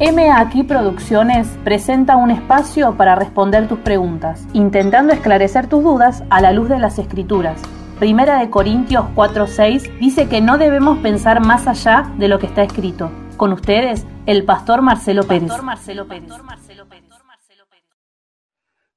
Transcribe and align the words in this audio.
M 0.00 0.30
Aquí 0.30 0.62
Producciones 0.62 1.58
presenta 1.64 2.16
un 2.16 2.30
espacio 2.30 2.96
para 2.96 3.16
responder 3.16 3.66
tus 3.66 3.80
preguntas, 3.80 4.46
intentando 4.52 5.12
esclarecer 5.12 5.68
tus 5.68 5.82
dudas 5.82 6.22
a 6.30 6.40
la 6.40 6.52
luz 6.52 6.68
de 6.68 6.78
las 6.78 7.00
escrituras. 7.00 7.60
Primera 7.98 8.38
de 8.38 8.48
Corintios 8.48 9.06
4:6 9.16 9.98
dice 9.98 10.28
que 10.28 10.40
no 10.40 10.56
debemos 10.56 10.98
pensar 10.98 11.44
más 11.44 11.66
allá 11.66 12.12
de 12.16 12.28
lo 12.28 12.38
que 12.38 12.46
está 12.46 12.62
escrito. 12.62 13.10
Con 13.36 13.52
ustedes, 13.52 14.06
el 14.26 14.44
pastor 14.44 14.82
Marcelo 14.82 15.24
Pérez. 15.24 15.50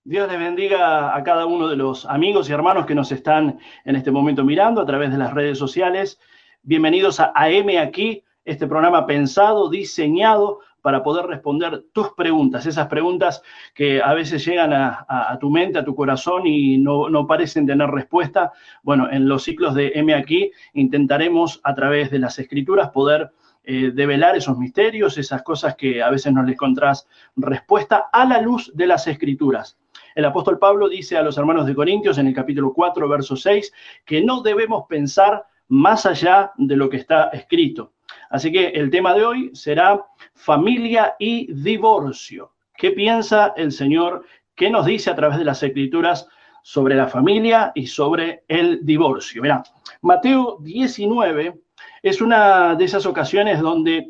Dios 0.04 0.32
les 0.32 0.40
bendiga 0.40 1.16
a 1.16 1.24
cada 1.24 1.48
uno 1.48 1.68
de 1.68 1.78
los 1.78 2.06
amigos 2.06 2.48
y 2.48 2.54
hermanos 2.54 2.86
que 2.86 2.94
nos 2.94 3.12
están 3.12 3.58
en 3.86 3.96
este 3.96 4.12
momento 4.12 4.44
mirando 4.44 4.80
a 4.82 4.86
través 4.86 5.12
de 5.12 5.18
las 5.18 5.34
redes 5.34 5.58
sociales. 5.58 6.20
Bienvenidos 6.62 7.20
a 7.20 7.34
AM 7.36 7.80
Aquí, 7.82 8.24
este 8.46 8.68
programa 8.68 9.08
pensado, 9.08 9.68
diseñado 9.68 10.60
para 10.82 11.04
poder 11.04 11.26
responder 11.26 11.86
tus 11.94 12.14
preguntas, 12.14 12.66
esas 12.66 12.88
preguntas 12.88 13.42
que 13.74 14.02
a 14.02 14.14
veces 14.14 14.46
llegan 14.46 14.74
a, 14.74 15.38
tu 15.40 15.50
mente, 15.50 15.80
a 15.80 15.86
tu 15.86 15.96
corazón 15.96 16.48
y 16.48 16.78
no, 16.78 17.28
parecen 17.28 17.66
tener 17.66 17.90
respuesta. 17.90 18.52
Bueno, 18.84 19.10
en 19.12 19.28
los 19.28 19.44
ciclos 19.44 19.76
de 19.76 19.92
M 19.96 20.14
aquí 20.14 20.52
intentaremos 20.74 21.62
a 21.64 21.76
través 21.76 22.12
de 22.12 22.20
las 22.20 22.40
escrituras 22.40 22.90
poder 22.90 23.32
eh, 23.64 23.92
develar 23.94 24.36
esos 24.36 24.58
misterios, 24.58 25.18
esas 25.18 25.44
cosas 25.44 25.76
que 25.76 26.02
a 26.02 26.10
veces 26.10 26.34
no 26.34 26.42
les 26.42 26.54
encontrás 26.54 27.08
respuesta 27.36 28.10
a 28.12 28.26
la 28.26 28.42
luz 28.42 28.72
de 28.74 28.88
las 28.88 29.08
escrituras. 29.08 29.78
El 30.16 30.26
apóstol 30.26 30.60
Pablo 30.60 30.90
dice 30.90 31.18
a 31.18 31.22
los 31.22 31.38
hermanos 31.38 31.66
de 31.66 31.76
Corintios 31.76 32.18
en 32.18 32.28
el 32.28 32.34
capítulo 32.34 32.74
4, 32.74 33.08
verso 33.08 33.36
6, 33.36 33.72
que 34.04 34.22
no 34.22 34.42
debemos 34.42 34.86
pensar 34.90 35.46
más 35.68 36.06
allá 36.06 36.52
de 36.58 36.76
lo 36.76 36.90
que 36.90 36.98
está 36.98 37.30
escrito. 37.30 37.94
Así 38.30 38.52
que 38.52 38.68
el 38.70 38.90
tema 38.90 39.14
de 39.14 39.26
hoy 39.26 39.52
será 39.54 40.06
familia 40.36 41.16
y 41.20 41.52
divorcio. 41.54 42.54
¿Qué 42.76 42.92
piensa 42.92 43.54
el 43.56 43.72
Señor? 43.72 44.26
¿Qué 44.56 44.70
nos 44.70 44.86
dice 44.86 45.10
a 45.10 45.16
través 45.16 45.38
de 45.38 45.46
las 45.46 45.62
escrituras 45.64 46.28
sobre 46.64 46.96
la 46.96 47.08
familia 47.08 47.72
y 47.76 47.88
sobre 47.88 48.44
el 48.48 48.86
divorcio? 48.86 49.42
Mira, 49.42 49.64
Mateo 50.02 50.58
19 50.62 51.62
es 52.02 52.22
una 52.22 52.76
de 52.76 52.86
esas 52.86 53.06
ocasiones 53.06 53.60
donde 53.60 54.08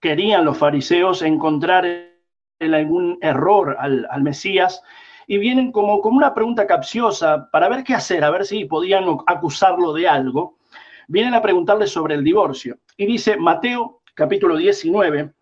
querían 0.00 0.44
los 0.44 0.58
fariseos 0.58 1.22
encontrar 1.22 1.86
algún 2.60 3.18
error 3.20 3.76
al, 3.78 4.22
Mesías 4.22 4.82
y 5.26 5.38
vienen 5.38 5.72
como, 5.72 6.00
como 6.00 6.18
una 6.18 6.34
pregunta 6.34 6.66
capciosa 6.66 7.48
para 7.50 7.68
ver 7.68 7.82
qué 7.82 7.94
hacer, 7.94 8.22
a 8.24 8.30
ver 8.30 8.44
si 8.44 8.64
podían 8.66 9.04
acusarlo 9.26 9.92
de 9.92 10.06
algo 10.06 10.58
vienen 11.08 11.34
a 11.34 11.42
preguntarle 11.42 11.86
sobre 11.86 12.14
el 12.14 12.24
divorcio. 12.24 12.78
Y 12.96 13.06
dice 13.06 13.36
Mateo 13.36 14.02
capítulo 14.14 14.56
19, 14.56 15.32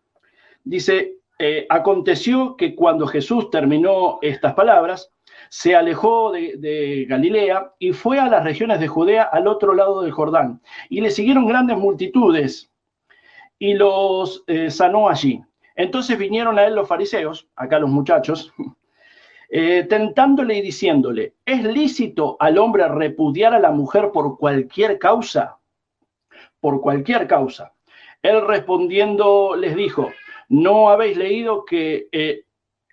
dice, 0.64 1.16
eh, 1.38 1.66
aconteció 1.68 2.56
que 2.56 2.74
cuando 2.74 3.06
Jesús 3.06 3.50
terminó 3.50 4.18
estas 4.22 4.54
palabras, 4.54 5.10
se 5.48 5.74
alejó 5.74 6.32
de, 6.32 7.06
Galilea 7.08 7.72
y 7.78 7.92
fue 7.92 8.18
a 8.18 8.28
las 8.28 8.44
regiones 8.44 8.78
de 8.78 8.88
Judea 8.88 9.24
al 9.24 9.48
otro 9.48 9.74
lado 9.74 10.02
del 10.02 10.12
Jordán. 10.12 10.60
Y 10.88 11.00
le 11.00 11.10
siguieron 11.10 11.46
grandes 11.46 11.76
multitudes 11.76 12.70
y 13.58 13.74
los 13.74 14.44
eh, 14.46 14.70
sanó 14.70 15.08
allí. 15.08 15.42
Entonces 15.74 16.18
vinieron 16.18 16.58
a 16.58 16.64
él 16.64 16.74
los 16.74 16.88
fariseos, 16.88 17.48
acá 17.56 17.78
los 17.78 17.90
muchachos, 17.90 18.52
eh, 19.50 19.86
tentándole 19.88 20.56
y 20.56 20.60
diciéndole, 20.60 21.34
¿es 21.44 21.64
lícito 21.64 22.36
al 22.38 22.58
hombre 22.58 22.86
repudiar 22.88 23.54
a 23.54 23.60
la 23.60 23.70
mujer 23.70 24.10
por 24.12 24.38
cualquier 24.38 24.98
causa? 24.98 25.60
por 26.60 26.80
cualquier 26.80 27.26
causa. 27.26 27.72
Él 28.22 28.46
respondiendo 28.46 29.56
les 29.56 29.74
dijo, 29.74 30.10
¿no 30.50 30.90
habéis 30.90 31.16
leído 31.16 31.64
que 31.64 32.08
eh, 32.12 32.44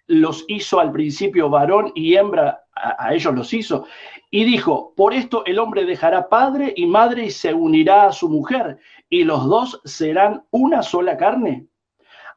los 0.05 0.45
hizo 0.47 0.79
al 0.79 0.91
principio 0.91 1.49
varón 1.49 1.91
y 1.95 2.15
hembra, 2.15 2.63
a, 2.73 3.13
ellos 3.13 3.33
los 3.33 3.51
hizo? 3.51 3.85
Y 4.29 4.45
dijo, 4.45 4.93
por 4.95 5.13
esto 5.13 5.43
el 5.45 5.59
hombre 5.59 5.83
dejará 5.83 6.29
padre 6.29 6.71
y 6.75 6.85
madre 6.85 7.25
y 7.25 7.31
se 7.31 7.53
unirá 7.53 8.07
a 8.07 8.11
su 8.13 8.29
mujer, 8.29 8.79
y 9.09 9.23
los 9.23 9.45
dos 9.45 9.81
serán 9.85 10.45
una 10.51 10.83
sola 10.83 11.17
carne. 11.17 11.67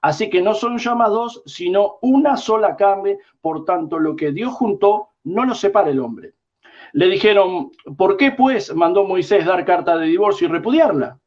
Así 0.01 0.31
que 0.31 0.41
no 0.41 0.55
son 0.55 0.79
llamados, 0.79 1.43
sino 1.45 1.99
una 2.01 2.39
sola 2.39 2.75
carne, 2.75 3.19
por 3.43 3.67
tanto 3.67 3.99
lo 3.99 4.17
que 4.17 4.33
Dios 4.33 4.55
juntó, 4.55 5.11
no 5.25 5.45
lo 5.45 5.55
separa 5.55 5.91
el 5.91 6.01
hombre. 6.01 6.33
Le 6.95 7.09
dijeron, 7.09 7.73
¿por 7.99 8.17
qué 8.17 8.33
pues 8.33 8.75
mandó 8.75 9.05
Moisés 9.05 9.45
dar 9.45 9.67
carta 9.67 9.99
de 9.99 10.07
divorcio 10.07 10.49
y 10.49 10.51
repudiarla? 10.51 11.21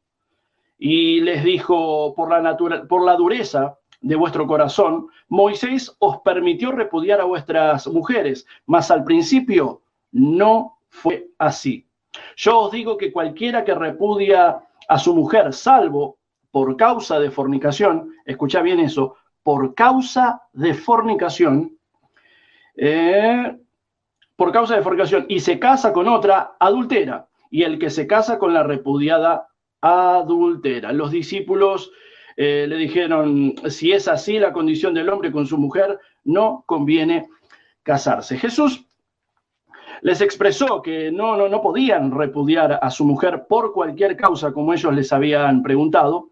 Y 0.79 1.21
les 1.21 1.43
dijo, 1.43 2.15
por 2.15 2.29
la, 2.31 2.57
por 2.87 3.05
la 3.05 3.15
dureza 3.15 3.77
de 4.03 4.15
vuestro 4.15 4.45
corazón, 4.45 5.07
Moisés 5.29 5.95
os 5.99 6.19
permitió 6.19 6.71
repudiar 6.71 7.21
a 7.21 7.25
vuestras 7.25 7.87
mujeres, 7.87 8.45
mas 8.65 8.91
al 8.91 9.03
principio 9.05 9.81
no 10.11 10.77
fue 10.89 11.29
así. 11.39 11.87
Yo 12.35 12.59
os 12.59 12.71
digo 12.71 12.97
que 12.97 13.11
cualquiera 13.11 13.63
que 13.63 13.73
repudia 13.73 14.59
a 14.87 14.99
su 14.99 15.15
mujer, 15.15 15.53
salvo 15.53 16.17
por 16.51 16.75
causa 16.75 17.17
de 17.19 17.31
fornicación, 17.31 18.11
escucha 18.25 18.61
bien 18.61 18.81
eso, 18.81 19.15
por 19.41 19.73
causa 19.73 20.43
de 20.51 20.73
fornicación, 20.73 21.77
eh, 22.75 23.57
por 24.35 24.51
causa 24.51 24.75
de 24.75 24.81
fornicación 24.81 25.25
y 25.29 25.39
se 25.39 25.59
casa 25.59 25.93
con 25.93 26.09
otra, 26.09 26.55
adultera. 26.59 27.27
Y 27.49 27.63
el 27.63 27.79
que 27.79 27.89
se 27.89 28.05
casa 28.05 28.37
con 28.37 28.53
la 28.53 28.63
repudiada, 28.63 29.47
adultera. 29.79 30.91
Los 30.91 31.11
discípulos 31.11 31.91
eh, 32.35 32.65
le 32.67 32.77
dijeron, 32.77 33.53
si 33.69 33.91
es 33.91 34.07
así 34.07 34.39
la 34.39 34.53
condición 34.53 34.93
del 34.93 35.09
hombre 35.09 35.31
con 35.31 35.45
su 35.45 35.57
mujer, 35.57 35.99
no 36.23 36.63
conviene 36.65 37.27
casarse. 37.83 38.37
Jesús 38.37 38.85
les 40.01 40.21
expresó 40.21 40.81
que 40.81 41.11
no, 41.11 41.37
no, 41.37 41.47
no 41.47 41.61
podían 41.61 42.11
repudiar 42.11 42.79
a 42.81 42.89
su 42.89 43.05
mujer 43.05 43.45
por 43.47 43.73
cualquier 43.73 44.17
causa, 44.17 44.51
como 44.51 44.73
ellos 44.73 44.93
les 44.93 45.13
habían 45.13 45.63
preguntado, 45.63 46.29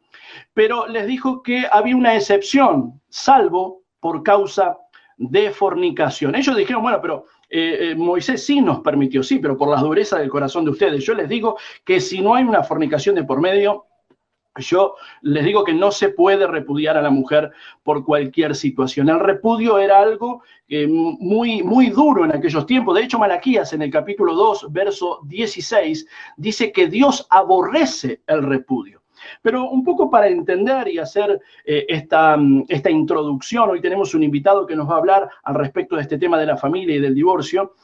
pero 0.54 0.88
les 0.88 1.08
dijo 1.08 1.42
que 1.42 1.66
había 1.72 1.96
una 1.96 2.16
excepción, 2.16 3.02
salvo 3.10 3.84
por 4.00 4.24
causa 4.24 4.78
de 5.18 5.52
fornicación. 5.52 6.36
Ellos 6.36 6.58
dijeron, 6.58 6.82
bueno, 6.82 7.00
pero 7.02 7.26
eh, 7.50 7.92
eh, 7.92 7.96
Moisés 7.96 8.46
sí 8.46 8.60
nos 8.60 8.80
permitió, 8.80 9.22
sí, 9.24 9.40
pero 9.40 9.58
por 9.58 9.70
la 9.70 9.82
dureza 9.82 10.18
del 10.18 10.30
corazón 10.30 10.66
de 10.66 10.72
ustedes. 10.72 11.06
Yo 11.06 11.14
les 11.14 11.30
digo 11.30 11.58
que 11.86 12.00
si 12.00 12.22
no 12.22 12.34
hay 12.34 12.44
una 12.44 12.64
fornicación 12.64 13.16
de 13.16 13.24
por 13.24 13.40
medio, 13.40 13.86
yo 14.60 14.96
les 15.22 15.46
digo 15.46 15.64
que 15.64 15.74
no 15.74 15.92
se 15.92 16.10
puede 16.10 16.46
repudiar 16.46 16.98
a 16.98 17.02
la 17.02 17.10
mujer 17.10 17.52
por 17.84 18.04
cualquier 18.04 18.56
situación. 18.56 19.10
El 19.10 19.20
repudio 19.20 19.80
era 19.80 20.00
algo 20.00 20.44
eh, 20.68 20.88
muy, 20.88 21.64
muy 21.64 21.90
duro 21.90 22.26
en 22.26 22.36
aquellos 22.36 22.66
tiempos. 22.66 22.96
De 22.96 23.04
hecho, 23.04 23.20
Malaquías 23.20 23.72
en 23.74 23.82
el 23.82 23.92
capítulo 23.92 24.36
2, 24.36 24.72
verso 24.72 25.22
16, 25.24 26.06
dice 26.38 26.72
que 26.72 26.88
Dios 26.88 27.26
aborrece 27.30 28.22
el 28.28 28.44
repudio. 28.44 29.02
Pero 29.42 29.70
un 29.70 29.84
poco 29.84 30.10
para 30.10 30.28
entender 30.28 30.88
y 30.88 30.98
hacer 30.98 31.40
eh, 31.64 31.86
esta, 31.88 32.36
mm, 32.36 32.66
esta 32.68 32.90
introducción, 32.90 33.70
hoy 33.70 33.80
tenemos 33.80 34.14
un 34.14 34.24
invitado 34.24 34.66
que 34.66 34.76
nos 34.76 34.90
va 34.90 34.96
a 34.96 34.98
hablar 34.98 35.30
al 35.44 35.56
respecto 35.56 35.96
de 35.96 36.02
este 36.02 36.18
tema 36.18 36.38
de 36.40 36.48
la 36.48 36.58
familia 36.58 36.96
y 36.96 37.00
del 37.00 37.16
divorcio. 37.16 37.76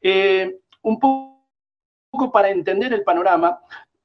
Eh, 0.00 0.58
un 0.82 0.98
poco 0.98 2.32
para 2.32 2.50
entender 2.50 2.92
el 2.92 3.04
panorama, 3.04 3.60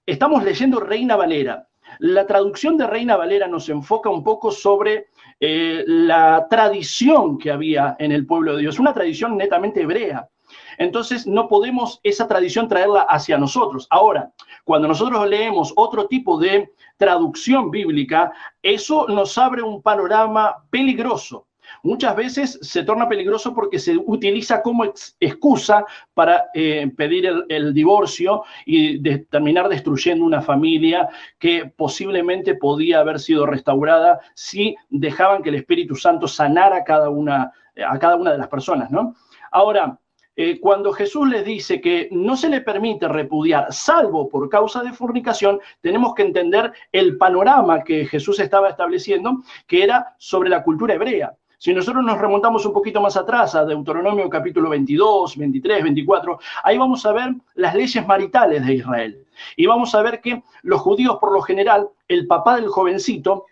estamos 0.06 0.44
leyendo 0.44 0.80
Reina 0.80 1.16
Valera. 1.16 1.67
La 2.00 2.28
traducción 2.28 2.78
de 2.78 2.88
Reina 2.88 3.18
Valera 3.18 3.48
nos 3.48 3.70
enfoca 3.70 4.10
un 4.10 4.24
poco 4.24 4.52
sobre 4.52 5.08
eh, 5.40 5.84
la 5.88 6.48
tradición 6.50 7.38
que 7.38 7.52
había 7.52 7.96
en 8.00 8.12
el 8.12 8.26
pueblo 8.26 8.56
de 8.56 8.62
Dios, 8.62 8.80
una 8.80 8.94
tradición 8.94 9.38
netamente 9.38 9.82
hebrea. 9.82 10.30
Entonces 10.78 11.26
no 11.26 11.48
podemos 11.48 12.00
esa 12.04 12.28
tradición 12.28 12.68
traerla 12.68 13.02
hacia 13.02 13.38
nosotros. 13.38 13.88
Ahora, 13.90 14.32
cuando 14.64 14.88
nosotros 14.88 15.28
leemos 15.28 15.74
otro 15.76 16.08
tipo 16.08 16.40
de 16.40 16.72
traducción 16.98 17.72
bíblica, 17.72 18.32
eso 18.62 19.08
nos 19.08 19.38
abre 19.38 19.62
un 19.62 19.82
panorama 19.82 20.64
peligroso. 20.70 21.47
Muchas 21.84 22.16
veces 22.16 22.60
se 22.62 22.84
torna 22.84 23.08
peligroso 23.08 23.54
porque 23.54 23.80
se 23.80 23.98
utiliza 23.98 24.62
como 24.62 24.86
excusa 25.20 25.86
para 26.14 26.46
eh, 26.54 26.92
pedir 26.96 27.30
el, 27.50 27.74
divorcio 27.74 28.44
y 28.66 29.00
terminar 29.26 29.70
destruyendo 29.70 30.26
una 30.26 30.42
familia 30.42 31.10
que 31.38 31.72
posiblemente 31.76 32.56
podía 32.56 33.00
haber 33.00 33.20
sido 33.20 33.46
restaurada 33.46 34.20
si 34.34 34.76
dejaban 34.90 35.44
que 35.44 35.50
el 35.50 35.56
Espíritu 35.56 35.96
Santo 35.96 36.28
sanara 36.28 36.78
a 36.78 36.84
cada 36.84 37.10
una, 37.10 37.52
a 37.88 38.00
cada 38.00 38.16
una 38.16 38.32
de 38.32 38.38
las 38.38 38.48
personas, 38.48 38.90
¿no? 38.90 39.16
Ahora, 39.52 40.00
eh, 40.40 40.60
cuando 40.60 40.94
Jesús 40.94 41.28
les 41.28 41.44
dice 41.44 41.82
que 41.82 42.10
no 42.12 42.38
se 42.38 42.48
le 42.48 42.62
permite 42.62 43.08
repudiar, 43.08 43.74
salvo 43.74 44.30
por 44.30 44.48
causa 44.50 44.84
de 44.84 44.94
fornicación, 44.94 45.60
tenemos 45.82 46.14
que 46.14 46.22
entender 46.22 46.72
el 46.92 47.18
panorama 47.18 47.84
que 47.84 48.06
Jesús 48.06 48.40
estaba 48.40 48.70
estableciendo, 48.70 49.42
que 49.66 49.84
era 49.84 50.16
sobre 50.20 50.50
la 50.50 50.62
cultura 50.62 50.94
hebrea. 50.94 51.36
Si 51.60 51.74
nosotros 51.74 52.06
nos 52.06 52.20
remontamos 52.20 52.64
un 52.68 52.74
poquito 52.74 53.02
más 53.02 53.18
atrás 53.18 53.56
a 53.56 53.66
Deuteronomio 53.66 54.30
capítulo 54.30 54.70
22, 54.70 55.38
23, 55.38 55.84
24, 55.84 56.40
ahí 56.64 56.78
vamos 56.78 57.04
a 57.04 57.12
ver 57.12 57.34
las 57.56 57.74
leyes 57.74 58.06
maritales 58.06 58.64
de 58.64 58.76
Israel. 58.76 59.26
Y 59.56 59.66
vamos 59.66 59.96
a 59.96 60.04
ver 60.04 60.22
que 60.22 60.44
los 60.62 60.82
judíos, 60.82 61.18
por 61.20 61.34
lo 61.34 61.42
general, 61.42 61.90
el 62.08 62.28
papá 62.28 62.58
del 62.58 62.68
jovencito 62.68 63.48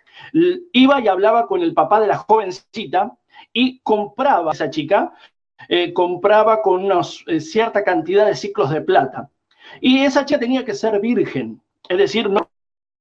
iba 0.72 1.02
y 1.02 1.08
hablaba 1.08 1.48
con 1.48 1.64
el 1.64 1.74
papá 1.74 2.00
de 2.00 2.06
la 2.06 2.18
jovencita 2.18 3.18
y 3.52 3.80
compraba, 3.80 4.52
esa 4.52 4.70
chica, 4.70 5.12
eh, 5.68 5.92
compraba 5.92 6.62
con 6.62 6.86
una 6.86 7.02
eh, 7.26 7.40
cierta 7.40 7.84
cantidad 7.84 8.28
de 8.28 8.36
ciclos 8.36 8.70
de 8.70 8.82
plata. 8.82 9.32
Y 9.82 10.04
esa 10.04 10.26
chica 10.26 10.40
tenía 10.40 10.64
que 10.64 10.76
ser 10.76 11.00
virgen, 11.00 11.60
es 11.90 11.98
decir, 11.98 12.30
no 12.30 12.48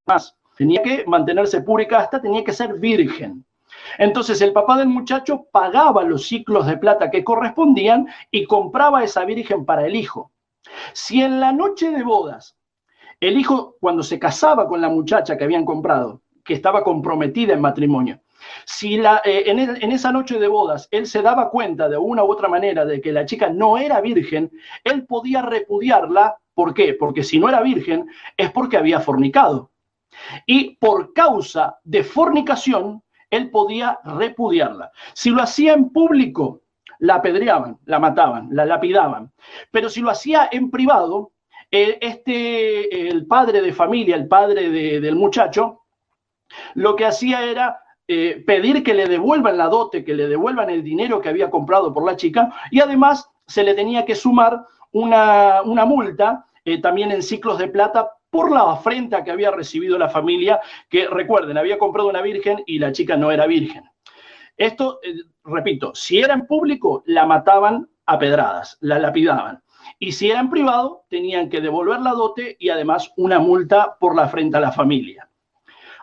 más, 0.06 0.34
tenía 0.56 0.82
que 0.82 1.04
mantenerse 1.06 1.60
pura 1.60 1.82
y 1.82 1.88
casta, 1.88 2.22
tenía 2.22 2.42
que 2.42 2.54
ser 2.54 2.74
virgen. 2.74 3.44
Entonces 3.98 4.40
el 4.40 4.52
papá 4.52 4.78
del 4.78 4.88
muchacho 4.88 5.46
pagaba 5.50 6.04
los 6.04 6.26
ciclos 6.26 6.66
de 6.66 6.76
plata 6.76 7.10
que 7.10 7.24
correspondían 7.24 8.08
y 8.30 8.44
compraba 8.44 9.04
esa 9.04 9.24
virgen 9.24 9.64
para 9.64 9.86
el 9.86 9.96
hijo. 9.96 10.32
Si 10.92 11.22
en 11.22 11.40
la 11.40 11.52
noche 11.52 11.90
de 11.90 12.02
bodas 12.02 12.56
el 13.20 13.38
hijo, 13.38 13.76
cuando 13.80 14.02
se 14.02 14.18
casaba 14.18 14.66
con 14.68 14.80
la 14.80 14.88
muchacha 14.88 15.36
que 15.36 15.44
habían 15.44 15.64
comprado, 15.64 16.22
que 16.44 16.54
estaba 16.54 16.84
comprometida 16.84 17.54
en 17.54 17.60
matrimonio, 17.60 18.20
si 18.66 18.98
eh, 18.98 19.10
en, 19.24 19.58
en, 19.58 19.92
esa 19.92 20.12
noche 20.12 20.38
de 20.38 20.48
bodas 20.48 20.88
él 20.90 21.06
se 21.06 21.22
daba 21.22 21.50
cuenta 21.50 21.88
de 21.88 21.96
una 21.96 22.24
u 22.24 22.30
otra 22.30 22.48
manera 22.48 22.84
de 22.84 23.00
que 23.00 23.12
la 23.12 23.24
chica 23.24 23.48
no 23.48 23.78
era 23.78 24.00
virgen, 24.00 24.50
él 24.82 25.06
podía 25.06 25.42
repudiarla. 25.42 26.36
¿Por 26.54 26.74
qué? 26.74 26.94
Porque 26.94 27.24
si 27.24 27.38
no 27.38 27.48
era 27.48 27.62
virgen 27.62 28.06
es 28.36 28.50
porque 28.52 28.76
había 28.76 29.00
fornicado. 29.00 29.70
Y 30.46 30.76
por 30.76 31.12
causa 31.12 31.78
de 31.82 32.04
fornicación, 32.04 33.02
él 33.34 33.50
podía 33.50 33.98
repudiarla. 34.04 34.90
Si 35.12 35.30
lo 35.30 35.42
hacía 35.42 35.74
en 35.74 35.90
público, 35.90 36.62
la 36.98 37.16
apedreaban, 37.16 37.78
la 37.84 37.98
mataban, 37.98 38.48
la 38.50 38.64
lapidaban. 38.64 39.32
Pero 39.70 39.88
si 39.88 40.00
lo 40.00 40.10
hacía 40.10 40.48
en 40.50 40.70
privado, 40.70 41.32
eh, 41.70 41.98
este, 42.00 43.08
el 43.08 43.26
padre 43.26 43.60
de 43.60 43.72
familia, 43.72 44.16
el 44.16 44.28
padre 44.28 44.70
del 44.70 45.16
muchacho, 45.16 45.82
lo 46.74 46.94
que 46.94 47.06
hacía 47.06 47.44
era 47.44 47.80
eh, 48.06 48.42
pedir 48.46 48.82
que 48.84 48.94
le 48.94 49.06
devuelvan 49.06 49.56
la 49.56 49.68
dote, 49.68 50.04
que 50.04 50.14
le 50.14 50.28
devuelvan 50.28 50.70
el 50.70 50.84
dinero 50.84 51.20
que 51.20 51.30
había 51.30 51.50
comprado 51.50 51.94
por 51.94 52.04
la 52.04 52.16
chica 52.16 52.52
y 52.70 52.80
además 52.80 53.30
se 53.46 53.64
le 53.64 53.74
tenía 53.74 54.04
que 54.04 54.14
sumar 54.14 54.66
una, 54.92 55.62
multa 55.64 56.46
eh, 56.64 56.80
también 56.80 57.10
en 57.10 57.22
ciclos 57.22 57.58
de 57.58 57.68
plata 57.68 58.10
por 58.34 58.50
la 58.50 58.72
afrenta 58.72 59.22
que 59.22 59.30
había 59.30 59.52
recibido 59.52 59.96
la 59.96 60.08
familia, 60.08 60.60
que 60.90 61.06
recuerden, 61.06 61.56
había 61.56 61.78
comprado 61.78 62.08
una 62.08 62.20
virgen 62.20 62.64
y 62.66 62.80
la 62.80 62.90
chica 62.90 63.16
no 63.16 63.30
era 63.30 63.46
virgen. 63.46 63.84
Esto, 64.56 64.98
eh, 65.04 65.14
repito, 65.44 65.94
si 65.94 66.18
era 66.18 66.34
en 66.34 66.44
público, 66.44 67.04
la 67.06 67.26
mataban 67.26 67.88
a 68.06 68.18
pedradas, 68.18 68.76
la 68.80 68.98
lapidaban. 68.98 69.62
Y 70.00 70.10
si 70.10 70.32
era 70.32 70.40
en 70.40 70.50
privado, 70.50 71.04
tenían 71.08 71.48
que 71.48 71.60
devolver 71.60 72.00
la 72.00 72.10
dote 72.10 72.56
y 72.58 72.70
además 72.70 73.12
una 73.16 73.38
multa 73.38 73.96
por 74.00 74.16
la 74.16 74.24
afrenta 74.24 74.58
a 74.58 74.62
la 74.62 74.72
familia. 74.72 75.30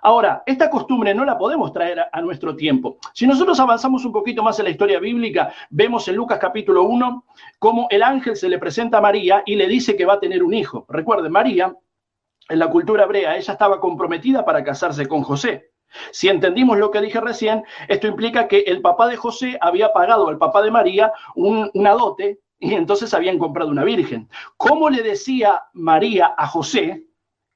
Ahora, 0.02 0.42
esta 0.46 0.70
costumbre 0.70 1.14
no 1.14 1.26
la 1.26 1.38
podemos 1.38 1.74
traer 1.74 2.00
a, 2.14 2.22
nuestro 2.22 2.56
tiempo. 2.56 2.98
Si 3.14 3.28
nosotros 3.28 3.60
avanzamos 3.60 4.06
un 4.06 4.14
poquito 4.14 4.42
más 4.42 4.58
en 4.60 4.66
la 4.66 4.72
historia 4.72 5.02
bíblica, 5.02 5.52
vemos 5.70 6.08
en 6.08 6.16
Lucas 6.16 6.40
capítulo 6.40 6.84
1 6.84 7.26
cómo 7.60 7.88
el 7.90 8.02
ángel 8.04 8.38
se 8.38 8.48
le 8.48 8.58
presenta 8.58 9.00
a 9.00 9.02
María 9.02 9.44
y 9.46 9.56
le 9.56 9.68
dice 9.68 9.98
que 9.98 10.06
va 10.06 10.14
a 10.14 10.20
tener 10.22 10.44
un 10.44 10.54
hijo. 10.54 10.86
Recuerden, 10.88 11.34
María 11.34 11.76
en 12.52 12.60
la 12.60 12.70
cultura 12.70 13.04
hebrea, 13.04 13.38
ella 13.38 13.54
estaba 13.54 13.80
comprometida 13.80 14.44
para 14.44 14.64
casarse 14.64 15.08
con 15.08 15.24
José. 15.24 15.72
Si 16.12 16.30
entendimos 16.30 16.78
lo 16.78 16.92
que 16.92 17.02
dije 17.02 17.20
recién, 17.20 17.64
esto 17.88 18.08
implica 18.08 18.48
que 18.48 18.60
el 18.60 18.82
papá 18.82 19.08
de 19.08 19.18
José 19.18 19.58
había 19.62 19.92
pagado 19.94 20.28
al 20.28 20.38
papá 20.38 20.62
de 20.62 20.72
María 20.72 21.12
una 21.36 21.92
dote 21.92 22.40
y 22.60 22.76
entonces 22.76 23.14
habían 23.14 23.40
comprado 23.40 23.72
una 23.72 23.84
virgen. 23.84 24.30
¿Cómo 24.58 24.90
le 24.90 25.02
decía 25.02 25.64
María 25.74 26.34
a 26.38 26.48
José 26.48 27.06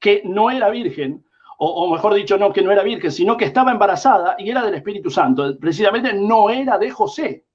que 0.00 0.22
no 0.24 0.50
era 0.50 0.68
virgen? 0.68 1.24
O, 1.58 1.90
mejor 1.90 2.12
dicho, 2.12 2.36
no 2.36 2.52
que 2.52 2.60
no 2.60 2.70
era 2.70 2.82
virgen, 2.82 3.10
sino 3.10 3.38
que 3.38 3.46
estaba 3.46 3.72
embarazada 3.72 4.36
y 4.38 4.50
era 4.50 4.62
del 4.62 4.74
Espíritu 4.74 5.10
Santo. 5.10 5.58
Precisamente 5.58 6.12
no 6.12 6.50
era 6.50 6.76
de 6.76 6.90
José. 6.90 7.46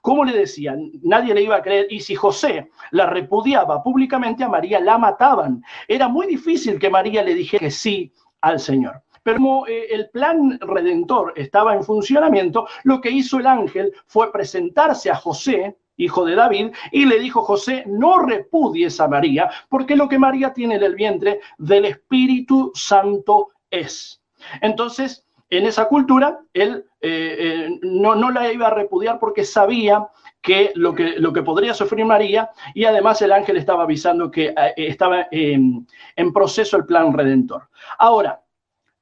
¿Cómo 0.00 0.24
le 0.24 0.36
decían? 0.36 0.90
Nadie 1.02 1.34
le 1.34 1.42
iba 1.42 1.56
a 1.56 1.62
creer. 1.62 1.86
Y 1.90 2.00
si 2.00 2.14
José 2.14 2.70
la 2.90 3.06
repudiaba 3.06 3.82
públicamente 3.82 4.44
a 4.44 4.48
María, 4.48 4.80
la 4.80 4.98
mataban. 4.98 5.62
Era 5.88 6.08
muy 6.08 6.26
difícil 6.26 6.78
que 6.78 6.90
María 6.90 7.22
le 7.22 7.34
dijera 7.34 7.64
que 7.64 7.70
sí 7.70 8.12
al 8.40 8.60
Señor. 8.60 9.02
Pero 9.22 9.38
como 9.38 9.66
eh, 9.66 9.86
el 9.90 10.10
plan 10.10 10.58
redentor 10.60 11.32
estaba 11.34 11.74
en 11.74 11.82
funcionamiento, 11.82 12.68
lo 12.84 13.00
que 13.00 13.10
hizo 13.10 13.38
el 13.38 13.46
ángel 13.46 13.92
fue 14.06 14.30
presentarse 14.30 15.10
a 15.10 15.16
José, 15.16 15.78
hijo 15.96 16.24
de 16.26 16.34
David, 16.34 16.72
y 16.92 17.06
le 17.06 17.18
dijo, 17.18 17.42
José, 17.42 17.84
no 17.86 18.18
repudies 18.18 19.00
a 19.00 19.08
María, 19.08 19.50
porque 19.70 19.96
lo 19.96 20.08
que 20.08 20.18
María 20.18 20.52
tiene 20.52 20.74
en 20.74 20.82
el 20.82 20.94
vientre 20.94 21.40
del 21.56 21.86
Espíritu 21.86 22.70
Santo 22.74 23.48
es. 23.70 24.20
Entonces, 24.60 25.24
en 25.50 25.66
esa 25.66 25.88
cultura, 25.88 26.40
él 26.52 26.84
eh, 27.00 27.36
eh, 27.38 27.78
no, 27.82 28.14
no, 28.14 28.30
la 28.30 28.50
iba 28.52 28.68
a 28.68 28.74
repudiar 28.74 29.18
porque 29.18 29.44
sabía 29.44 30.08
que 30.40 30.72
lo, 30.74 30.94
que 30.94 31.14
lo 31.18 31.32
que 31.32 31.42
podría 31.42 31.74
sufrir 31.74 32.04
María 32.04 32.50
y 32.74 32.84
además 32.84 33.20
el 33.22 33.32
ángel 33.32 33.56
estaba 33.56 33.84
avisando 33.84 34.30
que 34.30 34.48
eh, 34.48 34.74
estaba 34.76 35.26
en 35.30 35.86
proceso 36.32 36.76
el 36.76 36.86
plan 36.86 37.12
redentor. 37.12 37.68
Ahora, 37.98 38.40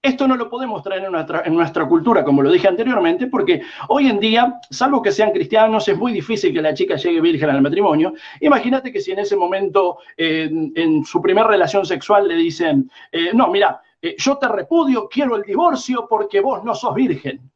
esto 0.03 0.27
no 0.27 0.37
lo 0.37 0.51
podemos 0.51 0.83
traer 0.83 1.05
en 1.05 1.13
nuestra, 1.13 1.43
en 1.45 1.55
nuestra, 1.55 1.87
cultura, 1.87 2.25
como 2.25 2.43
lo 2.43 2.51
dije 2.51 2.67
anteriormente, 2.67 3.29
porque 3.29 3.63
hoy 3.89 4.09
en 4.09 4.19
día, 4.19 4.59
salvo 4.69 5.01
que 5.01 5.13
sean 5.13 5.31
cristianos, 5.31 5.87
es 5.87 5.97
muy 5.97 6.13
difícil 6.13 6.53
que 6.53 6.61
la 6.61 6.75
chica 6.75 6.97
llegue 6.97 7.21
virgen 7.21 7.51
al 7.51 7.63
matrimonio. 7.63 8.13
Imagínate 8.41 8.91
que 8.91 9.01
si 9.01 9.13
en 9.13 9.21
ese 9.21 9.37
momento, 9.37 9.99
en 10.17 11.05
su 11.05 11.23
primera 11.23 11.47
relación 11.47 11.87
sexual, 11.87 12.27
le 12.27 12.35
dicen, 12.35 12.91
no, 13.33 13.47
mira, 13.47 13.81
eh, 14.03 14.17
yo 14.19 14.37
te 14.37 14.49
repudio, 14.49 15.09
quiero 15.09 15.37
el 15.37 15.43
divorcio 15.43 16.07
porque 16.09 16.41
vos 16.41 16.63
no 16.65 16.75
sos 16.75 16.95
virgen. 16.95 17.51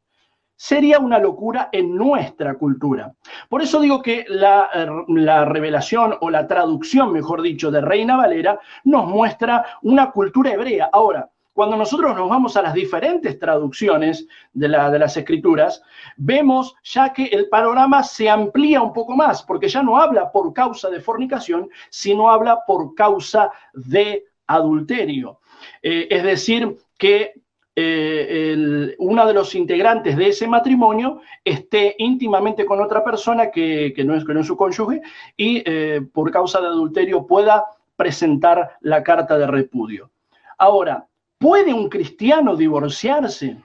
Sería 0.55 0.97
una 0.97 1.19
locura 1.19 1.69
en 1.71 1.95
nuestra 1.95 2.55
cultura. 2.55 3.13
Por 3.47 3.61
eso 3.61 3.79
digo 3.79 4.01
que 4.01 4.25
la, 4.27 4.69
la, 5.07 5.45
revelación 5.45 6.15
o 6.19 6.31
la 6.31 6.47
traducción, 6.47 7.11
mejor 7.11 7.43
dicho, 7.43 7.69
de 7.69 7.81
Reina 7.81 8.17
Valera 8.17 8.59
nos 8.85 9.05
muestra 9.05 9.63
una 9.83 10.09
cultura 10.09 10.53
hebrea. 10.53 10.89
Ahora, 10.91 11.29
cuando 11.57 11.75
nosotros 11.75 12.15
nos 12.15 12.29
vamos 12.29 12.55
a 12.55 12.61
las 12.61 12.75
diferentes 12.75 13.39
traducciones 13.39 14.27
de, 14.53 14.67
las 14.67 15.17
escrituras, 15.17 15.81
vemos 16.15 16.75
ya 16.83 17.11
que 17.11 17.25
el 17.25 17.49
panorama 17.49 18.03
se 18.03 18.29
amplía 18.29 18.79
un 18.79 18.93
poco 18.93 19.15
más, 19.15 19.41
porque 19.41 19.67
ya 19.67 19.81
no 19.81 19.97
habla 19.97 20.31
por 20.31 20.53
causa 20.53 20.87
de 20.91 20.99
fornicación, 20.99 21.67
sino 21.89 22.29
habla 22.29 22.59
por 22.67 22.93
causa 22.93 23.51
de 23.73 24.25
adulterio. 24.45 25.39
Eh, 25.81 26.07
es 26.09 26.23
decir, 26.23 26.77
que 26.97 27.33
eh, 27.79 28.95
uno 28.97 29.27
de 29.27 29.33
los 29.35 29.53
integrantes 29.53 30.17
de 30.17 30.29
ese 30.29 30.47
matrimonio 30.47 31.21
esté 31.45 31.93
íntimamente 31.99 32.65
con 32.65 32.81
otra 32.81 33.03
persona 33.03 33.51
que, 33.51 33.93
no, 34.03 34.15
es, 34.15 34.47
su 34.47 34.57
cónyuge 34.57 35.03
y 35.37 35.61
eh, 35.63 36.01
por 36.11 36.31
causa 36.31 36.59
de 36.59 36.67
adulterio 36.67 37.27
pueda 37.27 37.65
presentar 37.95 38.77
la 38.81 39.03
carta 39.03 39.37
de 39.37 39.45
repudio. 39.45 40.09
Ahora, 40.57 41.05
¿puede 41.37 41.71
un 41.71 41.87
cristiano 41.87 42.55
divorciarse? 42.55 43.57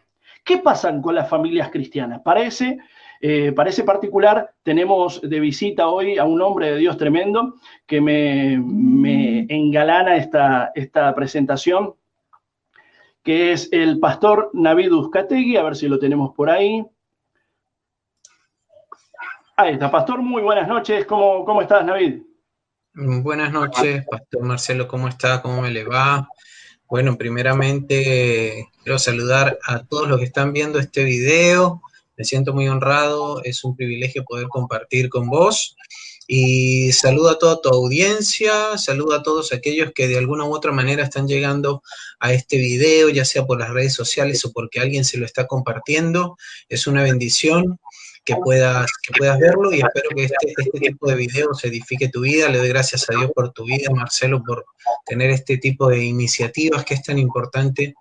¿Qué 0.44 0.58
pasa 0.58 1.00
con 1.00 1.14
las 1.14 1.30
familias 1.30 1.70
cristianas? 1.70 2.20
Parece, 2.22 2.80
parece 3.54 3.84
particular, 3.84 4.52
tenemos 4.62 5.20
de 5.20 5.40
visita 5.40 5.88
hoy 5.88 6.18
a 6.18 6.24
un 6.24 6.42
hombre 6.42 6.72
de 6.72 6.78
Dios 6.78 6.96
tremendo 6.96 7.54
que 7.86 8.00
me, 8.00 8.58
me 8.58 9.46
engalana 9.48 10.16
esta, 10.16 10.72
esta 10.74 11.14
presentación 11.14 11.94
que 13.22 13.52
es 13.52 13.68
el 13.72 14.00
pastor 14.00 14.50
Navid 14.52 14.92
Uzcategui, 14.92 15.56
a 15.56 15.62
ver 15.62 15.76
si 15.76 15.88
lo 15.88 15.98
tenemos 15.98 16.34
por 16.34 16.50
ahí. 16.50 16.84
Ahí 19.56 19.74
está, 19.74 19.90
pastor, 19.90 20.20
muy 20.20 20.42
buenas 20.42 20.66
noches, 20.66 21.04
¿cómo, 21.06 21.44
cómo 21.44 21.62
estás, 21.62 21.84
Navid? 21.84 22.22
Buenas 22.94 23.52
noches, 23.52 24.04
pastor 24.10 24.42
Marcelo, 24.42 24.88
¿cómo 24.88 25.08
está? 25.08 25.40
¿Cómo 25.40 25.62
me 25.62 25.70
le 25.70 25.84
va? 25.84 26.28
Bueno, 26.88 27.16
primeramente 27.16 28.68
quiero 28.82 28.98
saludar 28.98 29.58
a 29.66 29.84
todos 29.84 30.08
los 30.08 30.18
que 30.18 30.26
están 30.26 30.52
viendo 30.52 30.78
este 30.78 31.04
video. 31.04 31.80
Me 32.22 32.26
siento 32.26 32.54
muy 32.54 32.68
honrado, 32.68 33.42
es 33.42 33.64
un 33.64 33.74
privilegio 33.74 34.22
poder 34.22 34.46
compartir 34.46 35.08
con 35.08 35.28
vos. 35.28 35.74
Y 36.28 36.92
saludo 36.92 37.30
a 37.30 37.38
toda 37.40 37.60
tu 37.60 37.68
audiencia, 37.68 38.78
saludo 38.78 39.16
a 39.16 39.24
todos 39.24 39.52
aquellos 39.52 39.90
que 39.92 40.06
de 40.06 40.18
alguna 40.18 40.44
u 40.44 40.54
otra 40.54 40.70
manera 40.70 41.02
están 41.02 41.26
llegando 41.26 41.82
a 42.20 42.32
este 42.32 42.58
video, 42.58 43.08
ya 43.08 43.24
sea 43.24 43.44
por 43.44 43.58
las 43.58 43.70
redes 43.70 43.94
sociales 43.94 44.44
o 44.44 44.52
porque 44.52 44.78
alguien 44.78 45.04
se 45.04 45.18
lo 45.18 45.26
está 45.26 45.48
compartiendo. 45.48 46.36
Es 46.68 46.86
una 46.86 47.02
bendición 47.02 47.80
que 48.24 48.36
puedas, 48.36 48.88
que 49.02 49.14
puedas 49.18 49.40
verlo 49.40 49.74
y 49.74 49.80
espero 49.80 50.10
que 50.14 50.22
este, 50.26 50.54
este 50.56 50.78
tipo 50.78 51.08
de 51.08 51.16
videos 51.16 51.64
edifique 51.64 52.08
tu 52.08 52.20
vida. 52.20 52.48
Le 52.48 52.58
doy 52.58 52.68
gracias 52.68 53.10
a 53.10 53.18
Dios 53.18 53.32
por 53.34 53.52
tu 53.52 53.64
vida, 53.64 53.90
Marcelo, 53.90 54.44
por 54.46 54.64
tener 55.04 55.30
este 55.30 55.58
tipo 55.58 55.88
de 55.88 56.04
iniciativas 56.04 56.84
que 56.84 56.94
es 56.94 57.02
tan 57.02 57.18
importante 57.18 57.96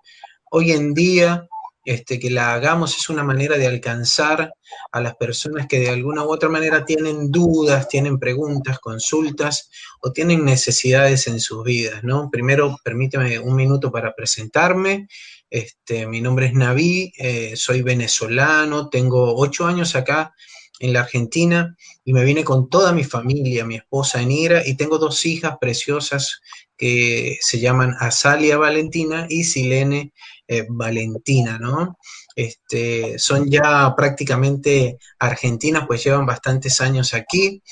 hoy 0.52 0.70
en 0.70 0.94
día 0.94 1.48
este, 1.84 2.20
que 2.20 2.30
la 2.30 2.54
hagamos 2.54 2.96
es 2.96 3.08
una 3.08 3.24
manera 3.24 3.56
de 3.56 3.66
alcanzar 3.66 4.54
a 4.92 5.00
las 5.00 5.16
personas 5.16 5.66
que 5.66 5.80
de 5.80 5.88
alguna 5.88 6.24
u 6.24 6.32
otra 6.32 6.48
manera 6.48 6.84
tienen 6.84 7.30
dudas, 7.30 7.88
tienen 7.88 8.18
preguntas, 8.18 8.78
consultas 8.78 9.70
o 10.00 10.12
tienen 10.12 10.44
necesidades 10.44 11.26
en 11.26 11.40
sus 11.40 11.64
vidas, 11.64 12.04
¿no? 12.04 12.30
Primero, 12.30 12.78
permíteme 12.84 13.38
un 13.38 13.56
minuto 13.56 13.90
para 13.90 14.14
presentarme. 14.14 15.08
Este, 15.50 16.06
mi 16.06 16.20
nombre 16.20 16.46
es 16.46 16.54
Naví, 16.54 17.12
eh, 17.18 17.54
soy 17.56 17.82
venezolano, 17.82 18.88
tengo 18.88 19.36
ocho 19.36 19.66
años 19.66 19.94
acá 19.96 20.34
en 20.78 20.92
la 20.92 21.00
Argentina 21.00 21.76
y 22.04 22.12
me 22.12 22.24
vine 22.24 22.42
con 22.42 22.68
toda 22.68 22.92
mi 22.92 23.04
familia, 23.04 23.64
mi 23.64 23.76
esposa 23.76 24.20
Enira 24.20 24.66
y 24.66 24.76
tengo 24.76 24.98
dos 24.98 25.24
hijas 25.26 25.56
preciosas 25.60 26.40
que 26.76 27.38
se 27.40 27.60
llaman 27.60 27.94
Azalia 28.00 28.56
Valentina 28.56 29.26
y 29.28 29.44
Silene 29.44 30.12
eh, 30.48 30.66
Valentina, 30.68 31.58
¿no? 31.58 31.96
Este, 32.34 33.18
son 33.18 33.50
ya 33.50 33.94
prácticamente 33.96 34.98
argentinas, 35.18 35.86
pues 35.86 36.04
llevan 36.04 36.26
bastantes 36.26 36.80
años 36.80 37.14
aquí. 37.14 37.62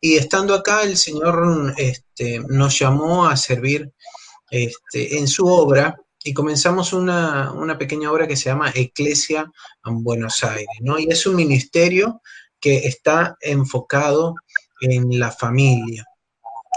Y 0.00 0.16
estando 0.16 0.54
acá, 0.54 0.82
el 0.82 0.96
Señor 0.96 1.74
este, 1.76 2.40
nos 2.48 2.78
llamó 2.78 3.26
a 3.26 3.36
servir 3.36 3.92
este, 4.50 5.18
en 5.18 5.28
su 5.28 5.46
obra 5.46 5.96
y 6.22 6.34
comenzamos 6.34 6.92
una, 6.92 7.52
una, 7.52 7.78
pequeña 7.78 8.12
obra 8.12 8.28
que 8.28 8.36
se 8.36 8.50
llama 8.50 8.72
Eclesia 8.74 9.50
en 9.84 10.04
Buenos 10.04 10.44
Aires, 10.44 10.68
¿no? 10.80 10.98
Y 10.98 11.06
es 11.08 11.26
un 11.26 11.34
ministerio 11.34 12.20
que 12.60 12.78
está 12.86 13.36
enfocado 13.40 14.34
en 14.80 15.18
la 15.18 15.30
familia. 15.30 16.04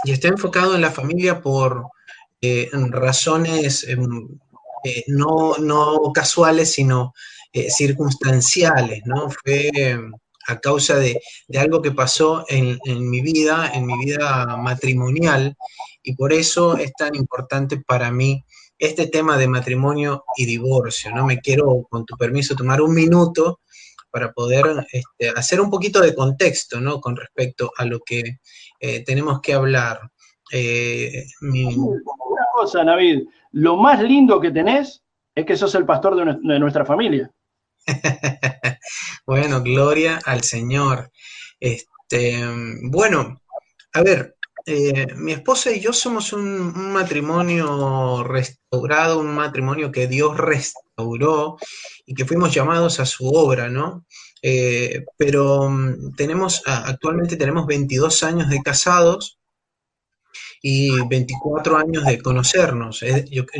Y 0.04 0.12
está 0.12 0.28
enfocado 0.28 0.74
en 0.74 0.80
la 0.80 0.90
familia 0.90 1.40
por 1.40 1.86
eh, 2.40 2.68
razones 2.90 3.84
em, 3.84 4.28
eh, 4.84 5.04
no, 5.08 5.56
no, 5.58 6.12
casuales, 6.12 6.72
sino 6.72 7.14
eh, 7.52 7.70
circunstanciales, 7.70 9.02
¿no? 9.06 9.30
Fue 9.30 9.70
em, 9.74 10.12
a 10.46 10.60
causa 10.60 10.96
de, 10.96 11.20
de, 11.48 11.58
algo 11.58 11.80
que 11.80 11.92
pasó 11.92 12.44
en, 12.48 12.78
en, 12.84 13.08
mi 13.08 13.22
vida, 13.22 13.70
en 13.74 13.86
mi 13.86 13.96
vida 14.04 14.56
matrimonial, 14.58 15.56
y 16.02 16.14
por 16.14 16.32
eso 16.32 16.76
es 16.76 16.92
tan 16.92 17.14
importante 17.14 17.78
para 17.78 18.10
mí 18.10 18.44
este 18.78 19.06
tema 19.06 19.38
de 19.38 19.48
matrimonio 19.48 20.24
y 20.36 20.44
divorcio, 20.44 21.10
¿no? 21.14 21.24
Me 21.24 21.40
quiero, 21.40 21.86
con 21.88 22.04
tu 22.04 22.16
permiso, 22.16 22.54
tomar 22.54 22.82
un 22.82 22.94
minuto 22.94 23.60
para 24.10 24.32
poder 24.32 24.86
este, 24.92 25.30
hacer 25.30 25.60
un 25.60 25.70
poquito 25.70 26.00
de 26.00 26.14
contexto, 26.14 26.80
¿no? 26.80 27.00
Con 27.00 27.16
respecto 27.16 27.72
a 27.76 27.84
lo 27.84 28.00
que 28.00 28.38
eh, 28.80 29.02
tenemos 29.04 29.40
que 29.40 29.54
hablar. 29.54 30.00
Cosa, 32.54 32.84
lo 33.52 33.76
más 33.76 34.00
lindo 34.00 34.40
que 34.40 34.50
tenés 34.50 35.02
es 35.34 35.44
que 35.44 35.56
sos 35.56 35.74
el 35.74 35.84
pastor 35.84 36.16
de, 36.16 36.58
nuestra 36.58 36.84
familia. 36.84 37.30
bueno, 39.26 39.62
gloria 39.62 40.20
al 40.24 40.42
Señor. 40.42 41.10
Este, 41.58 42.42
bueno, 42.82 43.40
a 43.92 44.02
ver, 44.02 44.36
eh, 44.66 45.06
mi 45.16 45.32
esposa 45.32 45.72
y 45.72 45.80
yo 45.80 45.92
somos 45.92 46.32
un, 46.32 46.92
matrimonio 46.92 48.22
restaurado, 48.22 49.20
un 49.20 49.34
matrimonio 49.34 49.90
que 49.90 50.06
Dios 50.06 50.36
restauró 50.36 51.58
y 52.06 52.14
que 52.14 52.24
fuimos 52.24 52.54
llamados 52.54 53.00
a 53.00 53.06
su 53.06 53.28
obra, 53.28 53.68
¿no? 53.68 54.06
Eh, 54.40 55.04
pero 55.16 55.68
mm, 55.68 56.14
tenemos, 56.16 56.62
actualmente 56.66 57.36
tenemos 57.36 57.66
22 57.66 58.22
años 58.22 58.48
de 58.48 58.62
casados 58.62 59.38
y 60.66 60.88
24 61.06 61.76
años 61.76 62.06
de 62.06 62.22
conocernos. 62.22 63.04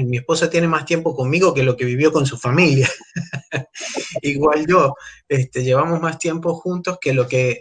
mi 0.07 0.17
esposa 0.17 0.49
tiene 0.49 0.67
más 0.67 0.87
tiempo 0.87 1.15
conmigo 1.15 1.53
que 1.53 1.63
lo 1.63 1.77
que 1.77 1.85
vivió 1.85 2.11
con 2.11 2.25
su 2.25 2.39
familia. 2.39 2.91
Igual 4.23 4.67
yo, 4.67 4.95
este, 5.29 5.63
llevamos 5.63 6.01
más 6.01 6.19
tiempo 6.19 6.55
juntos 6.55 6.97
que 6.99 7.13
lo 7.13 7.29
que, 7.29 7.59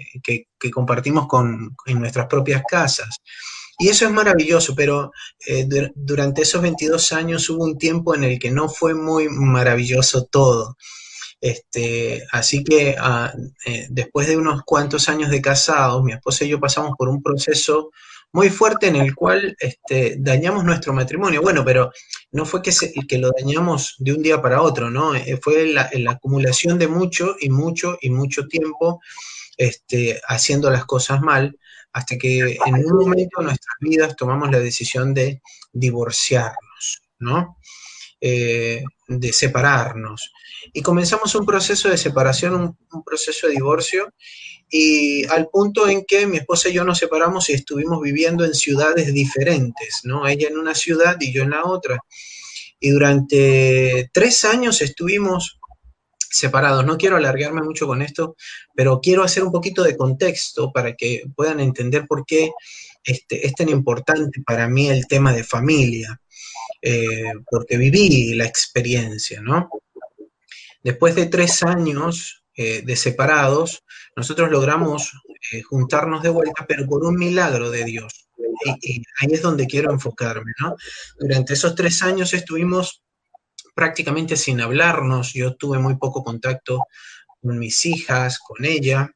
compartimos 0.72 1.28
con, 1.28 1.76
en 1.86 2.00
nuestras 2.00 2.28
propias 2.28 2.64
casas. 2.66 3.20
Y 3.78 3.90
eso 3.90 4.06
es 4.06 4.12
maravilloso, 4.14 4.76
pero 4.76 5.12
eh, 5.46 5.68
durante 5.94 6.44
esos 6.44 6.62
22 6.62 7.12
años 7.12 7.50
hubo 7.50 7.66
un 7.66 7.78
tiempo 7.78 8.16
en 8.16 8.24
el 8.24 8.40
que 8.40 8.50
no 8.50 8.70
fue 8.70 8.94
muy 8.94 9.28
maravilloso 9.28 10.24
todo. 10.24 10.78
Este, 11.42 12.24
así 12.32 12.64
que 12.64 12.96
ah, 12.98 13.34
eh, 13.66 13.88
después 13.90 14.26
de 14.26 14.38
unos 14.38 14.62
cuantos 14.64 15.10
años 15.10 15.30
de 15.30 15.42
casados, 15.42 16.02
mi 16.02 16.14
esposa 16.14 16.46
y 16.46 16.48
yo 16.48 16.62
pasamos 16.62 16.94
por 16.98 17.10
un 17.10 17.22
proceso 17.22 17.92
muy 18.34 18.50
fuerte 18.50 18.88
en 18.88 18.96
el 18.96 19.16
cual 19.16 19.56
este, 19.60 20.16
dañamos 20.18 20.64
nuestro 20.64 20.92
matrimonio. 20.92 21.42
Bueno, 21.42 21.64
pero 21.64 21.92
no 22.32 22.46
fue 22.46 22.64
que, 22.64 22.72
que 23.08 23.18
lo 23.20 23.32
dañamos 23.38 23.96
de 24.00 24.12
un 24.12 24.24
día 24.24 24.42
para 24.42 24.62
otro, 24.62 24.90
¿no? 24.90 25.16
Eh, 25.16 25.40
fue 25.42 25.68
la, 25.68 25.90
acumulación 26.10 26.80
de 26.80 26.88
mucho 26.88 27.36
y 27.40 27.50
mucho 27.50 27.98
y 28.02 28.10
mucho 28.10 28.48
tiempo 28.48 29.02
este, 29.56 30.20
haciendo 30.28 30.72
las 30.72 30.86
cosas 30.86 31.22
mal, 31.22 31.58
hasta 31.94 32.18
que 32.18 32.58
en 32.66 32.76
un 32.76 32.98
momento 32.98 33.40
de 33.40 33.46
nuestras 33.46 33.78
vidas 33.80 34.16
tomamos 34.16 34.50
la 34.50 34.60
decisión 34.60 35.14
de 35.14 35.40
divorciarnos, 35.72 37.04
¿no? 37.20 37.60
Eh, 38.20 38.84
de 39.08 39.32
separarnos. 39.32 40.32
Y 40.74 40.82
comenzamos 40.82 41.36
un 41.36 41.46
proceso 41.46 41.88
de 41.88 42.00
separación, 42.00 42.76
un 42.92 43.04
proceso 43.04 43.46
de 43.46 43.54
divorcio, 43.54 44.12
y 44.76 45.24
al 45.26 45.50
punto 45.50 45.88
en 45.88 46.04
que 46.04 46.26
mi 46.26 46.38
esposa 46.38 46.68
y 46.68 46.74
yo 46.74 46.84
nos 46.84 46.98
separamos 46.98 47.48
y 47.48 47.54
estuvimos 47.54 48.02
viviendo 48.02 48.44
en 48.44 48.56
ciudades 48.56 49.14
diferentes, 49.14 50.00
¿no? 50.04 50.28
Ella 50.28 50.48
en 50.48 50.58
una 50.58 50.74
ciudad 50.74 51.16
y 51.20 51.32
yo 51.32 51.44
en 51.44 51.52
la 51.52 51.64
otra. 51.66 52.00
Y 52.80 52.90
durante 52.90 54.10
tres 54.12 54.44
años 54.46 54.82
estuvimos 54.82 55.60
separados. 56.18 56.84
No 56.88 56.98
quiero 56.98 57.18
alargarme 57.18 57.62
mucho 57.62 57.86
con 57.86 58.02
esto, 58.02 58.36
pero 58.74 59.00
quiero 59.00 59.22
hacer 59.22 59.44
un 59.44 59.52
poquito 59.52 59.84
de 59.84 59.96
contexto 59.96 60.72
para 60.72 60.96
que 60.96 61.22
puedan 61.36 61.60
entender 61.60 62.08
por 62.08 62.26
qué 62.26 62.50
este, 63.04 63.46
es 63.46 63.54
tan 63.54 63.70
importante 63.70 64.42
para 64.44 64.68
mí 64.68 64.90
el 64.90 65.06
tema 65.06 65.34
de 65.34 65.44
familia, 65.44 66.20
eh, 66.82 67.32
porque 67.48 67.78
viví 67.78 68.34
la 68.34 68.46
experiencia, 68.46 69.40
¿no? 69.40 69.70
Después 70.82 71.14
de 71.14 71.28
tres 71.28 71.62
años 71.62 72.43
eh, 72.56 72.82
de 72.84 72.96
separados, 72.96 73.84
nosotros 74.16 74.50
logramos 74.52 75.12
eh, 75.52 75.62
juntarnos 75.62 76.22
de 76.22 76.30
vuelta, 76.30 76.66
pero 76.68 76.86
por 76.88 77.04
un 77.04 77.16
milagro 77.16 77.72
de 77.72 77.84
Dios. 77.84 78.30
Y, 78.82 79.04
ahí 79.20 79.34
es 79.34 79.42
donde 79.42 79.68
quiero 79.68 79.92
enfocarme, 79.92 80.52
¿no? 80.60 80.76
Durante 81.20 81.54
esos 81.54 81.76
tres 81.76 82.02
años 82.04 82.34
estuvimos 82.34 83.02
prácticamente 83.74 84.36
sin 84.38 84.62
hablarnos, 84.62 85.34
yo 85.34 85.56
tuve 85.56 85.80
muy 85.80 85.96
poco 85.98 86.24
contacto 86.24 86.86
con 87.42 87.58
mis 87.58 87.86
hijas, 87.86 88.40
con 88.40 88.64
ella, 88.66 89.12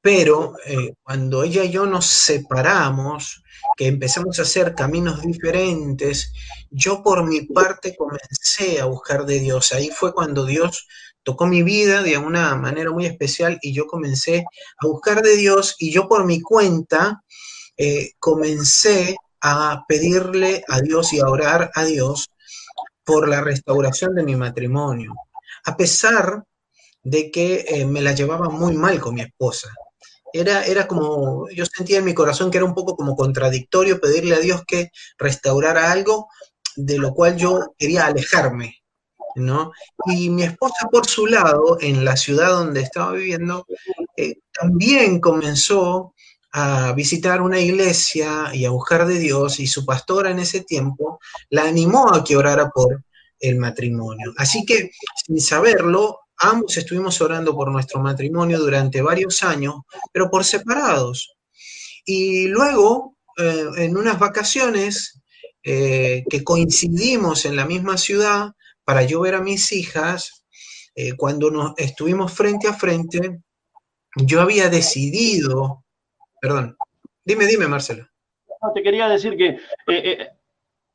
pero 0.00 0.54
eh, 0.66 0.94
cuando 1.02 1.42
ella 1.42 1.64
y 1.64 1.70
yo 1.70 1.86
nos 1.86 2.06
separamos, 2.06 3.42
que 3.76 3.86
empezamos 3.88 4.38
a 4.38 4.42
hacer 4.42 4.74
caminos 4.74 5.22
diferentes, 5.22 6.32
yo 6.70 7.02
por 7.02 7.26
mi 7.26 7.42
parte 7.42 7.96
comencé 7.96 8.80
a 8.80 8.84
buscar 8.84 9.26
de 9.26 9.40
Dios. 9.40 9.72
Ahí 9.72 9.90
fue 9.90 10.14
cuando 10.14 10.44
Dios 10.46 10.86
tocó 11.26 11.48
mi 11.48 11.64
vida 11.64 12.04
de 12.04 12.18
una 12.18 12.54
manera 12.54 12.92
muy 12.92 13.04
especial 13.04 13.58
y 13.60 13.72
yo 13.72 13.88
comencé 13.88 14.44
a 14.78 14.86
buscar 14.86 15.22
de 15.22 15.36
Dios 15.36 15.74
y 15.80 15.90
yo 15.90 16.06
por 16.06 16.24
mi 16.24 16.40
cuenta 16.40 17.24
eh, 17.76 18.12
comencé 18.20 19.16
a 19.40 19.84
pedirle 19.88 20.62
a 20.68 20.80
Dios 20.80 21.12
y 21.12 21.18
a 21.18 21.26
orar 21.26 21.72
a 21.74 21.82
Dios 21.82 22.30
por 23.02 23.28
la 23.28 23.40
restauración 23.40 24.14
de 24.14 24.22
mi 24.22 24.36
matrimonio, 24.36 25.14
a 25.64 25.76
pesar 25.76 26.44
de 27.02 27.32
que 27.32 27.64
eh, 27.66 27.84
me 27.86 28.02
la 28.02 28.12
llevaba 28.12 28.48
muy 28.48 28.74
mal 28.74 29.00
con 29.00 29.16
mi 29.16 29.22
esposa. 29.22 29.68
Era, 30.32 30.64
era 30.64 30.86
como, 30.86 31.50
yo 31.50 31.66
sentía 31.66 31.98
en 31.98 32.04
mi 32.04 32.14
corazón 32.14 32.52
que 32.52 32.58
era 32.58 32.64
un 32.64 32.74
poco 32.74 32.94
como 32.94 33.16
contradictorio 33.16 34.00
pedirle 34.00 34.36
a 34.36 34.40
Dios 34.40 34.62
que 34.64 34.90
restaurara 35.18 35.90
algo 35.90 36.28
de 36.76 36.98
lo 36.98 37.12
cual 37.14 37.36
yo 37.36 37.74
quería 37.76 38.06
alejarme. 38.06 38.76
Y 40.06 40.30
mi 40.30 40.42
esposa, 40.42 40.88
por 40.90 41.06
su 41.06 41.26
lado, 41.26 41.78
en 41.80 42.04
la 42.04 42.16
ciudad 42.16 42.50
donde 42.50 42.80
estaba 42.80 43.12
viviendo, 43.12 43.66
eh, 44.16 44.36
también 44.52 45.20
comenzó 45.20 46.14
a 46.52 46.92
visitar 46.92 47.42
una 47.42 47.60
iglesia 47.60 48.50
y 48.54 48.64
a 48.64 48.70
buscar 48.70 49.06
de 49.06 49.18
Dios, 49.18 49.60
y 49.60 49.66
su 49.66 49.84
pastora 49.84 50.30
en 50.30 50.38
ese 50.38 50.62
tiempo 50.62 51.20
la 51.50 51.64
animó 51.64 52.12
a 52.12 52.24
que 52.24 52.36
orara 52.36 52.70
por 52.70 53.04
el 53.38 53.56
matrimonio. 53.58 54.32
Así 54.38 54.64
que, 54.64 54.90
sin 55.26 55.40
saberlo, 55.40 56.20
ambos 56.38 56.76
estuvimos 56.76 57.20
orando 57.20 57.54
por 57.54 57.70
nuestro 57.70 58.00
matrimonio 58.00 58.58
durante 58.58 59.02
varios 59.02 59.42
años, 59.42 59.74
pero 60.12 60.30
por 60.30 60.44
separados. 60.44 61.36
Y 62.04 62.48
luego, 62.48 63.16
eh, 63.36 63.66
en 63.76 63.96
unas 63.96 64.18
vacaciones 64.18 65.20
eh, 65.62 66.24
que 66.30 66.44
coincidimos 66.44 67.44
en 67.44 67.56
la 67.56 67.66
misma 67.66 67.98
ciudad, 67.98 68.52
para 68.86 69.02
yo 69.02 69.20
ver 69.20 69.34
a 69.34 69.42
mis 69.42 69.72
hijas, 69.72 70.46
eh, 70.94 71.14
cuando 71.16 71.50
nos 71.50 71.74
estuvimos 71.76 72.32
frente 72.32 72.68
a 72.68 72.72
frente, 72.72 73.40
yo 74.14 74.40
había 74.40 74.70
decidido, 74.70 75.84
perdón, 76.40 76.76
dime, 77.24 77.46
dime, 77.46 77.66
Marcelo. 77.66 78.06
No, 78.62 78.72
te 78.72 78.82
quería 78.82 79.08
decir 79.08 79.36
que 79.36 79.48
eh, 79.48 79.58
eh, 79.88 80.28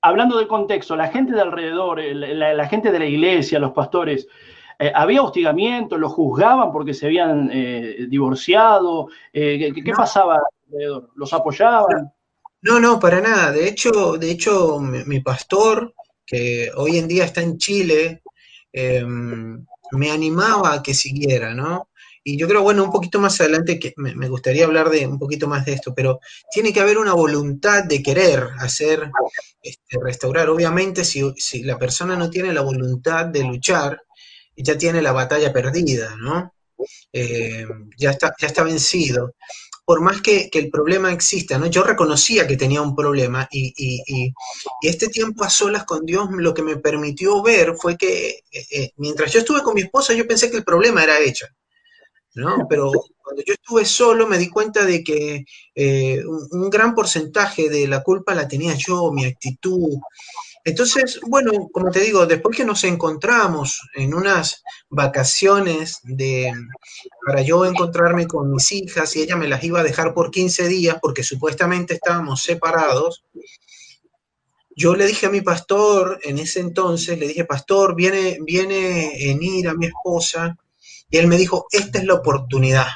hablando 0.01 0.38
del 0.38 0.48
contexto, 0.48 0.95
la 0.95 1.10
gente 1.10 1.33
de 1.33 1.41
alrededor, 1.41 2.01
la, 2.01 2.67
gente 2.67 2.91
de 2.91 3.00
la 3.00 3.05
iglesia, 3.05 3.60
los 3.60 3.74
pastores, 3.74 4.25
¿había 4.95 5.21
hostigamiento? 5.21 5.98
¿Los 5.98 6.13
juzgaban 6.13 6.71
porque 6.71 6.93
se 6.93 7.07
habían 7.07 7.50
divorciado? 8.10 9.10
¿qué, 9.31 9.93
pasaba 9.95 10.39
alrededor? 10.65 11.12
¿Los 11.15 11.33
apoyaban? 11.33 12.12
No, 12.62 12.79
no, 12.79 13.00
para 13.00 13.21
nada. 13.21 13.51
De 13.51 13.67
hecho, 13.67 14.17
de 14.17 14.31
hecho 14.31 14.79
mi, 14.79 15.19
pastor, 15.19 15.93
que 16.31 16.71
hoy 16.77 16.97
en 16.97 17.09
día 17.09 17.25
está 17.25 17.41
en 17.41 17.57
Chile, 17.57 18.21
em, 18.71 19.65
me 19.91 20.11
animaba 20.11 20.75
a 20.75 20.81
que 20.81 20.93
siguiera, 20.93 21.53
¿no? 21.53 21.89
Y 22.23 22.38
yo 22.38 22.47
creo, 22.47 22.61
bueno, 22.61 22.85
un 22.85 22.91
poquito 22.91 23.19
más 23.19 23.41
adelante 23.41 23.77
que 23.79 23.93
me, 23.97 24.29
gustaría 24.29 24.63
hablar 24.63 24.89
de 24.89 25.05
un 25.07 25.19
poquito 25.19 25.47
más 25.47 25.65
de 25.65 25.73
esto, 25.73 25.93
pero 25.93 26.19
tiene 26.50 26.71
que 26.71 26.79
haber 26.79 26.97
una 27.00 27.13
voluntad 27.13 27.83
de 27.83 28.01
querer 28.01 28.47
hacer, 28.59 29.11
este, 29.61 29.97
restaurar. 30.01 30.50
Obviamente, 30.50 31.03
si, 31.03 31.21
si, 31.35 31.63
la 31.63 31.77
persona 31.77 32.15
no 32.15 32.29
tiene 32.29 32.53
la 32.53 32.61
voluntad 32.61 33.25
de 33.25 33.43
luchar, 33.43 34.01
ya 34.55 34.77
tiene 34.77 35.01
la 35.01 35.11
batalla 35.11 35.51
perdida, 35.51 36.15
¿no? 36.15 36.53
Eh, 37.11 37.65
ya, 37.97 38.11
está, 38.11 38.33
ya 38.39 38.47
está 38.47 38.63
vencido. 38.63 39.33
Por 39.83 40.01
más 40.01 40.21
que, 40.21 40.50
el 40.53 40.69
problema 40.69 41.11
exista, 41.11 41.57
¿no? 41.57 41.65
Yo 41.65 41.83
reconocía 41.83 42.47
que 42.47 42.55
tenía 42.55 42.81
un 42.81 42.95
problema 42.95 43.47
y, 43.51 43.73
y, 43.75 44.33
este 44.81 45.07
tiempo 45.09 45.43
a 45.43 45.50
solas 45.50 45.83
con 45.85 46.05
Dios 46.05 46.29
lo 46.31 46.53
que 46.53 46.63
me 46.63 46.77
permitió 46.77 47.41
ver 47.41 47.75
fue 47.75 47.97
que 47.97 48.29
eh, 48.51 48.65
eh, 48.71 48.91
mientras 48.97 49.33
yo 49.33 49.39
estuve 49.39 49.61
con 49.61 49.73
mi 49.73 49.81
esposa, 49.81 50.13
yo 50.13 50.27
pensé 50.27 50.50
que 50.50 50.57
el 50.57 50.63
problema 50.63 51.03
era 51.03 51.19
hecho. 51.19 51.47
¿no? 52.35 52.65
Pero 52.69 52.91
cuando 53.17 53.43
yo 53.45 53.53
estuve 53.53 53.85
solo 53.85 54.27
me 54.27 54.38
di 54.38 54.50
cuenta 54.50 54.85
de 54.85 55.03
que 55.03 55.45
eh, 55.75 56.23
un, 56.25 56.69
gran 56.69 56.93
porcentaje 56.95 57.69
de 57.69 57.88
la 57.88 58.03
culpa 58.03 58.33
la 58.33 58.47
tenía 58.47 58.73
yo, 58.75 59.11
mi 59.11 59.25
actitud. 59.25 59.97
Entonces, 60.63 61.20
bueno, 61.27 61.51
como 61.72 61.89
te 61.89 62.01
digo, 62.01 62.25
después 62.25 62.56
que 62.56 62.65
nos 62.65 62.84
encontramos 62.84 63.82
en 63.96 64.13
unas 64.13 64.63
vacaciones 64.89 66.00
de, 66.03 66.53
para 67.25 67.41
yo 67.41 67.65
encontrarme 67.65 68.27
con 68.27 68.51
mis 68.51 68.72
hijas 68.72 69.15
y 69.15 69.22
ella 69.22 69.36
me 69.36 69.48
las 69.48 69.63
iba 69.63 69.80
a 69.80 69.84
dejar 69.84 70.13
por 70.13 70.30
15 70.30 70.68
días 70.68 70.98
porque 71.01 71.24
supuestamente 71.24 71.96
estábamos 71.96 72.44
separados, 72.44 73.24
yo 74.75 74.96
le 74.96 75.06
dije 75.06 75.25
a 75.25 75.32
mi 75.32 75.41
pastor 75.41 76.20
en 76.24 76.38
ese 76.38 76.60
entonces, 76.60 77.18
le 77.18 77.27
dije, 77.27 77.46
pastor, 77.46 77.96
viene, 77.96 78.38
viene 78.41 79.30
en 79.30 79.41
ir 79.41 79.68
a 79.68 79.74
mi 79.74 79.88
esposa 79.88 80.58
y 81.10 81.18
él 81.18 81.27
me 81.27 81.38
dijo, 81.38 81.65
esta 81.72 82.00
es 82.00 82.06
la 82.06 82.15
oportunidad, 82.15 82.88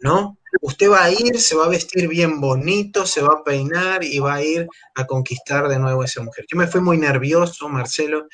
¿no? 0.00 0.38
Usted 0.60 0.90
va 0.90 1.04
a 1.04 1.10
ir, 1.10 1.38
se 1.40 1.54
va 1.54 1.66
a 1.66 1.68
vestir 1.68 2.08
bien 2.08 2.40
bonito, 2.40 3.06
se 3.06 3.22
va 3.22 3.34
a 3.34 3.44
peinar 3.44 4.04
y 4.04 4.18
va 4.18 4.34
a 4.34 4.42
ir 4.42 4.66
a 4.94 5.06
conquistar 5.06 5.68
de 5.68 5.78
nuevo 5.78 6.02
a 6.02 6.04
esa 6.04 6.22
mujer. 6.22 6.44
Yo 6.48 6.56
me 6.56 6.66
fui 6.66 6.80
muy 6.80 6.98
nervioso, 6.98 7.68
Marcelo, 7.68 8.26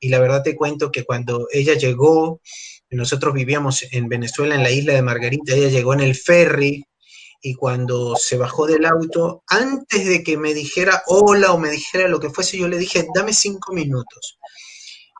y 0.00 0.08
la 0.08 0.18
verdad 0.18 0.42
te 0.42 0.56
cuento 0.56 0.90
que 0.90 1.04
cuando 1.04 1.46
ella 1.52 1.74
llegó, 1.74 2.40
nosotros 2.90 3.34
vivíamos 3.34 3.84
en 3.92 4.08
Venezuela, 4.08 4.54
en 4.54 4.62
la 4.62 4.70
isla 4.70 4.94
de 4.94 5.02
Margarita, 5.02 5.54
ella 5.54 5.68
llegó 5.68 5.94
en 5.94 6.00
el 6.00 6.14
ferry 6.14 6.84
y 7.42 7.54
cuando 7.54 8.16
se 8.16 8.36
bajó 8.36 8.66
del 8.66 8.86
auto, 8.86 9.42
antes 9.46 10.06
de 10.06 10.22
que 10.22 10.36
me 10.36 10.54
dijera 10.54 11.02
hola 11.06 11.52
o 11.52 11.58
me 11.58 11.70
dijera 11.70 12.08
lo 12.08 12.18
que 12.18 12.30
fuese, 12.30 12.58
yo 12.58 12.68
le 12.68 12.78
dije, 12.78 13.06
dame 13.14 13.32
cinco 13.32 13.72
minutos. 13.72 14.38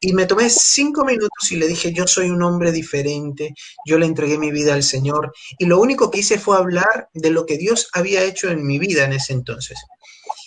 Y 0.01 0.13
me 0.13 0.27
tomé 0.27 0.51
cinco 0.51 1.05
minutos 1.05 1.51
y 1.51 1.57
le 1.57 1.67
dije, 1.67 1.93
yo 1.93 2.07
soy 2.07 2.29
un 2.29 2.43
hombre 2.43 2.71
diferente, 2.71 3.55
yo 3.87 3.99
le 3.99 4.07
entregué 4.07 4.39
mi 4.39 4.51
vida 4.51 4.75
al 4.75 4.83
Señor. 4.83 5.33
Y 5.59 5.67
lo 5.67 5.81
único 5.81 6.11
que 6.11 6.19
hice 6.19 6.39
fue 6.39 6.59
hablar 6.59 7.09
de 7.15 7.31
lo 7.31 7.47
que 7.47 7.57
Dios 7.57 7.89
había 7.95 8.23
hecho 8.23 8.51
en 8.51 8.67
mi 8.67 8.79
vida 8.79 9.05
en 9.05 9.15
ese 9.15 9.33
entonces. 9.33 9.79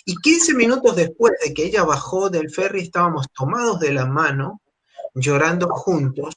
Y 0.04 0.16
15 0.16 0.54
minutos 0.54 0.96
después 0.96 1.32
de 1.44 1.52
que 1.52 1.64
ella 1.64 1.84
bajó 1.84 2.30
del 2.30 2.50
ferry, 2.50 2.82
estábamos 2.82 3.26
tomados 3.34 3.80
de 3.80 3.92
la 3.92 4.06
mano, 4.06 4.60
llorando 5.14 5.68
juntos. 5.68 6.36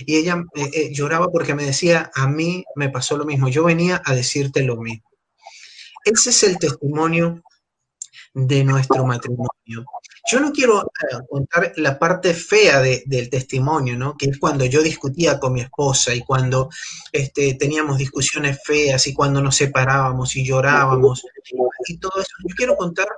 Y 0.00 0.16
ella 0.16 0.42
eh, 0.54 0.70
eh, 0.72 0.92
lloraba 0.92 1.28
porque 1.28 1.54
me 1.54 1.64
decía, 1.64 2.10
a 2.14 2.28
mí 2.28 2.64
me 2.76 2.88
pasó 2.88 3.16
lo 3.16 3.24
mismo, 3.24 3.48
yo 3.48 3.64
venía 3.64 4.00
a 4.04 4.14
decirte 4.14 4.62
lo 4.62 4.76
mismo. 4.76 5.08
Ese 6.04 6.30
es 6.30 6.42
el 6.44 6.58
testimonio 6.58 7.42
de 8.34 8.64
nuestro 8.64 9.04
matrimonio. 9.06 9.86
Yo 10.26 10.40
no 10.40 10.52
quiero 10.52 10.80
eh, 10.82 11.16
contar 11.28 11.72
la 11.76 11.98
parte 11.98 12.32
fea 12.32 12.80
del 12.80 13.28
testimonio, 13.28 13.96
¿no? 13.96 14.16
Que 14.16 14.30
es 14.30 14.38
cuando 14.38 14.64
yo 14.64 14.82
discutía 14.82 15.38
con 15.38 15.52
mi 15.52 15.60
esposa 15.60 16.14
y 16.14 16.20
cuando 16.20 16.70
este, 17.12 17.54
teníamos 17.54 17.98
discusiones 17.98 18.58
feas 18.64 19.06
y 19.06 19.12
cuando 19.12 19.42
nos 19.42 19.56
separábamos 19.56 20.34
y 20.36 20.44
llorábamos 20.44 21.24
y 21.86 21.98
todo 21.98 22.12
eso. 22.20 22.30
Yo 22.48 22.54
quiero 22.56 22.76
contar 22.76 23.08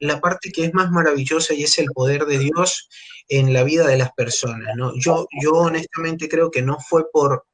la 0.00 0.20
parte 0.20 0.50
que 0.50 0.64
es 0.64 0.74
más 0.74 0.90
maravillosa 0.90 1.54
y 1.54 1.62
es 1.62 1.78
el 1.78 1.86
poder 1.92 2.26
de 2.26 2.38
Dios 2.38 2.88
en 3.28 3.52
la 3.52 3.62
vida 3.62 3.86
de 3.86 3.98
las 3.98 4.12
personas, 4.12 4.74
¿no? 4.76 4.92
Yo, 4.98 5.26
yo 5.40 5.52
honestamente 5.52 6.28
creo 6.28 6.50
que 6.50 6.62
no 6.62 6.78
fue 6.80 7.10
por, 7.10 7.46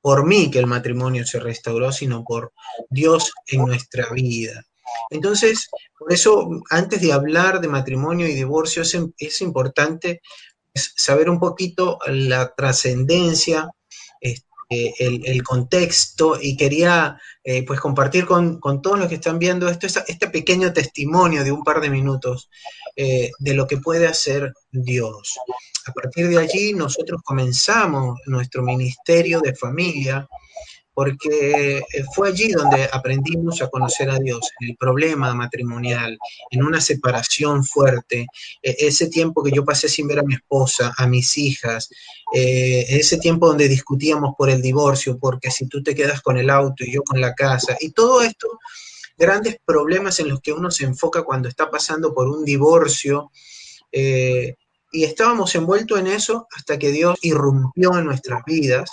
por 0.00 0.26
mí 0.26 0.50
que 0.50 0.58
el 0.58 0.66
matrimonio 0.66 1.26
se 1.26 1.40
restauró, 1.40 1.92
sino 1.92 2.24
por 2.24 2.52
Dios 2.88 3.32
en 3.46 3.64
nuestra 3.64 4.10
vida. 4.10 4.64
Entonces, 5.10 5.68
por 5.98 6.12
eso, 6.12 6.48
antes 6.70 7.00
de 7.00 7.12
hablar 7.12 7.60
de 7.60 7.68
matrimonio 7.68 8.26
y 8.26 8.34
divorcio, 8.34 8.82
es, 8.82 9.40
importante 9.40 10.20
pues, 10.72 10.92
saber 10.96 11.30
un 11.30 11.38
poquito 11.38 11.98
la 12.06 12.52
trascendencia, 12.54 13.68
este, 14.20 14.94
el, 14.98 15.42
contexto, 15.42 16.38
y 16.40 16.56
quería 16.56 17.18
eh, 17.44 17.64
pues 17.64 17.80
compartir 17.80 18.26
con, 18.26 18.60
todos 18.82 18.98
los 18.98 19.08
que 19.08 19.16
están 19.16 19.38
viendo 19.38 19.68
esto, 19.68 19.86
este 19.86 20.28
pequeño 20.28 20.72
testimonio 20.72 21.44
de 21.44 21.52
un 21.52 21.62
par 21.62 21.80
de 21.80 21.90
minutos 21.90 22.48
eh, 22.96 23.30
de 23.38 23.54
lo 23.54 23.66
que 23.66 23.76
puede 23.78 24.06
hacer 24.06 24.52
Dios. 24.70 25.38
A 25.86 25.92
partir 25.92 26.28
de 26.28 26.38
allí, 26.38 26.72
nosotros 26.72 27.20
comenzamos 27.22 28.18
nuestro 28.26 28.62
ministerio 28.62 29.40
de 29.40 29.54
familia 29.54 30.26
porque 30.94 31.78
eh, 31.78 32.04
fue 32.14 32.28
allí 32.28 32.52
donde 32.52 32.88
aprendimos 32.92 33.60
a 33.60 33.68
conocer 33.68 34.08
a 34.10 34.18
Dios, 34.18 34.48
en 34.60 34.70
el 34.70 34.76
problema 34.76 35.34
matrimonial, 35.34 36.16
en 36.50 36.62
una 36.62 36.80
separación 36.80 37.64
fuerte, 37.64 38.26
e, 38.62 38.76
ese 38.78 39.08
tiempo 39.08 39.42
que 39.42 39.50
yo 39.50 39.64
pasé 39.64 39.88
sin 39.88 40.06
ver 40.06 40.20
a 40.20 40.22
mi 40.22 40.34
esposa, 40.34 40.94
a 40.96 41.06
mis 41.06 41.36
hijas, 41.36 41.90
eh, 42.32 42.86
ese 42.88 43.18
tiempo 43.18 43.48
donde 43.48 43.68
discutíamos 43.68 44.34
por 44.38 44.48
el 44.48 44.62
divorcio, 44.62 45.18
porque 45.18 45.50
si 45.50 45.66
tú 45.66 45.82
te 45.82 45.94
quedas 45.94 46.22
con 46.22 46.38
el 46.38 46.48
auto 46.48 46.84
y 46.84 46.92
yo 46.92 47.02
con 47.02 47.20
la 47.20 47.34
casa, 47.34 47.76
y 47.80 47.90
todo 47.90 48.22
esto, 48.22 48.48
grandes 49.16 49.56
problemas 49.64 50.20
en 50.20 50.28
los 50.28 50.40
que 50.40 50.52
uno 50.52 50.70
se 50.70 50.84
enfoca 50.84 51.22
cuando 51.22 51.48
está 51.48 51.70
pasando 51.70 52.14
por 52.14 52.28
un 52.28 52.44
divorcio. 52.44 53.30
Eh, 53.92 54.54
y 54.92 55.04
estábamos 55.04 55.54
envueltos 55.56 55.98
en 55.98 56.06
eso 56.06 56.46
hasta 56.56 56.78
que 56.78 56.92
Dios 56.92 57.18
irrumpió 57.22 57.98
en 57.98 58.04
nuestras 58.04 58.44
vidas 58.44 58.88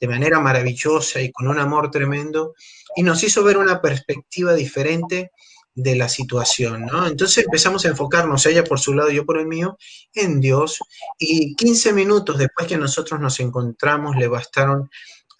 de 0.00 0.08
manera 0.08 0.40
maravillosa 0.40 1.20
y 1.20 1.32
con 1.32 1.48
un 1.48 1.58
amor 1.58 1.90
tremendo, 1.90 2.54
y 2.96 3.02
nos 3.02 3.22
hizo 3.22 3.42
ver 3.42 3.58
una 3.58 3.80
perspectiva 3.80 4.54
diferente 4.54 5.30
de 5.74 5.96
la 5.96 6.08
situación, 6.08 6.86
¿no? 6.86 7.06
Entonces 7.06 7.44
empezamos 7.44 7.84
a 7.84 7.88
enfocarnos, 7.88 8.46
ella 8.46 8.62
por 8.62 8.78
su 8.78 8.94
lado, 8.94 9.10
yo 9.10 9.26
por 9.26 9.38
el 9.38 9.46
mío, 9.46 9.76
en 10.14 10.40
Dios, 10.40 10.78
y 11.18 11.56
15 11.56 11.92
minutos 11.92 12.38
después 12.38 12.68
que 12.68 12.78
nosotros 12.78 13.20
nos 13.20 13.40
encontramos, 13.40 14.16
le 14.16 14.28
bastaron 14.28 14.88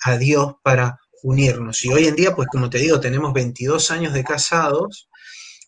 a 0.03 0.17
Dios 0.19 0.55
para 0.63 0.99
unirnos. 1.23 1.85
Y 1.85 1.93
hoy 1.93 2.07
en 2.07 2.17
día, 2.17 2.35
pues 2.35 2.49
como 2.51 2.69
te 2.69 2.79
digo, 2.79 3.01
tenemos 3.01 3.33
22 3.33 3.91
años 3.91 4.13
de 4.13 4.25
casados 4.25 5.09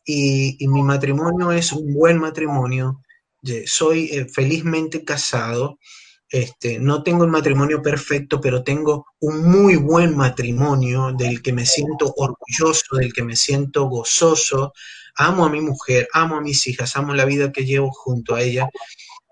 y, 0.05 0.57
mi 0.69 0.83
matrimonio 0.83 1.53
es 1.53 1.73
un 1.73 1.95
buen 1.95 2.19
matrimonio. 2.19 3.03
Soy 3.67 4.11
eh, 4.13 4.27
felizmente 4.29 5.05
casado 5.05 5.79
este, 6.29 6.79
no 6.79 7.03
tengo 7.03 7.25
el 7.25 7.31
matrimonio 7.31 7.81
perfecto, 7.81 8.41
pero 8.41 8.65
tengo 8.65 9.07
un 9.21 9.49
muy 9.49 9.77
buen 9.77 10.17
matrimonio 10.17 11.13
del 11.13 11.41
que 11.41 11.53
me 11.53 11.65
siento 11.65 12.13
orgulloso, 12.17 12.97
del 12.97 13.13
que 13.13 13.23
me 13.23 13.37
siento 13.37 13.85
gozoso. 13.89 14.73
Amo 15.17 15.47
a 15.47 15.51
mi 15.51 15.61
mujer, 15.61 16.09
amo 16.13 16.37
a 16.37 16.41
mis 16.41 16.67
hijas, 16.67 16.97
amo 16.97 17.15
la 17.15 17.25
vida 17.25 17.53
que 17.53 17.65
llevo 17.65 17.91
junto 17.93 18.35
a 18.35 18.43
ella. 18.43 18.69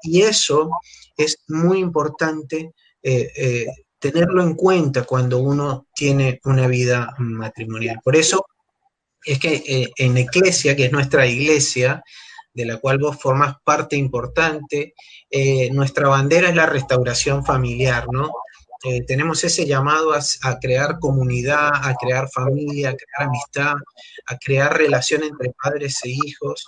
Y 0.02 0.22
eso 0.22 0.70
es 1.16 1.38
muy 1.48 1.78
importante 1.80 2.72
eh, 3.02 3.30
eh, 3.36 3.66
tenerlo 3.98 4.42
en 4.42 4.54
cuenta 4.54 5.04
cuando 5.04 5.38
uno 5.38 5.88
tiene 5.94 6.40
una 6.44 6.66
vida 6.68 7.14
matrimonial. 7.18 8.00
Por 8.04 8.16
eso 8.16 8.44
es 9.24 9.38
que 9.38 9.62
eh, 9.66 9.88
en 9.96 10.16
Eclesia, 10.16 10.76
que 10.76 10.86
es 10.86 10.92
nuestra 10.92 11.26
iglesia, 11.26 12.02
de 12.54 12.64
la 12.64 12.78
cual 12.78 12.98
vos 12.98 13.16
formas 13.20 13.56
parte 13.64 13.96
importante. 13.96 14.94
Eh, 15.28 15.70
nuestra 15.72 16.08
bandera 16.08 16.48
es 16.48 16.54
la 16.54 16.66
restauración 16.66 17.44
familiar, 17.44 18.06
¿no? 18.10 18.30
Eh, 18.84 19.02
tenemos 19.06 19.42
ese 19.44 19.66
llamado 19.66 20.12
a, 20.12 20.58
crear 20.60 20.98
comunidad, 20.98 21.70
a 21.72 21.94
crear 21.94 22.28
familia, 22.28 22.90
a 22.90 22.94
crear 22.94 23.28
amistad, 23.28 23.74
a 24.26 24.38
crear 24.38 24.76
relación 24.76 25.22
entre 25.22 25.52
padres 25.62 26.04
e 26.04 26.10
hijos. 26.10 26.66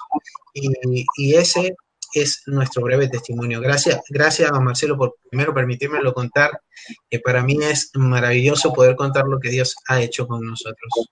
Y, 0.54 1.34
ese 1.34 1.76
es 2.14 2.42
nuestro 2.46 2.82
breve 2.82 3.08
testimonio. 3.08 3.60
Gracias, 3.60 4.00
gracias 4.08 4.50
a 4.50 4.60
Marcelo 4.60 4.96
por 4.96 5.16
primero 5.28 5.52
permitírmelo 5.52 6.14
contar, 6.14 6.58
que 7.10 7.20
para 7.20 7.42
mí 7.42 7.58
es 7.60 7.90
maravilloso 7.92 8.72
poder 8.72 8.96
contar 8.96 9.26
lo 9.26 9.38
que 9.38 9.50
Dios 9.50 9.76
ha 9.86 10.00
hecho 10.00 10.26
con 10.26 10.40
nosotros. 10.40 11.10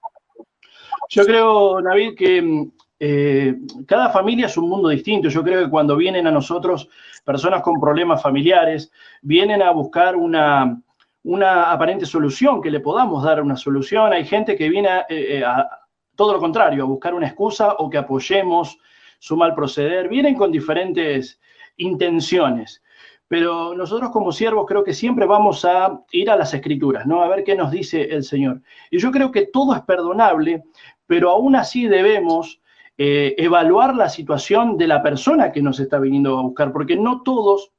Yo 1.10 1.26
creo, 1.26 1.82
David, 1.82 2.14
que 2.16 2.70
eh, 3.06 3.58
cada 3.86 4.08
familia 4.08 4.46
es 4.46 4.56
un 4.56 4.66
mundo 4.66 4.88
distinto. 4.88 5.28
Yo 5.28 5.42
creo 5.42 5.62
que 5.62 5.70
cuando 5.70 5.94
vienen 5.94 6.26
a 6.26 6.30
nosotros 6.30 6.88
personas 7.22 7.60
con 7.60 7.78
problemas 7.78 8.22
familiares, 8.22 8.90
vienen 9.20 9.60
a 9.60 9.72
buscar 9.72 10.16
una, 10.16 10.80
una 11.24 11.70
aparente 11.70 12.06
solución, 12.06 12.62
que 12.62 12.70
le 12.70 12.80
podamos 12.80 13.22
dar 13.22 13.42
una 13.42 13.58
solución. 13.58 14.10
Hay 14.14 14.24
gente 14.24 14.56
que 14.56 14.70
viene 14.70 14.88
eh, 15.10 15.44
a, 15.44 15.68
todo 16.16 16.32
lo 16.32 16.38
contrario, 16.38 16.84
a 16.84 16.86
buscar 16.86 17.12
una 17.12 17.26
excusa 17.26 17.74
o 17.74 17.90
que 17.90 17.98
apoyemos 17.98 18.78
su 19.18 19.36
mal 19.36 19.54
proceder. 19.54 20.08
Vienen 20.08 20.34
con 20.34 20.50
diferentes 20.50 21.38
intenciones. 21.76 22.82
Pero 23.28 23.74
nosotros 23.74 24.12
como 24.12 24.32
siervos 24.32 24.64
creo 24.66 24.82
que 24.82 24.94
siempre 24.94 25.26
vamos 25.26 25.66
a 25.66 26.00
ir 26.10 26.30
a 26.30 26.36
las 26.36 26.54
escrituras, 26.54 27.04
¿no? 27.04 27.22
A 27.22 27.28
ver 27.28 27.44
qué 27.44 27.54
nos 27.54 27.70
dice 27.70 28.02
el 28.02 28.24
Señor. 28.24 28.62
Y 28.90 28.98
yo 28.98 29.10
creo 29.10 29.30
que 29.30 29.44
todo 29.46 29.74
es 29.74 29.82
perdonable, 29.82 30.62
pero 31.06 31.28
aún 31.30 31.54
así 31.54 31.86
debemos 31.86 32.62
eh, 32.96 33.34
evaluar 33.38 33.94
la 33.94 34.08
situación 34.08 34.76
de 34.76 34.86
la 34.86 35.02
persona 35.02 35.52
que 35.52 35.62
nos 35.62 35.80
está 35.80 35.98
viniendo 35.98 36.38
a 36.38 36.42
buscar, 36.42 36.72
porque 36.72 36.96
no 36.96 37.22
todos 37.22 37.72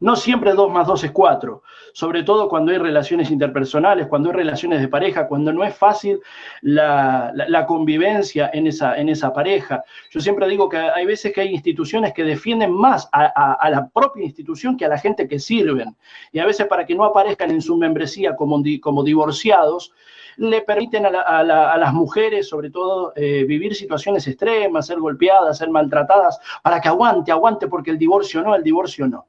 no 0.00 0.16
siempre 0.16 0.52
2 0.52 0.70
más 0.72 0.86
2 0.86 1.04
es 1.04 1.10
4, 1.12 1.62
sobre 1.92 2.22
todo 2.22 2.48
cuando 2.48 2.72
hay 2.72 2.78
relaciones 2.78 3.30
interpersonales, 3.30 4.06
cuando 4.06 4.30
hay 4.30 4.36
relaciones 4.36 4.80
de 4.80 4.88
pareja, 4.88 5.26
cuando 5.26 5.52
no 5.52 5.64
es 5.64 5.74
fácil 5.74 6.20
la, 6.62 7.32
convivencia 7.66 8.50
en 8.52 8.66
esa, 8.66 9.32
pareja. 9.32 9.82
Yo 10.10 10.20
siempre 10.20 10.48
digo 10.48 10.68
que 10.68 10.76
hay 10.76 11.06
veces 11.06 11.32
que 11.32 11.40
hay 11.40 11.48
instituciones 11.48 12.12
que 12.12 12.24
defienden 12.24 12.72
más 12.72 13.08
a, 13.12 13.68
la 13.70 13.88
propia 13.88 14.24
institución 14.24 14.76
que 14.76 14.84
a 14.84 14.88
la 14.88 14.98
gente 14.98 15.28
que 15.28 15.38
sirven. 15.38 15.96
Y 16.32 16.38
a 16.38 16.46
veces 16.46 16.66
para 16.66 16.86
que 16.86 16.94
no 16.94 17.04
aparezcan 17.04 17.50
en 17.50 17.60
su 17.60 17.76
membresía 17.76 18.36
como 18.36 18.62
divorciados, 19.02 19.92
le 20.36 20.62
permiten 20.62 21.06
a, 21.06 21.42
las 21.42 21.92
mujeres, 21.94 22.48
sobre 22.48 22.70
todo, 22.70 23.12
eh, 23.16 23.44
vivir 23.44 23.74
situaciones 23.74 24.26
extremas, 24.26 24.86
ser 24.86 24.98
golpeadas, 24.98 25.58
ser 25.58 25.70
maltratadas, 25.70 26.38
para 26.62 26.80
que 26.80 26.88
aguante, 26.88 27.32
aguante, 27.32 27.68
porque 27.68 27.90
el 27.90 27.98
divorcio 27.98 28.42
no, 28.42 28.54
el 28.54 28.62
divorcio 28.62 29.06
no. 29.06 29.26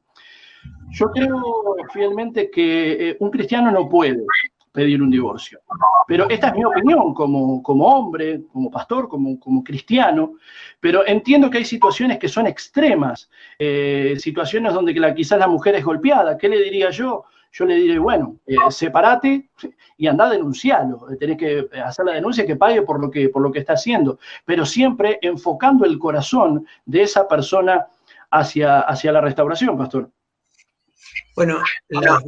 Yo 0.89 1.12
creo 1.12 1.76
fielmente 1.93 2.50
que 2.50 3.10
eh, 3.10 3.17
un 3.20 3.30
cristiano 3.30 3.72
no 3.72 3.88
puede 3.89 4.24
pedir 4.72 5.02
un 5.02 5.10
divorcio. 5.10 5.60
Pero 6.08 6.30
esta 6.30 6.50
es 6.50 6.54
mi 6.54 6.63
opinión 6.63 7.13
como, 7.13 7.62
hombre, 7.63 8.43
como 8.54 8.70
pastor, 8.70 9.10
como, 9.10 9.39
como 9.39 9.63
cristiano. 9.63 10.36
Pero 10.80 11.06
entiendo 11.06 11.50
que 11.50 11.58
hay 11.58 11.65
situaciones 11.65 12.20
que 12.20 12.30
son 12.30 12.46
extremas, 12.46 13.30
eh, 13.58 14.15
situaciones 14.20 14.74
donde 14.74 14.93
la, 14.93 15.15
quizás 15.15 15.39
la 15.39 15.48
mujer 15.48 15.76
es 15.76 15.84
golpeada. 15.84 16.38
¿Qué 16.38 16.48
le 16.48 16.62
diría 16.62 16.91
yo? 16.91 17.26
Yo 17.51 17.65
le 17.65 17.75
diré, 17.75 17.99
bueno, 17.99 18.38
eh, 18.45 18.55
sepárate 18.69 19.49
y 19.97 20.07
anda 20.07 20.25
a 20.25 20.29
denunciarlo. 20.29 21.07
Tenés 21.19 21.38
que 21.38 21.67
hacer 21.83 22.05
la 22.05 22.13
denuncia 22.13 22.45
que 22.45 22.55
pague 22.55 22.81
por 22.83 22.99
lo 22.99 23.10
que, 23.10 23.29
por 23.29 23.41
lo 23.41 23.51
que 23.51 23.60
está 23.60 23.73
haciendo. 23.73 24.19
Pero 24.45 24.65
siempre 24.65 25.19
enfocando 25.21 25.86
el 25.86 25.97
corazón 25.97 26.67
de 26.86 27.03
esa 27.03 27.27
persona 27.27 27.88
hacia, 28.31 28.81
hacia 28.81 29.12
la 29.12 29.21
restauración, 29.21 29.77
pastor. 29.77 30.12
Bueno, 31.36 31.62
la, 31.89 32.19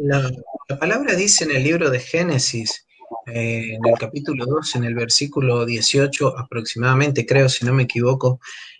palabra 0.79 1.15
dice 1.15 1.43
en 1.43 1.51
el 1.51 1.63
libro 1.63 1.89
de 1.89 1.99
Génesis, 1.99 2.85
eh, 3.27 3.73
en 3.73 3.85
el 3.85 3.97
capítulo 3.99 4.45
2, 4.45 4.75
en 4.75 4.83
el 4.83 4.95
versículo 4.95 5.65
18 5.65 6.37
aproximadamente, 6.37 7.25
creo, 7.25 7.49
si 7.49 7.65
no 7.65 7.73
me 7.73 7.83
equivoco, 7.83 8.39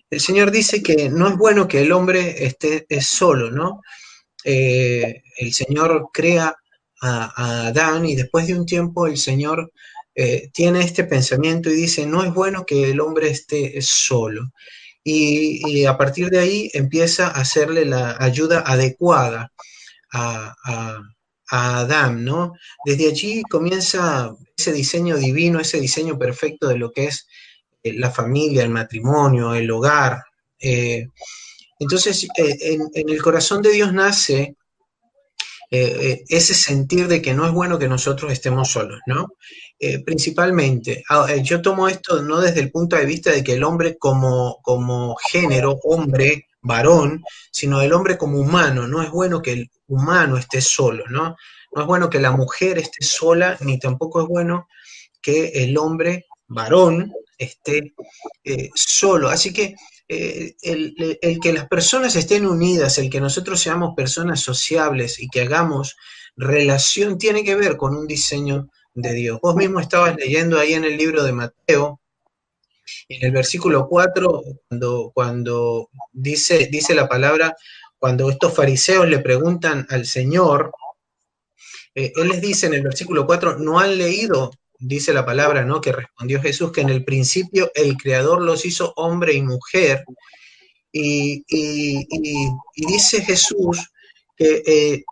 el 0.09 0.19
Señor 0.19 0.51
dice 0.51 0.81
que 0.81 1.09
no 1.09 1.27
es 1.27 1.37
bueno 1.37 1.67
que 1.67 1.81
el 1.81 1.91
hombre 1.91 2.45
esté 2.45 2.85
solo, 3.01 3.51
¿no? 3.51 3.81
Eh, 4.43 5.21
el 5.37 5.53
Señor 5.53 6.09
crea 6.13 6.55
a, 7.01 7.67
Adán 7.67 8.05
y 8.05 8.15
después 8.15 8.47
de 8.47 8.55
un 8.55 8.65
tiempo 8.65 9.07
el 9.07 9.17
Señor 9.17 9.71
eh, 10.15 10.49
tiene 10.53 10.81
este 10.81 11.03
pensamiento 11.05 11.69
y 11.69 11.75
dice, 11.75 12.05
no 12.05 12.23
es 12.23 12.33
bueno 12.33 12.65
que 12.65 12.91
el 12.91 12.99
hombre 12.99 13.29
esté 13.29 13.81
solo. 13.81 14.51
y 15.03 15.85
a 15.85 15.97
partir 15.97 16.29
de 16.29 16.39
ahí 16.39 16.69
empieza 16.73 17.27
a 17.27 17.41
hacerle 17.41 17.85
la 17.85 18.17
ayuda 18.19 18.59
adecuada 18.65 19.51
a, 20.11 20.99
Adán, 21.51 22.23
¿no? 22.23 22.53
Desde 22.85 23.09
allí 23.09 23.41
comienza 23.41 24.35
ese 24.55 24.71
diseño 24.71 25.17
divino, 25.17 25.59
ese 25.59 25.79
diseño 25.79 26.17
perfecto 26.17 26.67
de 26.67 26.77
lo 26.77 26.91
que 26.91 27.05
es 27.05 27.27
eh, 27.81 27.93
la 27.93 28.11
familia, 28.11 28.63
el 28.63 28.69
matrimonio, 28.69 29.55
el 29.55 29.71
hogar. 29.71 30.23
Entonces, 31.79 32.27
eh, 32.37 32.77
en, 32.93 33.09
el 33.09 33.21
corazón 33.21 33.61
de 33.61 33.71
Dios 33.71 33.93
nace 33.93 34.55
ese 35.71 36.55
sentir 36.55 37.07
de 37.07 37.21
que 37.21 37.35
no 37.35 37.45
es 37.45 37.51
bueno 37.51 37.77
que 37.77 37.87
nosotros 37.87 38.31
estemos 38.31 38.71
solos, 38.71 39.01
¿no? 39.05 39.35
principalmente, 40.03 41.03
yo 41.43 41.61
tomo 41.61 41.87
esto 41.87 42.23
no 42.23 42.41
desde 42.41 42.61
el 42.61 42.71
punto 42.71 42.95
de 42.95 43.05
vista 43.05 43.31
de 43.31 43.43
que 43.43 43.53
el 43.53 43.63
hombre 43.63 43.95
como, 43.99 44.57
como 44.63 45.15
género, 45.15 45.77
hombre, 45.83 46.49
varón, 46.61 47.23
sino 47.51 47.81
el 47.81 47.93
hombre 47.93 48.17
como 48.17 48.39
humano. 48.39 48.87
No 48.87 49.01
es 49.01 49.09
bueno 49.11 49.41
que 49.41 49.53
el 49.53 49.71
humano 49.87 50.37
esté 50.37 50.61
solo, 50.61 51.05
¿no? 51.09 51.35
No 51.71 51.81
es 51.81 51.87
bueno 51.87 52.09
que 52.09 52.19
la 52.19 52.31
mujer 52.31 52.77
esté 52.77 53.03
sola, 53.05 53.57
ni 53.61 53.79
tampoco 53.79 54.21
es 54.21 54.27
bueno 54.27 54.67
que 55.21 55.47
el 55.63 55.77
hombre 55.77 56.25
varón 56.47 57.13
esté 57.37 57.93
eh, 58.43 58.69
solo. 58.73 59.29
Así 59.29 59.53
que 59.53 59.75
eh, 60.11 60.55
el, 60.63 61.39
que 61.39 61.53
las 61.53 61.67
personas 61.67 62.15
estén 62.15 62.47
unidas, 62.47 62.97
el 62.97 63.11
que 63.11 63.21
nosotros 63.21 63.59
seamos 63.59 63.93
personas 63.95 64.39
sociables 64.39 65.19
y 65.19 65.27
que 65.27 65.41
hagamos 65.41 65.97
relación, 66.35 67.19
tiene 67.19 67.43
que 67.43 67.55
ver 67.55 67.77
con 67.77 67.95
un 67.95 68.07
diseño 68.07 68.69
de 68.95 69.13
Dios. 69.13 69.39
Vos 69.39 69.55
mismo 69.55 69.79
estabas 69.79 70.15
leyendo 70.15 70.57
ahí 70.57 70.73
en 70.73 70.83
el 70.83 70.97
libro 70.97 71.23
de 71.23 71.31
Mateo, 71.31 72.01
en 73.07 73.23
el 73.23 73.31
versículo 73.31 73.87
4, 73.87 74.43
cuando, 74.67 75.11
cuando 75.13 75.89
dice, 76.11 76.67
dice 76.71 76.95
la 76.95 77.07
palabra, 77.07 77.55
cuando 77.99 78.31
estos 78.31 78.55
fariseos 78.55 79.07
le 79.07 79.19
preguntan 79.19 79.85
al 79.91 80.07
Señor, 80.07 80.71
eh, 81.93 82.11
Él 82.15 82.29
les 82.29 82.41
dice 82.41 82.65
en 82.65 82.73
el 82.73 82.81
versículo 82.81 83.27
4, 83.27 83.59
no 83.59 83.79
han 83.79 83.95
leído, 83.95 84.49
dice 84.79 85.13
la 85.13 85.25
palabra, 85.25 85.63
¿no? 85.63 85.81
Que 85.81 85.91
respondió 85.91 86.41
Jesús, 86.41 86.71
que 86.71 86.81
en 86.81 86.89
el 86.89 87.03
principio 87.03 87.71
el 87.75 87.97
Creador 87.97 88.41
los 88.41 88.65
hizo 88.65 88.93
hombre 88.95 89.33
y 89.33 89.41
mujer. 89.41 90.03
Y, 90.91 91.43
dice 92.75 93.21
Jesús 93.23 93.91
que 94.35 94.63
eh, 94.65 95.03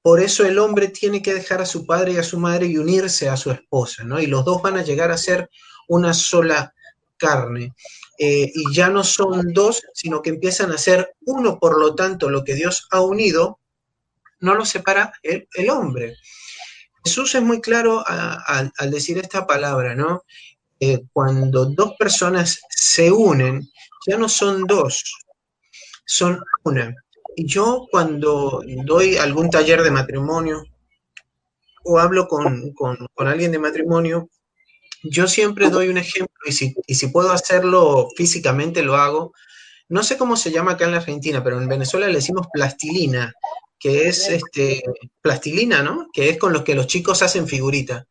por 0.00 0.20
eso 0.20 0.46
el 0.46 0.58
hombre 0.58 0.88
tiene 0.88 1.20
que 1.20 1.34
dejar 1.34 1.60
a 1.60 1.66
su 1.66 1.86
padre 1.86 2.12
y 2.12 2.16
a 2.18 2.22
su 2.22 2.38
madre 2.38 2.66
y 2.66 2.78
unirse 2.78 3.28
a 3.28 3.36
su 3.36 3.50
esposa, 3.50 4.04
¿no? 4.04 4.20
Y 4.20 4.26
los 4.26 4.44
dos 4.44 4.62
van 4.62 4.76
a 4.76 4.82
llegar 4.82 5.10
a 5.10 5.18
ser 5.18 5.50
una 5.88 6.14
sola 6.14 6.74
carne. 7.16 7.72
Eh, 8.18 8.50
y 8.54 8.74
ya 8.74 8.90
no 8.90 9.02
son 9.02 9.52
dos, 9.52 9.82
sino 9.92 10.22
que 10.22 10.30
empiezan 10.30 10.70
a 10.70 10.78
ser 10.78 11.14
uno, 11.22 11.58
por 11.58 11.80
lo 11.80 11.94
tanto, 11.94 12.30
lo 12.30 12.44
que 12.44 12.54
Dios 12.54 12.86
ha 12.90 13.00
unido, 13.00 13.58
no 14.40 14.54
lo 14.54 14.64
separa 14.64 15.12
el, 15.22 15.70
hombre. 15.70 16.16
Jesús 17.04 17.34
es 17.34 17.42
muy 17.42 17.60
claro 17.60 18.02
al 18.06 18.90
decir 18.90 19.18
esta 19.18 19.46
palabra, 19.46 19.94
¿no? 19.94 20.24
Eh, 20.80 21.02
cuando 21.12 21.66
dos 21.66 21.94
personas 21.98 22.60
se 22.68 23.10
unen, 23.12 23.70
ya 24.06 24.18
no 24.18 24.28
son 24.28 24.64
dos, 24.64 25.02
son 26.04 26.40
una. 26.64 26.94
Y 27.36 27.46
yo 27.46 27.86
cuando 27.90 28.62
doy 28.84 29.16
algún 29.16 29.50
taller 29.50 29.82
de 29.82 29.90
matrimonio 29.90 30.62
o 31.84 31.98
hablo 31.98 32.26
con, 32.26 32.72
con 32.72 33.28
alguien 33.28 33.52
de 33.52 33.58
matrimonio, 33.58 34.28
yo 35.04 35.28
siempre 35.28 35.68
doy 35.68 35.88
un 35.88 35.98
ejemplo 35.98 36.34
y 36.46 36.52
si, 36.52 37.06
puedo 37.08 37.30
hacerlo 37.30 38.08
físicamente 38.16 38.82
lo 38.82 38.96
hago. 38.96 39.34
No 39.88 40.02
sé 40.02 40.16
cómo 40.16 40.34
se 40.36 40.50
llama 40.50 40.72
acá 40.72 40.86
en 40.86 40.92
la 40.92 40.96
Argentina, 40.98 41.44
pero 41.44 41.60
en 41.60 41.68
Venezuela 41.68 42.06
le 42.06 42.14
decimos 42.14 42.46
plastilina, 42.52 43.34
que 43.84 44.08
es 44.08 44.30
este, 44.30 44.82
plastilina, 45.20 45.82
¿no? 45.82 46.08
Que 46.10 46.30
es 46.30 46.38
con 46.38 46.54
los 46.54 46.62
que 46.62 46.74
los 46.74 46.86
chicos 46.86 47.20
hacen 47.20 47.46
figurita. 47.46 48.06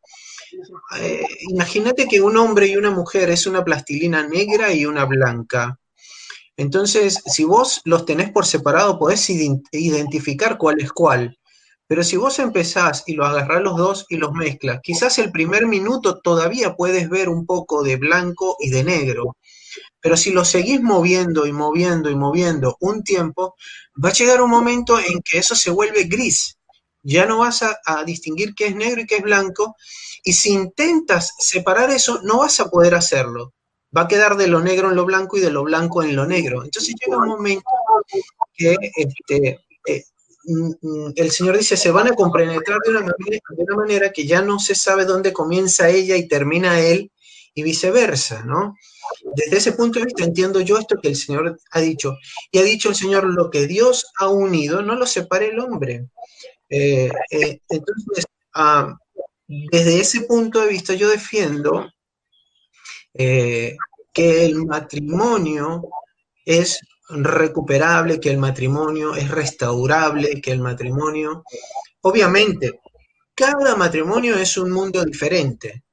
Eh, 1.00 1.26
imagínate 1.50 2.06
que 2.06 2.20
un 2.20 2.36
hombre 2.36 2.68
y 2.68 2.76
una 2.76 2.92
mujer 2.92 3.28
es 3.30 3.48
una 3.48 3.64
plastilina 3.64 4.22
negra 4.22 4.72
y 4.72 4.86
una 4.86 5.04
blanca. 5.04 5.76
Entonces, 6.56 7.20
si 7.26 7.42
vos 7.42 7.80
los 7.84 8.06
tenés 8.06 8.30
por 8.30 8.46
separado, 8.46 9.00
podés 9.00 9.28
identificar 9.72 10.58
cuál 10.58 10.80
es 10.80 10.92
cuál. 10.92 11.36
Pero 11.88 12.04
si 12.04 12.16
vos 12.18 12.38
empezás 12.38 13.02
y 13.08 13.14
los 13.14 13.26
agarrás 13.26 13.60
los 13.60 13.76
dos 13.76 14.06
y 14.08 14.16
los 14.16 14.30
mezclas, 14.30 14.78
quizás 14.80 15.18
el 15.18 15.32
primer 15.32 15.66
minuto 15.66 16.20
todavía 16.20 16.76
puedes 16.76 17.08
ver 17.08 17.28
un 17.28 17.46
poco 17.46 17.82
de 17.82 17.96
blanco 17.96 18.56
y 18.60 18.70
de 18.70 18.84
negro. 18.84 19.36
Pero 20.04 20.18
si 20.18 20.32
lo 20.32 20.44
seguís 20.44 20.82
moviendo 20.82 21.46
y 21.46 21.52
moviendo 21.52 22.10
y 22.10 22.14
moviendo 22.14 22.76
un 22.80 23.02
tiempo, 23.02 23.54
va 24.02 24.10
a 24.10 24.12
llegar 24.12 24.42
un 24.42 24.50
momento 24.50 24.98
en 24.98 25.22
que 25.24 25.38
eso 25.38 25.54
se 25.54 25.70
vuelve 25.70 26.04
gris. 26.04 26.58
Ya 27.02 27.24
no 27.24 27.38
vas 27.38 27.62
a, 27.62 28.04
distinguir 28.04 28.54
qué 28.54 28.66
es 28.66 28.76
negro 28.76 29.00
y 29.00 29.06
qué 29.06 29.16
es 29.16 29.22
blanco. 29.22 29.76
Y 30.22 30.34
si 30.34 30.50
intentas 30.50 31.32
separar 31.38 31.90
eso, 31.90 32.20
no 32.22 32.40
vas 32.40 32.60
a 32.60 32.68
poder 32.68 32.94
hacerlo. 32.94 33.54
Va 33.96 34.02
a 34.02 34.08
quedar 34.08 34.36
de 34.36 34.48
lo 34.48 34.60
negro 34.60 34.90
en 34.90 34.96
lo 34.96 35.06
blanco 35.06 35.38
y 35.38 35.40
de 35.40 35.50
lo 35.50 35.64
blanco 35.64 36.02
en 36.02 36.14
lo 36.14 36.26
negro. 36.26 36.62
Entonces 36.64 36.94
llega 37.00 37.16
un 37.16 37.28
momento 37.28 37.70
que 38.54 38.76
este, 38.96 39.60
eh, 39.86 40.04
Mm, 40.46 40.72
mm, 40.82 41.12
el 41.16 41.30
Señor 41.30 41.56
dice, 41.56 41.76
se 41.76 41.90
van 41.90 42.08
a 42.08 42.14
compenetrar 42.14 42.78
de 42.84 42.90
una, 42.90 43.00
manera, 43.00 43.38
de 43.48 43.62
una 43.62 43.76
manera 43.76 44.12
que 44.12 44.26
ya 44.26 44.42
no 44.42 44.58
se 44.58 44.74
sabe 44.74 45.06
dónde 45.06 45.32
comienza 45.32 45.88
ella 45.88 46.16
y 46.16 46.28
termina 46.28 46.80
él 46.80 47.10
y 47.54 47.62
viceversa, 47.62 48.44
¿no? 48.44 48.76
Desde 49.36 49.56
ese 49.56 49.72
punto 49.72 49.98
de 49.98 50.06
vista 50.06 50.24
entiendo 50.24 50.60
yo 50.60 50.78
esto 50.78 50.96
que 51.00 51.08
el 51.08 51.16
Señor 51.16 51.58
ha 51.70 51.80
dicho. 51.80 52.16
Y 52.50 52.58
ha 52.58 52.62
dicho 52.62 52.88
el 52.88 52.94
Señor, 52.94 53.24
lo 53.24 53.50
que 53.50 53.66
Dios 53.66 54.06
ha 54.18 54.28
unido, 54.28 54.82
no 54.82 54.94
lo 54.94 55.06
separe 55.06 55.48
el 55.48 55.58
hombre. 55.60 56.08
Eh, 56.68 57.10
eh, 57.30 57.60
entonces, 57.68 58.26
desde 59.46 60.00
ese 60.00 60.22
punto 60.22 60.60
de 60.60 60.68
vista 60.68 60.94
yo 60.94 61.08
defiendo 61.08 61.90
que 63.12 63.76
el 64.44 64.64
matrimonio 64.66 65.82
es 66.44 66.80
recuperable, 67.08 68.20
que 68.20 68.30
el 68.30 68.38
matrimonio 68.38 69.14
es 69.14 69.30
restaurable, 69.30 70.40
que 70.40 70.52
el 70.52 70.60
matrimonio, 70.60 71.44
obviamente, 72.02 72.80
cada 73.34 73.76
matrimonio 73.76 74.36
es 74.36 74.56
un 74.56 74.70
mundo 74.70 75.04
diferente. 75.04 75.83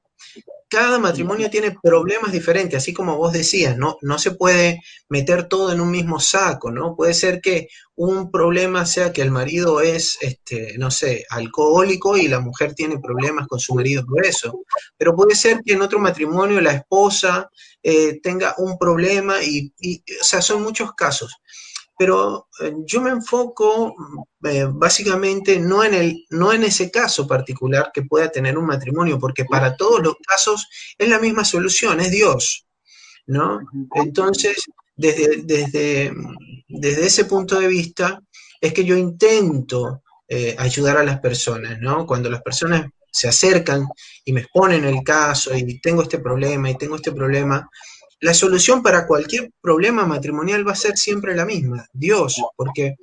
Cada 0.72 0.98
matrimonio 0.98 1.50
tiene 1.50 1.76
problemas 1.82 2.32
diferentes, 2.32 2.78
así 2.78 2.94
como 2.94 3.18
vos 3.18 3.34
decías, 3.34 3.76
¿no? 3.76 3.98
No 4.00 4.18
se 4.18 4.30
puede 4.30 4.80
meter 5.10 5.46
todo 5.46 5.70
en 5.70 5.82
un 5.82 5.90
mismo 5.90 6.18
saco, 6.18 6.70
¿no? 6.70 6.96
Puede 6.96 7.12
ser 7.12 7.42
que 7.42 7.68
un 7.94 8.30
problema 8.30 8.86
sea 8.86 9.12
que 9.12 9.20
el 9.20 9.30
marido 9.30 9.82
es, 9.82 10.16
este, 10.22 10.78
no 10.78 10.90
sé, 10.90 11.26
alcohólico 11.28 12.16
y 12.16 12.26
la 12.26 12.40
mujer 12.40 12.72
tiene 12.72 12.98
problemas 12.98 13.48
con 13.48 13.60
su 13.60 13.74
marido 13.74 14.02
por 14.06 14.24
eso. 14.24 14.62
Pero 14.96 15.14
puede 15.14 15.34
ser 15.34 15.60
que 15.62 15.74
en 15.74 15.82
otro 15.82 15.98
matrimonio 15.98 16.58
la 16.62 16.72
esposa 16.72 17.50
eh, 17.82 18.18
tenga 18.22 18.54
un 18.56 18.78
problema 18.78 19.42
y, 19.42 19.74
y, 19.78 19.98
o 19.98 20.24
sea, 20.24 20.40
son 20.40 20.62
muchos 20.62 20.94
casos 20.94 21.36
pero 22.02 22.48
eh, 22.60 22.74
yo 22.84 23.00
me 23.00 23.10
enfoco 23.10 23.94
eh, 24.42 24.66
básicamente 24.68 25.60
no 25.60 25.84
en, 25.84 25.94
el, 25.94 26.26
no 26.30 26.52
en 26.52 26.64
ese 26.64 26.90
caso 26.90 27.28
particular 27.28 27.92
que 27.94 28.02
pueda 28.02 28.28
tener 28.28 28.58
un 28.58 28.66
matrimonio, 28.66 29.20
porque 29.20 29.44
para 29.44 29.76
todos 29.76 30.02
los 30.02 30.16
casos 30.26 30.66
es 30.98 31.08
la 31.08 31.20
misma 31.20 31.44
solución, 31.44 32.00
es 32.00 32.10
Dios, 32.10 32.66
¿no? 33.28 33.60
Entonces, 33.94 34.64
desde, 34.96 35.42
desde, 35.44 36.12
desde 36.66 37.06
ese 37.06 37.24
punto 37.26 37.60
de 37.60 37.68
vista, 37.68 38.20
es 38.60 38.72
que 38.72 38.84
yo 38.84 38.96
intento 38.96 40.02
eh, 40.26 40.56
ayudar 40.58 40.96
a 40.96 41.04
las 41.04 41.20
personas, 41.20 41.78
¿no? 41.80 42.04
Cuando 42.04 42.28
las 42.28 42.42
personas 42.42 42.84
se 43.12 43.28
acercan 43.28 43.86
y 44.24 44.32
me 44.32 44.40
exponen 44.40 44.84
el 44.86 45.04
caso 45.04 45.56
y 45.56 45.80
tengo 45.80 46.02
este 46.02 46.18
problema 46.18 46.68
y 46.68 46.76
tengo 46.76 46.96
este 46.96 47.12
problema, 47.12 47.70
la 48.22 48.34
solución 48.34 48.84
para 48.84 49.04
cualquier 49.04 49.50
problema 49.60 50.06
matrimonial 50.06 50.66
va 50.66 50.72
a 50.72 50.76
ser 50.76 50.96
siempre 50.96 51.34
la 51.34 51.44
misma, 51.44 51.88
Dios, 51.92 52.40
porque 52.56 52.94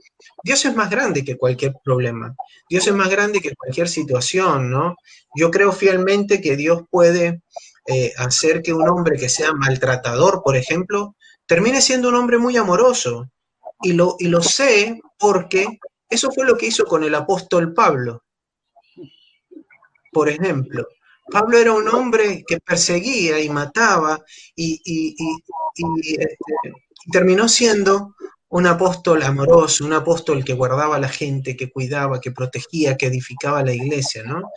Dios 0.46 0.64
es 0.64 0.74
más 0.74 0.90
grande 0.90 1.26
que 1.26 1.38
cualquier 1.38 1.74
problema, 1.84 2.34
Dios 2.70 2.88
es 2.88 2.94
más 2.94 3.10
grande 3.10 3.42
que 3.42 3.54
cualquier 3.54 3.90
situación, 3.90 4.72
¿no? 4.72 4.96
Yo 5.36 5.52
creo 5.52 5.74
fielmente 5.74 6.40
que 6.40 6.56
Dios 6.56 6.84
puede 6.90 7.42
eh, 7.88 8.14
hacer 8.18 8.62
que 8.62 8.72
un 8.72 8.88
hombre 8.88 9.18
que 9.18 9.28
sea 9.28 9.52
maltratador, 9.52 10.42
por 10.42 10.56
ejemplo, 10.56 11.18
termine 11.46 11.82
siendo 11.82 12.08
un 12.08 12.16
hombre 12.16 12.38
muy 12.38 12.56
amoroso. 12.56 13.30
Y 13.82 13.94
lo, 13.94 14.16
y 14.20 14.28
lo 14.28 14.42
sé 14.42 15.02
porque 15.18 15.80
eso 16.10 16.32
fue 16.32 16.46
lo 16.46 16.58
que 16.58 16.68
hizo 16.68 16.86
con 16.86 17.04
el 17.04 17.14
apóstol 17.14 17.74
Pablo. 17.74 18.24
Por 20.14 20.30
ejemplo, 20.30 20.88
Pablo 21.30 21.58
era 21.58 21.74
un 21.74 21.88
hombre 21.88 22.44
que 22.48 22.60
perseguía 22.60 23.40
y 23.40 23.50
mataba 23.50 24.20
y, 24.56 25.16
este, 26.20 26.38
terminó 27.12 27.48
siendo 27.48 28.16
un 28.50 28.66
apóstol 28.66 29.22
amoroso, 29.24 29.86
un 29.86 29.94
apóstol 29.94 30.44
que 30.44 30.54
guardaba 30.54 30.96
a 30.96 31.00
la 31.00 31.10
gente, 31.10 31.56
que 31.56 31.70
cuidaba, 31.70 32.20
que 32.20 32.32
protegía, 32.32 32.98
que 32.98 33.08
edificaba 33.08 33.64
la 33.64 33.74
iglesia, 33.74 34.24
¿no? 34.24 34.50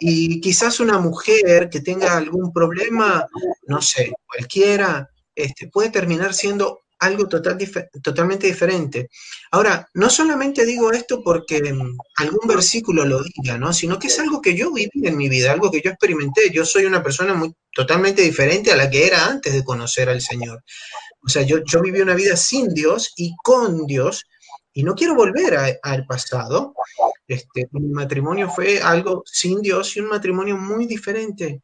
Y 0.00 0.40
quizás 0.40 0.80
una 0.80 0.98
mujer 0.98 1.68
que 1.70 1.80
tenga 1.80 2.16
algún 2.16 2.52
problema, 2.52 3.26
no 3.66 3.80
sé, 3.82 4.12
cualquiera, 4.26 5.10
este, 5.34 5.68
puede 5.68 5.90
terminar 5.90 6.34
siendo 6.34 6.80
algo 7.00 7.26
total, 7.28 7.58
totalmente 8.02 8.46
diferente. 8.46 9.08
Ahora, 9.50 9.88
no 9.94 10.08
solamente 10.10 10.64
digo 10.64 10.92
esto 10.92 11.22
porque 11.24 11.72
mm, 11.72 11.96
algún 12.16 12.46
versículo 12.46 13.04
lo 13.04 13.22
diga, 13.22 13.58
¿no? 13.58 13.72
Sino 13.72 13.98
que 13.98 14.08
es 14.08 14.18
algo 14.20 14.40
que 14.40 14.54
yo 14.54 14.72
viví 14.72 14.90
en 15.02 15.16
mi 15.16 15.28
vida, 15.28 15.50
algo 15.50 15.70
que 15.70 15.80
yo 15.82 15.90
experimenté. 15.90 16.50
Yo 16.50 16.64
soy 16.64 16.84
una 16.84 17.02
persona 17.02 17.34
muy 17.34 17.52
totalmente 17.72 18.22
diferente 18.22 18.70
a 18.70 18.76
la 18.76 18.88
que 18.88 19.06
era 19.06 19.26
antes 19.26 19.52
de 19.52 19.64
conocer 19.64 20.08
al 20.08 20.20
Señor. 20.20 20.62
O 21.22 21.28
sea, 21.28 21.42
yo, 21.42 21.58
yo 21.64 21.80
viví 21.80 22.00
una 22.00 22.14
vida 22.14 22.36
sin 22.36 22.72
Dios 22.72 23.12
y 23.16 23.34
con 23.42 23.86
Dios, 23.86 24.24
y 24.72 24.82
no 24.82 24.94
quiero 24.94 25.14
volver 25.14 25.78
al 25.82 26.06
pasado. 26.06 26.74
Este, 27.26 27.68
mi 27.72 27.88
matrimonio 27.88 28.50
fue 28.50 28.80
algo 28.80 29.22
sin 29.26 29.60
Dios 29.62 29.96
y 29.96 30.00
un 30.00 30.08
matrimonio 30.08 30.56
muy 30.56 30.86
diferente 30.86 31.62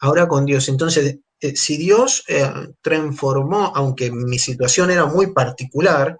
ahora 0.00 0.26
con 0.28 0.44
Dios. 0.44 0.68
Entonces, 0.68 1.18
eh, 1.40 1.54
si 1.54 1.76
Dios 1.76 2.24
eh, 2.28 2.50
transformó, 2.80 3.72
aunque 3.74 4.10
mi 4.10 4.38
situación 4.38 4.90
era 4.90 5.06
muy 5.06 5.32
particular, 5.32 6.16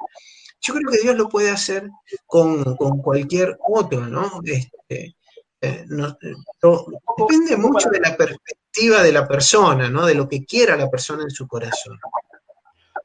yo 0.61 0.75
creo 0.75 0.91
que 0.91 1.01
Dios 1.01 1.17
lo 1.17 1.29
puede 1.29 1.51
hacer 1.51 1.89
con, 2.27 2.77
cualquier 2.77 3.59
otro, 3.69 4.07
¿no? 4.07 4.41
Este, 4.45 5.17
eh, 5.61 5.85
depende 5.89 7.57
mucho 7.57 7.91
de 7.91 8.01
la 8.01 8.17
perspectiva 8.17 9.03
de 9.03 9.13
la 9.13 9.27
persona, 9.27 9.89
¿no? 9.89 10.07
De 10.07 10.15
lo 10.15 10.29
que 10.29 10.45
quiera 10.45 10.77
la 10.77 10.89
persona 10.89 11.25
en 11.25 11.31
su 11.31 11.49
corazón. 11.49 11.99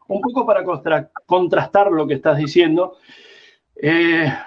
Un 0.07 0.21
poco 0.21 0.45
para 0.45 0.63
contrastar 1.25 1.91
lo 1.91 2.05
que 2.05 2.15
estás 2.15 2.37
diciendo, 2.37 2.97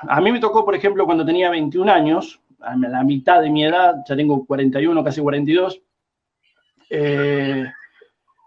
a 0.08 0.20
mí 0.20 0.30
me 0.30 0.38
tocó, 0.38 0.64
por 0.64 0.76
ejemplo, 0.76 1.04
cuando 1.04 1.26
tenía 1.26 1.50
21 1.50 1.90
años, 1.90 2.40
a 2.60 2.76
la 2.76 3.02
mitad 3.02 3.40
de 3.40 3.50
mi 3.50 3.64
edad, 3.64 3.96
ya 4.08 4.16
tengo 4.16 4.44
41, 4.46 5.02
casi 5.02 5.20
42, 5.20 5.82
eh, 6.90 7.64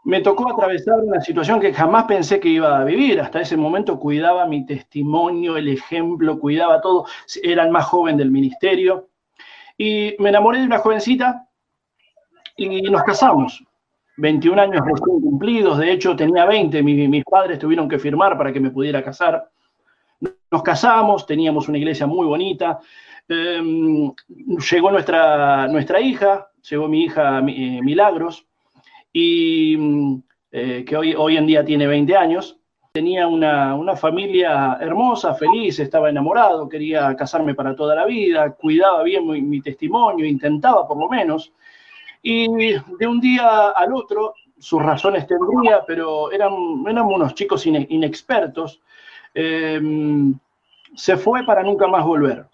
me 0.05 0.21
tocó 0.21 0.51
atravesar 0.51 0.99
una 1.01 1.21
situación 1.21 1.59
que 1.59 1.73
jamás 1.73 2.05
pensé 2.05 2.39
que 2.39 2.49
iba 2.49 2.79
a 2.79 2.83
vivir. 2.83 3.19
Hasta 3.19 3.41
ese 3.41 3.57
momento 3.57 3.99
cuidaba 3.99 4.45
mi 4.45 4.65
testimonio, 4.65 5.57
el 5.57 5.67
ejemplo, 5.67 6.39
cuidaba 6.39 6.81
todo. 6.81 7.05
Era 7.43 7.63
el 7.63 7.71
más 7.71 7.85
joven 7.85 8.17
del 8.17 8.31
ministerio. 8.31 9.09
Y 9.77 10.15
me 10.19 10.29
enamoré 10.29 10.59
de 10.59 10.65
una 10.65 10.79
jovencita 10.79 11.47
y 12.55 12.81
nos 12.83 13.03
casamos. 13.03 13.63
21 14.19 14.61
años 14.61 14.81
recién 14.85 15.21
cumplidos, 15.21 15.77
de 15.77 15.93
hecho 15.93 16.15
tenía 16.15 16.45
20, 16.45 16.83
mis, 16.83 17.23
padres 17.23 17.57
tuvieron 17.57 17.87
que 17.87 17.97
firmar 17.97 18.37
para 18.37 18.51
que 18.51 18.59
me 18.59 18.69
pudiera 18.69 19.01
casar. 19.03 19.49
Nos 20.51 20.63
casamos, 20.63 21.25
teníamos 21.25 21.69
una 21.69 21.77
iglesia 21.77 22.05
muy 22.05 22.27
bonita. 22.27 22.79
Em, 23.29 24.11
llegó 24.71 24.91
nuestra, 24.91 25.67
nuestra 25.67 26.01
hija, 26.01 26.48
llegó 26.69 26.87
mi 26.87 27.03
hija 27.03 27.39
eh, 27.39 27.79
Milagros, 27.81 28.45
y 29.13 29.75
mm, 29.77 30.23
eh, 30.51 30.85
que 30.87 30.97
hoy, 30.97 31.13
hoy 31.15 31.37
en 31.37 31.47
día 31.47 31.63
tiene 31.63 31.87
20 31.87 32.15
años. 32.15 32.57
Tenía 32.91 33.27
una, 33.27 33.95
familia 33.95 34.77
hermosa, 34.81 35.35
feliz, 35.35 35.79
estaba 35.79 36.09
enamorado, 36.09 36.67
quería 36.67 37.15
casarme 37.15 37.53
para 37.53 37.75
toda 37.75 37.93
la 37.95 38.05
vida, 38.05 38.55
cuidaba 38.55 39.03
bien 39.03 39.27
mi, 39.27 39.61
testimonio, 39.61 40.25
intentaba 40.25 40.87
por 40.87 40.97
lo 40.97 41.07
menos. 41.07 41.53
Y 42.23 42.47
de 42.47 43.07
un 43.07 43.21
día 43.21 43.69
al 43.69 43.93
otro, 43.93 44.33
sus 44.57 44.81
razones 44.81 45.27
tendría, 45.27 45.85
pero 45.85 46.31
eran, 46.31 46.51
eran 46.87 47.05
unos 47.05 47.35
chicos 47.35 47.65
inexpertos, 47.67 48.81
em, 49.35 50.33
se 50.95 51.15
fue 51.15 51.45
para 51.45 51.61
nunca 51.61 51.87
más 51.87 52.03
volver. 52.03 52.45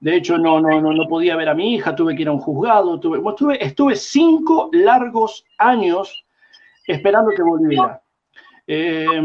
De 0.00 0.16
hecho, 0.16 0.36
no, 0.38 0.60
no, 0.60 0.80
no, 0.80 0.92
no 0.92 1.08
podía 1.08 1.36
ver 1.36 1.48
a 1.48 1.54
mi 1.54 1.74
hija, 1.74 1.94
tuve 1.94 2.14
que 2.14 2.22
ir 2.22 2.28
a 2.28 2.32
un 2.32 2.38
juzgado, 2.38 3.00
tuve, 3.00 3.18
estuve, 3.18 3.64
estuve 3.64 3.96
cinco 3.96 4.68
largos 4.72 5.44
años 5.58 6.24
esperando 6.86 7.30
que 7.30 7.42
volviera. 7.42 8.02
Eh, 8.66 9.20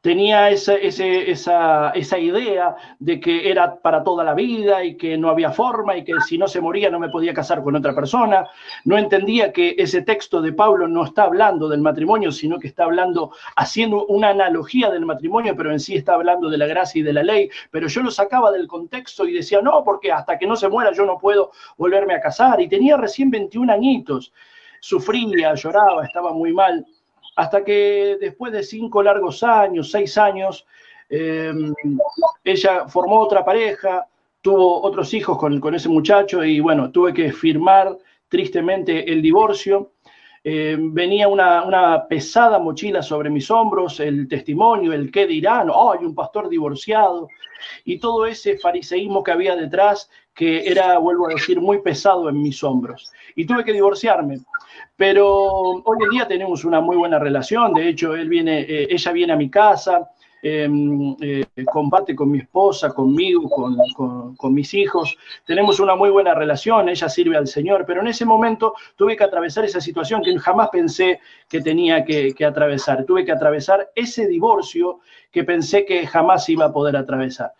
tenía 0.00 0.48
esa, 0.48 0.74
esa, 0.74 1.90
esa, 1.90 2.18
idea 2.18 2.74
de 2.98 3.20
que 3.20 3.50
era 3.50 3.80
para 3.80 4.02
toda 4.02 4.24
la 4.24 4.34
vida 4.34 4.82
y 4.82 4.96
que 4.96 5.18
no 5.18 5.28
había 5.28 5.50
forma 5.50 5.96
y 5.96 6.04
que 6.04 6.14
si 6.26 6.38
no 6.38 6.48
se 6.48 6.60
moría 6.60 6.90
no 6.90 6.98
me 6.98 7.10
podía 7.10 7.34
casar 7.34 7.62
con 7.62 7.76
otra 7.76 7.94
persona. 7.94 8.48
No 8.84 8.96
entendía 8.96 9.52
que 9.52 9.74
ese 9.78 10.02
texto 10.02 10.40
de 10.40 10.52
Pablo 10.52 10.88
no 10.88 11.04
está 11.04 11.24
hablando 11.24 11.68
del 11.68 11.82
matrimonio, 11.82 12.32
sino 12.32 12.58
que 12.58 12.68
está 12.68 12.84
hablando, 12.84 13.32
haciendo 13.56 14.06
una 14.06 14.30
analogía 14.30 14.90
del 14.90 15.04
matrimonio, 15.04 15.54
pero 15.56 15.70
en 15.70 15.80
sí 15.80 15.96
está 15.96 16.14
hablando 16.14 16.48
de 16.48 16.58
la 16.58 16.66
gracia 16.66 17.00
y 17.00 17.02
de 17.02 17.12
la 17.12 17.22
ley. 17.22 17.50
Pero 17.70 17.88
yo 17.88 18.02
lo 18.02 18.10
sacaba 18.10 18.50
del 18.50 18.66
contexto 18.66 19.26
y 19.26 19.34
decía, 19.34 19.60
no, 19.60 19.84
porque 19.84 20.12
hasta 20.12 20.38
que 20.38 20.46
no 20.46 20.56
se 20.56 20.68
muera 20.68 20.92
yo 20.92 21.04
no 21.04 21.18
puedo 21.18 21.52
volverme 21.76 22.14
a 22.14 22.20
casar. 22.20 22.60
Y 22.60 22.68
tenía 22.68 22.96
recién 22.96 23.30
21 23.30 23.70
añitos. 23.72 24.32
Sufría, 24.80 25.54
lloraba, 25.54 26.06
estaba 26.06 26.32
muy 26.32 26.54
mal 26.54 26.86
hasta 27.40 27.64
que 27.64 28.18
después 28.20 28.52
de 28.52 28.62
cinco 28.62 29.02
largos 29.02 29.42
años, 29.42 29.90
seis 29.90 30.18
años, 30.18 30.66
eh, 31.08 31.54
ella 32.44 32.86
formó 32.86 33.18
otra 33.20 33.42
pareja, 33.42 34.06
tuvo 34.42 34.82
otros 34.82 35.14
hijos 35.14 35.38
con, 35.38 35.74
ese 35.74 35.88
muchacho 35.88 36.44
y 36.44 36.60
bueno, 36.60 36.90
tuve 36.90 37.14
que 37.14 37.32
firmar 37.32 37.96
tristemente 38.28 39.10
el 39.10 39.22
divorcio. 39.22 39.92
eh, 40.44 40.76
venía 40.78 41.28
una, 41.28 42.06
pesada 42.08 42.58
mochila 42.58 43.02
sobre 43.02 43.30
mis 43.30 43.50
hombros, 43.50 44.00
el 44.00 44.28
testimonio, 44.28 44.92
el 44.92 45.10
qué 45.10 45.26
dirán, 45.26 45.70
oh, 45.70 45.92
hay 45.92 46.04
un 46.04 46.14
pastor 46.14 46.50
divorciado, 46.50 47.26
y 47.84 47.98
todo 47.98 48.26
ese 48.26 48.58
fariseísmo 48.58 49.22
que 49.22 49.32
había 49.32 49.56
detrás, 49.56 50.10
que 50.34 50.66
era, 50.66 50.98
vuelvo 50.98 51.26
a 51.26 51.34
decir, 51.34 51.60
muy 51.60 51.80
pesado 51.80 52.28
en 52.28 52.40
mis 52.40 52.62
hombros. 52.62 53.10
Y 53.36 53.46
tuve 53.46 53.64
que 53.64 53.72
divorciarme. 53.72 54.40
Pero 54.96 55.26
hoy 55.26 55.98
en 56.04 56.10
día 56.10 56.28
tenemos 56.28 56.64
una 56.64 56.80
muy 56.80 56.96
buena 56.96 57.18
relación, 57.18 57.72
de 57.74 57.88
hecho, 57.88 58.14
él 58.14 58.28
viene, 58.28 58.60
eh, 58.60 58.88
ella 58.90 59.12
viene 59.12 59.32
a 59.32 59.36
mi 59.36 59.50
casa, 59.50 60.10
Em, 60.42 61.14
eh, 61.20 61.44
combate 61.70 62.14
con 62.14 62.30
mi 62.30 62.38
esposa, 62.38 62.94
conmigo, 62.94 63.48
con, 63.50 64.54
mis 64.54 64.72
hijos. 64.72 65.18
Tenemos 65.44 65.80
una 65.80 65.94
muy 65.94 66.08
buena 66.08 66.34
relación, 66.34 66.88
ella 66.88 67.10
sirve 67.10 67.36
al 67.36 67.46
Señor, 67.46 67.84
pero 67.86 68.00
en 68.00 68.06
ese 68.06 68.24
momento 68.24 68.74
tuve 68.96 69.16
que 69.16 69.24
atravesar 69.24 69.66
esa 69.66 69.82
situación 69.82 70.22
que 70.22 70.38
jamás 70.38 70.70
pensé 70.70 71.20
que 71.46 71.60
tenía 71.60 72.04
que, 72.06 72.34
atravesar. 72.42 73.04
Tuve 73.04 73.24
que 73.26 73.32
atravesar 73.32 73.90
ese 73.94 74.26
divorcio 74.26 75.00
que 75.30 75.44
pensé 75.44 75.84
que 75.84 76.06
jamás 76.06 76.48
iba 76.48 76.66
a 76.66 76.72
poder 76.72 76.96
atravesar. 76.96 77.52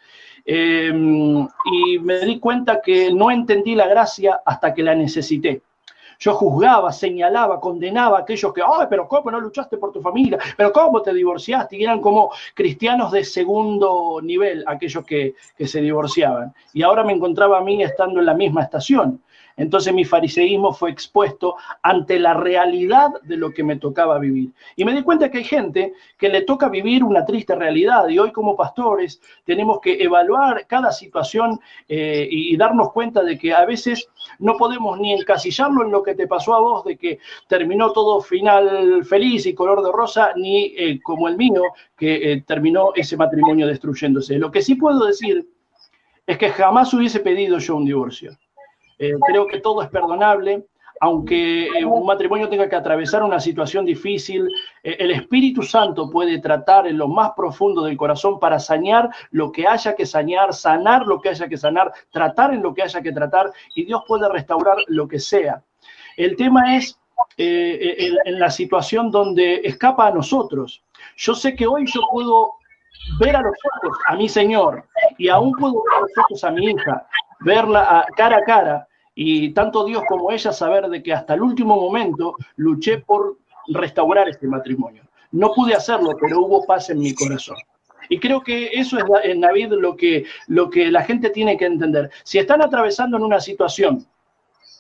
Em, 0.47 1.47
y 1.71 1.99
me 1.99 2.21
di 2.21 2.39
cuenta 2.39 2.81
que 2.81 3.13
no 3.13 3.31
entendí 3.31 3.75
la 3.75 3.89
gracia 3.89 4.41
hasta 4.47 4.73
que 4.73 4.83
la 4.83 4.95
necesité. 4.95 5.61
Yo 6.21 6.35
juzgaba, 6.35 6.93
señalaba, 6.93 7.59
condenaba 7.59 8.19
a 8.19 8.21
aquellos 8.21 8.53
que, 8.53 8.61
ay, 8.61 8.87
pero 8.91 9.09
¿cómo 9.09 9.31
no 9.31 9.41
luchaste 9.41 9.79
por 9.79 9.91
tu 9.91 10.03
familia? 10.03 10.39
¿Pero 10.55 10.71
cómo 10.71 11.01
te 11.01 11.15
divorciaste? 11.15 11.79
Y 11.79 11.85
eran 11.85 12.01
como 12.01 12.31
cristianos 12.55 13.11
de 13.11 13.25
segundo 13.25 14.21
nivel, 14.23 14.63
aquellos 14.67 15.03
que, 15.07 15.35
que 15.57 15.67
se 15.67 15.81
divorciaban. 15.81 16.55
Y 16.75 16.83
ahora 16.83 17.05
me 17.05 17.15
encontraba 17.15 17.59
a 17.59 17.63
mí 17.63 17.83
estando 17.83 18.21
en 18.21 18.27
la 18.27 18.35
misma 18.35 18.63
estación. 18.63 19.23
Entonces 19.57 19.93
mi 19.93 20.05
fariseísmo 20.05 20.73
fue 20.73 20.91
expuesto 20.91 21.57
ante 21.83 22.19
la 22.19 22.35
realidad 22.35 23.11
de 23.23 23.37
lo 23.37 23.51
que 23.51 23.65
me 23.65 23.77
tocaba 23.77 24.19
vivir. 24.19 24.51
Y 24.77 24.85
me 24.85 24.95
di 24.95 25.03
cuenta 25.03 25.31
que 25.31 25.39
hay 25.39 25.45
gente 25.45 25.95
que 26.19 26.29
le 26.29 26.43
toca 26.43 26.69
vivir 26.69 27.05
una 27.05 27.25
triste 27.25 27.55
realidad 27.55 28.09
y 28.09 28.19
hoy 28.19 28.33
como 28.33 28.57
pastores 28.57 29.21
tenemos 29.45 29.81
que 29.81 30.03
evaluar 30.03 30.67
cada 30.67 30.93
situación 30.93 31.61
eh, 31.89 32.27
y, 32.31 32.57
darnos 32.57 32.93
cuenta 32.93 33.23
de 33.23 33.39
que 33.39 33.55
a 33.55 33.65
veces 33.65 34.09
no 34.39 34.57
podemos 34.57 35.01
ni 35.01 35.15
encasillarlo 35.15 35.85
en 35.85 35.91
lo 35.91 36.03
que 36.03 36.15
te 36.15 36.27
pasó 36.27 36.55
a 36.55 36.61
vos, 36.61 36.85
de 36.85 36.97
que 36.97 37.19
terminó 37.49 37.93
todo 37.93 38.21
final 38.21 39.05
feliz 39.05 39.47
y 39.47 39.55
color 39.55 39.83
de 39.83 39.91
rosa, 39.93 40.33
ni 40.37 40.67
eh, 40.77 41.01
como 41.03 41.27
el 41.29 41.37
mío, 41.37 41.63
que 41.97 42.33
eh, 42.33 42.45
terminó 42.47 42.93
ese 42.95 43.17
matrimonio 43.17 43.67
destruyéndose. 43.67 44.39
Lo 44.39 44.51
que 44.51 44.63
sí 44.63 44.75
puedo 44.75 45.07
decir 45.07 45.49
es 46.27 46.39
que 46.39 46.51
jamás 46.51 46.93
hubiese 46.95 47.21
pedido 47.21 47.59
yo 47.59 47.77
un 47.77 47.85
divorcio. 47.85 48.37
Eh, 49.01 49.15
creo 49.27 49.47
que 49.47 49.61
todo 49.61 49.81
es 49.81 49.89
perdonable, 49.89 50.67
aunque 51.01 51.69
eh, 51.69 51.87
un 51.87 52.05
matrimonio 52.05 52.51
tenga 52.51 52.69
que 52.69 52.77
atravesar 52.77 53.23
una 53.23 53.41
situación 53.41 53.87
difícil, 53.87 54.47
eh, 54.83 54.97
el 54.99 55.13
Espíritu 55.13 55.63
Santo 55.63 56.11
puede 56.11 56.39
tratar 56.39 56.87
en 56.87 56.99
lo 56.99 57.09
más 57.09 57.31
profundo 57.35 57.83
del 57.83 57.97
corazón 57.97 58.39
para 58.39 58.59
sanear 58.59 59.09
lo 59.31 59.51
que 59.51 59.67
haya 59.67 59.97
que 59.97 60.05
sanear, 60.05 60.53
sanar 60.53 61.07
lo 61.07 61.19
que 61.19 61.31
haya 61.31 61.49
que 61.49 61.57
sanar, 61.57 61.91
tratar 62.11 62.53
en 62.53 62.63
lo 62.63 62.75
que 62.75 62.83
haya 62.83 63.01
que 63.01 63.11
tratar, 63.11 63.51
y 63.75 63.87
Dios 63.87 64.03
puede 64.07 64.29
restaurar 64.29 64.77
lo 64.89 65.09
que 65.09 65.19
sea. 65.19 65.63
El 66.19 66.37
tema 66.37 66.77
es 66.77 66.99
en 67.39 68.39
la 68.39 68.51
situación 68.51 69.11
donde 69.11 69.63
escapa 69.65 70.09
a 70.09 70.11
nosotros. 70.11 70.83
Yo 71.17 71.35
sé 71.35 71.55
que 71.55 71.67
hoy 71.67 71.87
yo 71.87 72.03
puedo 72.13 72.53
ver 73.19 73.37
a 73.37 73.41
los 73.41 73.57
ojos 73.83 73.99
a 74.07 74.17
mi 74.17 74.29
Señor 74.29 74.85
y 75.17 75.29
aún 75.29 75.53
puedo 75.53 75.83
ver 75.85 75.95
a 75.97 76.01
los 76.01 76.11
ojos 76.19 76.45
a 76.45 76.51
mi 76.51 76.67
hija, 76.67 77.07
verla 77.41 78.07
cara 78.17 78.39
a 78.39 78.45
cara 78.45 78.87
y 79.23 79.51
tanto 79.51 79.85
Dios 79.85 80.03
como 80.09 80.33
ella 80.33 80.51
saber 80.51 80.89
de 80.89 81.03
que 81.03 81.13
hasta 81.13 81.35
el 81.35 81.43
último 81.43 81.77
momento 81.77 82.37
luché 82.57 83.01
por 83.01 83.37
restaurar 83.67 84.31
este 84.31 84.47
matrimonio. 84.47 85.03
No 85.33 85.53
pude 85.53 85.75
hacerlo, 85.75 86.17
pero 86.19 86.41
hubo 86.41 86.65
paz 86.65 86.89
en 86.89 87.01
mi 87.01 87.15
corazón. 87.15 87.59
Y 88.09 88.19
creo 88.19 88.41
que 88.41 88.71
eso 88.73 88.97
es 88.97 89.05
en 89.25 89.43
David 89.43 89.73
lo 89.73 89.95
que, 89.95 90.25
lo 90.47 90.71
que 90.71 90.91
la 90.91 91.03
gente 91.03 91.29
tiene 91.29 91.59
que 91.59 91.67
entender. 91.67 92.11
Si 92.25 92.39
están 92.39 92.63
atravesando 92.63 93.19
en 93.19 93.25
una 93.25 93.41
situación 93.41 94.07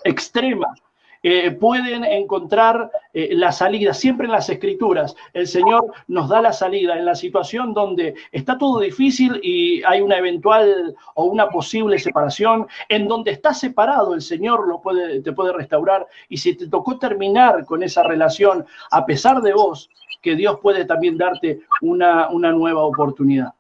extrema, 0.04 0.74
eh, 1.22 1.50
pueden 1.50 2.04
encontrar 2.04 2.90
eh, 3.12 3.30
la 3.32 3.52
salida. 3.52 3.92
Siempre 3.92 4.26
en 4.26 4.32
las 4.32 4.48
escrituras 4.48 5.14
el 5.32 5.46
Señor 5.46 5.92
nos 6.08 6.28
da 6.28 6.40
la 6.40 6.52
salida 6.52 6.96
en 6.98 7.04
la 7.04 7.14
situación 7.14 7.74
donde 7.74 8.14
está 8.32 8.56
todo 8.56 8.80
difícil 8.80 9.38
y 9.42 9.82
hay 9.84 10.00
una 10.00 10.16
eventual 10.18 10.94
o 11.14 11.24
una 11.24 11.48
posible 11.48 11.98
separación. 11.98 12.66
En 12.88 13.06
donde 13.08 13.32
está 13.32 13.52
separado 13.52 14.14
el 14.14 14.22
Señor 14.22 14.66
lo 14.66 14.80
puede, 14.80 15.20
te 15.20 15.32
puede 15.32 15.52
restaurar. 15.52 16.06
Y 16.28 16.38
si 16.38 16.54
te 16.56 16.68
tocó 16.68 16.98
terminar 16.98 17.64
con 17.64 17.82
esa 17.82 18.02
relación, 18.02 18.64
a 18.90 19.04
pesar 19.04 19.42
de 19.42 19.52
vos, 19.52 19.90
que 20.22 20.36
Dios 20.36 20.58
puede 20.60 20.84
también 20.84 21.16
darte 21.16 21.60
una, 21.82 22.28
una 22.28 22.52
nueva 22.52 22.82
oportunidad. 22.84 23.52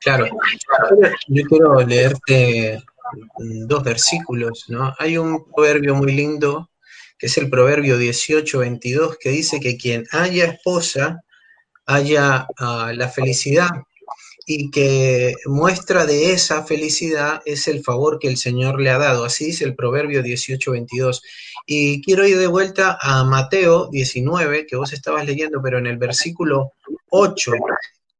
Claro, 0.00 0.26
yo 1.28 1.42
quiero 1.44 1.80
leerte 1.80 2.82
dos 3.66 3.84
versículos, 3.84 4.64
¿no? 4.68 4.94
Hay 4.98 5.18
un 5.18 5.44
proverbio 5.50 5.94
muy 5.94 6.12
lindo, 6.12 6.70
que 7.18 7.26
es 7.26 7.38
el 7.38 7.48
proverbio 7.48 7.98
18-22, 7.98 9.16
que 9.18 9.30
dice 9.30 9.60
que 9.60 9.76
quien 9.76 10.04
haya 10.12 10.46
esposa, 10.46 11.20
haya 11.86 12.46
ah, 12.58 12.92
la 12.94 13.08
felicidad 13.08 13.70
y 14.46 14.70
que 14.70 15.34
muestra 15.46 16.04
de 16.06 16.32
esa 16.32 16.64
felicidad 16.64 17.40
es 17.46 17.66
el 17.66 17.82
favor 17.82 18.18
que 18.18 18.28
el 18.28 18.36
Señor 18.36 18.80
le 18.80 18.90
ha 18.90 18.98
dado. 18.98 19.24
Así 19.24 19.46
dice 19.46 19.64
el 19.64 19.74
proverbio 19.74 20.22
18-22. 20.22 21.22
Y 21.66 22.02
quiero 22.02 22.26
ir 22.26 22.38
de 22.38 22.46
vuelta 22.46 22.98
a 23.00 23.24
Mateo 23.24 23.88
19, 23.90 24.66
que 24.66 24.76
vos 24.76 24.92
estabas 24.92 25.24
leyendo, 25.24 25.60
pero 25.62 25.78
en 25.78 25.86
el 25.86 25.96
versículo 25.96 26.72
8. 27.10 27.52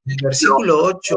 En 0.07 0.12
el 0.12 0.18
versículo 0.23 0.83
8 0.85 1.16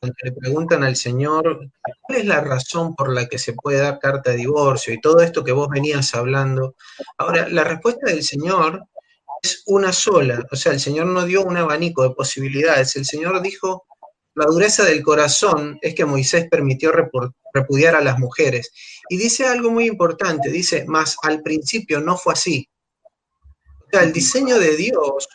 le 0.00 0.32
preguntan 0.32 0.84
al 0.84 0.96
Señor 0.96 1.70
cuál 2.02 2.18
es 2.18 2.24
la 2.24 2.40
razón 2.40 2.94
por 2.94 3.12
la 3.12 3.26
que 3.26 3.38
se 3.38 3.54
puede 3.54 3.78
dar 3.78 3.98
carta 3.98 4.30
de 4.30 4.36
divorcio 4.36 4.94
y 4.94 5.00
todo 5.00 5.20
esto 5.20 5.42
que 5.42 5.52
vos 5.52 5.68
venías 5.68 6.14
hablando. 6.14 6.76
Ahora, 7.16 7.48
la 7.48 7.64
respuesta 7.64 8.06
del 8.06 8.22
Señor 8.22 8.84
es 9.42 9.62
una 9.66 9.92
sola, 9.92 10.44
o 10.50 10.56
sea, 10.56 10.72
el 10.72 10.80
Señor 10.80 11.06
no 11.06 11.24
dio 11.24 11.44
un 11.44 11.56
abanico 11.56 12.02
de 12.02 12.14
posibilidades, 12.14 12.96
el 12.96 13.04
Señor 13.04 13.40
dijo, 13.42 13.86
la 14.34 14.46
dureza 14.46 14.84
del 14.84 15.02
corazón 15.02 15.78
es 15.82 15.94
que 15.94 16.04
Moisés 16.04 16.46
permitió 16.48 16.92
repudiar 17.52 17.96
a 17.96 18.00
las 18.00 18.18
mujeres. 18.18 18.70
Y 19.08 19.16
dice 19.16 19.46
algo 19.46 19.70
muy 19.70 19.86
importante, 19.86 20.50
dice, 20.50 20.84
más 20.86 21.16
al 21.22 21.42
principio 21.42 22.00
no 22.00 22.16
fue 22.16 22.34
así. 22.34 22.68
O 23.80 23.90
sea, 23.90 24.02
el 24.02 24.12
diseño 24.12 24.58
de 24.58 24.76
Dios, 24.76 25.28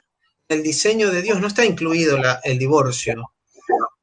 el 0.48 0.64
diseño 0.64 1.12
de 1.12 1.22
Dios 1.22 1.42
no 1.42 1.48
está 1.48 1.66
incluido 1.66 2.18
el 2.44 2.58
divorcio, 2.58 3.16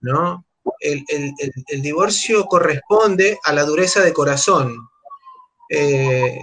¿no? 0.00 0.44
El, 0.80 1.82
divorcio 1.82 2.44
corresponde 2.46 3.38
a 3.42 3.52
la 3.52 3.64
dureza 3.64 4.02
de 4.02 4.12
corazón. 4.12 4.76
Eh, 5.68 6.38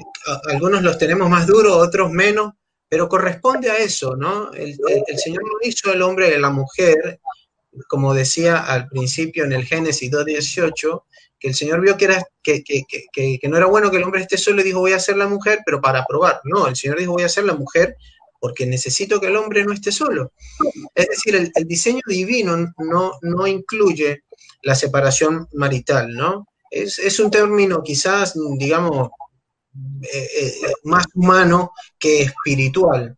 algunos 0.47 0.81
los 0.81 0.97
tenemos 0.97 1.29
más 1.29 1.47
duros, 1.47 1.75
otros 1.75 2.11
menos, 2.11 2.53
pero 2.89 3.09
corresponde 3.09 3.69
a 3.69 3.77
eso, 3.77 4.15
¿no? 4.15 4.51
El, 4.53 4.77
Señor 5.17 5.43
no 5.43 5.57
hizo 5.61 5.91
el 5.91 6.01
hombre 6.01 6.29
de 6.29 6.39
la 6.39 6.49
mujer, 6.49 7.19
como 7.87 8.13
decía 8.13 8.59
al 8.59 8.87
principio 8.87 9.43
en 9.43 9.53
el 9.53 9.65
Génesis 9.65 10.09
2.18, 10.11 11.03
que 11.39 11.49
el 11.49 11.55
Señor 11.55 11.81
vio 11.81 11.97
que, 11.97 12.05
era, 12.05 12.23
que, 12.41 12.63
que, 12.63 13.39
no 13.43 13.57
era 13.57 13.67
bueno 13.67 13.91
que 13.91 13.97
el 13.97 14.03
hombre 14.03 14.21
esté 14.21 14.37
solo 14.37 14.61
y 14.61 14.63
dijo 14.63 14.79
voy 14.79 14.93
a 14.93 14.99
ser 14.99 15.17
la 15.17 15.27
mujer, 15.27 15.59
pero 15.65 15.81
para 15.81 16.05
probar. 16.05 16.41
No, 16.45 16.67
el 16.67 16.75
Señor 16.75 16.97
dijo 16.97 17.13
voy 17.13 17.23
a 17.23 17.29
ser 17.29 17.43
la 17.43 17.53
mujer 17.53 17.95
porque 18.39 18.65
necesito 18.65 19.19
que 19.19 19.27
el 19.27 19.35
hombre 19.35 19.63
no 19.63 19.73
esté 19.73 19.91
solo. 19.91 20.33
Es 20.93 21.07
decir, 21.07 21.35
el, 21.35 21.67
diseño 21.67 22.01
divino 22.07 22.57
no, 22.77 23.13
no, 23.21 23.47
incluye 23.47 24.23
la 24.63 24.75
separación 24.75 25.47
marital, 25.53 26.13
¿no? 26.13 26.47
Es, 26.69 27.19
un 27.19 27.31
término 27.31 27.81
quizás, 27.81 28.33
digamos, 28.57 29.09
eh, 30.01 30.29
eh, 30.41 30.53
más 30.83 31.05
humano 31.13 31.71
que 31.97 32.23
espiritual. 32.23 33.17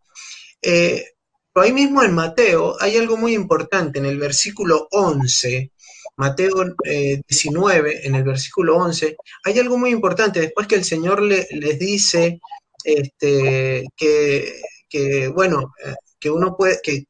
Eh, 0.61 1.05
pero 1.51 1.65
ahí 1.65 1.73
mismo 1.73 2.03
en 2.03 2.13
Mateo 2.13 2.75
hay 2.79 2.97
algo 2.97 3.17
muy 3.17 3.33
importante, 3.33 3.99
en 3.99 4.05
el 4.05 4.19
versículo 4.19 4.87
11, 4.91 5.71
Mateo 6.17 6.75
19, 6.83 8.07
en 8.07 8.15
el 8.15 8.23
versículo 8.23 8.77
11, 8.77 9.15
hay 9.45 9.59
algo 9.59 9.77
muy 9.77 9.89
importante, 9.89 10.41
después 10.41 10.67
que 10.67 10.75
el 10.75 10.83
Señor 10.83 11.21
le, 11.21 11.47
les 11.51 11.79
dice 11.79 12.39
este, 12.83 13.85
que 13.95 14.61
que, 14.89 15.27
bueno, 15.27 15.73
eh, 15.85 15.93
que 16.19 16.29
uno 16.29 16.55
puede, 16.57 16.79
que, 16.83 17.05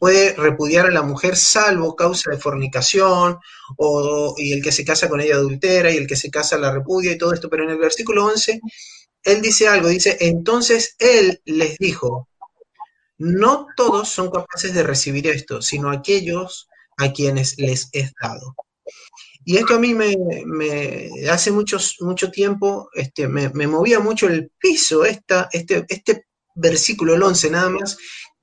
puede 0.00 0.32
repudiar 0.34 0.86
a 0.86 0.90
la 0.90 1.02
mujer 1.02 1.36
salvo 1.36 1.94
causa 1.94 2.30
de 2.30 2.38
fornicación, 2.38 3.36
o, 3.76 4.34
y 4.38 4.52
el 4.52 4.62
que 4.62 4.72
se 4.72 4.84
casa 4.84 5.10
con 5.10 5.20
ella 5.20 5.34
adultera, 5.34 5.90
y 5.90 5.98
el 5.98 6.06
que 6.06 6.16
se 6.16 6.30
casa 6.30 6.56
la 6.56 6.72
repudia 6.72 7.12
y 7.12 7.18
todo 7.18 7.34
esto, 7.34 7.50
pero 7.50 7.64
en 7.64 7.70
el 7.70 7.78
versículo 7.78 8.24
11, 8.24 8.60
él 9.24 9.42
dice 9.42 9.68
algo, 9.68 9.88
dice, 9.88 10.16
entonces 10.20 10.96
él 10.98 11.40
les 11.44 11.76
dijo, 11.78 12.28
no 13.18 13.66
todos 13.76 14.08
son 14.08 14.30
capaces 14.30 14.74
de 14.74 14.82
recibir 14.82 15.26
esto, 15.26 15.62
sino 15.62 15.90
aquellos 15.90 16.68
a 16.96 17.12
quienes 17.12 17.58
les 17.58 17.88
es 17.92 18.12
dado. 18.20 18.54
Y 19.44 19.58
esto 19.58 19.74
a 19.74 19.78
mí 19.78 19.94
me, 19.94 20.16
hace 21.30 21.50
muchos, 21.50 21.96
mucho 22.00 22.30
tiempo, 22.30 22.88
este, 22.94 23.28
me, 23.28 23.48
movía 23.66 24.00
mucho 24.00 24.26
el 24.26 24.50
piso, 24.58 25.04
esta, 25.04 25.48
este, 25.52 25.84
este 25.88 26.26
versículo, 26.54 27.14
el 27.14 27.22
11 27.22 27.50
nada 27.50 27.68
más, 27.70 27.96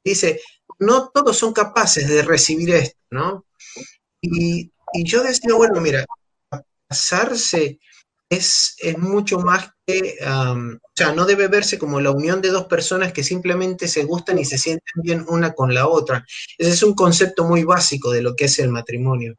dice, 0.04 0.42
no 0.80 1.10
todos 1.10 1.38
son 1.38 1.54
capaces 1.54 2.08
de 2.08 2.22
recibir 2.24 2.72
esto, 2.72 3.00
¿no? 3.12 3.46
Y, 4.22 4.72
yo 5.06 5.24
decía, 5.24 5.54
bueno, 5.56 5.80
mira, 5.80 6.06
casarse 6.90 7.80
es, 8.30 8.76
es 8.80 8.98
mucho 8.98 9.40
más 9.40 9.70
que, 9.86 10.18
o 10.22 10.94
sea, 10.94 11.14
no 11.14 11.26
debe 11.26 11.48
verse 11.48 11.80
como 11.80 12.02
la 12.02 12.12
unión 12.12 12.42
de 12.42 12.50
dos 12.50 12.66
personas 12.66 13.14
que 13.14 13.24
simplemente 13.24 13.88
se 13.88 14.04
gustan 14.04 14.38
y 14.40 14.46
se 14.46 14.58
sienten 14.58 15.02
bien 15.02 15.26
una 15.30 15.54
con 15.54 15.74
la 15.74 15.88
otra. 15.88 16.26
Ese 16.58 16.72
es 16.72 16.84
un 16.84 16.94
concepto 16.94 17.46
muy 17.46 17.64
básico 17.64 18.12
de 18.12 18.22
lo 18.22 18.36
que 18.36 18.46
es 18.46 18.60
el 18.60 18.70
matrimonio. 18.70 19.36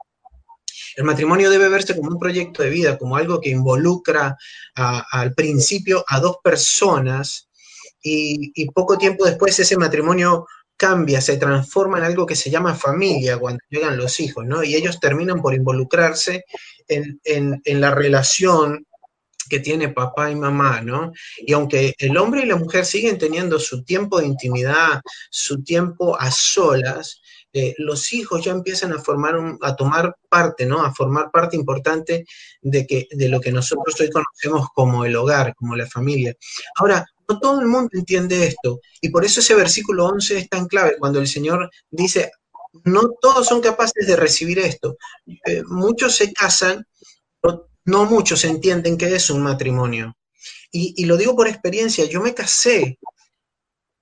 El 0.96 1.04
matrimonio 1.04 1.50
debe 1.50 1.68
verse 1.68 1.96
como 1.96 2.10
un 2.10 2.18
proyecto 2.18 2.62
de 2.62 2.70
vida, 2.70 2.98
como 2.98 3.16
algo 3.16 3.40
que 3.40 3.50
involucra 3.50 4.36
al 4.74 5.34
principio 5.34 6.04
a 6.08 6.20
dos 6.20 6.36
personas 6.42 7.48
y, 8.02 8.70
poco 8.70 8.98
tiempo 8.98 9.24
después 9.24 9.58
ese 9.58 9.76
matrimonio 9.76 10.46
cambia, 10.76 11.20
se 11.20 11.36
transforma 11.36 11.98
en 11.98 12.04
algo 12.04 12.26
que 12.26 12.34
se 12.34 12.50
llama 12.50 12.74
familia 12.74 13.38
cuando 13.38 13.60
llegan 13.70 13.96
los 13.96 14.18
hijos, 14.20 14.44
¿no? 14.44 14.64
Y 14.64 14.74
ellos 14.74 14.98
terminan 14.98 15.40
por 15.40 15.54
involucrarse 15.54 16.44
en, 16.88 17.20
en, 17.24 17.80
la 17.80 17.92
relación 17.94 18.84
que 19.48 19.60
tiene 19.60 19.90
papá 19.90 20.30
y 20.30 20.34
mamá, 20.34 20.80
¿no? 20.80 21.12
Y 21.38 21.52
aunque 21.52 21.94
el 21.98 22.16
hombre 22.16 22.42
y 22.42 22.46
la 22.46 22.56
mujer 22.56 22.84
siguen 22.84 23.18
teniendo 23.18 23.58
su 23.60 23.84
tiempo 23.84 24.18
de 24.18 24.26
intimidad, 24.26 25.00
su 25.30 25.62
tiempo 25.62 26.18
a 26.18 26.30
solas, 26.30 27.20
eh, 27.54 27.74
los 27.76 28.14
hijos 28.14 28.42
ya 28.42 28.52
empiezan 28.52 28.92
a 28.92 28.98
formar, 28.98 29.34
a 29.60 29.76
tomar 29.76 30.16
parte, 30.28 30.64
¿no? 30.64 30.82
A 30.82 30.94
formar 30.94 31.30
parte 31.30 31.54
importante 31.54 32.24
de, 32.62 32.86
que, 32.86 33.06
de 33.10 33.28
lo 33.28 33.40
que 33.40 33.52
nosotros 33.52 34.00
hoy 34.00 34.10
conocemos 34.10 34.68
como 34.74 35.04
el 35.04 35.14
hogar, 35.16 35.54
como 35.54 35.76
la 35.76 35.86
familia. 35.86 36.34
Ahora, 36.76 37.04
no 37.28 37.38
todo 37.40 37.60
el 37.60 37.66
mundo 37.66 37.90
entiende 37.92 38.46
esto, 38.46 38.80
y 39.00 39.10
por 39.10 39.24
eso 39.24 39.40
ese 39.40 39.54
versículo 39.54 40.06
11 40.06 40.38
es 40.38 40.48
tan 40.48 40.66
clave, 40.66 40.96
cuando 40.98 41.18
el 41.18 41.26
Señor 41.26 41.70
dice, 41.90 42.30
no 42.84 43.10
todos 43.20 43.46
son 43.46 43.60
capaces 43.60 44.06
de 44.06 44.16
recibir 44.16 44.58
esto. 44.58 44.96
Eh, 45.46 45.62
muchos 45.66 46.16
se 46.16 46.32
casan, 46.32 46.86
pero 47.40 47.68
no 47.84 48.06
muchos 48.06 48.44
entienden 48.44 48.96
qué 48.96 49.14
es 49.14 49.30
un 49.30 49.42
matrimonio. 49.42 50.16
Y, 50.70 50.94
y, 50.96 51.04
lo 51.04 51.18
digo 51.18 51.36
por 51.36 51.48
experiencia, 51.48 52.06
yo 52.06 52.22
me 52.22 52.34
casé 52.34 52.98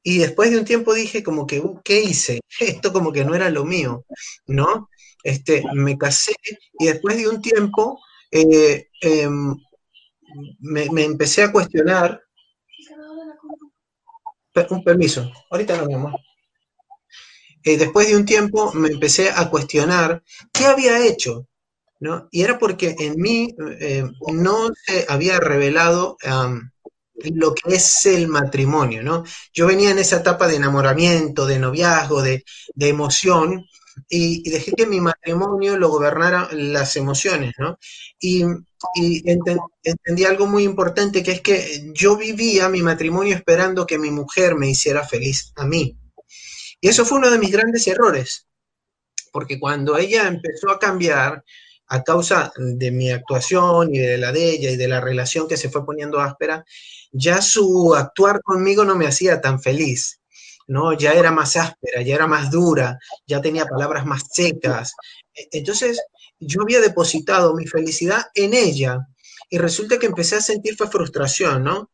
y 0.02 0.18
después 0.18 0.50
de 0.50 0.58
un 0.58 0.64
tiempo 0.64 0.94
dije 0.94 1.22
como 1.22 1.46
que, 1.46 1.60
uh, 1.60 1.80
¿qué 1.84 2.00
hice? 2.00 2.40
Esto 2.60 2.92
como 2.92 3.12
que 3.12 3.24
no 3.24 3.34
era 3.34 3.50
lo 3.50 3.64
mío, 3.64 4.04
¿no? 4.46 4.88
Este, 5.22 5.62
me 5.74 5.98
casé 5.98 6.34
y 6.78 6.86
después 6.86 7.16
de 7.16 7.28
un 7.28 7.42
tiempo 7.42 8.00
eh, 8.30 8.88
em, 9.02 9.54
me, 10.60 11.04
empecé 11.04 11.42
a 11.42 11.52
cuestionar. 11.52 12.22
Un 14.70 14.82
permiso, 14.82 15.30
ahorita 15.50 15.76
no, 15.76 15.86
mi 15.86 15.94
amor. 15.94 16.12
Eh, 17.62 17.76
después 17.76 18.08
de 18.08 18.16
un 18.16 18.24
tiempo 18.24 18.72
me 18.72 18.88
empecé 18.88 19.30
a 19.30 19.48
cuestionar 19.50 20.22
qué 20.52 20.66
había 20.66 21.06
hecho, 21.06 21.46
¿no? 22.00 22.28
Y 22.30 22.42
era 22.42 22.58
porque 22.58 22.96
en 22.98 23.20
mí 23.20 23.54
eh, 23.80 24.04
no 24.32 24.70
se 24.86 25.06
había 25.08 25.38
revelado 25.38 26.16
lo 27.14 27.54
que 27.54 27.74
es 27.74 28.06
el 28.06 28.28
matrimonio, 28.28 29.02
¿no? 29.02 29.24
Yo 29.52 29.66
venía 29.66 29.90
en 29.90 29.98
esa 29.98 30.18
etapa 30.18 30.46
de 30.48 30.56
enamoramiento, 30.56 31.46
de 31.46 31.58
noviazgo, 31.58 32.22
de, 32.22 32.44
emoción, 32.76 33.66
y, 34.08 34.48
dejé 34.50 34.72
que 34.72 34.86
mi 34.86 35.00
matrimonio 35.00 35.76
lo 35.76 35.88
gobernara 35.88 36.48
las 36.52 36.96
emociones, 36.96 37.54
¿no? 37.58 37.78
Y, 38.20 38.44
entendí 39.84 40.24
algo 40.24 40.46
muy 40.46 40.64
importante, 40.64 41.22
que 41.22 41.32
es 41.32 41.40
que 41.40 41.90
yo 41.94 42.16
vivía 42.16 42.68
mi 42.68 42.82
matrimonio 42.82 43.34
esperando 43.34 43.86
que 43.86 43.98
mi 43.98 44.10
mujer 44.10 44.54
me 44.54 44.70
hiciera 44.70 45.06
feliz 45.06 45.52
a 45.56 45.66
mí. 45.66 45.98
Y 46.80 46.88
eso 46.88 47.04
fue 47.04 47.18
uno 47.18 47.30
de 47.30 47.38
mis 47.38 47.50
grandes 47.50 47.86
errores, 47.86 48.46
porque 49.32 49.60
cuando 49.60 49.98
ella 49.98 50.26
empezó 50.28 50.70
a 50.70 50.78
cambiar, 50.78 51.44
a 51.90 52.04
causa 52.04 52.52
de 52.56 52.90
mi 52.92 53.10
actuación 53.10 53.94
y 53.94 53.98
de 53.98 54.16
la 54.16 54.32
de 54.32 54.50
ella 54.50 54.70
y 54.70 54.76
de 54.76 54.88
la 54.88 55.00
relación 55.00 55.48
que 55.48 55.56
se 55.56 55.70
fue 55.70 55.84
poniendo 55.84 56.20
áspera, 56.20 56.64
ya 57.10 57.42
su 57.42 57.94
actuar 57.96 58.40
conmigo 58.42 58.84
no 58.84 58.94
me 58.94 59.08
hacía 59.08 59.40
tan 59.40 59.60
feliz, 59.60 60.19
¿no? 60.66 60.92
Ya 60.92 61.12
era 61.12 61.30
más 61.30 61.56
áspera, 61.56 62.02
ya 62.02 62.14
era 62.14 62.26
más 62.26 62.50
dura, 62.50 62.98
ya 63.26 63.40
tenía 63.40 63.66
palabras 63.66 64.06
más 64.06 64.22
secas. 64.30 64.94
E, 65.34 65.48
entonces, 65.52 66.00
yo 66.38 66.62
había 66.62 66.80
depositado 66.80 67.54
mi 67.54 67.66
felicidad 67.66 68.22
en 68.34 68.54
ella 68.54 68.98
y 69.50 69.58
resulta 69.58 69.98
que 69.98 70.06
empecé 70.06 70.36
a 70.36 70.40
sentir 70.40 70.76
frustración, 70.76 71.64
¿no? 71.64 71.90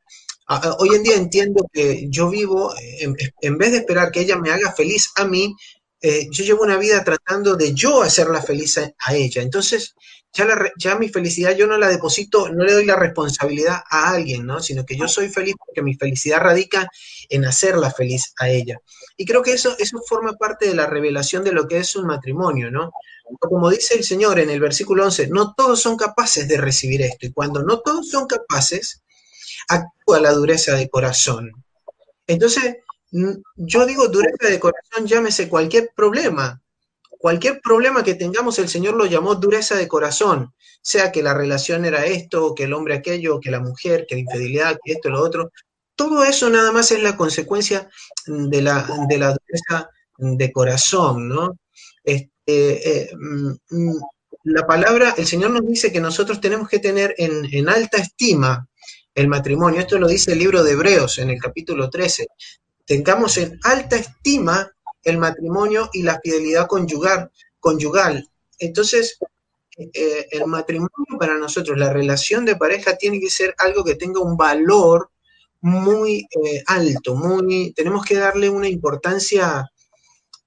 Hoy 0.79 0.95
en 0.95 1.03
día 1.03 1.17
entiendo 1.17 1.67
que 1.73 2.07
yo 2.09 2.31
vivo, 2.31 2.73
en, 3.41 3.59
vez 3.59 3.73
de 3.73 3.79
esperar 3.79 4.13
que 4.13 4.21
ella 4.21 4.37
me 4.37 4.51
haga 4.51 4.73
feliz 4.73 5.11
a 5.17 5.25
mí, 5.25 5.57
eh, 6.01 6.29
yo 6.31 6.45
llevo 6.45 6.63
una 6.63 6.77
vida 6.77 7.03
tratando 7.03 7.57
de 7.57 7.75
yo 7.75 8.03
hacerla 8.03 8.41
feliz 8.41 8.79
a 8.79 9.15
ella. 9.15 9.43
Entonces, 9.43 9.97
ya, 10.33 10.97
mi 10.97 11.09
felicidad 11.09 11.57
yo 11.57 11.67
no 11.67 11.79
la 11.79 11.89
deposito, 11.89 12.51
no 12.51 12.65
le 12.65 12.73
doy 12.73 12.85
la 12.85 12.97
responsabilidad 12.97 13.83
a 13.89 14.11
alguien, 14.11 14.45
¿no? 14.45 14.61
Sino 14.61 14.85
que 14.85 14.97
yo 14.97 15.09
soy 15.09 15.29
feliz 15.29 15.55
porque 15.65 15.83
mi 15.83 15.95
felicidad 15.95 16.41
radica 16.41 16.89
en 17.29 17.45
hacerla 17.45 17.91
feliz 17.91 18.35
a 18.39 18.49
ella. 18.49 18.79
Y 19.17 19.25
creo 19.25 19.43
que 19.43 19.53
eso, 19.53 19.75
eso 19.79 19.99
forma 20.07 20.35
parte 20.35 20.69
de 20.69 20.75
la 20.75 20.87
revelación 20.87 21.43
de 21.43 21.53
lo 21.53 21.67
que 21.67 21.79
es 21.79 21.97
un 21.97 22.07
matrimonio, 22.07 22.71
¿no? 22.71 22.93
Como 23.41 23.71
dice 23.71 23.95
el 23.95 24.05
Señor 24.05 24.39
en 24.39 24.51
el 24.51 24.61
versículo 24.61 25.05
11, 25.05 25.29
no 25.29 25.55
todos 25.55 25.81
son 25.81 25.97
capaces 25.97 26.47
de 26.47 26.59
recibir 26.59 27.03
esto. 27.03 27.27
Y 27.27 27.33
cuando 27.33 27.63
no 27.63 27.81
todos 27.81 28.11
son 28.11 28.27
capaces, 28.27 29.03
actúa 29.69 30.21
la 30.21 30.33
dureza 30.33 30.75
de 30.75 30.89
corazón. 30.89 31.51
Entonces, 32.27 32.77
yo 33.57 33.87
digo 33.87 34.09
dureza 34.09 34.49
de 34.49 34.61
corazón, 34.61 35.07
llámese 35.07 35.49
cualquier 35.49 35.91
problema, 35.95 36.61
Cualquier 37.27 37.61
problema 37.61 38.05
que 38.05 38.15
tengamos, 38.15 38.61
el 38.61 38.69
Señor 38.69 38.95
lo 38.95 39.05
llamó 39.05 39.35
dureza 39.35 39.75
de 39.75 39.89
corazón, 39.89 40.55
sea 40.81 41.11
que 41.11 41.25
la 41.25 41.35
relación 41.35 41.85
era 41.85 42.07
esto, 42.07 42.55
que 42.55 42.63
el 42.63 42.73
hombre 42.73 42.95
aquello, 42.95 43.41
que 43.41 43.51
la 43.51 43.59
mujer, 43.59 44.07
que 44.09 44.15
la 44.15 44.21
infidelidad, 44.21 44.79
que 44.85 44.93
esto, 44.93 45.11
lo 45.11 45.21
otro. 45.25 45.51
Todo 45.97 46.23
eso 46.23 46.49
nada 46.51 46.71
más 46.71 46.93
es 46.93 47.03
la 47.03 47.17
consecuencia 47.17 47.91
de 48.27 48.63
la, 48.63 48.89
de 49.09 49.19
la 49.19 49.35
dureza 49.35 49.91
de 50.19 50.53
corazón, 50.53 51.29
¿no? 51.29 51.59
Este, 52.05 52.29
eh, 52.47 53.11
mm, 53.19 53.55
mm, 53.71 54.01
la 54.45 54.65
palabra, 54.65 55.17
el 55.19 55.27
Señor 55.27 55.51
nos 55.51 55.67
dice 55.67 55.91
que 55.91 56.01
nosotros 56.01 56.41
tenemos 56.41 56.69
que 56.69 56.79
tener 56.79 57.13
en, 57.19 57.45
en 57.53 57.69
alta 57.69 57.97
estima 57.97 58.69
el 59.17 59.27
matrimonio. 59.27 59.81
Esto 59.81 59.99
lo 59.99 60.07
dice 60.07 60.31
el 60.31 60.39
libro 60.39 60.63
de 60.63 60.75
Hebreos 60.75 61.19
en 61.19 61.31
el 61.31 61.41
capítulo 61.41 61.91
13. 61.91 62.29
Tengamos 62.85 63.37
en 63.39 63.59
alta 63.65 63.97
estima 63.97 64.71
el 65.07 65.19
matrimonio 65.19 65.89
y 65.93 66.03
la 66.03 66.21
fidelidad 66.21 66.67
conyugal. 66.67 67.31
conyugal. 67.61 68.29
Entonces, 68.59 69.19
eh, 69.79 70.27
el 70.31 70.47
matrimonio 70.47 71.19
para 71.19 71.37
nosotros, 71.39 71.79
la 71.79 71.93
relación 71.93 72.45
de 72.45 72.57
pareja 72.57 72.97
tiene 72.97 73.21
que 73.21 73.31
ser 73.31 73.55
algo 73.59 73.85
que 73.85 73.95
tenga 73.95 74.21
un 74.21 74.37
valor 74.37 75.11
muy 75.61 76.27
eh, 76.31 76.63
alto, 76.67 77.15
muy, 77.15 77.73
tenemos 77.73 78.05
que 78.05 78.17
darle 78.17 78.49
una 78.49 78.69
importancia 78.69 79.71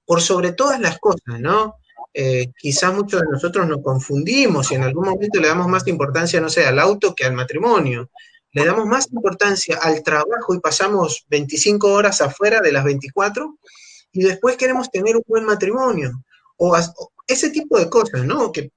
por 0.04 0.20
sobre 0.20 0.52
todas 0.52 0.80
las 0.80 0.98
cosas, 0.98 1.38
¿no? 1.40 1.76
Eh, 2.12 2.46
quizás 2.58 2.92
muchos 2.92 3.20
de 3.20 3.28
nosotros 3.30 3.68
nos 3.68 3.82
confundimos 3.82 4.72
y 4.72 4.74
en 4.74 4.82
algún 4.82 5.04
momento 5.04 5.40
le 5.40 5.46
damos 5.46 5.68
más 5.68 5.86
importancia, 5.86 6.40
no 6.40 6.48
sé, 6.48 6.66
al 6.66 6.78
auto 6.78 7.14
que 7.14 7.24
al 7.24 7.34
matrimonio. 7.34 8.10
Le 8.52 8.64
damos 8.64 8.86
más 8.86 9.12
importancia 9.12 9.78
al 9.80 10.02
trabajo 10.02 10.54
y 10.54 10.58
pasamos 10.58 11.24
25 11.28 11.86
horas 11.92 12.20
afuera 12.20 12.60
de 12.60 12.72
las 12.72 12.84
24 12.84 13.58
y 14.12 14.22
después 14.22 14.56
queremos 14.56 14.90
tener 14.90 15.16
un 15.16 15.24
buen 15.26 15.44
matrimonio. 15.44 16.12
O, 16.56 16.76
ese 17.26 17.50
tipo 17.50 17.78
de 17.78 17.88
cosas, 17.88 18.24
¿no? 18.24 18.52
Que, 18.52 18.70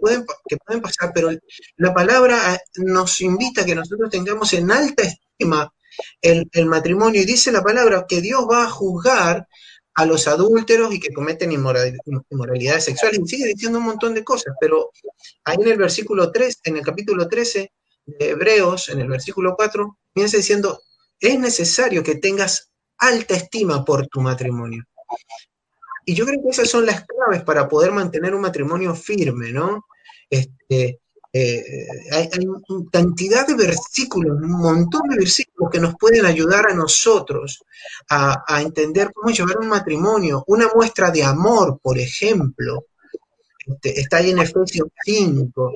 pueden, 0.00 0.24
que 0.48 0.56
pueden 0.58 0.82
pasar, 0.82 1.12
pero 1.14 1.30
la 1.76 1.94
palabra 1.94 2.54
eh, 2.54 2.58
nos 2.76 3.20
invita 3.20 3.62
a 3.62 3.64
que 3.64 3.74
nosotros 3.74 4.10
tengamos 4.10 4.52
en 4.52 4.70
alta 4.70 5.02
estima 5.02 5.72
el, 6.20 6.66
matrimonio 6.66 7.22
y 7.22 7.24
dice 7.24 7.50
la 7.50 7.62
palabra 7.62 8.04
que 8.06 8.20
Dios 8.20 8.46
va 8.50 8.64
a 8.64 8.70
juzgar 8.70 9.48
a 9.94 10.04
los 10.04 10.28
adúlteros 10.28 10.94
y 10.94 11.00
que 11.00 11.12
cometen 11.12 11.52
inmoralidades 11.52 12.84
sexuales. 12.84 13.18
Y 13.18 13.26
sigue 13.26 13.46
diciendo 13.46 13.78
un 13.78 13.86
montón 13.86 14.12
de 14.12 14.22
cosas, 14.22 14.54
pero 14.60 14.90
ahí 15.44 15.56
en 15.58 15.68
el 15.68 15.78
versículo 15.78 16.30
3, 16.30 16.60
en 16.64 16.76
el 16.76 16.82
capítulo 16.82 17.26
13 17.26 17.72
de 18.04 18.28
Hebreos, 18.28 18.90
en 18.90 19.00
el 19.00 19.08
versículo 19.08 19.54
4, 19.56 19.98
piensa 20.12 20.36
diciendo, 20.36 20.82
es 21.18 21.38
necesario 21.38 22.02
que 22.02 22.16
tengas 22.16 22.68
alta 22.98 23.34
estima 23.34 23.84
por 23.84 24.06
tu 24.08 24.20
matrimonio. 24.20 24.84
Y 26.04 26.14
yo 26.14 26.24
creo 26.24 26.40
que 26.42 26.50
esas 26.50 26.70
son 26.70 26.86
las 26.86 27.04
claves 27.04 27.42
para 27.42 27.68
poder 27.68 27.92
mantener 27.92 28.34
un 28.34 28.42
matrimonio 28.42 28.94
firme, 28.94 29.52
¿no? 29.52 29.86
Este, 30.30 31.00
eh, 31.32 31.86
hay, 32.12 32.28
cantidad 32.90 33.46
de 33.46 33.54
versículos, 33.54 34.40
un 34.40 34.52
montón 34.52 35.02
de 35.10 35.16
versículos 35.16 35.70
que 35.70 35.80
nos 35.80 35.94
pueden 35.96 36.24
ayudar 36.24 36.70
a 36.70 36.74
nosotros 36.74 37.62
a, 38.08 38.62
entender 38.62 39.12
cómo 39.12 39.30
llevar 39.30 39.58
un 39.58 39.68
matrimonio. 39.68 40.44
Una 40.46 40.68
muestra 40.74 41.10
de 41.10 41.24
amor, 41.24 41.78
por 41.82 41.98
ejemplo, 41.98 42.86
este, 43.66 44.00
está 44.00 44.18
ahí 44.18 44.30
en 44.30 44.38
Efesios 44.38 44.88
5, 45.04 45.72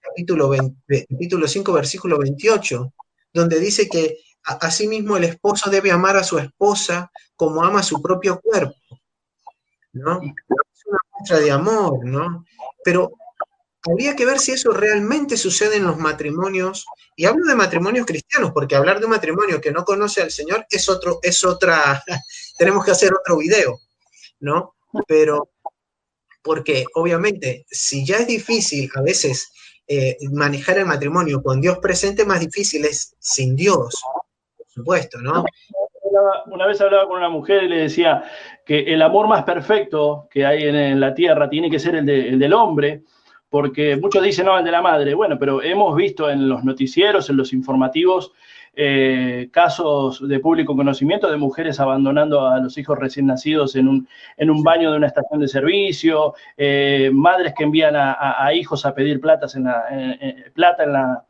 capítulo, 0.00 0.50
capítulo 0.86 1.48
5, 1.48 1.72
versículo 1.72 2.18
28, 2.18 2.92
donde 3.32 3.58
dice 3.58 3.88
que 3.88 4.18
asimismo 4.46 5.16
el 5.16 5.24
esposo 5.24 5.70
debe 5.70 5.90
amar 5.90 6.16
a 6.16 6.24
su 6.24 6.38
esposa 6.38 7.10
como 7.34 7.64
ama 7.64 7.80
a 7.80 7.84
su 7.84 8.00
propio 8.00 8.40
cuerpo, 8.40 8.76
¿no? 9.92 10.20
Es 10.22 10.86
una 10.86 10.98
muestra 11.12 11.38
de 11.40 11.50
amor, 11.50 12.04
¿no? 12.04 12.44
Pero 12.84 13.12
habría 13.90 14.16
que 14.16 14.24
ver 14.24 14.38
si 14.38 14.52
eso 14.52 14.70
realmente 14.70 15.36
sucede 15.36 15.76
en 15.76 15.86
los 15.86 15.98
matrimonios, 15.98 16.86
y 17.16 17.24
hablo 17.24 17.44
de 17.46 17.54
matrimonios 17.54 18.06
cristianos, 18.06 18.52
porque 18.52 18.76
hablar 18.76 18.98
de 18.98 19.06
un 19.06 19.12
matrimonio 19.12 19.60
que 19.60 19.72
no 19.72 19.84
conoce 19.84 20.22
al 20.22 20.30
Señor 20.30 20.66
es 20.70 20.88
otro, 20.88 21.18
es 21.22 21.44
otra, 21.44 22.02
tenemos 22.58 22.84
que 22.84 22.92
hacer 22.92 23.12
otro 23.14 23.38
video, 23.38 23.80
¿no? 24.40 24.76
Pero, 25.06 25.50
porque 26.42 26.84
obviamente, 26.94 27.66
si 27.70 28.06
ya 28.06 28.18
es 28.18 28.26
difícil 28.26 28.90
a 28.94 29.02
veces 29.02 29.52
eh, 29.88 30.16
manejar 30.32 30.78
el 30.78 30.86
matrimonio 30.86 31.42
con 31.42 31.60
Dios 31.60 31.78
presente, 31.78 32.24
más 32.24 32.40
difícil 32.40 32.84
es 32.84 33.14
sin 33.18 33.56
Dios, 33.56 34.00
supuesto, 34.76 35.18
¿no? 35.20 35.44
Una 36.46 36.66
vez 36.66 36.80
hablaba 36.80 37.08
con 37.08 37.18
una 37.18 37.28
mujer 37.28 37.64
y 37.64 37.68
le 37.68 37.80
decía 37.82 38.24
que 38.64 38.80
el 38.94 39.02
amor 39.02 39.26
más 39.26 39.42
perfecto 39.42 40.28
que 40.30 40.46
hay 40.46 40.64
en, 40.64 41.00
la 41.00 41.14
tierra 41.14 41.48
tiene 41.48 41.70
que 41.70 41.78
ser 41.78 41.96
el, 41.96 42.08
el 42.08 42.38
del 42.38 42.52
hombre, 42.52 43.02
porque 43.50 43.96
muchos 43.96 44.22
dicen, 44.22 44.46
no, 44.46 44.58
el 44.58 44.64
de 44.64 44.70
la 44.70 44.82
madre. 44.82 45.14
Bueno, 45.14 45.38
pero 45.38 45.62
hemos 45.62 45.94
visto 45.96 46.30
en 46.30 46.48
los 46.48 46.64
noticieros, 46.64 47.28
en 47.28 47.36
los 47.36 47.52
informativos, 47.52 48.32
eh, 48.78 49.48
casos 49.50 50.26
de 50.28 50.38
público 50.38 50.76
conocimiento 50.76 51.30
de 51.30 51.38
mujeres 51.38 51.80
abandonando 51.80 52.46
a 52.46 52.60
los 52.60 52.76
hijos 52.76 52.98
recién 52.98 53.24
nacidos 53.24 53.74
en 53.74 53.88
un, 53.88 54.06
en 54.36 54.50
un 54.50 54.62
baño 54.62 54.90
de 54.90 54.98
una 54.98 55.06
estación 55.06 55.40
de 55.40 55.48
servicio, 55.48 56.34
eh, 56.58 57.10
madres 57.10 57.54
que 57.56 57.64
envían 57.64 57.94
a, 57.96 58.52
hijos 58.52 58.84
a 58.84 58.94
pedir 58.94 59.18
platas 59.18 59.54
en 59.56 59.64
la, 59.64 59.82
plata 60.52 60.84
en 60.84 60.92
la, 60.92 61.24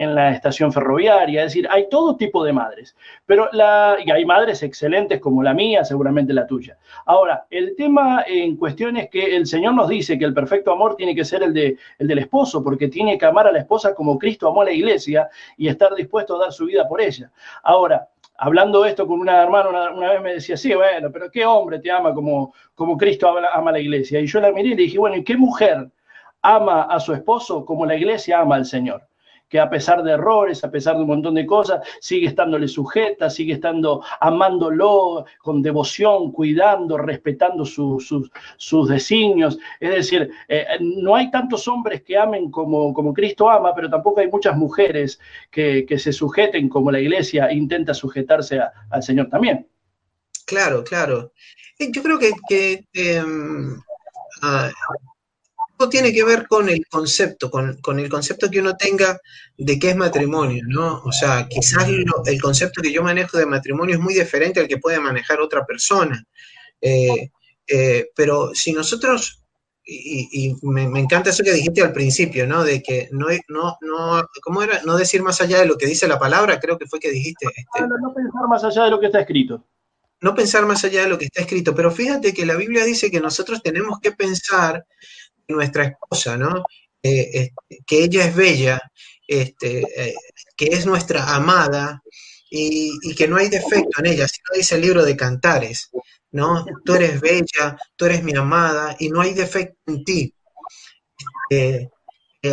en 0.00 0.14
la 0.14 0.30
estación 0.30 0.72
ferroviaria, 0.72 1.44
es 1.44 1.52
decir, 1.52 1.68
hay 1.70 1.86
todo 1.90 2.16
tipo 2.16 2.42
de 2.42 2.54
madres, 2.54 2.96
pero 3.26 3.50
la, 3.52 3.98
y 4.02 4.10
hay 4.10 4.24
madres 4.24 4.62
excelentes 4.62 5.20
como 5.20 5.42
la 5.42 5.52
mía, 5.52 5.84
seguramente 5.84 6.32
la 6.32 6.46
tuya. 6.46 6.78
Ahora, 7.04 7.44
el 7.50 7.76
tema 7.76 8.24
en 8.26 8.56
cuestión 8.56 8.96
es 8.96 9.10
que 9.10 9.36
el 9.36 9.46
Señor 9.46 9.74
nos 9.74 9.90
dice 9.90 10.18
que 10.18 10.24
el 10.24 10.32
perfecto 10.32 10.72
amor 10.72 10.96
tiene 10.96 11.14
que 11.14 11.22
ser 11.22 11.42
el, 11.42 11.52
de, 11.52 11.76
el 11.98 12.08
del 12.08 12.18
esposo, 12.18 12.64
porque 12.64 12.88
tiene 12.88 13.18
que 13.18 13.26
amar 13.26 13.46
a 13.46 13.52
la 13.52 13.58
esposa 13.58 13.94
como 13.94 14.18
Cristo 14.18 14.48
amó 14.48 14.62
a 14.62 14.64
la 14.64 14.72
iglesia 14.72 15.28
y 15.58 15.68
estar 15.68 15.94
dispuesto 15.94 16.36
a 16.36 16.44
dar 16.44 16.52
su 16.52 16.64
vida 16.64 16.88
por 16.88 17.02
ella. 17.02 17.30
Ahora, 17.62 18.08
hablando 18.38 18.86
esto 18.86 19.06
con 19.06 19.20
una 19.20 19.42
hermana, 19.42 19.90
una, 19.92 20.12
vez 20.12 20.22
me 20.22 20.32
decía, 20.32 20.56
sí, 20.56 20.72
bueno, 20.72 21.12
pero 21.12 21.30
¿qué 21.30 21.44
hombre 21.44 21.78
te 21.78 21.90
ama 21.90 22.14
como, 22.14 22.54
como 22.74 22.96
Cristo 22.96 23.28
ama, 23.28 23.48
ama 23.52 23.68
a 23.68 23.74
la 23.74 23.80
iglesia? 23.80 24.18
Y 24.18 24.26
yo 24.26 24.40
la 24.40 24.50
miré 24.50 24.68
y 24.68 24.70
le 24.70 24.76
dije, 24.76 24.98
bueno, 24.98 25.16
¿y 25.16 25.24
qué 25.24 25.36
mujer 25.36 25.90
ama 26.40 26.84
a 26.84 26.98
su 27.00 27.12
esposo 27.12 27.66
como 27.66 27.84
la 27.84 27.96
iglesia 27.96 28.40
ama 28.40 28.56
al 28.56 28.64
Señor? 28.64 29.09
Que 29.50 29.58
a 29.58 29.68
pesar 29.68 30.02
de 30.04 30.12
errores, 30.12 30.62
a 30.62 30.70
pesar 30.70 30.94
de 30.94 31.02
un 31.02 31.08
montón 31.08 31.34
de 31.34 31.44
cosas, 31.44 31.86
sigue 32.00 32.28
estándole 32.28 32.68
sujeta, 32.68 33.28
sigue 33.28 33.54
estando 33.54 34.02
amándolo 34.20 35.26
con 35.42 35.60
devoción, 35.60 36.30
cuidando, 36.30 36.96
respetando 36.96 37.66
sus, 37.66 38.14
sus 38.56 38.88
designios. 38.88 39.58
Es 39.80 39.90
decir, 39.90 40.30
eh, 40.48 40.66
no 40.80 41.16
hay 41.16 41.30
tantos 41.32 41.66
hombres 41.66 42.02
que 42.02 42.16
amen 42.16 42.50
como, 42.50 42.94
como 42.94 43.12
Cristo 43.12 43.50
ama, 43.50 43.74
pero 43.74 43.90
tampoco 43.90 44.20
hay 44.20 44.28
muchas 44.28 44.56
mujeres 44.56 45.18
que, 45.50 45.84
se 45.98 46.12
sujeten 46.12 46.68
como 46.68 46.92
la 46.92 47.00
iglesia 47.00 47.52
intenta 47.52 47.92
sujetarse 47.92 48.60
al 48.90 49.02
Señor 49.02 49.28
también. 49.28 49.66
Claro, 50.46 50.84
claro. 50.84 51.32
Eh, 51.78 51.90
yo 51.92 52.02
creo 52.02 52.18
que, 52.18 52.84
em, 52.94 53.76
ah, 54.42 54.70
tiene 55.88 56.12
que 56.12 56.24
ver 56.24 56.46
con 56.46 56.68
el 56.68 56.86
concepto, 56.86 57.50
con, 57.50 57.98
el 57.98 58.08
concepto 58.08 58.50
que 58.50 58.60
uno 58.60 58.76
tenga 58.76 59.18
de 59.56 59.78
qué 59.78 59.90
es 59.90 59.96
matrimonio, 59.96 60.64
¿no? 60.66 61.02
O 61.04 61.12
sea, 61.12 61.46
quizás 61.48 61.86
el 62.26 62.40
concepto 62.40 62.82
que 62.82 62.92
yo 62.92 63.02
manejo 63.02 63.38
de 63.38 63.46
matrimonio 63.46 63.96
es 63.96 64.00
muy 64.00 64.14
diferente 64.14 64.60
al 64.60 64.68
que 64.68 64.78
puede 64.78 65.00
manejar 65.00 65.40
otra 65.40 65.64
persona. 65.64 66.24
Eh, 66.80 67.30
eh, 67.66 68.10
pero 68.14 68.54
si 68.54 68.72
nosotros, 68.72 69.42
y, 69.84 70.56
me, 70.62 70.82
encanta 71.00 71.30
eso 71.30 71.42
que 71.42 71.52
dijiste 71.52 71.82
al 71.82 71.92
principio, 71.92 72.46
¿no? 72.46 72.64
De 72.64 72.82
que 72.82 73.08
no, 73.12 73.26
no, 73.48 73.76
no, 73.80 74.22
¿cómo 74.42 74.62
era? 74.62 74.82
No 74.84 74.96
decir 74.96 75.22
más 75.22 75.40
allá 75.40 75.60
de 75.60 75.66
lo 75.66 75.76
que 75.76 75.86
dice 75.86 76.08
la 76.08 76.18
palabra, 76.18 76.60
creo 76.60 76.78
que 76.78 76.86
fue 76.86 77.00
que 77.00 77.10
dijiste. 77.10 77.46
Este, 77.46 77.80
no, 77.80 77.96
no 78.00 78.14
pensar 78.14 78.48
más 78.48 78.64
allá 78.64 78.84
de 78.84 78.90
lo 78.90 79.00
que 79.00 79.06
está 79.06 79.20
escrito 79.20 79.64
no 80.20 80.34
pensar 80.34 80.66
más 80.66 80.84
allá 80.84 81.02
de 81.02 81.08
lo 81.08 81.18
que 81.18 81.26
está 81.26 81.40
escrito, 81.40 81.74
pero 81.74 81.90
fíjate 81.90 82.34
que 82.34 82.44
la 82.44 82.56
Biblia 82.56 82.84
dice 82.84 83.10
que 83.10 83.20
nosotros 83.20 83.62
tenemos 83.62 84.00
que 84.00 84.12
pensar 84.12 84.84
nuestra 85.50 85.84
esposa, 85.84 86.36
¿no? 86.36 86.64
Eh, 87.02 87.50
que 87.86 88.04
ella 88.04 88.26
es 88.26 88.34
bella, 88.34 88.80
este, 89.26 89.80
eh, 89.96 90.14
que 90.56 90.66
es 90.66 90.84
nuestra 90.86 91.34
amada 91.34 92.02
y, 92.50 93.14
que 93.14 93.28
no 93.28 93.36
hay 93.36 93.48
defecto 93.48 94.00
en 94.00 94.06
ella, 94.06 94.24
así 94.24 94.38
lo 94.50 94.56
dice 94.58 94.74
el 94.74 94.82
libro 94.82 95.04
de 95.04 95.16
Cantares, 95.16 95.90
¿no? 96.32 96.66
Tú 96.84 96.94
eres 96.94 97.20
bella, 97.20 97.78
tú 97.96 98.06
eres 98.06 98.22
mi 98.22 98.36
amada 98.36 98.96
y 98.98 99.08
no 99.08 99.20
hay 99.20 99.32
defecto 99.34 99.78
en 99.86 100.04
ti. 100.04 100.34
Eh, 101.50 101.88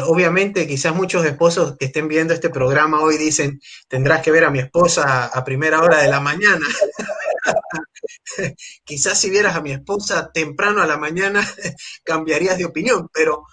obviamente, 0.03 0.67
quizás 0.67 0.93
muchos 0.93 1.25
esposos 1.25 1.77
que 1.77 1.85
estén 1.85 2.07
viendo 2.07 2.33
este 2.33 2.49
programa 2.49 3.01
hoy 3.01 3.17
dicen, 3.17 3.59
tendrás 3.87 4.21
que 4.21 4.31
ver 4.31 4.43
a 4.43 4.51
mi 4.51 4.59
esposa 4.59 5.25
a 5.25 5.43
primera 5.43 5.81
hora 5.81 6.01
de 6.01 6.09
la 6.09 6.19
mañana. 6.19 6.65
Quizás 8.83 9.19
si 9.19 9.29
vieras 9.29 9.55
a 9.55 9.61
mi 9.61 9.71
esposa 9.71 10.31
temprano 10.31 10.81
a 10.81 10.87
la 10.87 10.97
mañana 10.97 11.41
cambiarías 12.03 12.57
de 12.57 12.65
opinión, 12.65 13.09
pero, 13.13 13.45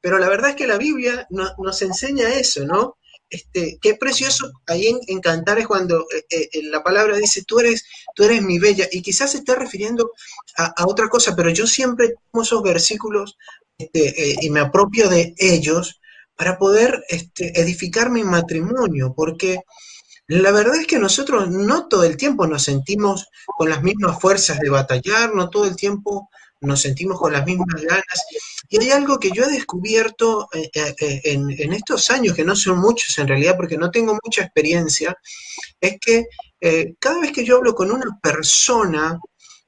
pero 0.00 0.18
la 0.18 0.28
verdad 0.28 0.50
es 0.50 0.56
que 0.56 0.66
la 0.66 0.78
Biblia 0.78 1.26
nos 1.30 1.82
enseña 1.82 2.32
eso, 2.34 2.64
¿no? 2.64 2.96
Este, 3.34 3.78
qué 3.80 3.94
precioso 3.94 4.52
ahí 4.66 4.86
en, 4.86 5.00
en 5.08 5.20
Cantares 5.20 5.66
cuando 5.66 6.06
eh, 6.14 6.24
eh, 6.30 6.62
la 6.64 6.84
palabra 6.84 7.16
dice, 7.16 7.42
tú 7.44 7.58
eres, 7.58 7.84
tú 8.14 8.22
eres 8.22 8.42
mi 8.42 8.60
bella, 8.60 8.86
y 8.92 9.02
quizás 9.02 9.32
se 9.32 9.38
está 9.38 9.56
refiriendo 9.56 10.12
a, 10.56 10.86
otra 10.86 11.08
cosa, 11.08 11.34
pero 11.34 11.50
yo 11.50 11.66
siempre 11.66 12.14
tomo 12.30 12.44
esos 12.44 12.62
versículos 12.62 13.36
este, 13.76 14.30
eh, 14.30 14.36
y 14.40 14.50
me 14.50 14.60
apropio 14.60 15.08
de 15.08 15.34
ellos 15.36 16.00
para 16.36 16.58
poder 16.58 17.02
este, 17.08 17.58
edificar 17.60 18.08
mi 18.10 18.22
matrimonio, 18.22 19.12
porque 19.16 19.62
la 20.26 20.52
verdad 20.52 20.76
es 20.76 20.86
que 20.86 20.98
nosotros 20.98 21.50
no 21.50 21.86
todo 21.88 22.04
el 22.04 22.16
tiempo 22.16 22.46
nos 22.46 22.64
sentimos 22.64 23.28
con 23.46 23.68
las 23.68 23.82
mismas 23.82 24.18
fuerzas 24.20 24.58
de 24.58 24.70
batallar, 24.70 25.34
no 25.34 25.50
todo 25.50 25.66
el 25.66 25.76
tiempo 25.76 26.30
nos 26.60 26.80
sentimos 26.80 27.18
con 27.18 27.32
las 27.32 27.44
mismas 27.44 27.82
ganas. 27.82 28.24
Y 28.68 28.80
hay 28.80 28.90
algo 28.90 29.18
que 29.18 29.30
yo 29.30 29.44
he 29.44 29.52
descubierto 29.52 30.48
eh, 30.52 30.70
eh, 30.74 30.94
eh, 30.98 31.20
en, 31.24 31.72
estos 31.72 32.10
años, 32.10 32.34
que 32.34 32.44
no 32.44 32.56
son 32.56 32.78
muchos 32.78 33.18
en 33.18 33.28
realidad, 33.28 33.56
porque 33.56 33.76
no 33.76 33.90
tengo 33.90 34.18
mucha 34.24 34.42
experiencia, 34.42 35.16
es 35.80 35.98
que 36.00 36.26
cada 36.98 37.20
vez 37.20 37.30
que 37.30 37.44
yo 37.44 37.58
hablo 37.58 37.74
con 37.74 37.90
una 37.92 38.18
persona 38.22 39.20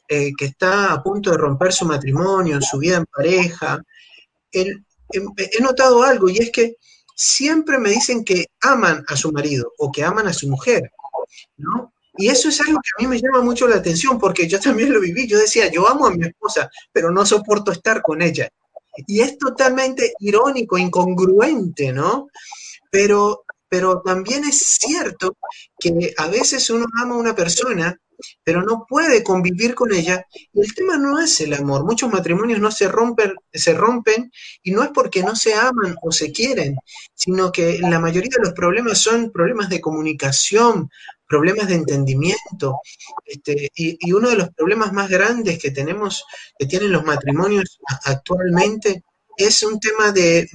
que 0.08 0.34
está 0.38 0.94
a 0.94 1.02
punto 1.02 1.30
de 1.30 1.36
romper 1.36 1.70
su 1.70 1.84
matrimonio, 1.84 2.58
su 2.62 2.78
vida 2.78 2.96
en 2.96 3.04
pareja, 3.04 3.82
he 4.50 5.60
notado 5.60 6.02
algo 6.02 6.30
y 6.30 6.38
es 6.38 6.50
que 6.50 6.76
siempre 7.16 7.78
me 7.78 7.90
dicen 7.90 8.24
que 8.24 8.46
aman 8.60 9.04
a 9.08 9.16
su 9.16 9.32
marido 9.32 9.72
o 9.78 9.90
que 9.90 10.04
aman 10.04 10.28
a 10.28 10.34
su 10.34 10.48
mujer, 10.48 10.92
¿no? 11.56 11.92
Y 12.18 12.28
eso 12.28 12.48
es 12.48 12.60
algo 12.60 12.78
que 12.82 12.90
a 12.96 13.02
mí 13.02 13.08
me 13.08 13.20
llama 13.20 13.42
mucho 13.42 13.66
la 13.66 13.76
atención 13.76 14.18
porque 14.18 14.46
yo 14.46 14.58
también 14.60 14.92
lo 14.92 15.00
viví. 15.00 15.26
Yo 15.26 15.38
decía, 15.38 15.70
yo 15.70 15.86
amo 15.88 16.06
a 16.06 16.10
mi 16.10 16.26
esposa, 16.26 16.70
pero 16.92 17.10
no 17.10 17.26
soporto 17.26 17.72
estar 17.72 18.00
con 18.00 18.22
ella. 18.22 18.48
Y 19.06 19.20
es 19.20 19.36
totalmente 19.36 20.14
irónico, 20.20 20.78
incongruente, 20.78 21.92
¿no? 21.92 22.28
Pero, 22.90 23.44
pero 23.68 24.00
también 24.00 24.44
es 24.44 24.58
cierto 24.58 25.36
que 25.78 26.14
a 26.16 26.28
veces 26.28 26.70
uno 26.70 26.86
ama 27.02 27.16
a 27.16 27.18
una 27.18 27.34
persona 27.34 27.98
pero 28.44 28.62
no 28.62 28.86
puede 28.88 29.22
convivir 29.22 29.74
con 29.74 29.92
ella. 29.92 30.24
Y 30.52 30.60
el 30.60 30.74
tema 30.74 30.96
no 30.96 31.20
es 31.20 31.40
el 31.40 31.54
amor. 31.54 31.84
Muchos 31.84 32.10
matrimonios 32.10 32.60
no 32.60 32.70
se 32.70 32.88
rompen, 32.88 33.34
se 33.52 33.74
rompen 33.74 34.30
y 34.62 34.70
no 34.70 34.82
es 34.82 34.90
porque 34.90 35.22
no 35.22 35.36
se 35.36 35.54
aman 35.54 35.96
o 36.02 36.12
se 36.12 36.32
quieren, 36.32 36.76
sino 37.14 37.52
que 37.52 37.78
la 37.78 37.98
mayoría 37.98 38.30
de 38.36 38.44
los 38.44 38.52
problemas 38.52 38.98
son 38.98 39.30
problemas 39.30 39.68
de 39.68 39.80
comunicación, 39.80 40.90
problemas 41.26 41.68
de 41.68 41.74
entendimiento. 41.74 42.80
Este, 43.24 43.70
y, 43.74 44.12
uno 44.12 44.30
de 44.30 44.36
los 44.36 44.50
problemas 44.50 44.92
más 44.92 45.08
grandes 45.08 45.58
que 45.58 45.70
tenemos, 45.70 46.24
que 46.58 46.66
tienen 46.66 46.92
los 46.92 47.04
matrimonios 47.04 47.78
actualmente, 48.04 49.02
es 49.36 49.62
un 49.62 49.78
tema 49.78 50.12
de, 50.12 50.48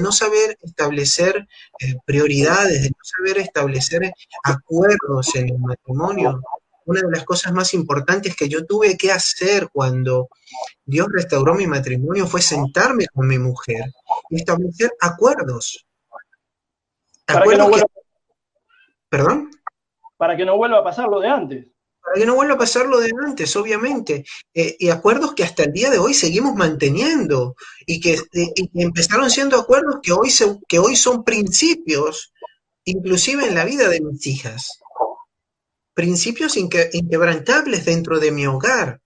no 0.00 0.10
saber 0.10 0.56
establecer 0.62 1.46
eh, 1.80 1.94
prioridades, 2.06 2.82
de 2.82 2.88
no 2.88 2.96
saber 3.02 3.38
establecer 3.38 4.12
acuerdos 4.42 5.34
en 5.34 5.50
el 5.50 5.58
matrimonio 5.58 6.40
una 6.86 7.00
de 7.00 7.10
las 7.10 7.24
cosas 7.24 7.52
más 7.52 7.74
importantes 7.74 8.36
que 8.36 8.48
yo 8.48 8.64
tuve 8.64 8.96
que 8.96 9.12
hacer 9.12 9.68
cuando 9.72 10.28
Dios 10.84 11.08
restauró 11.12 11.54
mi 11.54 11.66
matrimonio 11.66 12.26
fue 12.26 12.42
sentarme 12.42 13.06
con 13.12 13.26
mi 13.26 13.38
mujer 13.38 13.84
y 14.30 14.36
establecer 14.36 14.92
acuerdos. 15.00 15.86
Para 17.26 17.44
que 17.44 17.56
no 17.56 17.68
vuelva... 17.68 17.86
¿Perdón? 19.08 19.50
Para 20.16 20.36
que 20.36 20.44
no 20.44 20.56
vuelva 20.56 20.78
a 20.78 20.84
pasar 20.84 21.08
lo 21.08 21.20
de 21.20 21.28
antes. 21.28 21.66
Para 22.00 22.20
que 22.20 22.26
no 22.26 22.34
vuelva 22.34 22.54
a 22.54 22.58
pasar 22.58 22.86
lo 22.86 23.00
de 23.00 23.12
antes, 23.24 23.54
obviamente. 23.56 24.24
Eh, 24.54 24.76
y 24.78 24.88
acuerdos 24.90 25.34
que 25.34 25.44
hasta 25.44 25.64
el 25.64 25.72
día 25.72 25.90
de 25.90 25.98
hoy 25.98 26.14
seguimos 26.14 26.54
manteniendo 26.54 27.54
y 27.86 28.00
que, 28.00 28.18
empezaron 28.74 29.30
siendo 29.30 29.58
acuerdos 29.58 30.00
que 30.02 30.12
hoy, 30.12 30.30
que 30.68 30.78
hoy 30.78 30.96
son 30.96 31.24
principios, 31.24 32.32
inclusive 32.84 33.46
en 33.46 33.54
la 33.54 33.64
vida 33.64 33.88
de 33.88 34.00
mis 34.00 34.26
hijas. 34.26 34.81
Principios 35.94 36.56
inquebrantables 36.56 37.84
dentro 37.84 38.18
de 38.18 38.32
mi 38.32 38.46
hogar. 38.46 39.00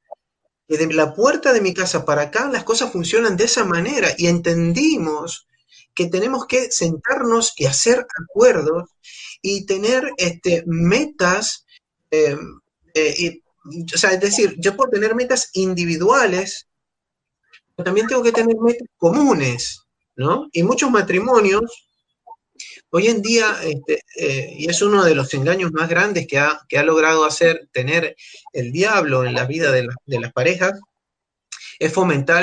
Que 0.68 0.78
de 0.78 0.92
la 0.92 1.14
puerta 1.14 1.52
de 1.52 1.60
mi 1.60 1.72
casa 1.74 2.04
para 2.04 2.22
acá 2.22 2.48
las 2.48 2.64
cosas 2.64 2.90
funcionan 2.90 3.36
de 3.36 3.44
esa 3.44 3.64
manera 3.64 4.08
y 4.16 4.26
entendimos 4.26 5.46
que 5.94 6.06
tenemos 6.06 6.46
que 6.46 6.70
sentarnos 6.70 7.54
y 7.56 7.66
hacer 7.66 8.06
acuerdos 8.22 8.90
y 9.40 9.64
tener 9.64 10.10
este, 10.18 10.64
metas, 10.66 11.64
em, 12.10 12.60
eh, 12.94 13.40
o 13.94 13.98
sea, 13.98 14.12
es 14.12 14.20
decir, 14.20 14.56
yo 14.58 14.76
puedo 14.76 14.90
tener 14.90 15.14
metas 15.14 15.50
individuales, 15.54 16.68
pero 17.74 17.84
también 17.84 18.06
tengo 18.06 18.22
que 18.22 18.32
tener 18.32 18.56
metas 18.60 18.88
comunes, 18.96 19.82
¿no? 20.16 20.48
Y 20.52 20.62
muchos 20.62 20.90
matrimonios 20.90 21.85
Hoy 22.96 23.08
en 23.08 23.20
día, 23.20 23.58
este, 23.62 24.00
eh, 24.16 24.54
y 24.56 24.70
es 24.70 24.80
uno 24.80 25.04
de 25.04 25.14
los 25.14 25.34
engaños 25.34 25.70
más 25.70 25.86
grandes 25.86 26.26
que 26.26 26.38
ha, 26.38 26.82
logrado 26.82 27.26
hacer 27.26 27.68
tener 27.70 28.16
el 28.54 28.72
diablo 28.72 29.26
en 29.26 29.34
la 29.34 29.44
vida 29.44 29.70
de, 29.70 29.86
las 30.06 30.32
parejas, 30.32 30.80
es 31.78 31.92
fomentar 31.92 32.42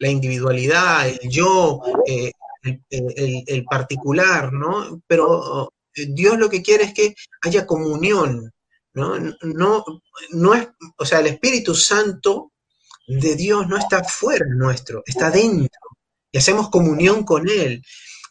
la 0.00 0.08
individualidad, 0.08 1.08
el 1.08 1.30
yo, 1.30 1.80
eh, 2.04 2.32
el, 2.90 3.64
particular, 3.70 4.52
¿no? 4.52 5.00
Pero 5.06 5.72
eh, 5.94 6.06
Dios 6.08 6.36
lo 6.36 6.50
que 6.50 6.62
quiere 6.62 6.82
es 6.82 6.94
que 6.94 7.14
haya 7.42 7.64
comunión, 7.64 8.52
¿no? 8.94 9.16
No, 9.42 9.84
no 10.30 10.54
es, 10.54 10.66
o 10.98 11.06
sea, 11.06 11.20
el 11.20 11.28
Espíritu 11.28 11.76
Santo 11.76 12.50
de 13.06 13.36
Dios 13.36 13.68
no 13.68 13.76
está 13.76 14.02
fuera 14.02 14.46
nuestro, 14.48 15.04
está 15.06 15.30
dentro 15.30 15.78
y 16.32 16.38
hacemos 16.38 16.70
comunión 16.70 17.22
con 17.22 17.48
Él. 17.48 17.84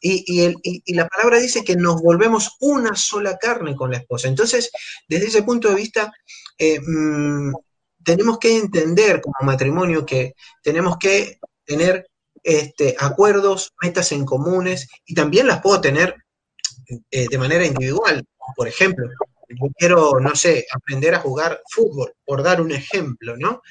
Y, 0.04 0.94
la 0.94 1.08
palabra 1.08 1.38
dice 1.38 1.64
que 1.64 1.76
nos 1.76 2.02
volvemos 2.02 2.58
una 2.60 2.96
sola 2.96 3.38
carne 3.38 3.76
con 3.76 3.92
la 3.92 3.98
esposa. 3.98 4.28
Entonces, 4.28 4.72
desde 5.08 5.28
ese 5.28 5.44
punto 5.44 5.70
de 5.70 5.76
vista, 5.76 6.12
eh, 6.58 6.80
mm, 6.80 7.54
tenemos 8.04 8.40
que 8.40 8.58
entender 8.58 9.22
como 9.22 9.36
matrimonio 9.44 10.06
que 10.06 10.34
tenemos 10.64 10.98
que 10.98 11.40
tener 11.64 12.08
este, 12.44 12.96
acuerdos, 13.00 13.74
metas 13.82 14.12
en 14.12 14.26
comunes, 14.26 14.88
y 15.06 15.14
también 15.14 15.46
las 15.46 15.62
puedo 15.62 15.80
tener 15.80 16.16
eh, 17.12 17.28
de 17.30 17.38
manera 17.38 17.66
individual. 17.66 18.24
Por 18.56 18.68
ejemplo, 18.68 19.08
yo 19.50 19.68
quiero, 19.78 20.20
no 20.20 20.36
sé, 20.36 20.66
aprender 20.74 21.14
a 21.14 21.20
jugar 21.20 21.62
fútbol, 21.70 22.14
por 22.26 22.42
dar 22.42 22.62
un 22.62 22.72
ejemplo, 22.72 23.38
¿no? 23.38 23.62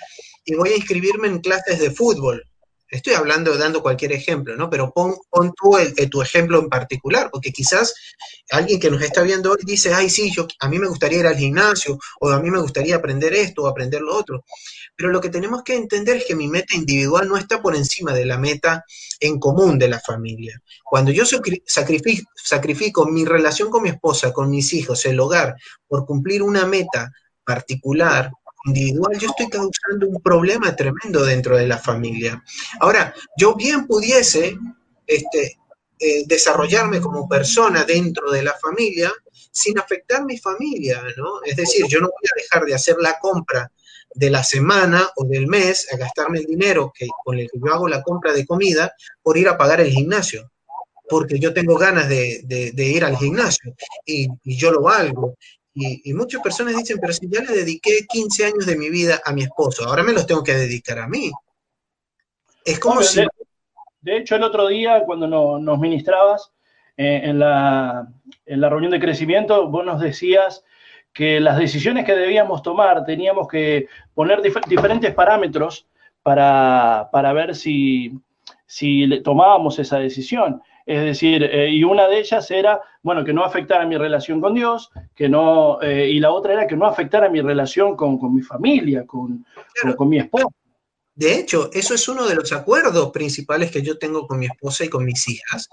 Y 0.44 0.54
voy 0.54 0.70
a 0.70 0.76
inscribirme 0.76 1.28
en 1.28 1.40
clases 1.40 1.80
de 1.80 1.90
fútbol. 1.90 2.44
Estoy 2.90 3.14
hablando, 3.14 3.56
dando 3.56 3.82
cualquier 3.82 4.12
ejemplo, 4.12 4.56
¿no? 4.56 4.68
Pero 4.68 4.92
pon, 4.92 5.14
tú 5.30 5.76
tu 6.10 6.22
ejemplo 6.22 6.58
en 6.58 6.68
particular, 6.68 7.30
porque 7.30 7.52
quizás 7.52 7.94
alguien 8.50 8.80
que 8.80 8.90
nos 8.90 9.00
está 9.02 9.22
viendo 9.22 9.52
hoy 9.52 9.58
dice, 9.64 9.94
ay, 9.94 10.10
sí, 10.10 10.32
yo, 10.34 10.48
a 10.58 10.68
mí 10.68 10.78
me 10.78 10.88
gustaría 10.88 11.20
ir 11.20 11.26
al 11.26 11.36
gimnasio, 11.36 11.98
o 12.20 12.30
a 12.30 12.40
mí 12.40 12.50
me 12.50 12.60
gustaría 12.60 12.96
aprender 12.96 13.32
esto 13.32 13.62
o 13.62 13.68
aprender 13.68 14.00
lo 14.00 14.16
otro. 14.16 14.44
Pero 14.96 15.10
lo 15.10 15.20
que 15.20 15.28
tenemos 15.28 15.62
que 15.62 15.76
entender 15.76 16.16
es 16.16 16.24
que 16.26 16.34
mi 16.34 16.48
meta 16.48 16.74
individual 16.74 17.28
no 17.28 17.36
está 17.36 17.62
por 17.62 17.76
encima 17.76 18.12
de 18.12 18.26
la 18.26 18.38
meta 18.38 18.84
en 19.20 19.38
común 19.38 19.78
de 19.78 19.88
la 19.88 20.00
familia. 20.00 20.60
Cuando 20.82 21.12
yo 21.12 21.24
sacrifico 21.24 23.06
mi 23.06 23.24
relación 23.24 23.70
con 23.70 23.84
mi 23.84 23.90
esposa, 23.90 24.32
con 24.32 24.50
mis 24.50 24.72
hijos, 24.72 25.06
el 25.06 25.20
hogar, 25.20 25.54
por 25.86 26.04
cumplir 26.04 26.42
una 26.42 26.66
meta 26.66 27.12
particular, 27.44 28.30
individual, 28.64 29.18
yo 29.18 29.28
estoy 29.28 29.48
causando 29.48 30.08
un 30.08 30.20
problema 30.20 30.74
tremendo 30.74 31.24
dentro 31.24 31.56
de 31.56 31.66
la 31.66 31.78
familia. 31.78 32.42
Ahora, 32.80 33.14
yo 33.36 33.54
bien 33.54 33.86
pudiese 33.86 34.56
este, 35.06 35.58
eh, 35.98 36.24
desarrollarme 36.26 37.00
como 37.00 37.28
persona 37.28 37.84
dentro 37.84 38.30
de 38.30 38.42
la 38.42 38.54
familia 38.54 39.12
sin 39.50 39.78
afectar 39.78 40.24
mi 40.24 40.38
familia, 40.38 41.02
¿no? 41.16 41.42
Es 41.44 41.56
decir, 41.56 41.86
yo 41.88 42.00
no 42.00 42.06
voy 42.06 42.28
a 42.30 42.40
dejar 42.40 42.64
de 42.64 42.74
hacer 42.74 42.96
la 43.00 43.18
compra 43.18 43.70
de 44.14 44.30
la 44.30 44.42
semana 44.42 45.08
o 45.16 45.24
del 45.24 45.46
mes 45.46 45.86
a 45.92 45.96
gastarme 45.96 46.38
el 46.40 46.46
dinero 46.46 46.92
que, 46.94 47.06
con 47.24 47.38
el 47.38 47.48
que 47.50 47.58
yo 47.58 47.72
hago 47.72 47.88
la 47.88 48.02
compra 48.02 48.32
de 48.32 48.46
comida 48.46 48.92
por 49.22 49.36
ir 49.36 49.48
a 49.48 49.56
pagar 49.56 49.80
el 49.80 49.90
gimnasio 49.90 50.50
porque 51.10 51.40
yo 51.40 51.52
tengo 51.52 51.76
ganas 51.76 52.08
de, 52.08 52.72
ir 52.76 53.04
al 53.04 53.16
gimnasio 53.16 53.74
y, 54.06 54.28
y, 54.44 54.56
yo 54.56 54.70
lo 54.70 54.82
valgo 54.82 55.36
y, 55.74 56.12
muchas 56.14 56.42
personas 56.42 56.76
dicen, 56.76 56.98
pero 57.00 57.12
si 57.12 57.28
ya 57.28 57.42
le 57.42 57.52
dediqué 57.52 58.06
15 58.08 58.44
años 58.46 58.66
de 58.66 58.76
mi 58.76 58.90
vida 58.90 59.20
a 59.24 59.32
mi 59.32 59.42
esposo, 59.42 59.84
ahora 59.84 60.02
me 60.02 60.12
los 60.12 60.26
tengo 60.26 60.42
que 60.42 60.54
dedicar 60.54 60.98
a 60.98 61.08
mí. 61.08 61.30
Es 62.64 62.78
como 62.78 63.02
si... 63.02 63.22
De, 64.00 64.16
hecho, 64.16 64.34
el 64.34 64.42
otro 64.42 64.66
día, 64.66 65.04
cuando 65.04 65.26
nos 65.58 65.78
ministrabas 65.78 66.52
eh, 66.96 67.20
en, 67.24 67.38
la, 67.38 68.08
en, 68.46 68.60
la, 68.60 68.68
reunión 68.68 68.90
de 68.90 69.00
crecimiento, 69.00 69.68
vos 69.68 69.84
nos 69.84 70.00
decías 70.00 70.64
que 71.12 71.38
las 71.38 71.58
decisiones 71.58 72.04
que 72.04 72.16
debíamos 72.16 72.62
tomar 72.62 73.04
teníamos 73.04 73.46
que 73.46 73.88
poner 74.14 74.40
diferentes 74.42 75.14
parámetros 75.14 75.86
para, 76.22 77.08
para 77.12 77.32
ver 77.32 77.54
si, 77.54 78.18
si 78.66 79.20
tomábamos 79.22 79.78
esa 79.78 79.98
decisión. 79.98 80.62
Es 80.90 81.04
decir, 81.04 81.44
eh, 81.44 81.70
y 81.70 81.84
una 81.84 82.08
de 82.08 82.18
ellas 82.18 82.50
era, 82.50 82.82
bueno, 83.00 83.24
que 83.24 83.32
no 83.32 83.44
afectara 83.44 83.86
mi 83.86 83.96
relación 83.96 84.40
con 84.40 84.54
Dios, 84.54 84.90
que 85.14 85.28
no, 85.28 85.80
eh, 85.80 86.10
y 86.10 86.18
la 86.18 86.32
otra 86.32 86.54
era 86.54 86.66
que 86.66 86.74
no 86.74 86.84
afectara 86.84 87.28
mi 87.28 87.40
relación 87.40 87.94
con, 87.94 88.18
mi 88.34 88.42
familia, 88.42 89.06
con, 89.06 89.46
con, 89.96 90.08
mi 90.08 90.18
esposa. 90.18 90.48
De 91.14 91.38
hecho, 91.38 91.70
eso 91.72 91.94
es 91.94 92.08
uno 92.08 92.26
de 92.26 92.34
los 92.34 92.50
acuerdos 92.50 93.12
principales 93.12 93.70
que 93.70 93.82
yo 93.82 93.98
tengo 93.98 94.26
con 94.26 94.40
mi 94.40 94.46
esposa 94.46 94.84
y 94.84 94.88
con 94.88 95.04
mis 95.04 95.28
hijas. 95.28 95.68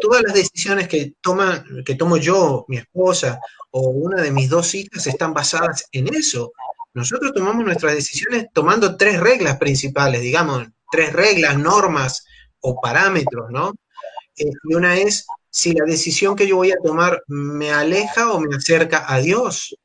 Todas 0.00 0.22
las 0.22 0.34
decisiones 0.34 0.86
que, 0.86 1.14
toma, 1.20 1.64
que 1.84 1.96
tomo 1.96 2.16
yo, 2.16 2.64
mi 2.68 2.76
esposa 2.76 3.40
o 3.72 3.88
una 3.88 4.22
de 4.22 4.30
mis 4.30 4.48
dos 4.48 4.72
hijas 4.76 5.04
están 5.04 5.34
basadas 5.34 5.84
en 5.90 6.14
eso. 6.14 6.52
Nosotros 6.94 7.32
tomamos 7.34 7.64
nuestras 7.64 7.96
decisiones 7.96 8.46
tomando 8.52 8.96
tres 8.96 9.18
reglas 9.18 9.56
principales, 9.56 10.20
digamos, 10.20 10.68
tres 10.92 11.12
reglas, 11.12 11.58
normas 11.58 12.24
o 12.60 12.80
parámetros, 12.80 13.50
¿no? 13.50 13.72
Eh, 14.40 14.50
y 14.64 14.74
una 14.74 14.96
es 14.96 15.26
si 15.50 15.72
la 15.72 15.84
decisión 15.84 16.34
que 16.34 16.46
yo 16.46 16.56
voy 16.56 16.72
a 16.72 16.78
tomar 16.82 17.22
me 17.26 17.70
aleja 17.70 18.32
o 18.32 18.40
me 18.40 18.56
acerca 18.56 19.04
a 19.12 19.18
Dios. 19.18 19.76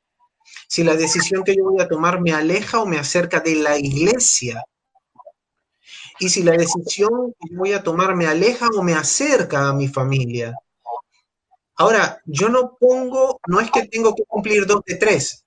Si 0.67 0.83
la 0.83 0.95
decisión 0.95 1.43
que 1.43 1.55
yo 1.55 1.65
voy 1.65 1.81
a 1.81 1.87
tomar 1.87 2.21
me 2.21 2.31
aleja 2.31 2.79
o 2.79 2.85
me 2.85 2.97
acerca 2.97 3.39
de 3.41 3.55
la 3.55 3.77
iglesia. 3.77 4.63
Y 6.19 6.29
si 6.29 6.43
la 6.43 6.53
decisión 6.53 7.33
que 7.39 7.49
yo 7.51 7.57
voy 7.57 7.73
a 7.73 7.83
tomar 7.83 8.15
me 8.15 8.27
aleja 8.27 8.67
o 8.69 8.81
me 8.81 8.93
acerca 8.93 9.67
a 9.67 9.73
mi 9.73 9.89
familia. 9.89 10.55
Ahora, 11.77 12.21
yo 12.25 12.47
no 12.47 12.77
pongo, 12.79 13.41
no 13.47 13.59
es 13.59 13.69
que 13.69 13.87
tengo 13.87 14.15
que 14.15 14.23
cumplir 14.23 14.65
dos 14.65 14.81
de 14.85 14.95
tres. 14.95 15.45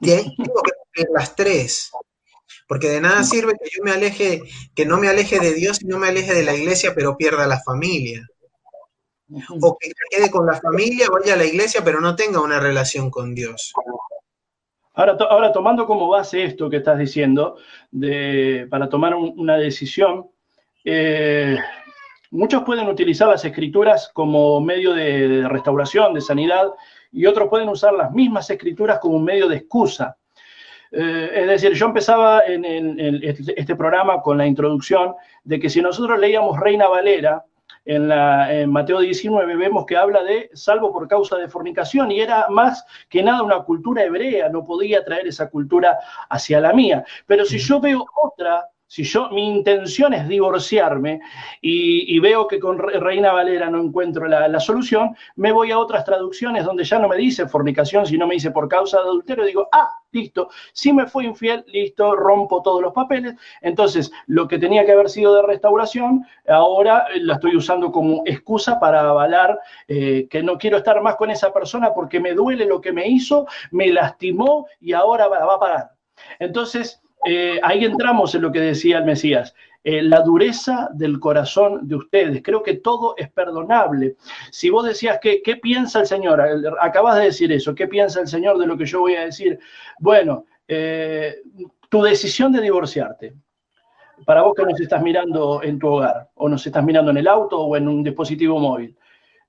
Tengo 0.00 0.62
que 0.62 0.72
cumplir 0.82 1.06
las 1.14 1.36
tres. 1.36 1.92
Porque 2.66 2.88
de 2.88 3.00
nada 3.00 3.22
sirve 3.24 3.52
que 3.62 3.70
yo 3.76 3.84
me 3.84 3.90
aleje, 3.90 4.42
que 4.74 4.86
no 4.86 4.98
me 4.98 5.08
aleje 5.08 5.38
de 5.38 5.54
Dios 5.54 5.82
y 5.82 5.86
no 5.86 5.98
me 5.98 6.08
aleje 6.08 6.34
de 6.34 6.44
la 6.44 6.54
iglesia, 6.54 6.92
pero 6.94 7.16
pierda 7.16 7.46
la 7.46 7.60
familia. 7.60 8.26
O 9.60 9.76
que 9.78 9.90
quede 10.10 10.30
con 10.30 10.46
la 10.46 10.60
familia, 10.60 11.08
vaya 11.10 11.34
a 11.34 11.36
la 11.36 11.44
iglesia, 11.44 11.82
pero 11.84 12.00
no 12.00 12.14
tenga 12.14 12.40
una 12.40 12.60
relación 12.60 13.10
con 13.10 13.34
Dios. 13.34 13.72
Ahora, 14.94 15.16
ahora 15.28 15.52
tomando 15.52 15.86
como 15.86 16.08
base 16.08 16.44
esto 16.44 16.70
que 16.70 16.76
estás 16.76 16.98
diciendo, 16.98 17.56
de, 17.90 18.66
para 18.70 18.88
tomar 18.88 19.14
una 19.14 19.56
decisión, 19.56 20.30
eh, 20.84 21.56
muchos 22.30 22.62
pueden 22.62 22.88
utilizar 22.88 23.28
las 23.28 23.44
escrituras 23.44 24.10
como 24.12 24.60
medio 24.60 24.92
de 24.92 25.48
restauración, 25.48 26.14
de 26.14 26.20
sanidad, 26.20 26.68
y 27.10 27.26
otros 27.26 27.48
pueden 27.48 27.68
usar 27.68 27.94
las 27.94 28.12
mismas 28.12 28.50
escrituras 28.50 28.98
como 29.00 29.16
un 29.16 29.24
medio 29.24 29.48
de 29.48 29.56
excusa. 29.56 30.16
Eh, 30.96 31.30
es 31.34 31.46
decir, 31.48 31.72
yo 31.72 31.86
empezaba 31.86 32.42
en, 32.46 32.64
este, 33.22 33.58
este 33.60 33.74
programa 33.74 34.22
con 34.22 34.38
la 34.38 34.46
introducción 34.46 35.14
de 35.42 35.58
que 35.58 35.68
si 35.68 35.82
nosotros 35.82 36.18
leíamos 36.20 36.58
Reina 36.60 36.86
Valera, 36.86 37.44
en, 37.84 38.08
la, 38.08 38.54
en, 38.54 38.70
Mateo 38.70 39.00
19 39.00 39.56
vemos 39.56 39.84
que 39.86 39.96
habla 39.96 40.22
de 40.22 40.50
salvo 40.54 40.92
por 40.92 41.06
causa 41.08 41.36
de 41.36 41.48
fornicación 41.48 42.10
y 42.12 42.20
era 42.20 42.46
más 42.48 42.86
que 43.08 43.22
nada 43.22 43.42
una 43.42 43.62
cultura 43.62 44.04
hebrea, 44.04 44.48
no 44.48 44.64
podía 44.64 45.04
traer 45.04 45.26
esa 45.26 45.50
cultura 45.50 45.98
hacia 46.30 46.60
la 46.60 46.72
mía. 46.72 47.04
Pero 47.26 47.44
si 47.44 47.58
yo 47.58 47.80
veo 47.80 48.06
otra 48.22 48.68
si 48.94 49.02
yo, 49.02 49.28
mi 49.30 49.48
intención 49.48 50.14
es 50.14 50.28
divorciarme 50.28 51.20
y, 51.60 52.16
veo 52.20 52.46
que 52.46 52.60
con 52.60 52.78
Reina 52.78 53.32
Valera 53.32 53.68
no 53.68 53.82
encuentro 53.82 54.28
la, 54.28 54.60
solución, 54.60 55.16
me 55.34 55.50
voy 55.50 55.72
a 55.72 55.80
otras 55.80 56.04
traducciones 56.04 56.64
donde 56.64 56.84
ya 56.84 57.00
no 57.00 57.08
me 57.08 57.16
dice 57.16 57.48
fornicación, 57.48 58.06
sino 58.06 58.28
me 58.28 58.34
dice 58.34 58.52
por 58.52 58.68
causa 58.68 58.98
de 58.98 59.02
adulterio. 59.02 59.46
Digo, 59.46 59.68
ah, 59.72 59.90
listo, 60.12 60.48
si 60.72 60.92
me 60.92 61.08
fue 61.08 61.24
infiel, 61.24 61.64
listo, 61.66 62.14
rompo 62.14 62.62
todos 62.62 62.80
los 62.80 62.92
papeles. 62.92 63.34
Entonces, 63.62 64.12
lo 64.28 64.46
que 64.46 64.60
tenía 64.60 64.86
que 64.86 64.92
haber 64.92 65.10
sido 65.10 65.34
de 65.34 65.42
restauración, 65.42 66.24
ahora 66.46 67.04
la 67.16 67.34
estoy 67.34 67.56
usando 67.56 67.90
como 67.90 68.22
excusa 68.26 68.78
para 68.78 69.00
avalar 69.00 69.58
eh, 69.88 70.28
que 70.30 70.40
no 70.44 70.56
quiero 70.56 70.76
estar 70.76 71.02
más 71.02 71.16
con 71.16 71.32
esa 71.32 71.52
persona 71.52 71.92
porque 71.92 72.20
me 72.20 72.32
duele 72.32 72.64
lo 72.64 72.80
que 72.80 72.92
me 72.92 73.08
hizo, 73.08 73.48
me 73.72 73.88
lastimó 73.88 74.68
y 74.78 74.92
ahora 74.92 75.26
va 75.26 75.52
a 75.52 75.58
pagar. 75.58 75.90
Entonces, 76.38 77.00
eh, 77.24 77.60
ahí 77.62 77.84
entramos 77.84 78.34
en 78.34 78.42
lo 78.42 78.52
que 78.52 78.60
decía 78.60 78.98
el 78.98 79.04
Mesías. 79.04 79.54
eh, 79.86 80.00
la 80.00 80.22
dureza 80.22 80.88
del 80.94 81.20
corazón 81.20 81.86
de 81.86 81.96
ustedes. 81.96 82.42
Creo 82.42 82.62
que 82.62 82.76
todo 82.76 83.14
es 83.18 83.30
perdonable. 83.30 84.16
Si 84.50 84.70
vos 84.70 84.86
decías 84.86 85.18
que, 85.20 85.42
¿qué 85.42 85.56
piensa 85.56 86.00
el 86.00 86.06
Señor? 86.06 86.42
Acabas 86.80 87.16
de 87.16 87.24
decir 87.24 87.52
eso, 87.52 87.74
¿qué 87.74 87.86
piensa 87.86 88.20
el 88.20 88.26
Señor 88.26 88.56
de 88.58 88.66
lo 88.66 88.78
que 88.78 88.86
yo 88.86 89.00
voy 89.00 89.14
a 89.14 89.26
decir? 89.26 89.58
Bueno, 89.98 90.46
eh, 90.66 91.34
tu 91.90 92.02
decisión 92.02 92.50
de 92.50 92.62
divorciarte. 92.62 93.34
Para 94.24 94.40
vos 94.40 94.54
que 94.56 94.62
nos 94.62 94.80
estás 94.80 95.02
mirando 95.02 95.62
en 95.62 95.78
tu 95.78 95.88
hogar, 95.88 96.30
o 96.36 96.48
nos 96.48 96.66
estás 96.66 96.82
mirando 96.82 97.10
en 97.10 97.18
el 97.18 97.28
auto 97.28 97.60
o 97.60 97.76
en 97.76 97.86
un 97.86 98.02
dispositivo 98.02 98.58
móvil, 98.58 98.96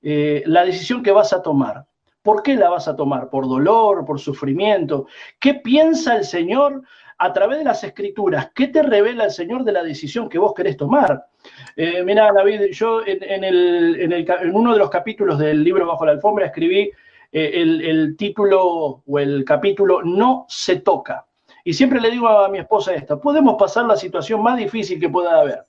la 0.01 0.65
decisión 0.65 1.01
que 1.01 1.11
vas 1.11 1.31
a 1.31 1.41
tomar. 1.41 1.85
¿Por 2.21 2.43
qué 2.43 2.55
la 2.55 2.69
vas 2.69 2.87
a 2.87 2.95
tomar? 2.95 3.29
¿Por 3.29 3.47
dolor? 3.47 4.03
¿Por 4.05 4.19
sufrimiento? 4.19 5.07
¿Qué 5.39 5.53
piensa 5.53 6.15
el 6.17 6.25
Señor 6.25 6.81
a 7.17 7.33
través 7.33 7.59
de 7.59 7.63
las 7.63 7.83
escrituras, 7.83 8.51
¿qué 8.53 8.67
te 8.67 8.83
revela 8.83 9.25
el 9.25 9.31
Señor 9.31 9.63
de 9.63 9.71
la 9.71 9.83
decisión 9.83 10.27
que 10.27 10.37
vos 10.37 10.53
querés 10.53 10.75
tomar? 10.75 11.27
Eh, 11.75 12.03
mira, 12.03 12.31
David, 12.33 12.71
yo 12.71 13.01
en, 13.05 14.53
uno 14.53 14.73
de 14.73 14.79
los 14.79 14.89
capítulos 14.89 15.39
del 15.39 15.63
libro 15.63 15.87
Bajo 15.87 16.05
la 16.05 16.11
Alfombra 16.11 16.47
escribí 16.47 16.91
eh, 17.31 17.51
el, 17.53 18.15
título 18.17 19.03
o 19.05 19.19
el 19.19 19.45
capítulo 19.45 20.01
No 20.03 20.45
se 20.49 20.77
toca. 20.77 21.25
Y 21.63 21.73
siempre 21.73 22.01
le 22.01 22.11
digo 22.11 22.27
a 22.27 22.49
mi 22.49 22.59
esposa 22.59 22.93
esta, 22.93 23.17
podemos 23.17 23.55
pasar 23.57 23.85
la 23.85 23.95
situación 23.95 24.43
más 24.43 24.57
difícil 24.57 24.99
que 24.99 25.09
pueda 25.09 25.39
haber. 25.39 25.65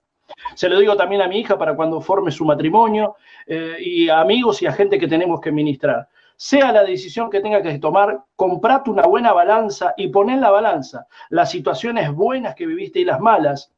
Se 0.55 0.69
lo 0.69 0.79
digo 0.79 0.97
también 0.97 1.23
a 1.23 1.29
mi 1.29 1.39
hija 1.39 1.57
para 1.57 1.77
cuando 1.77 2.01
forme 2.01 2.33
su 2.33 2.45
matrimonio 2.45 3.15
eh, 3.47 3.77
y 3.81 4.09
a 4.09 4.21
amigos 4.21 4.61
y 4.63 4.67
a 4.67 4.73
gente 4.73 4.99
que 4.99 5.07
tenemos 5.07 5.41
que 5.41 5.53
ministrar 5.53 6.09
sea 6.37 6.73
la 6.73 6.85
decisión 6.85 7.31
que 7.31 7.41
tenga 7.41 7.63
que 7.63 7.79
tomar, 7.79 8.25
comprate 8.37 8.91
una 8.91 9.03
buena 9.03 9.33
balanza 9.33 9.95
y 9.97 10.09
pon 10.09 10.31
en 10.31 10.41
la 10.41 10.51
balanza 10.51 11.07
las 11.31 11.51
situaciones 11.51 12.13
buenas 12.13 12.55
que 12.55 12.67
viviste 12.67 13.01
y 13.01 13.05
las 13.05 13.21
malas, 13.21 13.73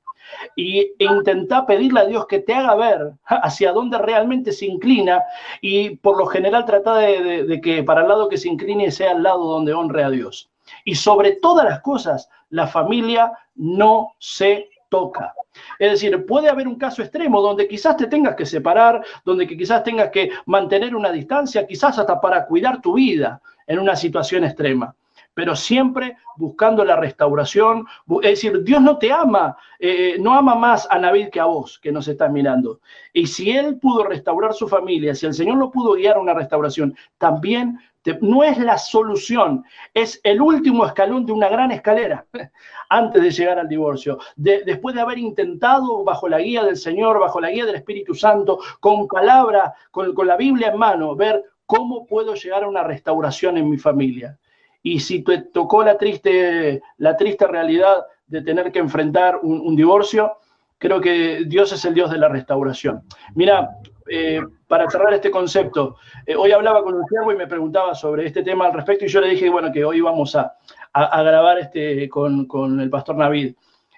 y, 0.56 0.80
e 0.80 1.04
intenta 1.04 1.66
pedirle 1.66 2.00
a 2.00 2.06
Dios 2.06 2.26
que 2.26 2.40
te 2.40 2.54
haga 2.54 2.74
ver 2.74 3.12
hacia 3.24 3.72
dónde 3.72 3.98
realmente 3.98 4.52
se 4.52 4.66
inclina 4.66 5.22
y 5.60 5.96
por 5.96 6.18
lo 6.18 6.26
general 6.26 6.64
trata 6.64 6.96
de, 6.96 7.44
de, 7.44 7.60
que 7.60 7.82
para 7.82 8.02
el 8.02 8.08
lado 8.08 8.28
que 8.28 8.36
se 8.36 8.48
incline 8.48 8.90
sea 8.90 9.12
el 9.12 9.22
lado 9.22 9.44
donde 9.44 9.72
honre 9.72 10.04
a 10.04 10.10
Dios. 10.10 10.50
Y 10.84 10.96
sobre 10.96 11.32
todas 11.36 11.64
las 11.64 11.80
cosas, 11.80 12.28
la 12.50 12.66
familia 12.66 13.32
no 13.54 14.14
se 14.18 14.68
toca. 14.88 15.34
Es 15.78 15.92
decir, 15.92 16.24
puede 16.26 16.48
haber 16.48 16.68
un 16.68 16.76
caso 16.76 17.02
extremo 17.02 17.40
donde 17.40 17.68
quizás 17.68 17.96
te 17.96 18.06
tengas 18.06 18.34
que 18.36 18.46
separar, 18.46 19.04
donde 19.24 19.46
quizás 19.46 19.82
tengas 19.82 20.10
que 20.10 20.30
mantener 20.46 20.94
una 20.94 21.10
distancia, 21.10 21.66
quizás 21.66 21.98
hasta 21.98 22.20
para 22.20 22.46
cuidar 22.46 22.80
tu 22.80 22.94
vida 22.94 23.40
en 23.66 23.78
una 23.78 23.96
situación 23.96 24.44
extrema 24.44 24.94
pero 25.38 25.54
siempre 25.54 26.16
buscando 26.36 26.84
la 26.84 26.96
restauración. 26.96 27.86
Es 28.22 28.30
decir, 28.30 28.64
Dios 28.64 28.82
no 28.82 28.98
te 28.98 29.12
ama, 29.12 29.56
eh, 29.78 30.16
no 30.18 30.34
ama 30.34 30.56
más 30.56 30.88
a 30.90 30.98
Navid 30.98 31.28
que 31.28 31.38
a 31.38 31.44
vos, 31.44 31.78
que 31.78 31.92
nos 31.92 32.08
estás 32.08 32.28
mirando. 32.32 32.80
Y 33.12 33.28
si 33.28 33.52
Él 33.52 33.78
pudo 33.78 34.02
restaurar 34.02 34.52
su 34.52 34.66
familia, 34.66 35.14
si 35.14 35.26
el 35.26 35.34
Señor 35.34 35.58
lo 35.58 35.70
pudo 35.70 35.92
guiar 35.92 36.16
a 36.16 36.20
una 36.20 36.34
restauración, 36.34 36.96
también 37.18 37.78
no 38.20 38.44
es 38.44 38.58
la 38.58 38.78
solución, 38.78 39.64
es 39.94 40.20
el 40.24 40.40
último 40.40 40.86
escalón 40.86 41.26
de 41.26 41.32
una 41.32 41.48
gran 41.48 41.70
escalera 41.70 42.24
antes 42.88 43.22
de 43.22 43.30
llegar 43.30 43.58
al 43.58 43.68
divorcio. 43.68 44.18
después 44.36 44.94
de 44.94 45.00
haber 45.00 45.18
intentado 45.18 46.04
bajo 46.04 46.28
la 46.28 46.38
guía 46.38 46.64
del 46.64 46.76
Señor, 46.76 47.18
bajo 47.18 47.40
la 47.40 47.50
guía 47.50 47.66
del 47.66 47.76
Espíritu 47.76 48.14
Santo, 48.14 48.58
con 48.80 49.06
palabra, 49.08 49.74
con, 49.90 50.14
la 50.26 50.36
Biblia 50.36 50.68
en 50.68 50.78
mano, 50.78 51.14
ver 51.16 51.42
cómo 51.66 52.06
puedo 52.06 52.34
llegar 52.34 52.64
a 52.64 52.68
una 52.68 52.82
restauración 52.82 53.56
en 53.56 53.68
mi 53.68 53.78
familia. 53.78 54.38
Y 54.82 55.00
si 55.00 55.22
te 55.22 55.38
tocó 55.38 55.82
la 55.82 55.98
triste, 55.98 56.80
la 56.98 57.16
triste 57.16 57.46
realidad 57.46 58.06
de 58.26 58.42
tener 58.42 58.70
que 58.72 58.78
enfrentar 58.78 59.40
un 59.42 59.74
divorcio, 59.74 60.38
creo 60.78 61.00
que 61.00 61.44
Dios 61.46 61.72
es 61.72 61.84
el 61.84 61.94
Dios 61.94 62.10
de 62.10 62.18
la 62.18 62.28
restauración. 62.28 63.02
Mira, 63.34 63.70
eh, 64.10 64.40
para 64.66 64.88
cerrar 64.90 65.14
este 65.14 65.30
concepto, 65.30 65.96
eh, 66.26 66.34
hoy 66.36 66.52
hablaba 66.52 66.82
con 66.82 66.94
un 66.94 67.06
siervo 67.06 67.32
y 67.32 67.36
me 67.36 67.46
preguntaba 67.46 67.94
sobre 67.94 68.26
este 68.26 68.42
tema 68.42 68.66
al 68.66 68.72
respecto 68.72 69.04
y 69.04 69.08
yo 69.08 69.20
le 69.20 69.30
dije, 69.30 69.48
bueno, 69.48 69.72
que 69.72 69.84
hoy 69.84 70.00
vamos 70.00 70.34
a, 70.36 70.54
grabar 70.94 71.58
este 71.58 72.08
con, 72.08 72.46
con, 72.46 72.80
el 72.80 72.90
pastor 72.90 73.16
Navid. 73.16 73.54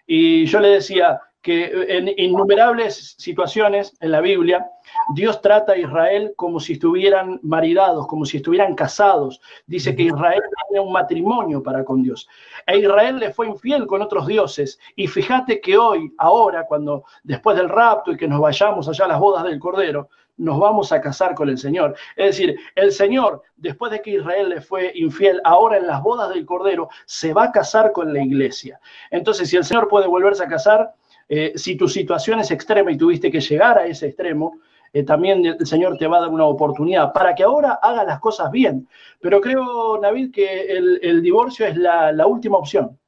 Y 0.06 0.44
yo 0.46 0.60
le 0.60 0.68
decía 0.68 1.20
que 1.40 1.86
en 1.88 2.08
innumerables 2.16 3.14
situaciones 3.16 3.96
en 4.00 4.10
la 4.10 4.20
Biblia, 4.20 4.66
Dios 5.12 5.40
trata 5.40 5.72
a 5.72 5.76
Israel 5.76 6.32
como 6.36 6.60
si 6.60 6.74
estuvieran 6.74 7.40
maridados, 7.42 8.06
como 8.06 8.24
si 8.24 8.36
estuvieran 8.36 8.74
casados. 8.74 9.40
Dice 9.66 9.94
que 9.96 10.04
Israel 10.04 10.40
tiene 10.68 10.84
un 10.84 10.92
matrimonio 10.92 11.62
para 11.62 11.84
con 11.84 12.02
Dios. 12.02 12.28
E 12.66 12.78
Israel 12.78 13.18
le 13.18 13.32
fue 13.32 13.48
infiel 13.48 13.86
con 13.86 14.02
otros 14.02 14.26
dioses. 14.26 14.78
Y 14.94 15.08
fíjate 15.08 15.60
que 15.60 15.76
hoy, 15.76 16.12
ahora, 16.18 16.64
cuando 16.64 17.04
después 17.24 17.56
del 17.56 17.68
rapto 17.68 18.12
y 18.12 18.16
que 18.16 18.28
nos 18.28 18.40
vayamos 18.40 18.88
allá 18.88 19.04
a 19.06 19.08
las 19.08 19.18
bodas 19.18 19.44
del 19.44 19.58
Cordero, 19.58 20.08
nos 20.36 20.58
vamos 20.58 20.90
a 20.92 21.00
casar 21.00 21.34
con 21.34 21.48
el 21.48 21.58
Señor. 21.58 21.94
Es 22.16 22.38
decir, 22.38 22.58
el 22.74 22.92
Señor, 22.92 23.42
después 23.56 23.92
de 23.92 24.00
que 24.00 24.12
Israel 24.12 24.48
le 24.48 24.60
fue 24.60 24.92
infiel, 24.94 25.40
ahora 25.44 25.76
en 25.76 25.86
las 25.86 26.02
bodas 26.02 26.30
del 26.30 26.46
Cordero, 26.46 26.88
se 27.04 27.34
va 27.34 27.44
a 27.44 27.52
casar 27.52 27.92
con 27.92 28.12
la 28.12 28.22
iglesia. 28.22 28.80
Entonces, 29.10 29.50
si 29.50 29.56
el 29.56 29.64
Señor 29.64 29.88
puede 29.88 30.06
volverse 30.06 30.42
a 30.42 30.48
casar, 30.48 30.94
eh, 31.28 31.52
si 31.56 31.76
tu 31.76 31.88
situación 31.88 32.40
es 32.40 32.50
extrema 32.50 32.90
y 32.90 32.96
tuviste 32.96 33.30
que 33.30 33.40
llegar 33.40 33.78
a 33.78 33.86
ese 33.86 34.06
extremo, 34.06 34.58
eh, 34.92 35.04
también 35.04 35.44
el 35.46 35.66
Señor 35.66 35.96
te 35.96 36.06
va 36.06 36.18
a 36.18 36.22
dar 36.22 36.30
una 36.30 36.44
oportunidad 36.44 37.12
para 37.12 37.34
que 37.34 37.44
ahora 37.44 37.78
hagas 37.82 38.06
las 38.06 38.18
cosas 38.18 38.50
bien. 38.50 38.88
Pero 39.20 39.40
creo, 39.40 40.00
David, 40.00 40.32
que 40.32 40.66
el, 40.66 41.22
divorcio 41.22 41.66
es 41.66 41.76
la, 41.76 42.26
última 42.26 42.58
opción. 42.58 42.98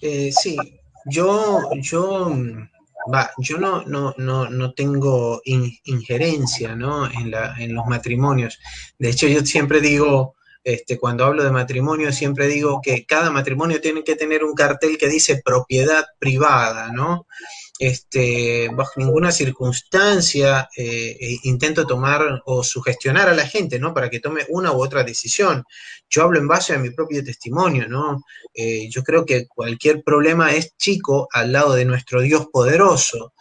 Eh, 0.00 0.30
sí, 0.32 0.56
yo, 1.06 1.60
yo, 1.80 2.30
yo 3.38 3.58
no, 3.58 3.84
no, 3.86 4.14
no, 4.16 4.72
tengo 4.74 5.40
injerencia 5.44 6.74
¿no? 6.74 7.10
En, 7.10 7.30
la, 7.30 7.54
en 7.58 7.74
los 7.74 7.86
matrimonios. 7.86 8.58
De 8.98 9.10
hecho, 9.10 9.26
yo 9.28 9.40
siempre 9.40 9.80
digo, 9.80 10.34
este, 10.64 10.98
cuando 10.98 11.24
hablo 11.24 11.42
de 11.42 11.50
matrimonio, 11.50 12.12
siempre 12.12 12.46
digo 12.46 12.80
que 12.82 13.04
cada 13.04 13.30
matrimonio 13.30 13.80
tiene 13.80 14.04
que 14.04 14.14
tener 14.14 14.44
un 14.44 14.54
cartel 14.54 14.96
que 14.98 15.08
dice 15.08 15.40
propiedad 15.44 16.04
privada, 16.18 16.92
¿no? 16.92 17.26
Este, 17.82 18.68
bajo 18.68 18.92
ninguna 18.94 19.32
circunstancia 19.32 20.68
eh, 20.76 21.16
eh, 21.20 21.38
intento 21.42 21.84
tomar 21.84 22.40
o 22.46 22.62
sugestionar 22.62 23.28
a 23.28 23.34
la 23.34 23.44
gente, 23.44 23.80
¿no? 23.80 23.92
Para 23.92 24.08
que 24.08 24.20
tome 24.20 24.46
una 24.50 24.70
u 24.70 24.80
otra 24.80 25.02
decisión. 25.02 25.64
Yo 26.08 26.22
hablo 26.22 26.38
en 26.38 26.46
base 26.46 26.74
a 26.74 26.78
mi 26.78 26.90
propio 26.90 27.24
testimonio, 27.24 27.88
¿no? 27.88 28.22
Eh, 28.54 28.88
yo 28.88 29.02
creo 29.02 29.26
que 29.26 29.48
cualquier 29.48 30.04
problema 30.04 30.54
es 30.54 30.76
chico 30.76 31.26
al 31.32 31.50
lado 31.50 31.74
de 31.74 31.84
nuestro 31.84 32.20
Dios 32.20 32.46
poderoso, 32.52 33.34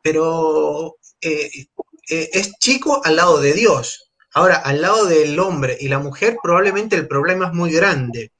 pero 0.00 0.94
es 1.20 2.52
chico 2.60 3.00
al 3.04 3.16
lado 3.16 3.40
de 3.40 3.54
Dios. 3.54 4.12
Ahora, 4.34 4.58
al 4.58 4.82
lado 4.82 5.06
del 5.06 5.36
hombre 5.40 5.76
y 5.80 5.88
la 5.88 5.98
mujer, 5.98 6.36
probablemente 6.40 6.94
el 6.94 7.08
problema 7.08 7.48
es 7.48 7.54
muy 7.54 7.72
grande. 7.72 8.30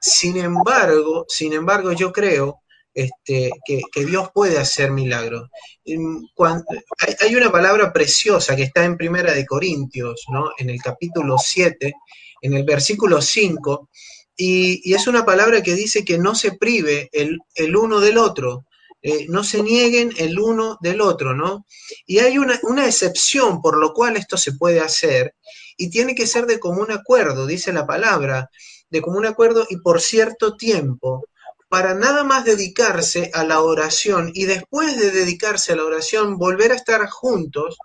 Sin 0.00 0.36
embargo, 0.38 1.24
sin 1.28 1.52
embargo, 1.52 1.92
yo 1.92 2.12
creo 2.12 2.62
este, 2.94 3.50
que, 3.64 4.04
Dios 4.04 4.28
puede 4.34 4.58
hacer 4.58 4.90
milagros. 4.90 5.48
hay, 5.86 7.34
una 7.34 7.50
palabra 7.50 7.92
preciosa 7.92 8.54
que 8.54 8.64
está 8.64 8.84
en 8.84 8.96
Primera 8.96 9.32
de 9.32 9.46
Corintios, 9.46 10.24
¿no? 10.30 10.50
en 10.58 10.70
el 10.70 10.80
capítulo 10.80 11.36
7, 11.38 11.94
en 12.42 12.54
el 12.54 12.64
versículo 12.64 13.22
5, 13.22 13.88
y, 14.36 14.92
es 14.92 15.06
una 15.06 15.24
palabra 15.24 15.62
que 15.62 15.74
dice 15.74 16.04
que 16.04 16.18
no 16.18 16.34
se 16.34 16.52
prive 16.52 17.08
el, 17.12 17.38
uno 17.76 18.00
del 18.00 18.18
otro, 18.18 18.66
eh, 19.00 19.26
no 19.28 19.42
se 19.42 19.62
nieguen 19.62 20.12
el 20.18 20.38
uno 20.38 20.78
del 20.80 21.00
otro, 21.00 21.34
¿no? 21.34 21.66
Y 22.06 22.18
hay 22.18 22.38
una, 22.38 22.60
una 22.62 22.86
excepción 22.86 23.60
por 23.60 23.76
lo 23.78 23.92
cual 23.92 24.16
esto 24.16 24.36
se 24.36 24.52
puede 24.52 24.80
hacer, 24.80 25.34
y 25.76 25.90
tiene 25.90 26.14
que 26.14 26.26
ser 26.26 26.46
de 26.46 26.60
común 26.60 26.90
acuerdo, 26.92 27.46
dice 27.46 27.72
la 27.72 27.86
palabra, 27.86 28.50
de 28.90 29.00
común 29.00 29.24
acuerdo 29.24 29.66
y 29.70 29.78
por 29.78 30.00
cierto 30.00 30.56
tiempo 30.56 31.24
para 31.72 31.94
nada 31.94 32.22
más 32.22 32.44
dedicarse 32.44 33.30
a 33.32 33.44
la 33.44 33.62
oración 33.62 34.30
y 34.34 34.44
después 34.44 34.94
de 34.98 35.10
dedicarse 35.10 35.72
a 35.72 35.76
la 35.76 35.84
oración 35.84 36.36
volver 36.36 36.70
a 36.70 36.74
estar 36.74 37.08
juntos. 37.08 37.78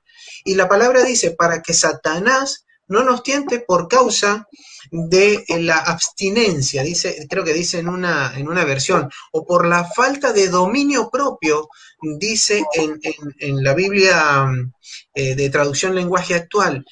Y 0.43 0.55
la 0.55 0.67
palabra 0.67 1.05
dice, 1.05 1.31
para 1.31 1.61
que 1.61 1.73
Satanás 1.73 2.65
no 2.89 3.05
nos 3.05 3.23
tiente 3.23 3.61
por 3.61 3.87
causa 3.87 4.45
de 4.91 5.45
la 5.61 5.77
abstinencia, 5.77 6.83
dice, 6.83 7.25
creo 7.29 7.45
que 7.45 7.53
dice 7.53 7.79
en 7.79 7.87
una, 7.87 8.37
en 8.37 8.49
una 8.49 8.65
versión, 8.65 9.09
o 9.31 9.45
por 9.45 9.65
la 9.65 9.85
falta 9.85 10.33
de 10.33 10.49
dominio 10.49 11.09
propio, 11.09 11.69
dice 12.19 12.65
en, 12.73 13.63
la 13.63 13.73
Biblia 13.73 14.51
eh, 15.13 15.33
de 15.33 15.49
traducción 15.49 15.95
lenguaje 15.95 16.35
actual. 16.35 16.83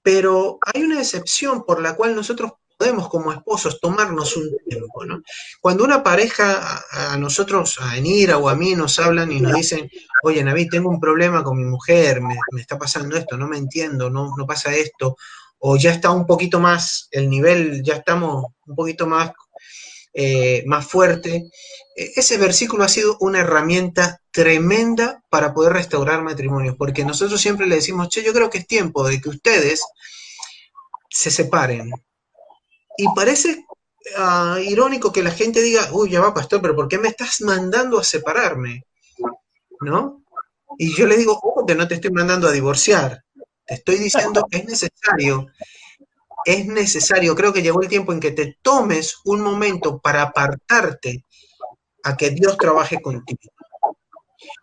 Pero 0.00 0.60
hay 0.62 0.84
una 0.84 1.00
excepción 1.00 1.64
por 1.64 1.82
la 1.82 1.96
cual 1.96 2.14
nosotros 2.14 2.52
podemos 2.84 3.08
como 3.08 3.32
esposos 3.32 3.80
tomarnos 3.80 4.36
un 4.36 4.58
tiempo, 4.68 5.06
¿no? 5.06 5.22
Cuando 5.58 5.84
una 5.84 6.02
pareja 6.02 6.84
a, 6.90 7.16
nosotros, 7.16 7.78
a 7.80 7.96
Enira 7.96 8.36
o 8.36 8.50
a 8.50 8.54
mí, 8.54 8.74
nos 8.74 8.98
hablan 8.98 9.32
y 9.32 9.40
nos 9.40 9.54
dicen, 9.54 9.90
oye, 10.22 10.44
Naví, 10.44 10.68
tengo 10.68 10.90
un 10.90 11.00
problema 11.00 11.42
con 11.42 11.56
mi 11.56 11.64
mujer, 11.64 12.20
me, 12.20 12.36
está 12.60 12.78
pasando 12.78 13.16
esto, 13.16 13.38
no 13.38 13.48
me 13.48 13.56
entiendo, 13.56 14.10
no, 14.10 14.34
no 14.36 14.46
pasa 14.46 14.74
esto, 14.74 15.16
o 15.60 15.78
ya 15.78 15.92
está 15.92 16.10
un 16.10 16.26
poquito 16.26 16.60
más, 16.60 17.08
el 17.10 17.30
nivel, 17.30 17.82
ya 17.82 17.94
estamos 17.94 18.44
un 18.66 18.76
poquito 18.76 19.06
más 19.06 19.32
eh, 20.12 20.62
más 20.66 20.86
fuerte. 20.86 21.48
E, 21.96 22.12
ese 22.16 22.36
versículo 22.36 22.84
ha 22.84 22.88
sido 22.88 23.16
una 23.20 23.40
herramienta 23.40 24.20
tremenda 24.30 25.22
para 25.30 25.54
poder 25.54 25.72
restaurar 25.72 26.22
matrimonios, 26.22 26.76
porque 26.76 27.02
nosotros 27.02 27.40
siempre 27.40 27.66
le 27.66 27.76
decimos, 27.76 28.10
che, 28.10 28.22
yo 28.22 28.34
creo 28.34 28.50
que 28.50 28.58
es 28.58 28.66
tiempo 28.66 29.08
de 29.08 29.22
que 29.22 29.30
ustedes 29.30 29.80
se 31.08 31.30
separen. 31.30 31.90
Y 32.96 33.06
parece 33.14 33.66
ah, 34.16 34.58
irónico 34.62 35.12
que 35.12 35.22
la 35.22 35.30
gente 35.30 35.62
diga, 35.62 35.88
uy, 35.92 36.10
ya 36.10 36.20
va, 36.20 36.34
pastor, 36.34 36.60
pero 36.60 36.76
¿por 36.76 36.88
qué 36.88 36.98
me 36.98 37.08
estás 37.08 37.40
mandando 37.40 37.98
a 37.98 38.04
separarme? 38.04 38.84
¿No? 39.80 40.22
Y 40.78 40.94
yo 40.94 41.06
le 41.06 41.16
digo, 41.16 41.40
que 41.66 41.74
no 41.74 41.86
te 41.86 41.94
estoy 41.94 42.10
mandando 42.10 42.48
a 42.48 42.52
divorciar. 42.52 43.24
Te 43.66 43.74
estoy 43.74 43.96
diciendo 43.96 44.46
que 44.50 44.58
es 44.58 44.64
necesario 44.64 45.46
es 46.44 46.66
necesario, 46.66 47.34
creo 47.34 47.52
que 47.52 47.62
llegó 47.62 47.80
el 47.82 47.88
tiempo 47.88 48.12
en 48.12 48.20
que 48.20 48.32
te 48.32 48.58
tomes 48.60 49.20
un 49.24 49.40
momento 49.40 49.98
para 49.98 50.22
apartarte 50.22 51.24
a 52.02 52.16
que 52.16 52.30
Dios 52.30 52.58
trabaje 52.58 53.00
contigo. 53.00 53.50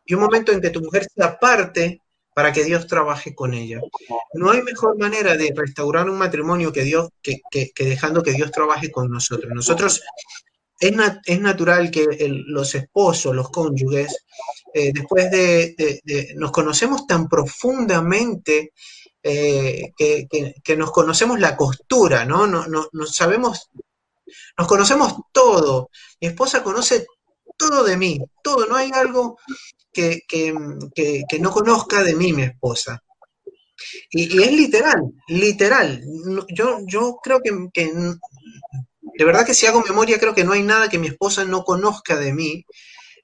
Y 0.06 0.14
un 0.14 0.22
momento 0.22 0.52
en 0.52 0.62
que 0.62 0.70
tu 0.70 0.82
mujer 0.82 1.08
se 1.14 1.24
aparte 1.24 2.02
para 2.34 2.54
que 2.54 2.64
Dios 2.64 2.88
trabaje 2.88 3.36
con 3.36 3.54
ella. 3.54 3.82
No 4.34 4.52
hay 4.52 4.62
mejor 4.62 4.98
manera 4.98 5.36
de 5.36 5.54
restaurar 5.56 6.10
un 6.10 6.18
matrimonio 6.18 6.72
que, 6.72 6.84
Dios, 6.84 7.10
que, 7.22 7.42
dejando 7.78 8.24
que 8.24 8.34
Dios 8.34 8.52
trabaje 8.52 8.92
con 8.92 9.10
nosotros. 9.10 9.52
Nosotros, 9.54 10.02
es, 10.80 10.94
es 11.26 11.42
natural 11.42 11.92
que 11.92 12.06
los 12.48 12.74
esposos, 12.76 13.36
los 13.36 13.50
cónyuges, 13.50 14.26
eh, 14.74 14.92
después 14.94 15.30
de, 15.30 16.34
nos 16.36 16.52
conocemos 16.52 17.06
tan 17.06 17.28
profundamente 17.28 18.72
eh, 19.22 19.92
que, 19.98 20.76
nos 20.78 20.92
conocemos 20.92 21.40
la 21.40 21.56
costura, 21.58 22.26
¿no? 22.26 22.48
No, 22.48 22.66
no, 22.68 23.06
sabemos, 23.06 23.70
nos 24.58 24.68
conocemos 24.68 25.16
todo. 25.32 25.90
Mi 26.22 26.30
esposa 26.30 26.64
conoce 26.64 27.06
todo 27.58 27.84
de 27.84 27.98
mí, 27.98 28.20
todo, 28.42 28.66
no 28.66 28.76
hay 28.76 28.90
algo 28.94 29.38
que, 29.92 30.24
no 31.40 31.52
conozca 31.52 32.04
de 32.04 32.16
mí 32.16 32.34
mi 32.34 32.44
esposa. 32.44 33.04
Y, 34.12 34.42
es 34.42 34.52
literal, 34.52 35.02
literal. 35.28 36.02
Yo, 36.54 36.80
yo 36.86 37.20
creo 37.24 37.42
que, 37.42 37.52
de 37.82 39.26
verdad 39.26 39.46
que 39.46 39.54
si 39.54 39.66
hago 39.66 39.82
memoria, 39.82 40.20
creo 40.20 40.36
que 40.36 40.44
no 40.44 40.54
hay 40.54 40.64
nada 40.64 40.90
que 40.90 41.00
mi 41.00 41.08
esposa 41.08 41.46
no 41.46 41.64
conozca 41.64 42.16
de 42.18 42.34
mí. 42.34 42.66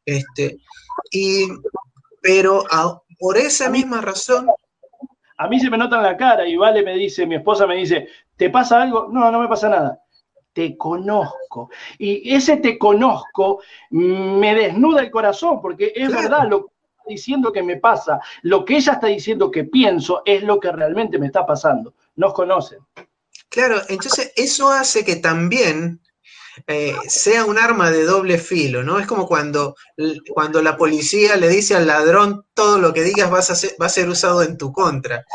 Este, 0.05 0.57
y, 1.11 1.47
pero 2.21 2.63
por 3.19 3.37
esa 3.37 3.69
misma 3.69 4.01
razón, 4.01 4.47
a 5.37 5.47
mí 5.47 5.59
se 5.59 5.69
me 5.69 5.77
nota 5.77 5.97
en 5.97 6.03
la 6.03 6.17
cara 6.17 6.47
y 6.47 6.55
Vale 6.55 6.83
me 6.83 6.95
dice, 6.95 7.25
mi 7.25 7.35
esposa 7.35 7.67
me 7.67 7.75
dice, 7.75 8.07
¿te 8.35 8.49
pasa 8.49 8.81
algo? 8.81 9.07
No, 9.11 9.31
no 9.31 9.39
me 9.39 9.47
pasa 9.47 9.69
nada. 9.69 10.01
Te 10.57 10.75
conozco. 10.75 11.69
Y 11.99 12.33
ese 12.33 12.57
te 12.57 12.79
conozco 12.79 13.61
me 13.91 14.55
desnuda 14.55 15.01
el 15.01 15.11
corazón, 15.11 15.61
porque 15.61 15.93
es 15.95 16.11
verdad 16.11 16.47
lo 16.49 16.65
que 16.65 16.71
está 16.71 17.03
diciendo 17.09 17.53
que 17.53 17.61
me 17.61 17.77
pasa, 17.77 18.19
lo 18.41 18.65
que 18.65 18.77
ella 18.77 18.93
está 18.93 19.05
diciendo 19.05 19.51
que 19.51 19.65
pienso 19.65 20.23
es 20.25 20.41
lo 20.41 20.59
que 20.59 20.71
realmente 20.71 21.19
me 21.19 21.27
está 21.27 21.45
pasando. 21.45 21.93
Nos 22.15 22.33
conocen. 22.33 22.79
Claro, 23.49 23.75
entonces 23.87 24.33
eso 24.35 24.69
hace 24.69 25.05
que 25.05 25.17
también 25.17 25.99
eh, 26.65 26.95
sea 27.07 27.45
un 27.45 27.57
arma 27.57 27.91
de 27.91 28.03
doble 28.03 28.37
filo, 28.37 28.83
¿no? 28.83 28.99
Es 28.99 29.07
como 29.07 29.27
cuando, 29.27 29.75
cuando 30.33 30.61
la 30.61 30.77
policía 30.77 31.35
le 31.35 31.49
dice 31.49 31.75
al 31.75 31.87
ladrón 31.87 32.45
todo 32.53 32.79
lo 32.79 32.93
que 32.93 33.03
digas 33.03 33.31
va 33.31 33.39
a 33.39 33.89
ser 33.89 34.09
usado 34.09 34.41
en 34.43 34.57
tu 34.57 34.71
contra. 34.71 35.25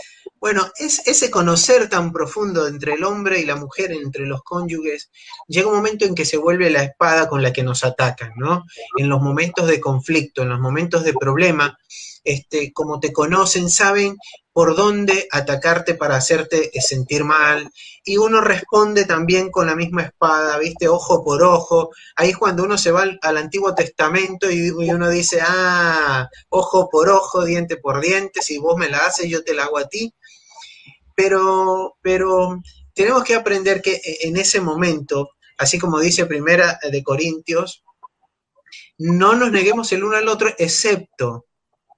Bueno, 0.43 0.69
es 0.77 1.07
ese 1.07 1.31
conocer 1.31 1.89
tan 1.89 2.13
profundo 2.13 2.67
entre 2.67 2.95
el 2.95 3.05
hombre 3.05 3.39
y 3.39 3.45
la 3.45 3.55
mujer, 3.55 3.93
entre 3.93 4.27
los 4.27 4.43
cónyuges, 4.43 5.09
llega 5.47 5.69
un 5.69 5.77
momento 5.77 6.05
en 6.05 6.17
que 6.17 6.25
se 6.25 6.37
vuelve 6.37 6.69
la 6.69 6.83
espada 6.83 7.29
con 7.29 7.43
la 7.43 7.53
que 7.53 7.63
nos 7.63 7.85
atacan, 7.85 8.33
¿no? 8.35 8.65
En 8.97 9.09
los 9.09 9.23
momentos 9.23 9.69
de 9.69 9.81
conflicto, 9.81 10.43
en 10.43 10.49
los 10.49 10.59
momentos 10.59 11.05
de 11.05 11.15
problema, 11.15 11.79
este, 12.25 12.73
como 12.73 13.01
te 13.01 13.13
conocen, 13.13 13.69
saben 13.69 14.17
por 14.53 14.77
dónde 14.77 15.29
atacarte 15.31 15.95
para 15.95 16.17
hacerte 16.17 16.71
sentir 16.81 17.25
mal. 17.25 17.71
Y 18.05 18.19
uno 18.19 18.41
responde 18.41 19.05
también 19.05 19.51
con 19.51 19.67
la 19.67 19.75
misma 19.75 20.03
espada, 20.03 20.59
¿viste? 20.59 20.89
Ojo 20.89 21.25
por 21.25 21.43
ojo. 21.43 21.91
Ahí 22.17 22.31
es 22.31 22.37
cuando 22.37 22.65
uno 22.65 22.77
se 22.77 22.91
va 22.91 23.05
al, 23.23 23.37
Antiguo 23.37 23.75
Testamento 23.75 24.51
y, 24.51 24.71
uno 24.71 25.09
dice, 25.09 25.41
ah, 25.43 26.29
ojo 26.51 26.89
por 26.91 27.09
ojo, 27.09 27.45
diente 27.45 27.77
por 27.77 28.01
diente, 28.01 28.43
si 28.43 28.59
vos 28.59 28.77
me 28.77 28.89
la 28.89 28.99
haces, 28.99 29.29
yo 29.29 29.43
te 29.43 29.55
la 29.55 29.65
hago 29.65 29.79
a 29.79 29.89
ti. 29.89 30.13
Pero, 31.15 31.97
pero 32.03 32.61
tenemos 32.95 33.25
que 33.25 33.35
aprender 33.35 33.81
que 33.81 33.95
e, 33.95 34.29
en 34.29 34.37
ese 34.37 34.61
momento, 34.61 35.31
así 35.59 35.79
como 35.79 35.99
dice 35.99 36.27
Primera 36.27 36.79
de 36.91 37.03
Corintios, 37.03 37.83
no 38.99 39.35
nos 39.35 39.51
neguemos 39.51 39.91
el 39.93 40.05
uno 40.05 40.17
al 40.17 40.29
otro, 40.29 40.51
excepto 40.59 41.47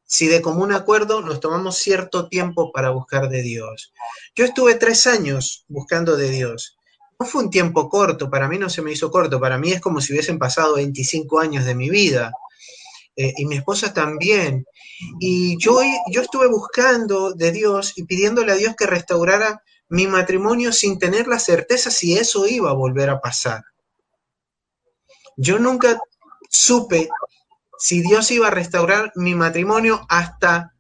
si 0.07 0.27
de 0.27 0.43
común 0.43 0.73
acuerdo 0.73 1.21
nos 1.23 1.41
tomamos 1.41 1.77
cierto 1.77 2.29
tiempo 2.29 2.73
para 2.73 2.91
buscar 2.91 3.29
de 3.29 3.43
Dios. 3.43 3.93
Yo 4.35 4.45
estuve 4.45 4.75
tres 4.75 5.07
años 5.07 5.65
buscando 5.69 6.17
de 6.17 6.31
Dios. 6.31 6.77
No 7.19 7.27
fue 7.27 7.45
un 7.45 7.51
tiempo 7.51 7.89
corto, 7.89 8.31
para 8.31 8.49
mí 8.49 8.59
no 8.59 8.69
se 8.69 8.83
me 8.83 8.93
hizo 8.93 9.11
corto, 9.11 9.41
para 9.41 9.59
mí 9.59 9.73
es 9.73 9.81
como 9.81 10.01
si 10.01 10.13
hubiesen 10.13 10.39
pasado 10.39 10.75
25 10.75 11.41
años 11.41 11.65
de 11.65 11.75
mi 11.75 11.91
vida. 11.91 12.33
Eh, 13.17 13.33
y 13.37 13.47
mi 13.47 13.57
esposa 13.57 13.93
también. 13.93 14.67
Y 15.21 15.57
yo, 15.59 15.81
yo 16.11 16.23
estuve 16.23 16.49
buscando 16.49 17.33
de 17.33 17.53
Dios 17.53 17.93
y 17.97 18.05
pidiéndole 18.05 18.53
a 18.53 18.57
Dios 18.57 18.75
que 18.77 18.87
restaurara 18.87 19.63
mi 19.89 20.07
matrimonio 20.07 20.73
sin 20.73 20.99
tener 20.99 21.29
la 21.29 21.39
certeza 21.39 21.91
si 21.91 22.17
eso 22.17 22.47
iba 22.47 22.71
a 22.71 22.75
volver 22.75 23.11
a 23.11 23.21
pasar. 23.21 23.63
Yo 25.37 25.59
nunca 25.59 26.01
supe 26.49 27.09
si 27.85 28.01
Dios 28.01 28.31
iba 28.31 28.49
a 28.49 28.51
restaurar 28.51 29.13
mi 29.15 29.35
matrimonio 29.35 30.07
hasta 30.09 30.73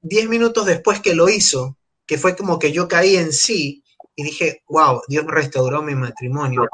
10 0.00 0.28
minutos 0.28 0.66
después 0.66 0.98
que 0.98 1.14
lo 1.14 1.28
hizo, 1.28 1.78
que 2.04 2.18
fue 2.18 2.34
como 2.34 2.58
que 2.58 2.72
yo 2.72 2.88
caí 2.88 3.14
en 3.14 3.32
sí 3.32 3.84
y 4.16 4.24
dije, 4.24 4.64
wow, 4.68 5.00
Dios 5.06 5.26
restauró 5.28 5.80
mi 5.80 5.94
matrimonio, 5.94 6.66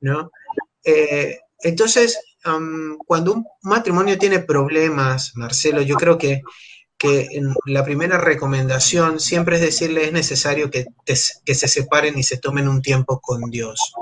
¿no? 0.00 0.30
Eh, 0.82 1.38
entonces, 1.58 2.18
cuando 3.06 3.34
un 3.34 3.46
matrimonio 3.60 4.16
tiene 4.16 4.38
problemas, 4.38 5.32
Marcelo, 5.34 5.82
yo 5.82 5.96
creo 5.96 6.16
que, 6.16 6.40
que 6.96 7.28
la 7.66 7.84
primera 7.84 8.16
recomendación 8.16 9.20
siempre 9.20 9.56
es 9.56 9.62
decirle 9.62 10.06
es 10.06 10.12
necesario 10.12 10.70
que, 10.70 10.86
que 11.04 11.14
se 11.54 11.68
separen 11.68 12.18
y 12.18 12.22
se 12.22 12.38
tomen 12.38 12.68
un 12.68 12.80
tiempo 12.80 13.20
con 13.20 13.50
Dios, 13.50 13.92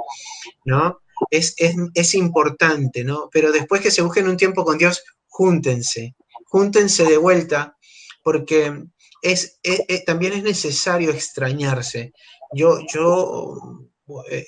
¿no? 0.64 1.01
Es, 1.30 2.14
importante, 2.14 3.04
¿no? 3.04 3.28
Pero 3.32 3.52
después 3.52 3.80
que 3.80 3.90
se 3.90 4.02
busquen 4.02 4.28
un 4.28 4.36
tiempo 4.36 4.64
con 4.64 4.78
Dios, 4.78 5.02
júntense, 5.26 6.14
júntense 6.46 7.04
de 7.04 7.16
vuelta, 7.16 7.76
porque 8.22 8.84
es, 9.22 9.58
también 10.06 10.34
es 10.34 10.42
necesario 10.42 11.10
extrañarse. 11.10 12.12
Yo, 12.52 12.78
yo 12.92 13.88
eh, 14.30 14.46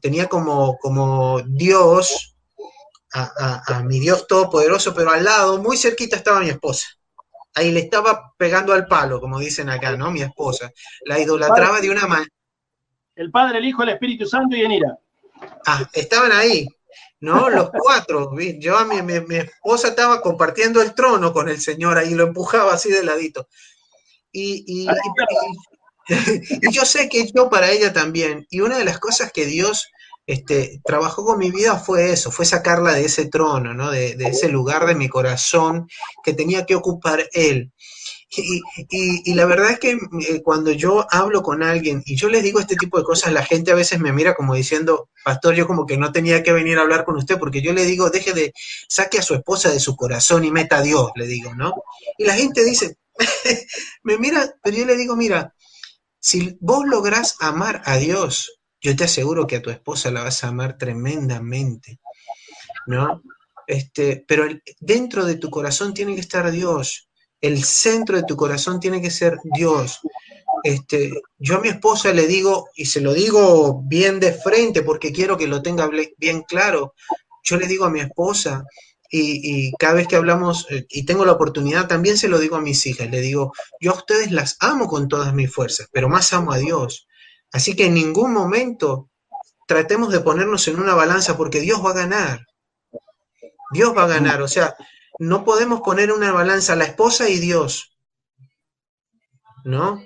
tenía 0.00 0.26
como, 0.26 0.76
como 0.78 1.40
Dios, 1.46 2.36
a, 3.12 3.62
a, 3.66 3.82
mi 3.82 3.98
Dios 3.98 4.26
todopoderoso, 4.26 4.94
pero 4.94 5.10
al 5.10 5.24
lado, 5.24 5.62
muy 5.62 5.76
cerquita 5.76 6.16
estaba 6.16 6.40
mi 6.40 6.50
esposa. 6.50 6.86
Ahí 7.54 7.70
le 7.70 7.80
estaba 7.80 8.34
pegando 8.36 8.74
al 8.74 8.86
palo, 8.86 9.18
como 9.18 9.38
dicen 9.38 9.70
acá, 9.70 9.96
¿no? 9.96 10.10
Mi 10.10 10.20
esposa. 10.20 10.70
La 11.06 11.18
idolatraba 11.18 11.80
de 11.80 11.88
una 11.88 12.06
manera. 12.06 12.30
El 13.14 13.30
Padre, 13.30 13.58
el 13.58 13.64
Hijo, 13.64 13.82
el 13.82 13.88
Espíritu 13.90 14.26
Santo 14.26 14.54
y 14.54 14.62
en 14.62 14.72
ira. 14.72 14.98
Ah, 15.66 15.88
estaban 15.92 16.30
ahí, 16.30 16.68
¿no? 17.20 17.50
Los 17.50 17.70
cuatro. 17.70 18.30
Yo, 18.58 18.84
mi, 18.86 19.02
mi, 19.02 19.36
esposa 19.36 19.88
estaba 19.88 20.20
compartiendo 20.20 20.80
el 20.80 20.94
trono 20.94 21.32
con 21.32 21.48
el 21.48 21.60
Señor 21.60 21.98
ahí, 21.98 22.14
lo 22.14 22.24
empujaba 22.24 22.72
así 22.72 22.90
de 22.90 23.02
ladito. 23.02 23.48
Y, 24.30 24.64
y, 26.08 26.70
yo 26.70 26.84
sé 26.84 27.08
que 27.08 27.26
yo 27.34 27.50
para 27.50 27.70
ella 27.70 27.92
también. 27.92 28.46
Y 28.48 28.60
una 28.60 28.78
de 28.78 28.84
las 28.84 29.00
cosas 29.00 29.32
que 29.32 29.44
Dios 29.44 29.88
este, 30.26 30.80
trabajó 30.84 31.24
con 31.24 31.38
mi 31.38 31.50
vida 31.50 31.76
fue 31.78 32.12
eso, 32.12 32.30
fue 32.30 32.46
sacarla 32.46 32.92
de 32.92 33.04
ese 33.04 33.26
trono, 33.26 33.74
¿no? 33.74 33.90
De, 33.90 34.14
de 34.14 34.28
ese 34.28 34.48
lugar 34.48 34.86
de 34.86 34.94
mi 34.94 35.08
corazón 35.08 35.88
que 36.22 36.32
tenía 36.32 36.64
que 36.64 36.76
ocupar 36.76 37.28
Él. 37.32 37.72
Y, 38.28 39.34
la 39.34 39.46
verdad 39.46 39.70
es 39.72 39.78
que 39.78 39.90
eh, 39.92 40.42
cuando 40.42 40.72
yo 40.72 41.06
hablo 41.10 41.42
con 41.42 41.62
alguien 41.62 42.02
y 42.04 42.16
yo 42.16 42.28
les 42.28 42.42
digo 42.42 42.58
este 42.60 42.76
tipo 42.76 42.98
de 42.98 43.04
cosas, 43.04 43.32
la 43.32 43.44
gente 43.44 43.70
a 43.70 43.76
veces 43.76 44.00
me 44.00 44.12
mira 44.12 44.34
como 44.34 44.54
diciendo, 44.54 45.08
pastor, 45.24 45.54
yo 45.54 45.66
como 45.66 45.86
que 45.86 45.96
no 45.96 46.12
tenía 46.12 46.42
que 46.42 46.52
venir 46.52 46.78
a 46.78 46.82
hablar 46.82 47.04
con 47.04 47.16
usted, 47.16 47.38
porque 47.38 47.62
yo 47.62 47.72
le 47.72 47.84
digo, 47.84 48.10
deje 48.10 48.32
de, 48.32 48.52
saque 48.88 49.18
a 49.18 49.22
su 49.22 49.34
esposa 49.34 49.70
de 49.70 49.80
su 49.80 49.96
corazón 49.96 50.44
y 50.44 50.50
meta 50.50 50.78
a 50.78 50.82
Dios, 50.82 51.10
le 51.14 51.26
digo, 51.26 51.54
¿no? 51.54 51.74
Y 52.18 52.24
la 52.24 52.34
gente 52.34 52.64
dice, 52.64 52.98
me 54.02 54.18
mira, 54.18 54.54
pero 54.62 54.76
yo 54.76 54.86
le 54.86 54.96
digo, 54.96 55.16
mira, 55.16 55.54
si 56.18 56.56
vos 56.60 56.84
lográs 56.84 57.36
amar 57.40 57.82
a 57.84 57.96
Dios, 57.96 58.58
yo 58.80 58.96
te 58.96 59.04
aseguro 59.04 59.46
que 59.46 59.56
a 59.56 59.62
tu 59.62 59.70
esposa 59.70 60.10
la 60.10 60.22
vas 60.22 60.42
a 60.42 60.48
amar 60.48 60.76
tremendamente, 60.76 62.00
¿no? 62.86 63.22
Este, 63.66 64.24
pero 64.26 64.46
dentro 64.80 65.24
de 65.24 65.36
tu 65.36 65.50
corazón 65.50 65.94
tiene 65.94 66.14
que 66.14 66.20
estar 66.20 66.50
Dios 66.50 67.05
el 67.40 67.64
centro 67.64 68.16
de 68.16 68.24
tu 68.24 68.36
corazón 68.36 68.80
tiene 68.80 69.00
que 69.00 69.10
ser 69.10 69.38
Dios. 69.44 70.00
este, 70.62 71.12
yo 71.38 71.56
a 71.56 71.60
mi 71.60 71.68
esposa 71.68 72.12
le 72.12 72.26
digo, 72.26 72.68
y 72.74 72.86
se 72.86 73.00
lo 73.00 73.12
digo 73.12 73.82
bien 73.84 74.18
de 74.20 74.32
frente 74.32 74.82
porque 74.82 75.12
quiero 75.12 75.36
que 75.36 75.46
lo 75.46 75.62
tenga 75.62 75.88
bien 76.18 76.42
claro, 76.42 76.94
yo 77.42 77.56
le 77.56 77.66
digo 77.66 77.84
a 77.84 77.90
mi 77.90 78.00
esposa, 78.00 78.64
y, 79.10 79.72
cada 79.76 79.94
vez 79.94 80.08
que 80.08 80.16
hablamos 80.16 80.66
eh, 80.70 80.86
y 80.88 81.04
tengo 81.04 81.24
la 81.24 81.32
oportunidad, 81.32 81.86
también 81.86 82.18
se 82.18 82.28
lo 82.28 82.38
digo 82.38 82.56
a 82.56 82.60
mis 82.60 82.84
hijas, 82.86 83.08
le 83.10 83.20
digo, 83.20 83.52
yo 83.80 83.92
a 83.92 83.96
ustedes 83.96 84.32
las 84.32 84.56
amo 84.60 84.88
con 84.88 85.08
todas 85.08 85.32
mis 85.34 85.52
fuerzas, 85.52 85.88
pero 85.92 86.08
más 86.08 86.32
amo 86.32 86.52
a 86.52 86.58
Dios. 86.58 87.06
Así 87.52 87.76
que 87.76 87.86
en 87.86 87.94
ningún 87.94 88.32
momento 88.32 89.10
tratemos 89.66 90.12
de 90.12 90.20
ponernos 90.20 90.66
en 90.68 90.80
una 90.80 90.94
balanza 90.94 91.36
porque 91.36 91.60
Dios 91.60 91.84
va 91.84 91.90
a 91.90 91.94
ganar. 91.94 92.46
Dios 93.72 93.96
va 93.96 94.04
a 94.04 94.08
ganar, 94.08 94.42
o 94.42 94.48
sea, 94.48 94.76
no 95.18 95.44
podemos 95.44 95.80
poner 95.80 96.10
en 96.10 96.16
una 96.16 96.32
balanza 96.32 96.74
a 96.74 96.76
la 96.76 96.84
esposa 96.84 97.28
y 97.28 97.38
Dios. 97.38 97.96
¿No? 99.64 100.02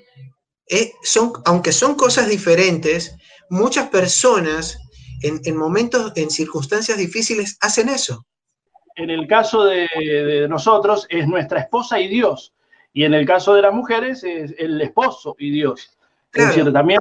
Eh, 0.68 0.92
son, 1.02 1.32
aunque 1.44 1.72
son 1.72 1.96
cosas 1.96 2.28
diferentes, 2.28 3.16
muchas 3.50 3.88
personas 3.88 4.78
en, 5.22 5.56
momentos, 5.56 6.12
en 6.16 6.30
circunstancias 6.30 6.96
difíciles, 6.96 7.58
hacen 7.60 7.88
eso. 7.88 8.24
En 8.96 9.10
el 9.10 9.26
caso 9.26 9.64
de, 9.64 10.46
nosotros 10.48 11.06
es 11.10 11.26
nuestra 11.26 11.60
esposa 11.60 12.00
y 12.00 12.08
Dios, 12.08 12.54
y 12.92 13.04
en 13.04 13.14
el 13.14 13.26
caso 13.26 13.54
de 13.54 13.62
las 13.62 13.72
mujeres 13.72 14.24
es 14.24 14.54
el 14.58 14.80
esposo 14.80 15.36
y 15.38 15.50
Dios. 15.50 15.96
Es 16.32 16.48
decir, 16.48 16.72
también 16.72 17.00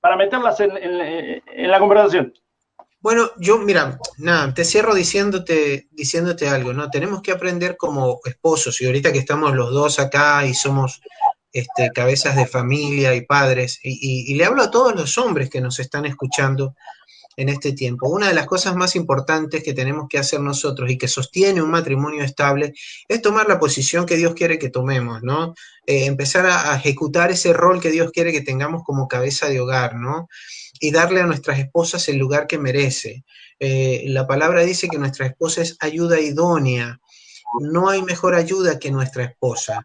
para 0.00 0.16
meterlas 0.16 0.60
en, 0.60 0.76
en, 0.76 1.70
la 1.70 1.78
conversación. 1.78 2.32
Bueno, 3.02 3.30
yo, 3.38 3.58
mira, 3.58 3.98
nada, 4.18 4.52
te 4.52 4.62
cierro 4.62 4.94
diciéndote, 4.94 5.88
diciéndote 5.90 6.48
algo, 6.48 6.74
¿no? 6.74 6.90
Tenemos 6.90 7.22
que 7.22 7.32
aprender 7.32 7.78
como 7.78 8.20
esposos, 8.24 8.78
y 8.80 8.86
ahorita 8.86 9.10
que 9.10 9.18
estamos 9.18 9.54
los 9.54 9.70
dos 9.72 9.98
acá 9.98 10.44
y 10.44 10.52
somos 10.52 11.00
este, 11.50 11.90
cabezas 11.94 12.36
de 12.36 12.46
familia 12.46 13.14
y 13.14 13.22
padres, 13.22 13.80
y, 13.82 14.34
le 14.34 14.44
hablo 14.44 14.62
a 14.62 14.70
todos 14.70 14.94
los 14.94 15.16
hombres 15.16 15.48
que 15.48 15.62
nos 15.62 15.80
están 15.80 16.04
escuchando 16.04 16.74
en 17.36 17.48
este 17.48 17.72
tiempo. 17.72 18.06
Una 18.08 18.28
de 18.28 18.34
las 18.34 18.46
cosas 18.46 18.76
más 18.76 18.94
importantes 18.94 19.62
que 19.62 19.72
tenemos 19.72 20.06
que 20.06 20.18
hacer 20.18 20.40
nosotros 20.40 20.90
y 20.90 20.98
que 20.98 21.08
sostiene 21.08 21.62
un 21.62 21.70
matrimonio 21.70 22.22
estable 22.22 22.74
es 23.08 23.22
tomar 23.22 23.48
la 23.48 23.58
posición 23.58 24.04
que 24.04 24.16
Dios 24.18 24.34
quiere 24.34 24.58
que 24.58 24.68
tomemos, 24.68 25.22
¿no? 25.22 25.54
Eh, 25.86 26.04
empezar 26.04 26.44
a, 26.44 26.76
ejecutar 26.76 27.30
ese 27.30 27.54
rol 27.54 27.80
que 27.80 27.90
Dios 27.90 28.10
quiere 28.12 28.30
que 28.30 28.42
tengamos 28.42 28.82
como 28.84 29.08
cabeza 29.08 29.48
de 29.48 29.58
hogar, 29.58 29.94
¿no? 29.94 30.28
Y 30.80 30.90
darle 30.90 31.20
a 31.20 31.26
nuestras 31.26 31.58
esposas 31.58 32.08
el 32.08 32.16
lugar 32.16 32.46
que 32.46 32.58
merece. 32.58 33.24
Eh, 33.58 34.04
la 34.06 34.26
palabra 34.26 34.62
dice 34.62 34.88
que 34.88 34.98
nuestra 34.98 35.26
esposa 35.26 35.62
es 35.62 35.76
ayuda 35.80 36.18
idónea. 36.18 36.98
No 37.60 37.90
hay 37.90 38.02
mejor 38.02 38.34
ayuda 38.34 38.78
que 38.78 38.90
nuestra 38.90 39.24
esposa. 39.24 39.82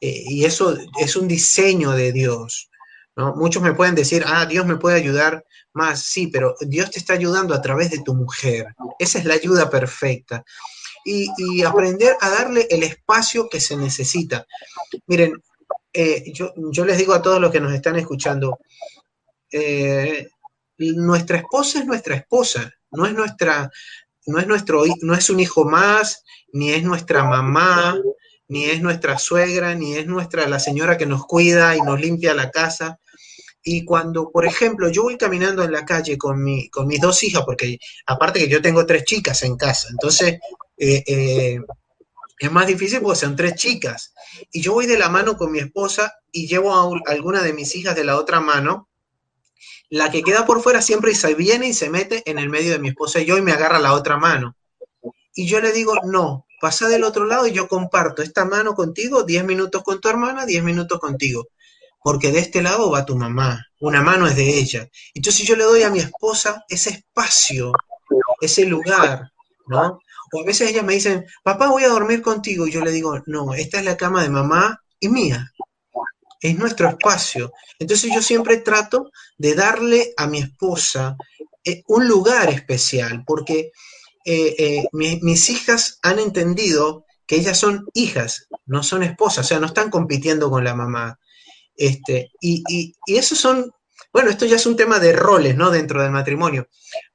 Eh, 0.00 0.22
y 0.26 0.44
eso 0.44 0.76
es 0.98 1.14
un 1.16 1.28
diseño 1.28 1.90
de 1.92 2.12
Dios. 2.12 2.70
Muchos 3.16 3.62
me 3.62 3.74
pueden 3.74 3.94
decir, 3.94 4.24
ah, 4.26 4.46
Dios 4.46 4.64
me 4.64 4.76
puede 4.76 4.96
ayudar 4.96 5.44
más, 5.72 6.02
sí, 6.02 6.28
pero 6.28 6.54
Dios 6.60 6.90
te 6.90 6.98
está 6.98 7.12
ayudando 7.12 7.54
a 7.54 7.60
través 7.60 7.90
de 7.90 8.02
tu 8.02 8.14
mujer. 8.14 8.66
Esa 8.98 9.18
es 9.18 9.24
la 9.24 9.34
ayuda 9.34 9.68
perfecta. 9.68 10.44
Y, 11.04 11.62
aprender 11.62 12.16
a 12.20 12.30
darle 12.30 12.66
el 12.70 12.82
espacio 12.82 13.48
que 13.48 13.60
se 13.60 13.76
necesita. 13.76 14.46
Miren, 15.06 15.42
eh, 15.92 16.30
yo, 16.32 16.52
yo, 16.56 16.84
les 16.84 16.98
digo 16.98 17.14
a 17.14 17.22
todos 17.22 17.40
los 17.40 17.50
que 17.50 17.60
nos 17.60 17.72
están 17.72 17.96
escuchando, 17.96 18.58
eh, 19.50 20.28
nuestra 20.78 21.38
esposa 21.38 21.80
es 21.80 21.86
nuestra 21.86 22.14
esposa, 22.14 22.72
no 22.90 23.06
es 23.06 23.12
nuestra, 23.12 23.70
no 24.26 24.38
es 24.38 24.46
nuestro, 24.46 24.84
no 25.02 25.14
es 25.14 25.30
un 25.30 25.40
hijo 25.40 25.64
más, 25.64 26.22
ni 26.52 26.70
es 26.70 26.82
nuestra 26.82 27.24
mamá, 27.24 27.98
ni 28.48 28.64
es 28.64 28.80
nuestra 28.82 29.18
suegra, 29.18 29.74
ni 29.74 29.96
es 29.96 30.06
nuestra 30.06 30.48
la 30.48 30.58
señora 30.58 30.98
que 30.98 31.06
nos 31.06 31.24
cuida 31.26 31.76
y 31.76 31.80
nos 31.82 32.00
limpia 32.00 32.34
la 32.34 32.50
casa. 32.50 32.98
Y 33.62 33.84
cuando, 33.84 34.30
por 34.30 34.46
ejemplo, 34.46 34.90
yo 34.90 35.02
voy 35.02 35.18
caminando 35.18 35.62
en 35.62 35.72
la 35.72 35.84
calle 35.84 36.16
con, 36.16 36.42
mi, 36.42 36.68
con 36.70 36.86
mis 36.86 37.00
dos 37.00 37.22
hijas, 37.22 37.44
porque 37.44 37.78
aparte 38.06 38.40
que 38.40 38.48
yo 38.48 38.62
tengo 38.62 38.86
tres 38.86 39.04
chicas 39.04 39.42
en 39.42 39.56
casa, 39.56 39.88
entonces 39.90 40.38
eh, 40.78 41.04
eh, 41.06 41.60
es 42.40 42.50
más 42.50 42.66
difícil 42.66 43.00
porque 43.02 43.20
son 43.20 43.36
tres 43.36 43.54
chicas. 43.54 44.14
Y 44.50 44.62
yo 44.62 44.72
voy 44.72 44.86
de 44.86 44.98
la 44.98 45.10
mano 45.10 45.36
con 45.36 45.52
mi 45.52 45.58
esposa 45.58 46.14
y 46.32 46.48
llevo 46.48 46.74
a, 46.74 47.12
alguna 47.12 47.42
de 47.42 47.52
mis 47.52 47.76
hijas 47.76 47.94
de 47.94 48.04
la 48.04 48.16
otra 48.16 48.40
mano. 48.40 48.88
La 49.88 50.10
que 50.10 50.22
queda 50.22 50.46
por 50.46 50.62
fuera 50.62 50.82
siempre 50.82 51.14
se 51.14 51.34
viene 51.34 51.68
y 51.68 51.74
se 51.74 51.90
mete 51.90 52.22
en 52.30 52.38
el 52.38 52.48
medio 52.48 52.72
de 52.72 52.78
mi 52.78 52.88
esposa 52.88 53.20
y 53.20 53.26
yo 53.26 53.36
y 53.36 53.42
me 53.42 53.52
agarra 53.52 53.78
la 53.78 53.94
otra 53.94 54.16
mano. 54.16 54.56
Y 55.34 55.46
yo 55.46 55.60
le 55.60 55.72
digo, 55.72 55.94
no, 56.04 56.46
pasa 56.60 56.88
del 56.88 57.04
otro 57.04 57.24
lado 57.24 57.46
y 57.46 57.52
yo 57.52 57.68
comparto 57.68 58.22
esta 58.22 58.44
mano 58.44 58.74
contigo, 58.74 59.22
10 59.22 59.44
minutos 59.44 59.82
con 59.82 60.00
tu 60.00 60.08
hermana, 60.08 60.46
10 60.46 60.62
minutos 60.62 61.00
contigo. 61.00 61.48
Porque 62.02 62.32
de 62.32 62.38
este 62.38 62.62
lado 62.62 62.90
va 62.90 63.04
tu 63.04 63.16
mamá, 63.16 63.66
una 63.80 64.02
mano 64.02 64.26
es 64.26 64.36
de 64.36 64.58
ella. 64.58 64.88
Entonces 65.14 65.46
yo 65.46 65.56
le 65.56 65.64
doy 65.64 65.82
a 65.82 65.90
mi 65.90 65.98
esposa 65.98 66.64
ese 66.68 66.90
espacio, 66.90 67.72
ese 68.40 68.64
lugar, 68.64 69.30
¿no? 69.66 70.00
O 70.32 70.40
a 70.40 70.44
veces 70.44 70.70
ellas 70.70 70.84
me 70.84 70.94
dicen, 70.94 71.26
papá, 71.42 71.68
voy 71.68 71.84
a 71.84 71.88
dormir 71.88 72.22
contigo. 72.22 72.66
Y 72.66 72.70
yo 72.70 72.80
le 72.82 72.92
digo, 72.92 73.20
no, 73.26 73.52
esta 73.54 73.78
es 73.78 73.84
la 73.84 73.96
cama 73.96 74.22
de 74.22 74.30
mamá 74.30 74.82
y 74.98 75.08
mía. 75.08 75.52
Es 76.40 76.56
nuestro 76.56 76.88
espacio. 76.88 77.52
Entonces 77.78 78.10
yo 78.14 78.22
siempre 78.22 78.58
trato 78.58 79.10
de 79.36 79.54
darle 79.54 80.12
a 80.16 80.26
mi 80.26 80.38
esposa 80.38 81.16
eh, 81.64 81.82
un 81.88 82.08
lugar 82.08 82.48
especial, 82.50 83.22
porque 83.26 83.72
eh, 84.24 84.54
eh, 84.58 84.84
mis 84.92 85.50
hijas 85.50 85.98
han 86.02 86.18
entendido 86.18 87.04
que 87.26 87.36
ellas 87.36 87.58
son 87.58 87.86
hijas, 87.94 88.48
no 88.66 88.82
son 88.82 89.02
esposas, 89.02 89.46
o 89.46 89.48
sea, 89.48 89.60
no 89.60 89.66
están 89.66 89.90
compitiendo 89.90 90.50
con 90.50 90.64
la 90.64 90.74
mamá. 90.74 91.18
Este, 91.76 92.30
y, 92.40 92.62
y, 92.68 92.94
eso 93.06 93.36
son, 93.36 93.70
bueno, 94.12 94.30
esto 94.30 94.46
ya 94.46 94.56
es 94.56 94.66
un 94.66 94.76
tema 94.76 94.98
de 94.98 95.12
roles, 95.12 95.56
¿no? 95.56 95.70
Dentro 95.70 96.02
del 96.02 96.10
matrimonio, 96.10 96.68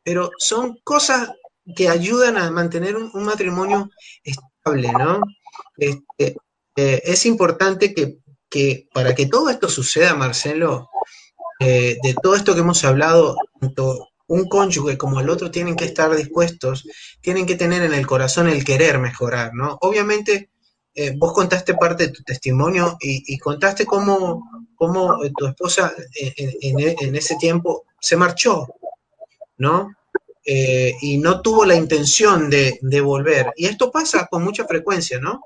pero 0.03 0.29
son 0.37 0.79
cosas 0.83 1.29
que 1.75 1.89
ayudan 1.89 2.37
a 2.37 2.51
mantener 2.51 2.95
un, 2.95 3.11
matrimonio 3.23 3.89
estable, 4.23 4.91
¿no? 4.91 5.21
Este, 5.77 6.35
es 6.77 7.25
importante 7.25 7.93
que, 7.93 8.19
que, 8.55 8.87
para 8.93 9.13
que 9.13 9.25
todo 9.25 9.49
esto 9.49 9.67
suceda, 9.67 10.15
Marcelo, 10.15 10.89
de 11.59 12.15
todo 12.21 12.35
esto 12.35 12.53
que 12.53 12.61
hemos 12.61 12.83
hablado, 12.85 13.35
tanto 13.59 14.09
un 14.27 14.47
cónyuge 14.47 14.97
como 14.97 15.19
el 15.19 15.29
otro 15.29 15.51
tienen 15.51 15.75
que 15.75 15.85
estar 15.85 16.15
dispuestos, 16.15 16.87
tienen 17.21 17.45
que 17.45 17.55
tener 17.55 17.83
en 17.83 17.93
el 17.93 18.07
corazón 18.07 18.47
el 18.47 18.63
querer 18.63 18.99
mejorar, 18.99 19.53
¿no? 19.53 19.77
Obviamente, 19.81 20.49
eh, 20.93 21.13
vos 21.17 21.33
contaste 21.33 21.73
parte 21.73 22.07
de 22.07 22.13
tu 22.13 22.23
testimonio 22.23 22.97
y, 23.01 23.37
contaste 23.37 23.85
cómo, 23.85 24.49
cómo, 24.75 25.23
eh, 25.23 25.31
tu 25.37 25.45
esposa 25.45 25.93
eh, 26.19 26.33
en, 26.61 27.15
ese 27.15 27.35
tiempo 27.35 27.83
se 27.99 28.15
marchó, 28.15 28.67
¿no? 29.57 29.91
Y 30.45 31.17
no 31.17 31.41
tuvo 31.41 31.65
la 31.65 31.75
intención 31.75 32.49
de, 32.49 33.01
volver. 33.01 33.51
Y 33.55 33.65
esto 33.65 33.91
pasa 33.91 34.27
con 34.29 34.43
mucha 34.43 34.65
frecuencia, 34.65 35.19
¿no? 35.19 35.41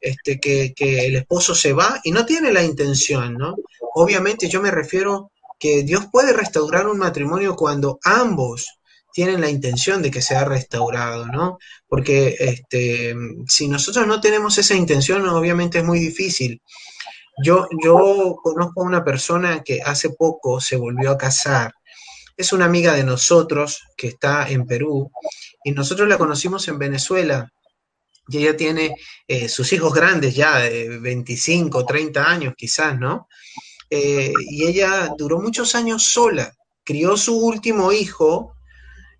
Este, 0.00 0.40
que, 0.40 0.72
que 0.74 1.06
el 1.06 1.16
esposo 1.16 1.54
se 1.54 1.72
va 1.72 2.00
y 2.04 2.12
no 2.12 2.24
tiene 2.24 2.52
la 2.52 2.62
intención, 2.62 3.34
¿no? 3.34 3.56
Obviamente 3.94 4.48
yo 4.48 4.62
me 4.62 4.70
refiero 4.70 5.30
que 5.58 5.82
Dios 5.82 6.06
puede 6.10 6.32
restaurar 6.32 6.86
un 6.86 6.98
matrimonio 6.98 7.56
cuando 7.56 7.98
ambos 8.04 8.78
tienen 9.12 9.40
la 9.40 9.50
intención 9.50 10.02
de 10.02 10.10
que 10.10 10.22
sea 10.22 10.44
restaurado, 10.44 11.26
¿no? 11.26 11.58
Porque 11.88 12.36
este, 12.38 13.16
si 13.48 13.66
nosotros 13.66 14.06
no 14.06 14.20
tenemos 14.20 14.58
esa 14.58 14.74
intención, 14.74 15.28
obviamente 15.28 15.78
es 15.78 15.84
muy 15.84 15.98
difícil. 15.98 16.62
Yo, 17.42 17.66
yo 17.82 18.36
conozco 18.42 18.82
a 18.82 18.86
una 18.86 19.04
persona 19.04 19.62
que 19.64 19.80
hace 19.82 20.10
poco 20.10 20.60
se 20.60 20.76
volvió 20.76 21.10
a 21.10 21.18
casar. 21.18 21.72
Es 22.38 22.52
una 22.52 22.66
amiga 22.66 22.94
de 22.94 23.02
nosotros 23.02 23.82
que 23.96 24.06
está 24.06 24.48
en 24.48 24.64
Perú 24.64 25.10
y 25.64 25.72
nosotros 25.72 26.08
la 26.08 26.16
conocimos 26.16 26.68
en 26.68 26.78
Venezuela 26.78 27.52
y 28.28 28.38
ella 28.38 28.56
tiene 28.56 28.94
eh, 29.26 29.48
sus 29.48 29.72
hijos 29.72 29.92
grandes 29.92 30.36
ya, 30.36 30.58
de 30.58 31.00
25, 31.00 31.84
30 31.84 32.30
años 32.30 32.54
quizás, 32.56 32.96
¿no? 32.96 33.26
Eh, 33.90 34.32
y 34.50 34.66
ella 34.66 35.12
duró 35.18 35.40
muchos 35.40 35.74
años 35.74 36.04
sola, 36.04 36.54
crió 36.84 37.16
su 37.16 37.36
último 37.36 37.90
hijo, 37.90 38.54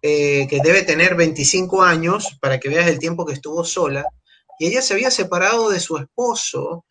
eh, 0.01 0.47
que 0.49 0.61
debe 0.62 0.83
tener 0.83 1.16
25 1.16 1.83
años, 1.83 2.39
para 2.41 2.61
que 2.61 2.69
veas 2.69 2.87
el 2.87 3.01
tiempo 3.01 3.27
que 3.27 3.33
estuvo 3.33 3.64
sola, 3.64 4.05
y 4.61 4.66
ella 4.66 4.81
se 4.81 4.95
había 4.95 5.11
separado 5.11 5.71
de 5.71 5.81
su 5.81 5.97
esposo 5.97 6.85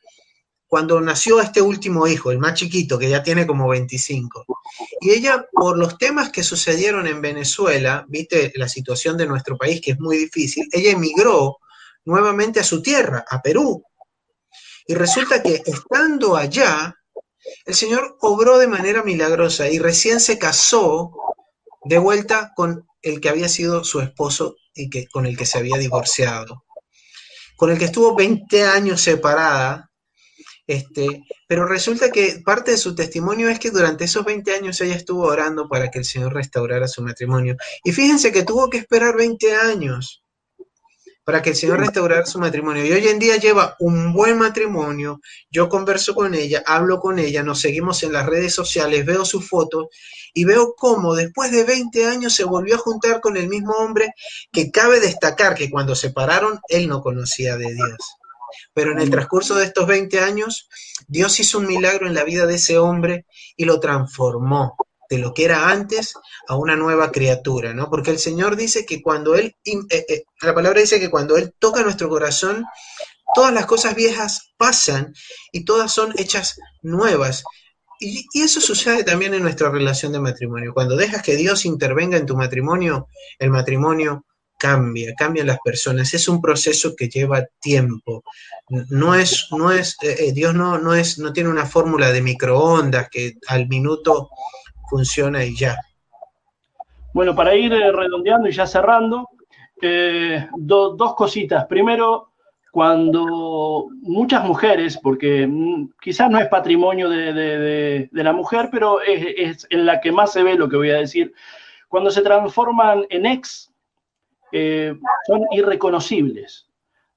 cuando 0.67 0.99
nació 0.99 1.39
este 1.39 1.61
último 1.61 2.07
hijo, 2.07 2.31
el 2.31 2.39
más 2.39 2.55
chiquito, 2.55 2.99
que 2.99 3.09
ya 3.09 3.23
tiene 3.23 3.47
como 3.47 3.67
25. 3.69 4.45
Y 5.01 5.11
ella, 5.11 5.45
por 5.51 5.77
los 5.77 5.97
temas 5.97 6.29
que 6.29 6.43
sucedieron 6.43 7.07
en 7.07 7.21
Venezuela, 7.21 8.05
viste 8.09 8.51
la 8.55 8.67
situación 8.67 9.17
de 9.17 9.27
nuestro 9.27 9.57
país, 9.57 9.81
que 9.81 9.91
es 9.91 9.99
muy 9.99 10.17
difícil, 10.17 10.67
ella 10.71 10.91
emigró 10.91 11.57
nuevamente 12.05 12.59
a 12.59 12.63
su 12.63 12.81
tierra, 12.81 13.25
a 13.29 13.41
Perú. 13.41 13.83
Y 14.87 14.93
resulta 14.95 15.41
que 15.41 15.61
estando 15.65 16.35
allá, 16.35 16.95
el 17.65 17.75
Señor 17.75 18.17
obró 18.21 18.57
de 18.57 18.67
manera 18.67 19.03
milagrosa 19.03 19.69
y 19.69 19.79
recién 19.79 20.19
se 20.19 20.37
casó 20.37 21.11
de 21.83 21.97
vuelta 21.97 22.53
con 22.55 22.87
el 23.01 23.21
que 23.21 23.29
había 23.29 23.49
sido 23.49 23.83
su 23.83 24.01
esposo 24.01 24.55
y 24.73 24.89
que, 24.89 25.07
con 25.07 25.25
el 25.25 25.37
que 25.37 25.45
se 25.45 25.57
había 25.57 25.77
divorciado, 25.77 26.65
con 27.55 27.71
el 27.71 27.77
que 27.77 27.85
estuvo 27.85 28.15
20 28.15 28.63
años 28.63 29.01
separada. 29.01 29.86
Este, 30.67 31.23
pero 31.47 31.65
resulta 31.65 32.11
que 32.11 32.41
parte 32.43 32.71
de 32.71 32.77
su 32.77 32.93
testimonio 32.93 33.47
es 33.47 33.57
que 33.57 33.71
durante 33.71 34.03
esos 34.03 34.25
20 34.25 34.53
años 34.53 34.81
ella 34.81 34.95
estuvo 34.95 35.23
orando 35.23 35.69
para 35.69 35.89
que 35.89 35.99
el 35.99 36.05
Señor 36.05 36.33
restaurara 36.33 36.89
su 36.89 37.01
matrimonio. 37.01 37.55
Y 37.85 37.93
fíjense 37.93 38.33
que 38.33 38.43
tuvo 38.43 38.69
que 38.69 38.77
esperar 38.77 39.15
20 39.15 39.55
años 39.55 40.23
para 41.23 41.41
que 41.41 41.49
el 41.49 41.55
Señor 41.55 41.79
restaurara 41.79 42.25
su 42.25 42.39
matrimonio. 42.39 42.85
Y 42.85 42.91
hoy 42.91 43.07
en 43.07 43.19
día 43.19 43.37
lleva 43.37 43.75
un 43.79 44.13
buen 44.13 44.37
matrimonio. 44.37 45.19
Yo 45.49 45.67
converso 45.67 46.15
con 46.15 46.33
ella, 46.33 46.63
hablo 46.65 46.99
con 46.99 47.19
ella, 47.19 47.43
nos 47.43 47.59
seguimos 47.59 48.03
en 48.03 48.13
las 48.13 48.25
redes 48.25 48.53
sociales, 48.53 49.05
veo 49.05 49.25
sus 49.25 49.47
fotos 49.47 49.87
y 50.33 50.45
veo 50.45 50.73
cómo 50.77 51.15
después 51.15 51.51
de 51.51 51.63
20 51.63 52.05
años 52.05 52.33
se 52.33 52.43
volvió 52.43 52.75
a 52.75 52.79
juntar 52.79 53.19
con 53.19 53.35
el 53.35 53.47
mismo 53.49 53.73
hombre 53.73 54.13
que 54.51 54.71
cabe 54.71 54.99
destacar 54.99 55.55
que 55.55 55.69
cuando 55.69 55.95
se 55.95 56.07
separaron 56.07 56.59
él 56.69 56.87
no 56.87 57.01
conocía 57.01 57.57
de 57.57 57.73
Dios. 57.73 57.97
Pero 58.73 58.91
en 58.91 58.99
el 58.99 59.09
transcurso 59.09 59.55
de 59.55 59.65
estos 59.65 59.87
20 59.87 60.19
años, 60.19 60.67
Dios 61.07 61.39
hizo 61.39 61.59
un 61.59 61.67
milagro 61.67 62.07
en 62.07 62.13
la 62.13 62.23
vida 62.23 62.45
de 62.45 62.55
ese 62.55 62.77
hombre 62.77 63.25
y 63.55 63.65
lo 63.65 63.79
transformó 63.79 64.75
de 65.09 65.17
lo 65.17 65.33
que 65.33 65.45
era 65.45 65.69
antes 65.69 66.13
a 66.47 66.55
una 66.55 66.75
nueva 66.75 67.11
criatura, 67.11 67.73
¿no? 67.73 67.89
Porque 67.89 68.11
el 68.11 68.19
Señor 68.19 68.55
dice 68.55 68.85
que 68.85 69.01
cuando 69.01 69.35
Él, 69.35 69.55
eh, 69.65 70.05
eh, 70.09 70.23
la 70.41 70.53
palabra 70.53 70.81
dice 70.81 70.99
que 70.99 71.09
cuando 71.09 71.37
Él 71.37 71.53
toca 71.59 71.83
nuestro 71.83 72.09
corazón, 72.09 72.65
todas 73.33 73.53
las 73.53 73.65
cosas 73.65 73.95
viejas 73.95 74.51
pasan 74.57 75.13
y 75.51 75.65
todas 75.65 75.91
son 75.91 76.13
hechas 76.17 76.59
nuevas. 76.81 77.43
Y, 77.99 78.25
y, 78.33 78.41
eso 78.41 78.61
sucede 78.61 79.03
también 79.03 79.33
en 79.33 79.41
nuestra 79.41 79.71
relación 79.71 80.11
de 80.11 80.19
matrimonio. 80.19 80.73
Cuando 80.73 80.95
dejas 80.95 81.23
que 81.23 81.35
Dios 81.35 81.65
intervenga 81.65 82.17
en 82.17 82.27
tu 82.27 82.35
matrimonio, 82.35 83.07
el 83.39 83.49
matrimonio 83.49 84.26
cambia, 84.57 85.13
cambian 85.15 85.47
las 85.47 85.59
personas. 85.63 86.13
Es 86.13 86.27
un 86.27 86.41
proceso 86.41 86.95
que 86.95 87.07
lleva 87.07 87.45
tiempo. 87.59 88.23
No 88.69 89.15
es, 89.15 89.47
no 89.51 89.71
es, 89.71 89.97
eh, 90.01 90.15
eh, 90.19 90.33
Dios 90.33 90.53
no, 90.53 90.77
no 90.77 90.93
es, 90.93 91.19
no 91.19 91.31
tiene 91.31 91.49
una 91.49 91.65
fórmula 91.65 92.11
de 92.11 92.21
microondas 92.21 93.09
que 93.09 93.35
al 93.47 93.67
minuto 93.67 94.29
funciona 94.89 95.43
y 95.43 95.55
ya. 95.55 95.77
Bueno, 97.13 97.35
para 97.35 97.55
ir 97.55 97.71
eh, 97.73 97.91
redondeando 97.91 98.49
y 98.49 98.51
ya 98.51 98.67
cerrando, 98.67 99.29
dos 100.57 101.15
cositas. 101.15 101.65
Primero, 101.67 102.31
cuando 102.71 103.87
muchas 104.01 104.43
mujeres, 104.43 104.99
porque 105.01 105.47
mm, 105.47 105.91
quizás 106.01 106.29
no 106.29 106.39
es 106.39 106.47
patrimonio 106.47 107.09
de, 107.09 108.09
la 108.11 108.33
mujer, 108.33 108.69
pero 108.71 109.01
es, 109.01 109.25
es, 109.37 109.67
en 109.69 109.85
la 109.85 110.01
que 110.01 110.11
más 110.11 110.33
se 110.33 110.43
ve 110.43 110.55
lo 110.55 110.67
que 110.67 110.77
voy 110.77 110.91
a 110.91 110.97
decir, 110.97 111.33
cuando 111.87 112.11
se 112.11 112.21
transforman 112.21 113.05
en 113.09 113.25
ex, 113.25 113.71
eh, 114.51 114.95
son 115.25 115.41
irreconocibles. 115.51 116.67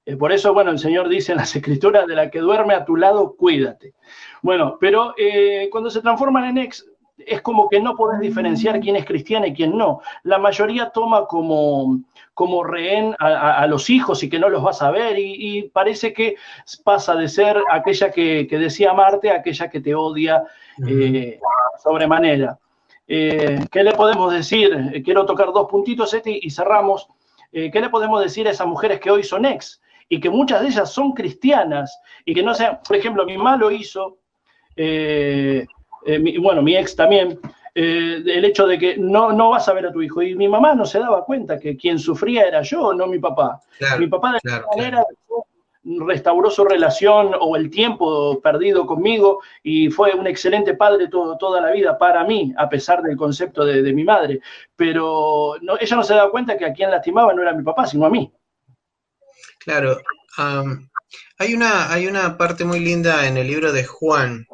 Eh, 0.05 0.15
por 0.17 0.31
eso, 0.31 0.53
bueno, 0.53 0.71
el 0.71 0.79
Señor 0.79 1.09
dice 1.09 1.31
en 1.31 1.37
las 1.37 1.55
escrituras, 1.55 2.07
de 2.07 2.15
la 2.15 2.29
que 2.29 2.39
duerme 2.39 2.73
a 2.73 2.85
tu 2.85 2.95
lado, 2.95 3.35
cuídate. 3.35 3.93
Bueno, 4.41 4.77
pero 4.79 5.13
eh, 5.17 5.69
cuando 5.71 5.89
se 5.89 6.01
transforman 6.01 6.45
en 6.45 6.57
ex, 6.57 6.85
es 7.17 7.41
como 7.41 7.69
que 7.69 7.79
no 7.79 7.95
podés 7.95 8.19
diferenciar 8.19 8.79
quién 8.79 8.95
es 8.95 9.05
cristiana 9.05 9.47
y 9.47 9.53
quién 9.53 9.77
no. 9.77 10.01
La 10.23 10.39
mayoría 10.39 10.89
toma 10.89 11.25
como, 11.25 11.99
como 12.33 12.63
rehén 12.63 13.15
a, 13.19 13.67
los 13.67 13.91
hijos 13.91 14.23
y 14.23 14.29
que 14.29 14.39
no 14.39 14.49
los 14.49 14.63
vas 14.63 14.81
a 14.81 14.89
ver 14.89 15.19
y, 15.19 15.69
parece 15.71 16.13
que 16.13 16.37
pasa 16.83 17.13
de 17.13 17.27
ser 17.27 17.61
aquella 17.69 18.09
que, 18.09 18.47
decía 18.49 18.93
Marte 18.93 19.29
a 19.29 19.35
aquella 19.35 19.69
que 19.69 19.81
te 19.81 19.93
odia 19.93 20.43
sobremanera. 21.83 22.57
¿Qué 23.05 23.83
le 23.83 23.93
podemos 23.93 24.33
decir? 24.33 25.03
Quiero 25.05 25.23
tocar 25.23 25.51
dos 25.53 25.69
puntitos 25.69 26.11
este 26.15 26.39
y 26.41 26.49
cerramos. 26.49 27.07
Eh, 27.51 27.69
¿qué 27.71 27.81
le 27.81 27.89
podemos 27.89 28.21
decir 28.21 28.47
a 28.47 28.51
esas 28.51 28.67
mujeres 28.67 28.99
que 28.99 29.11
hoy 29.11 29.23
son 29.23 29.45
ex? 29.45 29.81
Y 30.09 30.19
que 30.19 30.29
muchas 30.29 30.61
de 30.61 30.67
ellas 30.67 30.91
son 30.91 31.13
cristianas 31.13 31.97
y 32.25 32.33
que 32.33 32.43
no 32.43 32.53
sean, 32.53 32.79
por 32.85 32.97
ejemplo, 32.97 33.25
mi 33.25 33.37
mamá 33.37 33.55
lo 33.57 33.71
hizo, 33.71 34.17
eh, 34.75 35.65
eh, 36.05 36.37
bueno, 36.39 36.61
mi 36.61 36.75
ex 36.75 36.95
también, 36.95 37.39
el 37.73 38.43
hecho 38.43 38.67
de 38.67 38.77
que 38.77 38.97
no, 38.97 39.31
no 39.31 39.51
vas 39.51 39.69
a 39.69 39.73
ver 39.73 39.85
a 39.85 39.93
tu 39.93 40.01
hijo. 40.01 40.21
Y 40.21 40.35
mi 40.35 40.49
mamá 40.49 40.75
no 40.75 40.85
se 40.85 40.99
daba 40.99 41.23
cuenta 41.23 41.57
que 41.57 41.77
quien 41.77 41.97
sufría 41.97 42.43
era 42.43 42.61
yo, 42.61 42.93
no 42.93 43.07
mi 43.07 43.19
papá. 43.19 43.61
mi 43.97 44.07
papá 44.07 44.33
de 44.43 44.51
alguna 44.51 44.67
manera 44.75 45.05
restauró 45.83 46.51
su 46.51 46.63
relación 46.63 47.31
o 47.39 47.55
el 47.55 47.69
tiempo 47.69 48.39
perdido 48.41 48.85
conmigo 48.85 49.41
y 49.63 49.89
fue 49.89 50.13
un 50.13 50.27
excelente 50.27 50.75
padre 50.75 51.07
todo, 51.07 51.37
toda 51.37 51.59
la 51.59 51.71
vida 51.71 51.97
para 51.97 52.23
mí, 52.23 52.53
a 52.57 52.69
pesar 52.69 53.01
del 53.01 53.17
concepto 53.17 53.65
de, 53.65 53.93
mi 53.93 54.03
madre. 54.03 54.41
Pero 54.75 55.55
no, 55.61 55.77
ella 55.79 55.95
no 55.95 56.03
se 56.03 56.13
daba 56.13 56.31
cuenta 56.31 56.57
que 56.57 56.65
a 56.65 56.73
quien 56.73 56.91
lastimaba 56.91 57.33
no 57.33 57.41
era 57.41 57.53
mi 57.53 57.63
papá, 57.63 57.87
sino 57.87 58.05
a 58.05 58.09
mí. 58.09 58.31
Claro. 59.59 59.97
hay, 61.37 61.53
una, 61.53 61.91
hay 61.91 62.07
una 62.07 62.37
parte 62.37 62.63
muy 62.63 62.79
linda 62.79 63.27
en 63.27 63.37
el 63.37 63.47
libro 63.47 63.71
de 63.71 63.83
Juan, 63.83 64.47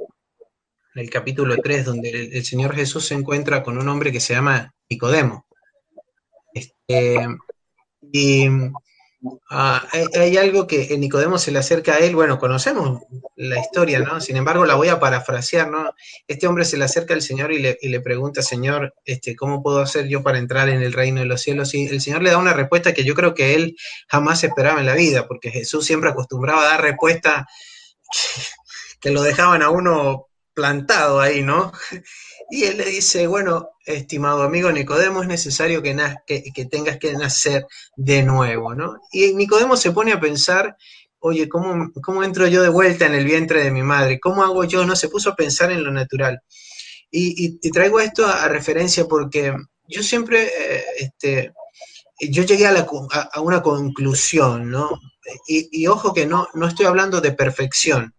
en 0.95 1.01
el 1.01 1.09
capítulo 1.09 1.57
3, 1.57 1.85
donde 1.85 2.09
el, 2.09 2.45
Señor 2.45 2.73
Jesús 2.73 3.05
se 3.05 3.15
encuentra 3.15 3.63
con 3.63 3.77
un 3.77 3.87
hombre 3.89 4.11
que 4.11 4.21
se 4.21 4.33
llama 4.33 4.73
Nicodemo. 4.89 5.45
Este, 6.53 7.27
y 8.11 8.47
Ah, 9.49 9.87
hay, 10.13 10.37
algo 10.37 10.67
que 10.67 10.97
Nicodemo 10.97 11.37
se 11.37 11.51
le 11.51 11.59
acerca 11.59 11.95
a 11.95 11.97
él, 11.99 12.15
bueno, 12.15 12.37
conocemos 12.37 13.01
la 13.35 13.59
historia, 13.59 13.99
¿no? 13.99 14.19
Sin 14.19 14.37
embargo, 14.37 14.65
la 14.65 14.75
voy 14.75 14.89
a 14.89 14.99
parafrasear, 14.99 15.69
¿no? 15.69 15.93
Este 16.27 16.47
hombre 16.47 16.65
se 16.65 16.77
le 16.77 16.85
acerca 16.85 17.13
al 17.13 17.21
Señor 17.21 17.51
y 17.51 17.59
le, 17.59 18.01
pregunta, 18.01 18.41
Señor, 18.41 18.93
este, 19.05 19.35
¿cómo 19.35 19.63
puedo 19.63 19.79
hacer 19.79 20.07
yo 20.07 20.23
para 20.23 20.37
entrar 20.37 20.69
en 20.69 20.81
el 20.81 20.93
reino 20.93 21.21
de 21.21 21.27
los 21.27 21.41
cielos? 21.41 21.73
Y 21.73 21.85
el 21.85 22.01
Señor 22.01 22.23
le 22.23 22.31
da 22.31 22.37
una 22.37 22.53
respuesta 22.53 22.93
que 22.93 23.03
yo 23.03 23.15
creo 23.15 23.33
que 23.33 23.55
él 23.55 23.77
jamás 24.07 24.43
esperaba 24.43 24.79
en 24.79 24.85
la 24.85 24.95
vida, 24.95 25.27
porque 25.27 25.51
Jesús 25.51 25.85
siempre 25.85 26.09
acostumbraba 26.09 26.61
a 26.61 26.71
dar 26.71 26.81
respuestas 26.81 27.45
que 28.99 29.11
lo 29.11 29.23
dejaban 29.23 29.61
a 29.61 29.69
uno 29.69 30.26
plantado 30.57 31.19
ahí, 31.19 31.43
¿no? 31.43 31.71
Y 32.49 32.63
él 32.63 32.77
le 32.77 32.85
dice, 32.85 33.27
bueno, 33.27 33.69
estimado 33.85 34.41
amigo 34.41 34.71
Nicodemo, 34.71 35.21
es 35.21 35.27
necesario 35.27 35.83
que, 35.83 35.95
que, 36.25 36.65
tengas 36.65 36.97
que 36.97 37.13
nacer 37.13 37.67
de 37.95 38.23
nuevo, 38.23 38.73
¿no? 38.73 39.01
Y 39.11 39.35
Nicodemo 39.35 39.77
se 39.77 39.91
pone 39.91 40.13
a 40.13 40.19
pensar, 40.19 40.75
oye, 41.19 41.47
¿cómo, 41.47 41.91
¿cómo, 42.01 42.23
entro 42.23 42.47
yo 42.47 42.63
de 42.63 42.69
vuelta 42.69 43.05
en 43.05 43.13
el 43.13 43.25
vientre 43.25 43.63
de 43.63 43.69
mi 43.69 43.83
madre? 43.83 44.19
¿Cómo 44.19 44.43
hago 44.43 44.63
yo? 44.63 44.83
No, 44.83 44.95
se 44.95 45.09
puso 45.09 45.29
a 45.29 45.35
pensar 45.35 45.71
en 45.71 45.83
lo 45.83 45.91
natural. 45.91 46.41
Y, 47.11 47.59
traigo 47.69 47.99
esto 47.99 48.25
a, 48.25 48.47
referencia 48.47 49.05
porque 49.05 49.53
yo 49.87 50.01
siempre, 50.01 50.45
eh, 50.45 50.83
este, 50.97 51.53
yo 52.19 52.43
llegué 52.43 52.65
a, 52.65 52.87
a, 53.31 53.41
una 53.41 53.61
conclusión, 53.61 54.71
¿no? 54.71 54.89
Y, 55.47 55.69
y, 55.83 55.85
ojo 55.85 56.15
que 56.15 56.25
no, 56.25 56.47
no 56.55 56.67
estoy 56.67 56.87
hablando 56.87 57.21
de 57.21 57.33
perfección, 57.33 58.15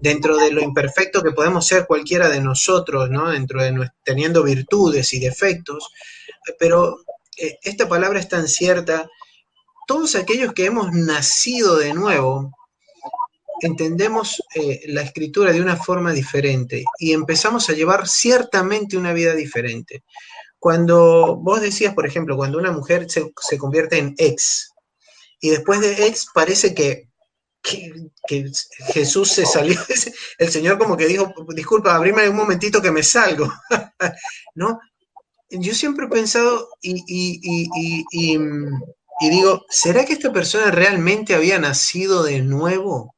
dentro 0.00 0.36
de 0.36 0.52
lo 0.52 0.62
imperfecto 0.62 1.22
que 1.22 1.32
podemos 1.32 1.66
ser 1.66 1.86
cualquiera 1.86 2.28
de 2.28 2.40
nosotros, 2.40 3.10
¿no? 3.10 3.30
Dentro 3.30 3.62
de 3.62 3.90
teniendo 4.04 4.42
virtudes 4.42 5.12
y 5.12 5.20
defectos, 5.20 5.90
pero 6.58 6.98
eh, 7.36 7.58
esta 7.62 7.88
palabra 7.88 8.20
es 8.20 8.28
tan 8.28 8.48
cierta. 8.48 9.08
Todos 9.86 10.14
aquellos 10.14 10.52
que 10.52 10.66
hemos 10.66 10.92
nacido 10.92 11.76
de 11.76 11.94
nuevo, 11.94 12.52
entendemos 13.60 14.42
eh, 14.54 14.82
la 14.86 15.02
escritura 15.02 15.52
de 15.52 15.60
una 15.60 15.76
forma 15.76 16.12
diferente 16.12 16.84
y 16.98 17.12
empezamos 17.12 17.68
a 17.68 17.72
llevar 17.72 18.06
ciertamente 18.06 18.96
una 18.96 19.12
vida 19.12 19.34
diferente. 19.34 20.04
Cuando 20.58 21.36
vos 21.36 21.60
decías, 21.60 21.94
por 21.94 22.06
ejemplo, 22.06 22.36
cuando 22.36 22.58
una 22.58 22.72
mujer 22.72 23.10
se, 23.10 23.32
se 23.40 23.58
convierte 23.58 23.98
en 23.98 24.14
ex 24.18 24.72
y 25.40 25.50
después 25.50 25.80
de 25.80 26.06
ex 26.06 26.26
parece 26.34 26.74
que 26.74 27.07
que, 27.62 28.50
Jesús 28.92 29.30
se 29.30 29.46
salió, 29.46 29.78
el 30.38 30.50
Señor 30.50 30.78
como 30.78 30.96
que 30.96 31.06
dijo, 31.06 31.32
disculpa, 31.54 31.94
abrime 31.94 32.28
un 32.28 32.36
momentito 32.36 32.80
que 32.80 32.92
me 32.92 33.02
salgo, 33.02 33.52
¿no? 34.54 34.80
Yo 35.50 35.74
siempre 35.74 36.06
he 36.06 36.10
pensado 36.10 36.68
y, 36.82 37.02
y, 37.06 39.30
digo, 39.30 39.64
¿será 39.70 40.04
que 40.04 40.12
esta 40.12 40.32
persona 40.32 40.70
realmente 40.70 41.34
había 41.34 41.58
nacido 41.58 42.22
de 42.22 42.42
nuevo? 42.42 43.14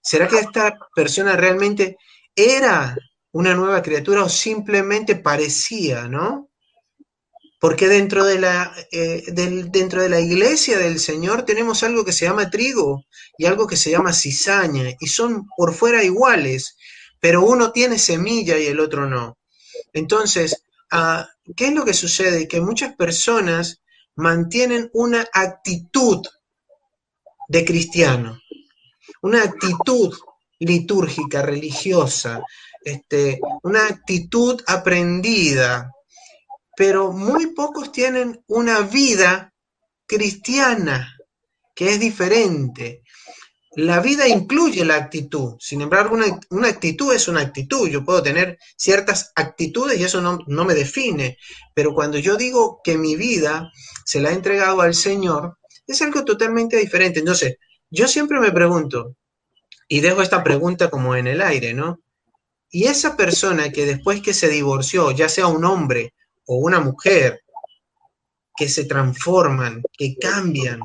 ¿Será 0.00 0.26
que 0.26 0.38
esta 0.38 0.76
persona 0.94 1.36
realmente 1.36 1.96
era 2.34 2.96
una 3.32 3.54
nueva 3.54 3.82
criatura 3.82 4.24
o 4.24 4.28
simplemente 4.28 5.14
parecía, 5.14 6.08
¿no? 6.08 6.47
Porque 7.60 7.88
dentro 7.88 8.24
de, 8.24 8.38
la, 8.38 8.72
eh, 8.92 9.24
dentro 9.32 10.00
de 10.02 10.08
la 10.08 10.20
iglesia 10.20 10.78
del 10.78 11.00
Señor 11.00 11.42
tenemos 11.44 11.82
algo 11.82 12.04
que 12.04 12.12
se 12.12 12.24
llama 12.24 12.50
trigo 12.50 13.04
y 13.36 13.46
algo 13.46 13.66
que 13.66 13.76
se 13.76 13.90
llama 13.90 14.12
cizaña, 14.12 14.94
y 15.00 15.06
son 15.08 15.46
por 15.56 15.74
fuera 15.74 16.04
iguales, 16.04 16.76
pero 17.20 17.44
uno 17.44 17.72
tiene 17.72 17.98
semilla 17.98 18.58
y 18.58 18.66
el 18.66 18.78
otro 18.78 19.08
no. 19.08 19.38
Entonces, 19.92 20.62
ah, 20.92 21.28
¿qué 21.56 21.68
es 21.68 21.72
lo 21.72 21.84
que 21.84 21.94
sucede? 21.94 22.46
Que 22.46 22.60
muchas 22.60 22.94
personas 22.94 23.80
mantienen 24.14 24.90
una 24.92 25.26
actitud 25.32 26.22
de 27.48 27.64
cristiano, 27.64 28.40
una 29.22 29.42
actitud 29.42 30.14
litúrgica, 30.58 31.42
religiosa, 31.42 32.42
este, 32.82 33.40
una 33.62 33.86
actitud 33.86 34.60
aprendida, 34.66 35.92
pero 36.78 37.10
muy 37.10 37.48
pocos 37.54 37.90
tienen 37.90 38.40
una 38.46 38.82
vida 38.82 39.52
cristiana, 40.06 41.12
que 41.74 41.90
es 41.90 41.98
diferente. 41.98 43.02
la 43.74 43.98
vida 43.98 44.28
incluye 44.28 44.84
la 44.84 44.94
actitud. 44.94 45.56
Sin 45.58 45.80
embargo, 45.80 46.16
una, 46.50 46.68
actitud 46.68 47.12
es 47.12 47.26
una 47.26 47.40
actitud. 47.40 47.88
Yo 47.88 48.04
puedo 48.04 48.22
tener 48.22 48.58
ciertas 48.76 49.32
actitudes 49.34 49.98
y 49.98 50.04
eso 50.04 50.20
no, 50.20 50.38
no, 50.46 50.64
me 50.64 50.74
define. 50.74 51.36
Pero 51.74 51.94
cuando 51.94 52.16
yo 52.18 52.36
digo 52.36 52.80
que 52.84 52.96
mi 52.96 53.16
vida 53.16 53.72
se 54.04 54.20
la 54.20 54.30
he 54.30 54.34
entregado 54.34 54.80
al 54.80 54.94
Señor, 54.94 55.58
es 55.84 56.00
algo 56.00 56.24
totalmente 56.24 56.76
diferente. 56.76 57.18
Entonces, 57.18 57.56
yo 57.90 58.06
siempre 58.06 58.38
me 58.38 58.52
pregunto, 58.52 59.16
y 59.88 59.98
dejo 59.98 60.22
esta 60.22 60.44
pregunta 60.44 60.90
como 60.90 61.16
en 61.16 61.26
el 61.26 61.42
aire, 61.42 61.74
¿no? 61.74 62.00
Y 62.70 62.84
esa 62.84 63.16
persona 63.16 63.70
que 63.72 63.84
después 63.84 64.22
que 64.22 64.32
se 64.32 64.48
divorció, 64.48 65.10
ya 65.10 65.28
sea 65.28 65.48
un 65.48 65.64
hombre 65.64 66.14
o 66.48 66.56
una 66.56 66.80
mujer, 66.80 67.42
que 68.56 68.68
se 68.68 68.84
transforman, 68.84 69.82
que 69.96 70.16
cambian, 70.16 70.80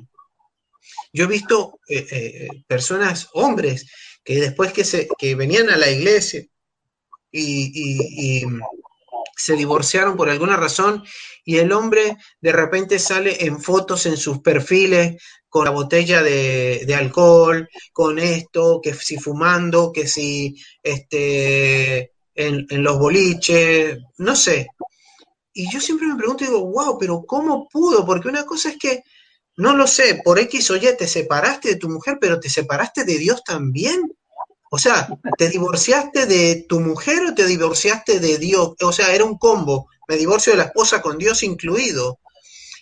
yo 1.11 1.26
he 1.26 1.27
visto 1.27 1.80
eh, 1.88 2.07
eh, 2.10 2.48
personas, 2.68 3.30
hombres, 3.34 3.85
que 4.23 4.40
después 4.40 4.73
que, 4.73 4.84
se, 4.84 5.07
venían 5.35 5.69
a 5.69 5.77
la 5.77 5.90
iglesia 5.90 6.45
y, 7.31 8.44
se 9.35 9.56
divorciaron 9.56 10.15
por 10.15 10.30
alguna 10.30 10.56
razón 10.56 11.03
y 11.44 11.57
el 11.57 11.72
hombre 11.72 12.18
de 12.40 12.52
repente 12.52 12.99
sale 12.99 13.44
en 13.44 13.60
fotos 13.60 14.06
en 14.06 14.15
sus 14.15 14.40
perfiles 14.40 15.22
con 15.49 15.65
la 15.65 15.72
botella 15.72 16.22
de, 16.22 16.95
alcohol, 16.95 17.68
con 17.91 18.19
esto, 18.19 18.80
que 18.81 18.94
si 18.94 19.18
fumando, 19.18 19.91
que 19.91 20.07
si 20.07 20.56
este, 20.84 22.11
en, 22.35 22.65
en, 22.69 22.84
los 22.84 22.99
boliches, 22.99 23.98
no 24.18 24.35
sé. 24.35 24.68
Y 25.54 25.72
yo 25.72 25.80
siempre 25.80 26.08
me 26.08 26.16
pregunto 26.16 26.44
y 26.44 26.48
digo, 26.48 26.66
wow, 26.66 26.98
pero 26.98 27.24
¿cómo 27.26 27.70
pudo? 27.70 28.06
Porque 28.06 28.28
una 28.28 28.46
cosa 28.46 28.70
es 28.70 28.78
que 28.78 29.04
no 29.56 29.76
lo 29.76 29.86
sé, 29.86 30.22
por 30.24 30.40
X 30.40 30.72
o 30.72 30.76
Y 30.76 30.98
te 30.98 31.08
separaste 31.08 31.70
de 31.70 31.76
tu 31.76 31.90
mujer, 31.90 32.18
pero 32.20 32.40
te 32.40 32.50
separaste 32.50 33.04
de 33.04 33.18
Dios 33.18 33.44
también. 33.44 34.02
O 34.72 34.80
sea, 34.80 35.08
¿te 35.38 35.50
divorciaste 35.50 36.26
de 36.26 36.66
tu 36.68 36.80
mujer 36.80 37.24
o 37.26 37.36
te 37.36 37.46
divorciaste 37.46 38.20
de 38.20 38.40
Dios? 38.40 38.74
O 38.82 38.92
sea, 38.92 39.14
era 39.14 39.24
un 39.24 39.38
combo. 39.38 39.88
Me 40.08 40.18
divorcio 40.18 40.54
de 40.54 40.58
la 40.58 40.64
esposa 40.64 41.02
con 41.02 41.20
Dios 41.20 41.44
incluido. 41.44 42.20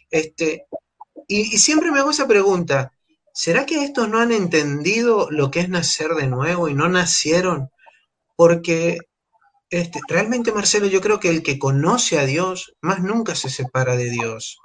Este, 0.10 0.68
y, 1.28 1.58
siempre 1.58 1.92
me 1.92 2.00
hago 2.00 2.12
esa 2.12 2.28
pregunta. 2.28 2.94
¿Será 3.34 3.66
que 3.66 3.84
estos 3.84 4.08
no 4.08 4.20
han 4.20 4.32
entendido 4.32 5.30
lo 5.30 5.52
que 5.52 5.60
es 5.62 5.70
nacer 5.70 6.12
de 6.12 6.28
nuevo 6.28 6.70
y 6.70 6.74
no 6.74 6.88
nacieron? 6.88 7.70
Porque 8.38 8.98
este, 9.72 10.02
realmente, 10.08 10.52
Marcelo, 10.52 10.86
yo 10.88 11.00
creo 11.00 11.22
que 11.22 11.30
el 11.30 11.44
que 11.44 11.58
conoce 11.58 12.20
a 12.20 12.26
Dios 12.26 12.76
más 12.82 13.02
nunca 13.02 13.36
se 13.36 13.50
separa 13.50 13.96
de 13.96 14.10
Dios. 14.10 14.60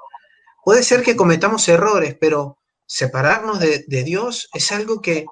Puede 0.65 0.83
ser 0.83 1.05
que 1.05 1.15
cometamos 1.15 1.69
errores, 1.69 2.17
pero 2.21 2.59
separarnos 2.87 3.61
de, 3.61 3.85
Dios 4.05 4.49
es 4.53 4.73
algo 4.73 5.01
que, 5.01 5.27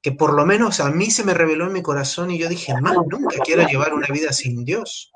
que, 0.00 0.12
por 0.12 0.32
lo 0.32 0.46
menos 0.46 0.80
a 0.80 0.90
mí 0.90 1.10
se 1.10 1.22
me 1.22 1.34
reveló 1.34 1.66
en 1.66 1.74
mi 1.74 1.82
corazón 1.82 2.30
y 2.30 2.38
yo 2.38 2.48
dije, 2.48 2.72
más 2.80 2.96
nunca 3.06 3.36
quiero 3.44 3.66
llevar 3.68 3.92
una 3.92 4.06
vida 4.06 4.32
sin 4.32 4.64
Dios. 4.64 5.12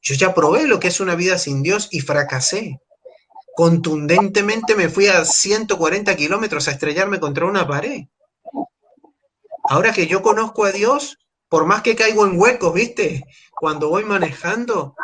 Yo 0.00 0.16
ya 0.16 0.34
probé 0.34 0.66
lo 0.66 0.80
que 0.80 0.88
es 0.88 0.98
una 0.98 1.14
vida 1.14 1.38
sin 1.38 1.62
Dios 1.62 1.88
y 1.92 2.00
fracasé. 2.00 2.80
Contundentemente 3.54 4.74
me 4.74 4.88
fui 4.88 5.06
a 5.06 5.24
140 5.24 6.16
kilómetros 6.16 6.66
a 6.66 6.72
estrellarme 6.72 7.20
contra 7.20 7.46
una 7.46 7.68
pared. 7.68 8.06
Ahora 9.68 9.92
que 9.92 10.08
yo 10.08 10.22
conozco 10.22 10.64
a 10.64 10.72
Dios, 10.72 11.18
por 11.52 11.66
más 11.66 11.82
que 11.82 11.94
caigo 11.94 12.24
en 12.24 12.40
huecos, 12.40 12.72
¿viste? 12.72 13.26
Cuando 13.50 13.90
voy 13.90 14.04
manejando, 14.04 14.96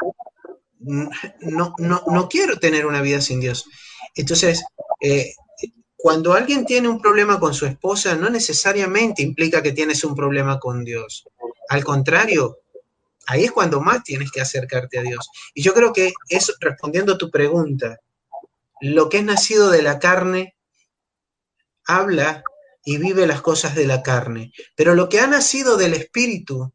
no, 0.79 1.75
no, 1.77 2.03
no 2.07 2.29
quiero 2.31 2.59
tener 2.59 2.87
una 2.87 3.03
vida 3.03 3.21
sin 3.21 3.39
Dios. 3.39 3.67
Entonces, 4.15 4.65
eh, 5.03 5.35
cuando 5.95 6.33
alguien 6.33 6.65
tiene 6.65 6.89
un 6.89 7.03
problema 7.03 7.39
con 7.39 7.53
su 7.53 7.67
esposa, 7.67 8.15
no 8.15 8.31
necesariamente 8.31 9.23
implica 9.23 9.63
que 9.63 9.73
tienes 9.73 10.03
un 10.05 10.15
problema 10.15 10.59
con 10.59 10.85
Dios. 10.85 11.29
Al 11.69 11.85
contrario, 11.85 12.61
ahí 13.27 13.45
es 13.45 13.53
cuando 13.53 13.83
más 13.83 14.03
tienes 14.03 14.31
que 14.33 14.41
acercarte 14.41 15.01
a 15.01 15.03
Dios. 15.03 15.29
Y 15.53 15.61
yo 15.61 15.75
creo 15.75 15.93
que 15.93 16.15
es, 16.31 16.57
respondiendo 16.61 17.13
a 17.13 17.19
tu 17.19 17.31
pregunta, 17.31 17.99
lo 18.81 19.11
que 19.11 19.19
es 19.19 19.25
nacido 19.25 19.69
de 19.69 19.83
la 19.83 19.99
carne 19.99 20.57
habla 21.85 22.43
y 22.85 22.99
vive 22.99 23.27
las 23.27 23.43
cosas 23.43 23.75
de 23.75 23.87
la 23.87 24.03
carne, 24.03 24.53
pero 24.75 24.95
lo 24.95 25.09
que 25.09 25.21
ha 25.21 25.27
nacido 25.27 25.77
del 25.77 25.95
Espíritu 25.95 26.73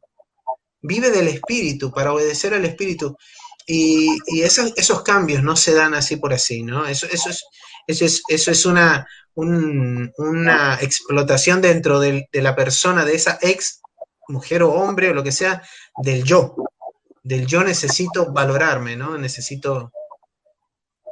vive 0.83 1.09
del 1.09 1.29
Espíritu 1.29 1.91
para 1.91 2.13
obedecer 2.13 2.53
al 2.53 2.65
Espíritu. 2.65 3.17
Y, 3.65 4.09
esos, 4.41 5.01
cambios 5.03 5.41
no 5.41 5.55
se 5.55 5.73
dan 5.73 5.93
así 5.93 6.17
por 6.17 6.33
así, 6.33 6.63
¿no? 6.63 6.85
Eso, 6.85 7.07
eso, 7.09 7.29
es, 7.29 7.45
eso, 7.87 8.05
es, 8.05 8.21
eso 8.27 8.51
es 8.51 8.65
una, 8.65 9.07
una 9.35 10.75
explotación 10.81 11.61
dentro 11.61 11.99
de, 11.99 12.27
la 12.33 12.55
persona, 12.55 13.05
de 13.05 13.15
esa 13.15 13.39
ex 13.41 13.81
mujer 14.27 14.63
o 14.63 14.73
hombre 14.73 15.09
o 15.09 15.13
lo 15.13 15.23
que 15.23 15.31
sea, 15.31 15.63
del 15.97 16.23
yo. 16.23 16.55
Del 17.23 17.47
yo 17.47 17.63
necesito 17.63 18.31
valorarme, 18.31 18.97
¿no? 18.97 19.17
Necesito... 19.17 19.91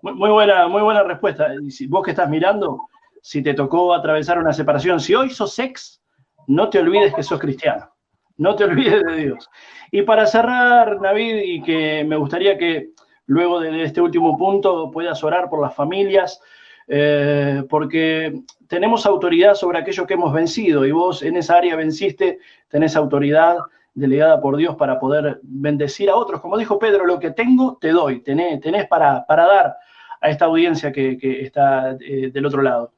Muy, 0.01 0.31
buena, 0.31 0.68
muy 0.68 0.81
buena 0.81 1.03
respuesta. 1.03 1.47
Vos 1.88 2.03
que 2.03 2.11
estás 2.11 2.27
mirando, 2.27 2.81
si 3.22 3.41
te 3.41 3.53
tocó 3.53 3.93
atravesar 3.93 4.39
una 4.39 4.53
separación, 4.53 4.99
si 4.99 5.15
hoy 5.15 5.30
sos 5.30 5.57
ex, 5.60 6.02
no 6.48 6.69
te 6.69 6.80
olvides 6.80 7.14
que 7.14 7.23
sos 7.23 7.39
cristiano. 7.39 7.89
No 8.38 8.56
te 8.56 8.64
olvides 8.64 9.03
de 9.03 9.15
Dios. 9.15 9.49
Y 9.91 10.02
para 10.02 10.26
cerrar, 10.26 10.99
David, 10.99 11.41
y 11.43 11.61
que 11.61 12.03
me 12.03 12.15
gustaría 12.15 12.57
que 12.57 12.89
luego 13.27 13.60
de 13.60 13.84
este 13.84 14.02
último 14.02 14.38
punto 14.38 14.89
puedas 14.91 15.23
orar 15.23 15.49
por 15.49 15.61
las 15.61 15.76
familias, 15.76 16.41
eh, 16.88 17.64
porque 17.69 18.41
tenemos 18.68 19.06
autoridad 19.06 19.53
sobre 19.53 19.80
aquello 19.80 20.07
que 20.07 20.15
hemos 20.15 20.34
vencido 20.34 20.85
y 20.85 20.91
vos 20.91 21.22
en 21.23 21.38
esa 21.38 21.57
área 21.57 21.76
venciste, 21.76 22.39
tenés 22.68 22.95
autoridad 22.95 23.57
delegada 23.93 24.41
por 24.41 24.57
Dios 24.57 24.76
para 24.76 24.99
poder 24.99 25.39
bendecir 25.43 26.10
a 26.10 26.15
otros. 26.15 26.41
Como 26.41 26.57
dijo 26.57 26.80
Pedro, 26.80 27.06
lo 27.06 27.19
que 27.19 27.31
tengo, 27.31 27.77
te 27.80 27.91
doy, 27.91 28.22
tenés, 28.22 28.88
para, 28.88 29.26
para 29.26 29.45
dar 29.45 29.76
a 30.19 30.30
esta 30.30 30.45
audiencia 30.45 30.91
que, 30.91 31.18
está 31.41 31.98
eh, 31.99 32.31
del 32.31 32.45
otro 32.45 32.61
lado. 32.61 32.93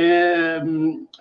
Eh, 0.00 0.60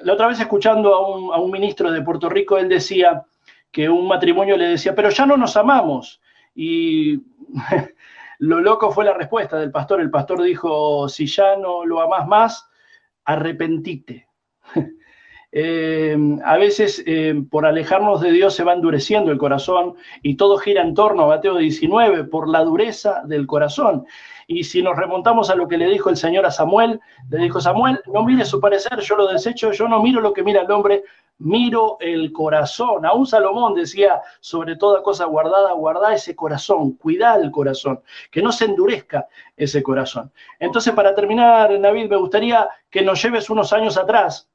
la 0.04 0.14
otra 0.14 0.28
vez 0.28 0.40
escuchando 0.40 0.94
a 1.34 1.40
un, 1.42 1.50
ministro 1.50 1.92
de 1.92 2.04
Puerto 2.04 2.30
Rico, 2.30 2.60
él 2.60 2.70
decía, 2.70 3.24
que 3.72 3.90
un 3.90 4.08
matrimonio 4.08 4.56
le 4.56 4.68
decía, 4.68 4.94
pero 4.94 5.10
ya 5.10 5.26
no 5.26 5.36
nos 5.36 5.58
amamos. 5.58 6.22
Y 6.54 7.24
lo 8.40 8.60
loco 8.60 8.92
fue 8.92 9.04
la 9.04 9.16
respuesta 9.16 9.58
del 9.58 9.72
pastor. 9.72 10.00
El 10.00 10.12
pastor 10.12 10.44
dijo, 10.44 11.10
si 11.10 11.26
ya 11.26 11.56
no 11.56 11.86
lo 11.86 12.02
amas 12.02 12.28
más, 12.28 12.70
arrepentite. 13.26 14.28
Eh, 15.50 16.16
a 16.44 16.58
veces 16.58 17.02
eh, 17.08 17.34
por 17.50 17.66
alejarnos 17.66 18.20
de 18.20 18.34
Dios 18.34 18.54
se 18.54 18.66
va 18.66 18.74
endureciendo 18.74 19.32
el 19.32 19.38
corazón 19.38 19.96
y 20.22 20.36
todo 20.36 20.58
gira 20.58 20.82
en 20.82 20.94
torno 20.94 21.24
a 21.24 21.28
Mateo 21.28 21.56
19 21.56 22.26
por 22.26 22.50
la 22.50 22.66
dureza 22.66 23.22
del 23.26 23.48
corazón. 23.48 24.06
Y 24.48 24.64
si 24.64 24.82
nos 24.82 24.96
remontamos 24.96 25.50
a 25.50 25.56
lo 25.56 25.68
que 25.68 25.78
le 25.78 25.88
dijo 25.88 26.10
el 26.10 26.16
Señor 26.18 26.46
a 26.46 26.52
Samuel, 26.52 27.02
le 27.30 27.38
dijo 27.38 27.60
Samuel, 27.60 28.00
no 28.12 28.24
mire 28.24 28.46
su 28.46 28.62
parecer, 28.62 29.00
yo 29.02 29.18
lo 29.18 29.28
desecho, 29.28 29.74
yo 29.74 29.88
no 29.90 30.02
miro 30.02 30.22
lo 30.22 30.32
que 30.32 30.42
mira 30.42 30.62
el 30.62 30.72
hombre, 30.72 31.04
miro 31.40 31.98
el 32.00 32.32
corazón. 32.32 33.06
Aún 33.06 33.28
Salomón 33.28 33.76
decía, 33.76 34.22
sobre 34.40 34.76
toda 34.76 35.04
cosa 35.04 35.26
guardada, 35.26 35.74
guarda 35.74 36.14
ese 36.14 36.36
corazón, 36.36 36.94
cuida 36.94 37.36
el 37.36 37.52
corazón, 37.52 38.02
que 38.32 38.42
no 38.42 38.52
se 38.52 38.66
endurezca 38.66 39.28
ese 39.56 39.84
corazón. 39.84 40.32
Entonces, 40.60 40.94
para 40.94 41.14
terminar, 41.14 41.80
David, 41.80 42.10
me 42.10 42.18
gustaría 42.18 42.70
que 42.90 43.02
nos 43.02 43.22
lleves 43.22 43.50
unos 43.50 43.74
años 43.74 43.98
atrás 43.98 44.50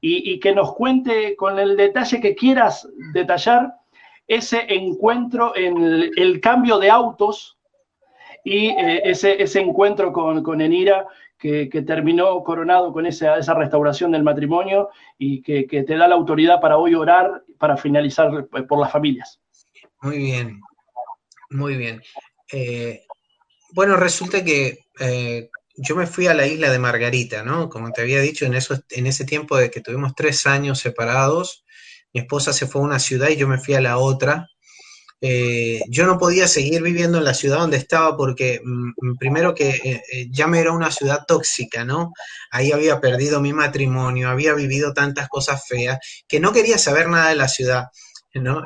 y, 0.00 0.38
que 0.40 0.54
nos 0.54 0.74
cuente 0.74 1.34
con 1.36 1.58
el 1.58 1.76
detalle 1.76 2.20
que 2.20 2.34
quieras 2.34 2.88
detallar 3.12 3.74
ese 4.26 4.66
encuentro 4.68 5.56
en 5.56 5.82
el, 6.16 6.40
cambio 6.40 6.78
de 6.78 6.90
autos 6.90 7.57
y 8.48 8.68
eh, 8.68 9.02
ese, 9.04 9.42
ese 9.42 9.60
encuentro 9.60 10.10
con, 10.10 10.42
con 10.42 10.62
Enira 10.62 11.06
que, 11.38 11.68
terminó 11.86 12.42
coronado 12.42 12.92
con 12.92 13.04
esa, 13.04 13.38
esa, 13.38 13.52
restauración 13.54 14.10
del 14.10 14.22
matrimonio 14.22 14.88
y 15.18 15.42
que, 15.42 15.64
te 15.66 15.96
da 15.96 16.08
la 16.08 16.14
autoridad 16.14 16.60
para 16.60 16.78
hoy 16.78 16.94
orar 16.94 17.44
para 17.58 17.76
finalizar 17.76 18.46
por 18.46 18.80
las 18.80 18.90
familias. 18.90 19.38
Muy 20.00 20.16
bien, 20.16 20.60
muy 21.50 21.76
bien. 21.76 22.02
Eh, 22.50 23.04
bueno, 23.72 23.96
resulta 23.96 24.42
que 24.42 24.86
eh, 24.98 25.50
yo 25.76 25.94
me 25.94 26.06
fui 26.06 26.26
a 26.26 26.34
la 26.34 26.46
isla 26.46 26.70
de 26.70 26.78
Margarita, 26.78 27.42
¿no? 27.42 27.68
Como 27.68 27.92
te 27.92 28.00
había 28.00 28.20
dicho, 28.20 28.46
en, 28.46 28.54
eso, 28.54 28.82
en 28.90 29.06
ese 29.06 29.26
tiempo 29.26 29.58
de 29.58 29.70
que 29.70 29.82
tuvimos 29.82 30.14
tres 30.16 30.46
años 30.46 30.78
separados, 30.78 31.64
mi 32.14 32.20
esposa 32.20 32.54
se 32.54 32.66
fue 32.66 32.80
a 32.80 32.84
una 32.84 32.98
ciudad 32.98 33.28
y 33.28 33.36
yo 33.36 33.46
me 33.46 33.58
fui 33.58 33.74
a 33.74 33.82
la 33.82 33.98
otra. 33.98 34.48
Eh, 35.20 35.80
yo 35.88 36.06
no 36.06 36.16
podía 36.16 36.46
seguir 36.46 36.80
viviendo 36.80 37.18
en 37.18 37.24
la 37.24 37.34
ciudad 37.34 37.58
donde 37.58 37.76
estaba 37.76 38.16
porque 38.16 38.60
mm, 38.62 39.16
primero 39.18 39.52
que 39.52 39.70
eh, 39.70 40.02
eh, 40.12 40.26
ya 40.30 40.46
me 40.46 40.60
era 40.60 40.72
una 40.72 40.92
ciudad 40.92 41.24
tóxica, 41.26 41.84
¿no? 41.84 42.12
Ahí 42.50 42.70
había 42.70 43.00
perdido 43.00 43.40
mi 43.40 43.52
matrimonio, 43.52 44.28
había 44.28 44.54
vivido 44.54 44.92
tantas 44.92 45.28
cosas 45.28 45.66
feas 45.66 45.98
que 46.28 46.38
no 46.38 46.52
quería 46.52 46.78
saber 46.78 47.08
nada 47.08 47.30
de 47.30 47.36
la 47.36 47.48
ciudad. 47.48 47.86
¿no? 48.34 48.62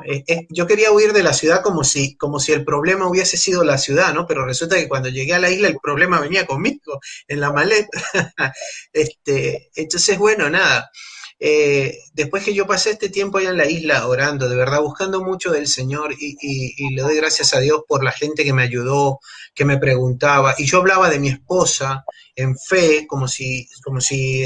yo 0.49 0.67
quería 0.67 0.91
huir 0.91 1.13
de 1.13 1.23
la 1.23 1.33
ciudad 1.33 1.63
como 1.63 1.83
si, 1.83 2.15
como 2.17 2.39
si 2.39 2.51
el 2.51 2.63
problema 2.63 3.07
hubiese 3.07 3.37
sido 3.37 3.63
la 3.63 3.79
ciudad, 3.79 4.13
¿no? 4.13 4.27
Pero 4.27 4.45
resulta 4.45 4.75
que 4.75 4.87
cuando 4.87 5.09
llegué 5.09 5.33
a 5.33 5.39
la 5.39 5.49
isla 5.49 5.67
el 5.67 5.79
problema 5.81 6.19
venía 6.19 6.45
conmigo 6.45 6.99
en 7.27 7.39
la 7.39 7.51
maleta. 7.51 7.89
este, 8.93 9.71
entonces, 9.73 10.19
bueno, 10.19 10.47
nada. 10.47 10.91
Eh, 11.39 11.99
después 12.13 12.43
que 12.43 12.53
yo 12.53 12.65
pasé 12.65 12.91
este 12.91 13.09
tiempo 13.09 13.37
allá 13.37 13.49
en 13.49 13.57
la 13.57 13.69
isla 13.69 14.07
orando, 14.07 14.47
de 14.47 14.55
verdad, 14.55 14.81
buscando 14.81 15.21
mucho 15.23 15.51
del 15.51 15.67
Señor 15.67 16.13
y, 16.17 16.93
le 16.95 17.01
doy 17.01 17.15
gracias 17.17 17.53
a 17.53 17.59
Dios 17.59 17.81
por 17.87 18.03
la 18.03 18.11
gente 18.11 18.43
que 18.43 18.53
me 18.53 18.63
ayudó, 18.63 19.19
que 19.53 19.65
me 19.65 19.77
preguntaba, 19.77 20.55
y 20.57 20.65
yo 20.65 20.79
hablaba 20.79 21.09
de 21.09 21.19
mi 21.19 21.29
esposa 21.29 22.05
en 22.35 22.57
fe, 22.57 23.05
como 23.07 23.27
si, 23.27 23.67
como 23.83 23.99
si 24.01 24.45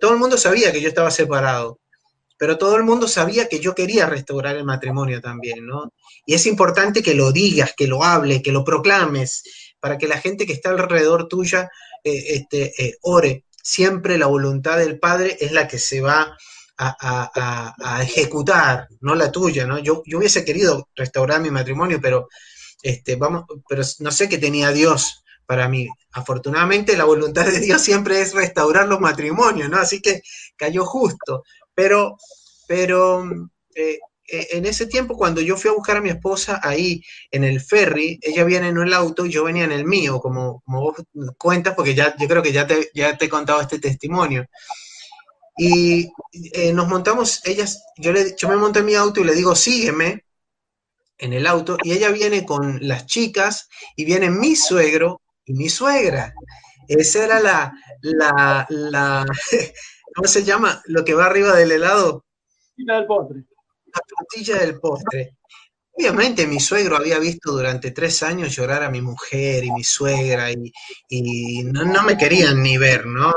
todo 0.00 0.12
el 0.12 0.18
mundo 0.18 0.36
sabía 0.36 0.72
que 0.72 0.80
yo 0.80 0.88
estaba 0.88 1.10
separado, 1.10 1.80
pero 2.36 2.58
todo 2.58 2.76
el 2.76 2.84
mundo 2.84 3.08
sabía 3.08 3.48
que 3.48 3.60
yo 3.60 3.74
quería 3.74 4.06
restaurar 4.06 4.56
el 4.56 4.64
matrimonio 4.64 5.20
también, 5.20 5.64
¿no? 5.64 5.92
Y 6.26 6.34
es 6.34 6.46
importante 6.46 7.02
que 7.02 7.14
lo 7.14 7.32
digas, 7.32 7.74
que 7.76 7.86
lo 7.86 8.02
hables, 8.02 8.42
que 8.42 8.52
lo 8.52 8.64
proclames, 8.64 9.42
para 9.80 9.98
que 9.98 10.08
la 10.08 10.18
gente 10.18 10.46
que 10.46 10.52
está 10.52 10.70
alrededor 10.70 11.28
tuya 11.28 11.70
eh, 12.02 12.36
este, 12.36 12.72
eh, 12.82 12.96
ore. 13.02 13.44
Siempre 13.66 14.18
la 14.18 14.26
voluntad 14.26 14.76
del 14.76 14.98
Padre 14.98 15.38
es 15.40 15.52
la 15.52 15.66
que 15.66 15.78
se 15.78 16.02
va 16.02 16.36
a, 16.76 18.02
ejecutar, 18.02 18.88
no 19.00 19.14
la 19.14 19.32
tuya, 19.32 19.66
¿no? 19.66 19.78
Yo, 19.78 20.02
yo, 20.04 20.18
hubiese 20.18 20.44
querido 20.44 20.90
restaurar 20.94 21.40
mi 21.40 21.50
matrimonio, 21.50 21.98
pero, 21.98 22.28
este, 22.82 23.16
vamos, 23.16 23.44
pero 23.66 23.82
no 24.00 24.10
sé 24.10 24.28
qué 24.28 24.36
tenía 24.36 24.70
Dios 24.70 25.24
para 25.46 25.66
mí. 25.66 25.88
Afortunadamente 26.12 26.94
la 26.94 27.04
voluntad 27.04 27.46
de 27.46 27.58
Dios 27.58 27.80
siempre 27.80 28.20
es 28.20 28.34
restaurar 28.34 28.86
los 28.86 29.00
matrimonios, 29.00 29.70
¿no? 29.70 29.78
Así 29.78 30.02
que 30.02 30.22
cayó 30.56 30.84
justo. 30.84 31.42
Pero, 31.74 32.18
pero 32.68 33.24
eh, 33.74 33.98
en 34.52 34.66
ese 34.66 34.86
tiempo, 34.86 35.16
cuando 35.16 35.40
yo 35.40 35.56
fui 35.56 35.70
a 35.70 35.74
buscar 35.74 35.96
a 35.96 36.00
mi 36.00 36.10
esposa 36.10 36.60
ahí 36.62 37.02
en 37.30 37.44
el 37.44 37.60
ferry, 37.60 38.18
ella 38.22 38.44
viene 38.44 38.68
en 38.68 38.78
el 38.78 38.92
auto 38.92 39.26
y 39.26 39.30
yo 39.30 39.44
venía 39.44 39.64
en 39.64 39.72
el 39.72 39.84
mío, 39.84 40.20
como, 40.20 40.62
como 40.64 40.80
vos 40.80 40.96
cuentas, 41.38 41.74
porque 41.74 41.94
ya, 41.94 42.14
yo 42.16 42.28
creo 42.28 42.42
que 42.42 42.52
ya 42.52 42.66
te, 42.66 42.90
ya 42.94 43.16
te 43.16 43.26
he 43.26 43.28
contado 43.28 43.60
este 43.60 43.78
testimonio. 43.78 44.46
Y 45.56 46.10
eh, 46.52 46.72
nos 46.72 46.88
montamos, 46.88 47.40
ellas, 47.44 47.84
yo, 47.96 48.12
le, 48.12 48.34
yo 48.36 48.48
me 48.48 48.56
monté 48.56 48.80
en 48.80 48.86
mi 48.86 48.94
auto 48.94 49.20
y 49.20 49.24
le 49.24 49.34
digo, 49.34 49.54
sígueme 49.54 50.24
en 51.18 51.32
el 51.32 51.46
auto, 51.46 51.76
y 51.82 51.92
ella 51.92 52.10
viene 52.10 52.44
con 52.44 52.78
las 52.86 53.06
chicas 53.06 53.68
y 53.96 54.04
viene 54.04 54.30
mi 54.30 54.56
suegro 54.56 55.22
y 55.44 55.54
mi 55.54 55.68
suegra. 55.68 56.34
Esa 56.88 57.24
era 57.24 57.40
la, 57.40 57.72
la, 58.02 58.66
la 58.68 59.24
¿cómo 60.14 60.28
se 60.28 60.44
llama? 60.44 60.82
Lo 60.86 61.04
que 61.04 61.14
va 61.14 61.26
arriba 61.26 61.54
del 61.56 61.72
helado. 61.72 62.24
del 62.76 63.06
postre 63.06 63.44
la 63.94 64.00
frutilla 64.06 64.58
del 64.58 64.80
postre. 64.80 65.36
Obviamente 65.96 66.46
mi 66.48 66.58
suegro 66.58 66.96
había 66.96 67.20
visto 67.20 67.52
durante 67.52 67.92
tres 67.92 68.22
años 68.24 68.54
llorar 68.54 68.82
a 68.82 68.90
mi 68.90 69.00
mujer 69.00 69.64
y 69.64 69.70
mi 69.70 69.84
suegra 69.84 70.50
y, 70.50 71.62
no, 71.62 72.02
me 72.02 72.16
querían 72.16 72.62
ni 72.62 72.76
ver, 72.78 73.06
¿no? 73.06 73.32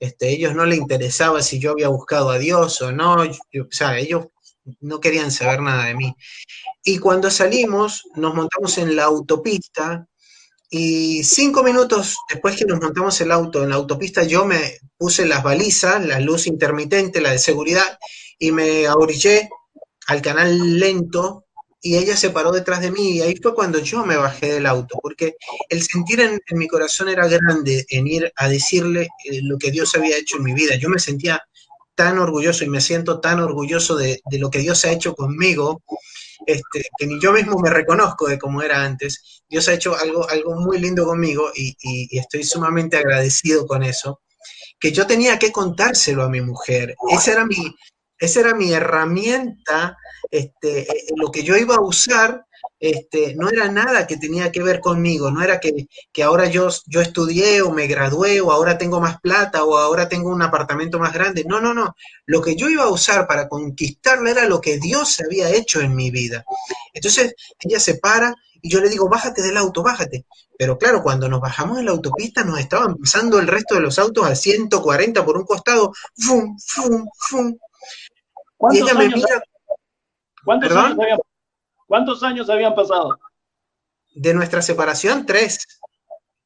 Este, 0.00 0.30
ellos 0.30 0.52
no 0.54 0.66
le 0.66 0.74
interesaba 0.74 1.42
si 1.42 1.60
yo 1.60 1.70
había 1.70 1.88
buscado 1.88 2.30
a 2.30 2.38
Dios 2.38 2.82
o 2.82 2.90
no, 2.90 3.22
o 3.22 3.68
sea, 3.70 3.96
ellos 3.98 4.26
no 4.80 4.98
querían 5.00 5.30
saber 5.30 5.60
nada 5.60 5.86
de 5.86 5.94
mí. 5.94 6.16
Y 6.84 6.98
cuando 6.98 7.30
salimos, 7.30 8.04
nos 8.16 8.34
montamos 8.34 8.78
en 8.78 8.96
la 8.96 9.04
autopista 9.04 10.08
y 10.68 11.22
cinco 11.22 11.62
minutos 11.62 12.16
después 12.28 12.56
que 12.56 12.64
nos 12.64 12.80
montamos 12.80 13.20
el 13.20 13.30
auto 13.30 13.62
en 13.62 13.68
la 13.68 13.76
autopista, 13.76 14.24
yo 14.24 14.44
me 14.44 14.78
puse 14.96 15.24
las 15.26 15.44
balizas, 15.44 16.04
la 16.04 16.18
luz 16.18 16.48
intermitente, 16.48 17.20
la 17.20 17.30
de 17.30 17.38
seguridad, 17.38 17.98
y 18.38 18.50
me 18.50 18.86
ahorillé 18.86 19.50
al 20.08 20.22
canal 20.22 20.78
lento 20.78 21.46
y 21.84 21.96
ella 21.96 22.16
se 22.16 22.30
paró 22.30 22.52
detrás 22.52 22.80
de 22.80 22.92
mí 22.92 23.16
y 23.16 23.20
ahí 23.22 23.34
fue 23.42 23.54
cuando 23.54 23.80
yo 23.80 24.06
me 24.06 24.16
bajé 24.16 24.52
del 24.52 24.66
auto, 24.66 24.98
porque 25.02 25.34
el 25.68 25.82
sentir 25.82 26.20
en, 26.20 26.40
mi 26.52 26.68
corazón 26.68 27.08
era 27.08 27.26
grande 27.26 27.84
en 27.88 28.06
ir 28.06 28.32
a 28.36 28.48
decirle 28.48 29.08
eh, 29.24 29.40
lo 29.42 29.58
que 29.58 29.72
Dios 29.72 29.92
había 29.96 30.16
hecho 30.16 30.36
en 30.36 30.44
mi 30.44 30.54
vida. 30.54 30.76
Yo 30.76 30.88
me 30.88 31.00
sentía 31.00 31.42
tan 31.96 32.18
orgulloso 32.18 32.64
y 32.64 32.68
me 32.68 32.80
siento 32.80 33.20
tan 33.20 33.40
orgulloso 33.40 33.96
de, 33.96 34.22
lo 34.38 34.48
que 34.48 34.60
Dios 34.60 34.84
ha 34.84 34.92
hecho 34.92 35.14
conmigo, 35.14 35.82
este, 36.46 36.88
que 36.96 37.06
ni 37.06 37.20
yo 37.20 37.32
mismo 37.32 37.58
me 37.58 37.70
reconozco 37.70 38.28
de 38.28 38.38
cómo 38.38 38.62
era 38.62 38.84
antes. 38.84 39.42
Dios 39.48 39.68
ha 39.68 39.74
hecho 39.74 39.96
algo, 39.96 40.28
algo 40.30 40.54
muy 40.54 40.78
lindo 40.78 41.04
conmigo 41.04 41.50
y, 41.52 41.76
y 41.80 42.16
estoy 42.16 42.44
sumamente 42.44 42.96
agradecido 42.96 43.66
con 43.66 43.82
eso, 43.82 44.20
que 44.78 44.92
yo 44.92 45.04
tenía 45.04 45.36
que 45.36 45.50
contárselo 45.50 46.22
a 46.22 46.28
mi 46.28 46.40
mujer. 46.40 46.94
Esa 47.10 47.32
era 47.32 47.44
mi, 47.44 47.74
esa 48.22 48.40
era 48.40 48.54
mi 48.54 48.72
herramienta, 48.72 49.96
este, 50.30 50.82
eh, 50.82 51.06
lo 51.16 51.32
que 51.32 51.42
yo 51.42 51.56
iba 51.56 51.74
a 51.74 51.80
usar 51.80 52.46
este, 52.78 53.34
no 53.34 53.48
era 53.48 53.68
nada 53.68 54.06
que 54.06 54.16
tenía 54.16 54.52
que 54.52 54.62
ver 54.62 54.78
conmigo, 54.78 55.30
no 55.30 55.42
era 55.42 55.58
que, 55.58 55.88
ahora 56.22 56.46
yo, 56.46 56.68
yo 56.86 57.00
estudié 57.00 57.62
o 57.62 57.72
me 57.72 57.88
gradué 57.88 58.40
o 58.40 58.52
ahora 58.52 58.78
tengo 58.78 59.00
más 59.00 59.20
plata 59.20 59.64
o 59.64 59.76
ahora 59.76 60.08
tengo 60.08 60.30
un 60.30 60.40
apartamento 60.40 61.00
más 61.00 61.12
grande. 61.12 61.44
No, 61.44 61.60
no, 61.60 61.74
no. 61.74 61.96
Lo 62.26 62.40
que 62.40 62.54
yo 62.54 62.68
iba 62.68 62.84
a 62.84 62.90
usar 62.90 63.26
para 63.26 63.48
conquistarla 63.48 64.30
era 64.30 64.46
lo 64.46 64.60
que 64.60 64.78
Dios 64.78 65.20
había 65.20 65.50
hecho 65.50 65.80
en 65.80 65.94
mi 65.94 66.12
vida. 66.12 66.44
Entonces 66.92 67.34
ella 67.58 67.80
se 67.80 67.96
para 67.96 68.34
y 68.60 68.70
yo 68.70 68.80
le 68.80 68.88
digo, 68.88 69.08
bájate 69.08 69.42
del 69.42 69.56
auto, 69.56 69.82
bájate. 69.82 70.26
Pero 70.56 70.78
claro, 70.78 71.02
cuando 71.02 71.28
nos 71.28 71.40
bajamos 71.40 71.78
en 71.78 71.86
la 71.86 71.90
autopista 71.90 72.44
nos 72.44 72.60
estaban 72.60 72.96
pasando 72.96 73.40
el 73.40 73.48
resto 73.48 73.74
de 73.74 73.80
los 73.80 73.98
autos 73.98 74.24
a 74.26 74.36
140 74.36 75.24
por 75.24 75.36
un 75.36 75.44
costado, 75.44 75.92
¡fum, 76.16 76.56
fum, 76.64 77.06
fum! 77.18 77.56
¿Cuántos, 78.62 78.92
años 82.22 82.48
habían, 82.48 82.76
pasado? 82.76 83.18
De 84.14 84.32
nuestra 84.32 84.62
separación, 84.62 85.26
tres. 85.26 85.66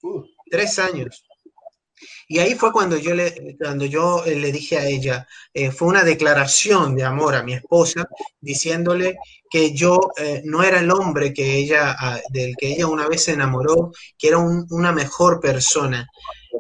Uh. 0.01 0.25
Tres 0.51 0.79
años. 0.79 1.27
Y 2.27 2.39
ahí 2.39 2.55
fue 2.55 2.73
cuando 2.73 2.97
yo 2.97 3.15
le, 3.15 3.59
cuando 3.59 3.85
yo 3.85 4.25
eh, 4.25 4.35
le 4.35 4.51
dije 4.51 4.79
a 4.79 4.87
ella, 4.87 5.29
eh, 5.53 5.71
fue 5.71 5.89
una 5.89 6.05
declaración 6.05 6.97
de 6.97 7.05
amor 7.05 7.35
a 7.35 7.43
mi 7.43 7.53
esposa, 7.53 8.09
diciéndole 8.41 9.19
que 9.51 9.75
yo 9.75 10.11
eh, 10.17 10.41
no 10.45 10.63
era 10.63 10.81
el 10.81 10.91
hombre 10.91 11.35
que 11.35 11.57
ella, 11.57 11.95
ah, 11.99 12.19
del 12.31 12.57
que 12.57 12.73
ella 12.73 12.87
una 12.87 13.09
vez 13.09 13.25
se 13.25 13.33
enamoró, 13.33 13.93
que 14.17 14.29
era 14.29 14.39
una 14.39 14.93
mejor 14.93 15.39
persona 15.39 16.09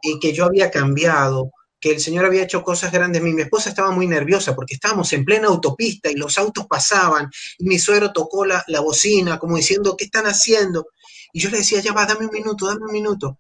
y 0.02 0.20
que 0.20 0.34
yo 0.34 0.44
había 0.44 0.70
cambiado, 0.70 1.50
que 1.80 1.92
el 1.92 2.00
Señor 2.00 2.24
había 2.24 2.42
hecho 2.42 2.62
cosas 2.62 2.92
grandes. 2.92 3.22
Mi, 3.22 3.40
esposa 3.40 3.68
estaba 3.68 3.90
muy 3.90 4.06
nerviosa 4.06 4.54
porque 4.54 4.74
estábamos 4.74 5.12
en 5.12 5.24
plena 5.24 5.48
autopista 5.48 6.10
y 6.10 6.14
los 6.14 6.38
autos 6.38 6.66
pasaban 6.66 7.30
y 7.58 7.64
mi 7.64 7.78
suegro 7.78 8.12
tocó 8.12 8.44
la, 8.44 8.64
bocina 8.80 9.38
como 9.38 9.56
diciendo, 9.56 9.96
¿qué 9.96 10.04
están 10.04 10.26
haciendo? 10.26 10.88
Y 11.32 11.40
yo 11.40 11.50
le 11.50 11.58
decía, 11.58 11.80
ya 11.80 11.92
va, 11.92 12.06
dame 12.06 12.26
un 12.26 12.32
minuto, 12.32 12.66
dame 12.66 12.86
un 12.86 12.92
minuto. 12.92 13.38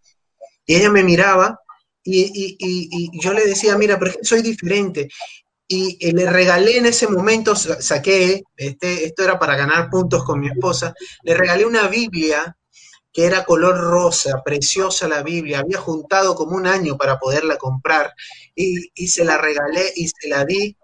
Y 0.66 0.74
ella 0.74 0.90
me 0.90 1.02
miraba 1.02 1.58
y, 2.04 3.18
yo 3.20 3.32
le 3.32 3.46
decía, 3.46 3.76
mira, 3.76 3.98
pero 3.98 4.12
soy 4.22 4.42
diferente. 4.42 5.08
Y, 5.68 6.12
le 6.12 6.30
regalé 6.30 6.76
en 6.76 6.86
ese 6.86 7.08
momento, 7.08 7.56
saqué, 7.56 8.42
este, 8.56 9.06
esto 9.06 9.24
era 9.24 9.38
para 9.38 9.56
ganar 9.56 9.90
puntos 9.90 10.24
con 10.24 10.38
mi 10.40 10.48
esposa, 10.48 10.94
le 11.22 11.34
regalé 11.34 11.64
una 11.64 11.88
Biblia 11.88 12.56
que 13.16 13.24
era 13.24 13.46
color 13.46 13.78
rosa, 13.78 14.42
preciosa 14.44 15.08
la 15.08 15.22
Biblia, 15.22 15.60
había 15.60 15.78
juntado 15.78 16.34
como 16.34 16.54
un 16.54 16.66
año 16.66 16.98
para 16.98 17.18
poderla 17.18 17.56
comprar 17.56 18.12
y, 18.54 18.90
se 19.08 19.24
la 19.24 19.38
regalé 19.38 19.90
y 19.96 20.06
se 20.08 20.28
la 20.28 20.44
di 20.44 20.76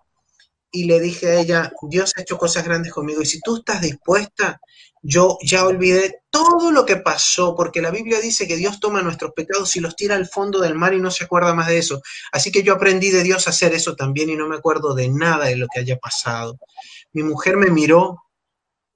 y 0.70 0.84
le 0.84 0.98
dije 0.98 1.26
a 1.26 1.40
ella, 1.40 1.72
Dios 1.82 2.14
ha 2.16 2.22
hecho 2.22 2.38
cosas 2.38 2.64
grandes 2.64 2.90
conmigo 2.90 3.20
y 3.20 3.26
si 3.26 3.38
tú 3.42 3.56
estás 3.56 3.82
dispuesta, 3.82 4.58
yo 5.02 5.36
ya 5.42 5.66
olvidé 5.66 6.22
todo 6.30 6.70
lo 6.70 6.86
que 6.86 6.96
pasó, 6.96 7.54
porque 7.54 7.82
la 7.82 7.90
Biblia 7.90 8.18
dice 8.18 8.48
que 8.48 8.56
Dios 8.56 8.80
toma 8.80 9.02
nuestros 9.02 9.32
pecados 9.32 9.76
y 9.76 9.80
los 9.80 9.94
tira 9.94 10.14
al 10.14 10.26
fondo 10.26 10.58
del 10.58 10.74
mar 10.74 10.94
y 10.94 11.00
no 11.00 11.10
se 11.10 11.24
acuerda 11.24 11.52
más 11.52 11.68
de 11.68 11.76
eso. 11.76 12.00
Así 12.32 12.50
que 12.50 12.62
yo 12.62 12.72
aprendí 12.72 13.10
de 13.10 13.24
Dios 13.24 13.46
a 13.46 13.50
hacer 13.50 13.74
eso 13.74 13.94
también 13.94 14.30
y 14.30 14.36
no 14.36 14.48
me 14.48 14.56
acuerdo 14.56 14.94
de 14.94 15.10
nada 15.10 15.48
de 15.48 15.56
lo 15.56 15.66
que 15.70 15.80
haya 15.80 15.98
pasado. 15.98 16.58
Mi 17.12 17.24
mujer 17.24 17.58
me 17.58 17.68
miró 17.68 18.22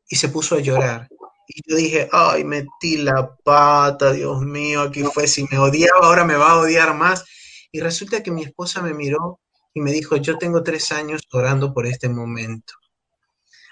y 0.08 0.16
se 0.16 0.30
puso 0.30 0.54
a 0.54 0.60
llorar. 0.60 1.08
Y 1.48 1.70
yo 1.70 1.76
dije, 1.76 2.08
ay, 2.12 2.44
metí 2.44 2.98
la 2.98 3.34
pata, 3.44 4.12
Dios 4.12 4.40
mío, 4.42 4.82
aquí 4.82 5.02
fue, 5.04 5.26
si 5.26 5.46
me 5.50 5.58
odiaba, 5.58 6.06
ahora 6.06 6.24
me 6.24 6.34
va 6.34 6.52
a 6.52 6.58
odiar 6.58 6.94
más. 6.94 7.24
Y 7.70 7.80
resulta 7.80 8.22
que 8.22 8.30
mi 8.30 8.42
esposa 8.42 8.82
me 8.82 8.94
miró 8.94 9.40
y 9.74 9.80
me 9.80 9.92
dijo, 9.92 10.16
yo 10.16 10.38
tengo 10.38 10.62
tres 10.62 10.90
años 10.92 11.22
orando 11.32 11.72
por 11.72 11.86
este 11.86 12.08
momento. 12.08 12.74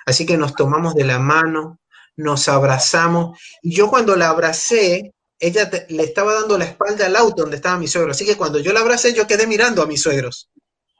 Así 0.07 0.27
que 0.27 0.37
nos 0.37 0.55
tomamos 0.55 0.95
de 0.95 1.05
la 1.05 1.19
mano, 1.19 1.81
nos 2.17 2.49
abrazamos, 2.49 3.39
y 3.63 3.75
yo 3.75 3.89
cuando 3.91 4.15
la 4.15 4.29
abracé, 4.29 5.15
ella 5.39 5.69
le 5.89 6.03
estaba 6.03 6.35
dando 6.35 6.57
la 6.59 6.67
espalda 6.67 7.07
al 7.07 7.17
auto 7.17 7.43
donde 7.43 7.57
estaba 7.57 7.79
mi 7.79 7.89
suegro. 7.89 8.13
Así 8.13 8.25
que 8.25 8.37
cuando 8.37 8.59
yo 8.61 8.73
la 8.73 8.81
abracé, 8.81 9.13
yo 9.15 9.27
quedé 9.27 9.47
mirando 9.47 9.83
a 9.83 9.87
mis 9.87 10.03
suegros. 10.03 10.51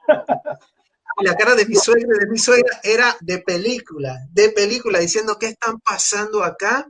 la 1.21 1.35
cara 1.35 1.55
de 1.55 1.65
mi 1.65 1.75
suegra 1.75 2.17
de 2.19 2.27
mi 2.27 2.37
suegra 2.37 2.79
era 2.83 3.15
de 3.21 3.39
película, 3.39 4.17
de 4.31 4.49
película, 4.49 4.99
diciendo, 4.99 5.37
¿qué 5.39 5.47
están 5.47 5.79
pasando 5.79 6.43
acá? 6.43 6.87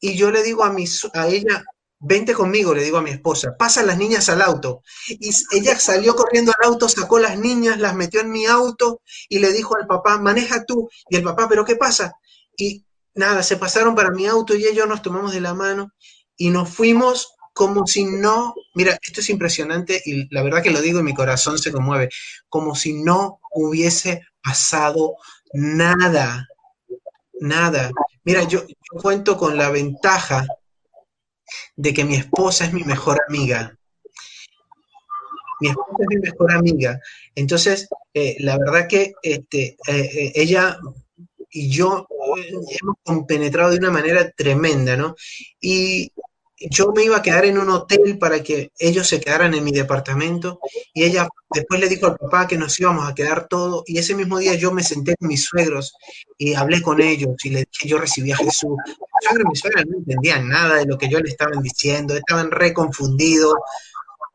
Y 0.00 0.16
yo 0.16 0.30
le 0.30 0.42
digo 0.42 0.64
a, 0.64 0.72
mi, 0.72 0.84
a 1.14 1.28
ella, 1.28 1.64
vente 1.98 2.34
conmigo, 2.34 2.74
le 2.74 2.84
digo 2.84 2.98
a 2.98 3.02
mi 3.02 3.10
esposa, 3.10 3.56
pasa 3.58 3.82
las 3.82 3.96
niñas 3.96 4.28
al 4.28 4.42
auto. 4.42 4.82
Y 5.08 5.30
ella 5.52 5.78
salió 5.78 6.14
corriendo 6.14 6.52
al 6.58 6.68
auto, 6.68 6.88
sacó 6.88 7.18
las 7.18 7.38
niñas, 7.38 7.78
las 7.80 7.94
metió 7.94 8.20
en 8.20 8.30
mi 8.30 8.46
auto 8.46 9.00
y 9.28 9.38
le 9.38 9.52
dijo 9.52 9.76
al 9.76 9.86
papá, 9.86 10.18
maneja 10.18 10.64
tú. 10.64 10.88
Y 11.08 11.16
el 11.16 11.22
papá, 11.22 11.48
¿pero 11.48 11.64
qué 11.64 11.76
pasa? 11.76 12.12
Y 12.56 12.84
nada, 13.14 13.42
se 13.42 13.56
pasaron 13.56 13.94
para 13.94 14.10
mi 14.10 14.26
auto 14.26 14.54
y 14.54 14.66
ellos 14.66 14.86
nos 14.86 15.02
tomamos 15.02 15.32
de 15.32 15.40
la 15.40 15.54
mano 15.54 15.92
y 16.36 16.50
nos 16.50 16.68
fuimos 16.68 17.34
como 17.54 17.86
si 17.86 18.04
no, 18.04 18.54
mira, 18.74 18.98
esto 19.00 19.20
es 19.20 19.30
impresionante 19.30 20.02
y 20.04 20.28
la 20.34 20.42
verdad 20.42 20.62
que 20.62 20.72
lo 20.72 20.80
digo 20.80 20.98
y 20.98 21.04
mi 21.04 21.14
corazón 21.14 21.56
se 21.56 21.70
conmueve, 21.70 22.10
como 22.48 22.74
si 22.74 22.92
no 22.92 23.40
hubiese 23.52 24.26
pasado 24.42 25.16
nada, 25.52 26.48
nada. 27.40 27.92
Mira, 28.24 28.42
yo, 28.42 28.64
cuento 29.00 29.38
con 29.38 29.56
la 29.56 29.70
ventaja 29.70 30.44
de 31.76 31.94
que 31.94 32.04
mi 32.04 32.16
esposa 32.16 32.64
es 32.64 32.72
mi 32.72 32.82
mejor 32.82 33.20
amiga. 33.28 33.78
Mi 35.60 35.68
esposa 35.68 35.96
es 36.00 36.08
mi 36.08 36.16
mejor 36.16 36.52
amiga. 36.52 37.00
Entonces, 37.36 37.88
eh, 38.12 38.36
la 38.40 38.58
verdad 38.58 38.88
que 38.88 39.12
este, 39.22 39.76
eh, 39.86 40.10
eh, 40.12 40.32
ella 40.34 40.76
y 41.50 41.70
yo 41.70 42.08
hemos 42.82 42.96
compenetrado 43.04 43.70
de 43.70 43.78
una 43.78 43.92
manera 43.92 44.28
tremenda, 44.32 44.96
¿no? 44.96 45.14
Y 45.60 46.10
yo 46.58 46.92
me 46.92 47.04
iba 47.04 47.16
a 47.16 47.22
quedar 47.22 47.44
en 47.44 47.58
un 47.58 47.68
hotel 47.68 48.18
para 48.18 48.42
que 48.42 48.70
ellos 48.78 49.08
se 49.08 49.20
quedaran 49.20 49.54
en 49.54 49.64
mi 49.64 49.72
departamento 49.72 50.60
y 50.92 51.04
ella 51.04 51.28
después 51.50 51.80
le 51.80 51.88
dijo 51.88 52.06
al 52.06 52.16
papá 52.16 52.46
que 52.46 52.56
nos 52.56 52.78
íbamos 52.78 53.08
a 53.08 53.14
quedar 53.14 53.48
todos 53.48 53.82
y 53.86 53.98
ese 53.98 54.14
mismo 54.14 54.38
día 54.38 54.54
yo 54.54 54.72
me 54.72 54.82
senté 54.82 55.16
con 55.16 55.28
mis 55.28 55.44
suegros 55.44 55.94
y 56.38 56.54
hablé 56.54 56.80
con 56.80 57.00
ellos 57.00 57.32
y 57.44 57.50
les 57.50 57.66
dije 57.70 57.88
yo 57.88 57.98
recibí 57.98 58.32
a 58.32 58.36
Jesús. 58.36 58.76
Mi 58.86 59.26
suegro 59.26 59.44
y 59.44 59.48
mi 59.48 59.56
suegra 59.56 59.84
no 59.84 59.98
entendían 59.98 60.48
nada 60.48 60.76
de 60.76 60.86
lo 60.86 60.96
que 60.96 61.08
yo 61.08 61.18
le 61.18 61.28
estaban 61.28 61.60
diciendo, 61.60 62.14
estaban 62.14 62.50
reconfundidos, 62.50 63.54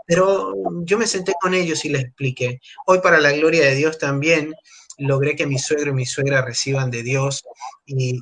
pero 0.06 0.54
yo 0.84 0.98
me 0.98 1.08
senté 1.08 1.34
con 1.40 1.54
ellos 1.54 1.86
y 1.86 1.90
les 1.90 2.04
expliqué. 2.04 2.60
Hoy 2.86 3.00
para 3.00 3.20
la 3.20 3.32
gloria 3.32 3.64
de 3.66 3.76
Dios 3.76 3.98
también 3.98 4.54
logré 4.98 5.36
que 5.36 5.48
mi 5.48 5.58
suegro 5.58 5.92
y 5.92 5.94
mi 5.94 6.06
suegra 6.06 6.42
reciban 6.42 6.92
de 6.92 7.04
Dios 7.04 7.44
y 7.86 8.22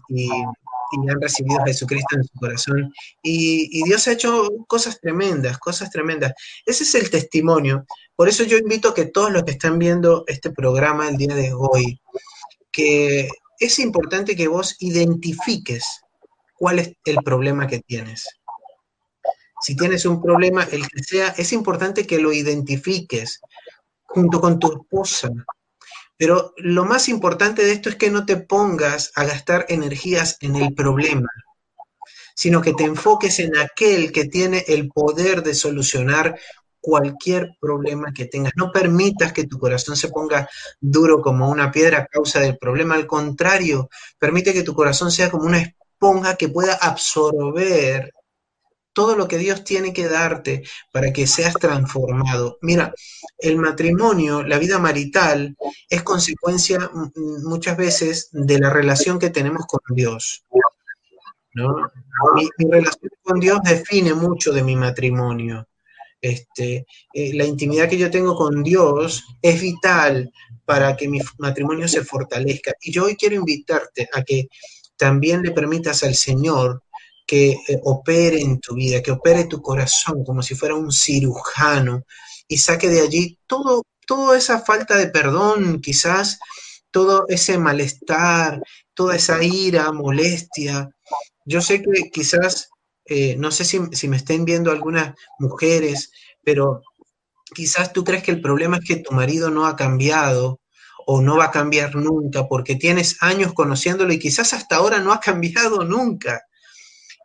y 0.92 1.10
han 1.10 1.22
recibido 1.22 1.62
a 1.62 1.66
Jesucristo 1.66 2.16
en 2.16 2.24
su 2.24 2.40
corazón. 2.40 2.94
Y, 3.22 3.84
Dios 3.84 4.08
ha 4.08 4.14
hecho 4.14 4.48
cosas 4.68 5.00
tremendas, 5.00 5.58
cosas 5.58 5.90
tremendas. 5.90 6.34
Ese 6.66 6.84
es 6.84 6.96
el 6.96 7.10
testimonio. 7.10 7.86
Por 8.16 8.30
eso 8.30 8.44
yo 8.44 8.58
invito 8.58 8.90
a 8.90 8.94
que 8.94 9.06
todos 9.06 9.32
los 9.32 9.44
que 9.44 9.52
están 9.52 9.80
viendo 9.80 10.24
este 10.28 10.52
programa 10.52 11.08
el 11.08 11.18
día 11.18 11.36
de 11.36 11.54
hoy, 11.54 12.00
que 12.72 13.30
es 13.60 13.80
importante 13.80 14.36
que 14.36 14.48
vos 14.48 14.76
identifiques 14.80 16.02
cuál 16.56 16.80
es 16.80 16.94
el 17.06 17.18
problema 17.18 17.68
que 17.68 17.80
tienes. 17.80 18.28
Si 19.62 19.76
tienes 19.76 20.06
un 20.06 20.22
problema, 20.22 20.64
el 20.64 20.88
que 20.88 21.04
sea, 21.04 21.30
es 21.30 21.52
importante 21.52 22.06
que 22.06 22.20
lo 22.20 22.32
identifiques 22.32 23.42
junto 24.06 24.40
con 24.40 24.60
tu 24.60 24.72
esposa, 24.72 25.30
pero 26.18 26.54
lo 26.58 26.86
más 26.86 27.10
importante 27.10 27.64
de 27.64 27.72
esto 27.72 27.90
es 27.90 27.96
que 27.96 28.10
no 28.10 28.26
te 28.26 28.38
pongas 28.38 29.12
a 29.16 29.24
gastar 29.24 29.66
energías 29.70 30.38
en 30.42 30.56
el 30.56 30.74
problema, 30.74 31.30
sino 32.36 32.62
que 32.62 32.74
te 32.74 32.84
enfoques 32.84 33.40
en 33.40 33.56
aquel 33.58 34.12
que 34.12 34.26
tiene 34.26 34.66
el 34.68 34.90
poder 34.90 35.44
de 35.44 35.54
solucionar 35.54 36.40
cualquier 36.80 37.58
problema 37.60 38.14
que 38.14 38.26
tengas. 38.26 38.54
No 38.56 38.72
permitas 38.72 39.34
que 39.34 39.46
tu 39.46 39.60
corazón 39.60 39.96
se 39.96 40.10
ponga 40.10 40.50
duro 40.80 41.22
como 41.22 41.50
una 41.50 41.72
piedra 41.72 42.00
a 42.00 42.06
causa 42.06 42.40
del 42.40 42.58
problema. 42.58 42.96
Al 42.96 43.06
contrario, 43.06 43.90
permite 44.18 44.54
que 44.54 44.64
tu 44.64 44.74
corazón 44.74 45.12
sea 45.12 45.30
como 45.30 45.46
una 45.46 45.60
esponja 45.60 46.36
que 46.36 46.50
pueda 46.50 46.76
absorber 46.76 48.14
todo 48.98 49.16
lo 49.16 49.28
que 49.28 49.38
Dios 49.38 49.64
tiene 49.64 49.94
que 49.94 50.08
darte 50.08 50.64
para 50.92 51.14
que 51.14 51.28
seas 51.28 51.54
transformado. 51.54 52.58
Mira, 52.64 52.96
el 53.38 53.58
matrimonio, 53.58 54.42
la 54.42 54.58
vida 54.58 54.80
marital, 54.80 55.56
es 55.88 56.02
consecuencia 56.02 56.80
mm, 56.80 57.48
muchas 57.48 57.78
veces 57.78 58.30
de 58.32 58.58
la 58.58 58.72
relación 58.72 59.20
que 59.20 59.30
tenemos 59.30 59.68
con 59.68 59.82
Dios. 59.96 60.44
Mi, 61.54 62.50
relación 62.72 63.12
con 63.22 63.40
Dios 63.40 63.60
define 63.64 64.16
mucho 64.16 64.52
de 64.52 64.64
mi 64.64 64.76
matrimonio. 64.76 65.68
Este, 66.20 66.88
eh, 67.14 67.34
la 67.36 67.46
intimidad 67.46 67.88
que 67.88 68.00
yo 68.00 68.10
tengo 68.10 68.36
con 68.36 68.64
Dios 68.64 69.24
es 69.44 69.62
vital 69.62 70.34
para 70.66 70.98
que 70.98 71.08
mi 71.08 71.20
matrimonio 71.38 71.88
se 71.88 72.04
fortalezca. 72.04 72.74
Y 72.82 72.92
yo 72.92 73.06
hoy 73.06 73.16
quiero 73.16 73.36
invitarte 73.36 74.10
a 74.12 74.24
que 74.24 74.48
también 74.98 75.44
le 75.44 75.52
permitas 75.52 76.02
al 76.02 76.16
Señor 76.16 76.82
que 77.28 77.52
eh, 77.52 77.80
opere 77.84 78.40
en 78.42 78.60
tu 78.60 78.74
vida, 78.76 79.04
que 79.04 79.12
opere 79.12 79.46
tu 79.46 79.62
corazón 79.62 80.24
como 80.24 80.42
si 80.42 80.56
fuera 80.56 80.76
un 80.76 80.92
cirujano 80.92 82.06
y 82.48 82.58
saque 82.58 82.88
de 82.88 83.02
allí 83.02 83.38
todo, 83.46 83.84
toda 84.08 84.38
esa 84.38 84.62
falta 84.62 84.96
de 84.96 85.08
perdón, 85.08 85.82
quizás 85.82 86.40
todo 86.90 87.26
ese 87.28 87.58
malestar, 87.58 88.62
toda 88.94 89.18
esa 89.18 89.44
ira, 89.44 89.92
molestia. 89.92 90.90
Yo 91.46 91.62
sé 91.62 91.82
que 91.82 92.10
quizás, 92.12 92.70
eh, 93.06 93.36
no 93.38 93.52
sé 93.52 93.66
si, 93.66 93.80
si 93.92 94.08
me 94.08 94.18
estén 94.18 94.46
viendo 94.46 94.72
algunas 94.72 95.14
mujeres, 95.38 96.12
pero 96.44 96.82
quizás 97.54 97.92
tú 97.94 98.04
crees 98.06 98.24
que 98.24 98.32
el 98.32 98.42
problema 98.42 98.78
es 98.78 98.86
que 98.88 98.96
tu 98.98 99.14
marido 99.14 99.50
no 99.50 99.66
ha 99.66 99.76
cambiado 99.76 100.62
o 101.06 101.22
no 101.22 101.38
va 101.38 101.46
a 101.46 101.52
cambiar 101.52 101.96
nunca 101.96 102.48
porque 102.48 102.76
tienes 102.76 103.18
años 103.22 103.54
conociéndolo 103.54 104.14
y 104.14 104.20
quizás 104.20 104.54
hasta 104.54 104.78
ahora 104.78 105.00
no 105.00 105.14
ha 105.14 105.20
cambiado 105.20 105.84
nunca 105.84 106.47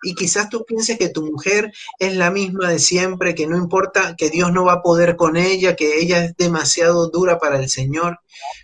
y 0.02 0.14
quizás 0.14 0.48
tú 0.48 0.64
pienses 0.66 0.98
que 0.98 1.08
tu 1.08 1.24
mujer 1.24 1.72
es 1.98 2.16
la 2.16 2.30
misma 2.30 2.70
de 2.70 2.78
siempre, 2.78 3.34
que 3.34 3.46
no 3.46 3.56
importa, 3.56 4.14
que 4.16 4.30
Dios 4.30 4.52
no 4.52 4.64
va 4.64 4.74
a 4.74 4.82
poder 4.82 5.16
con 5.16 5.36
ella, 5.36 5.76
que 5.76 5.98
ella 5.98 6.24
es 6.24 6.36
demasiado 6.36 7.08
dura 7.08 7.38
para 7.38 7.58
el 7.58 7.68
Señor. 7.68 8.18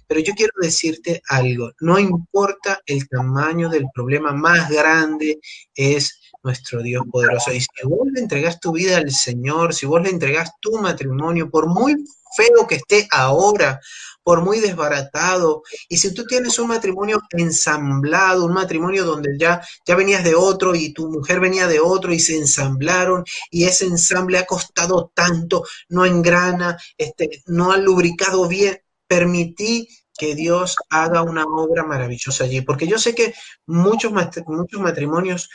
Pero 0.07 0.21
yo 0.21 0.35
quiero 0.35 0.53
decirte 0.61 1.23
algo, 1.29 1.73
no 1.81 1.99
importa 1.99 2.81
el 2.87 3.09
tamaño 3.09 3.69
del 3.69 3.87
problema, 3.95 4.33
más 4.33 4.69
grande 4.69 5.39
es 5.75 6.19
nuestro 6.49 6.83
Dios 6.83 7.05
poderoso. 7.13 7.53
Y 7.53 7.61
si 7.61 7.69
vos 7.85 8.09
le 8.11 8.21
entregas 8.21 8.59
tu 8.59 8.73
vida 8.73 8.97
al 8.97 9.11
Señor, 9.11 9.75
si 9.75 9.85
vos 9.85 10.01
le 10.01 10.09
entregas 10.09 10.53
tu 10.61 10.79
matrimonio, 10.79 11.51
por 11.51 11.67
muy 11.67 11.95
feo 12.35 12.67
que 12.67 12.77
esté 12.77 13.07
ahora, 13.11 13.81
por 14.23 14.43
muy 14.43 14.61
desbaratado. 14.61 15.63
Y 15.89 15.99
si 15.99 16.15
tú 16.15 16.25
tienes 16.25 16.59
un 16.59 16.69
matrimonio 16.69 17.21
ensamblado, 17.33 18.47
un 18.47 18.55
matrimonio 18.55 19.05
donde 19.05 19.37
ya, 19.39 19.61
ya 19.87 19.95
venías 19.95 20.25
de 20.25 20.35
otro 20.35 20.75
y 20.75 20.95
tu 20.95 21.11
mujer 21.11 21.39
venía 21.39 21.67
de 21.67 21.81
otro 21.81 22.15
y 22.15 22.19
se 22.21 22.37
ensamblaron 22.37 23.25
y 23.51 23.65
ese 23.65 23.85
ensamble 23.85 24.39
ha 24.39 24.47
costado 24.47 25.13
tanto, 25.15 25.65
no 25.91 26.07
engrana, 26.07 26.79
este, 26.97 27.43
no 27.47 27.73
ha 27.73 27.77
lubricado 27.77 28.49
bien, 28.49 28.81
permití 29.07 29.89
que 30.19 30.35
Dios 30.35 30.77
haga 30.91 31.23
una 31.23 31.45
obra 31.45 31.85
maravillosa 31.85 32.45
allí, 32.45 32.61
porque 32.61 32.87
yo 32.87 32.99
sé 32.99 33.15
que 33.15 33.33
muchos, 33.67 34.13
muchos 34.47 34.81
matrimonios 34.81 35.49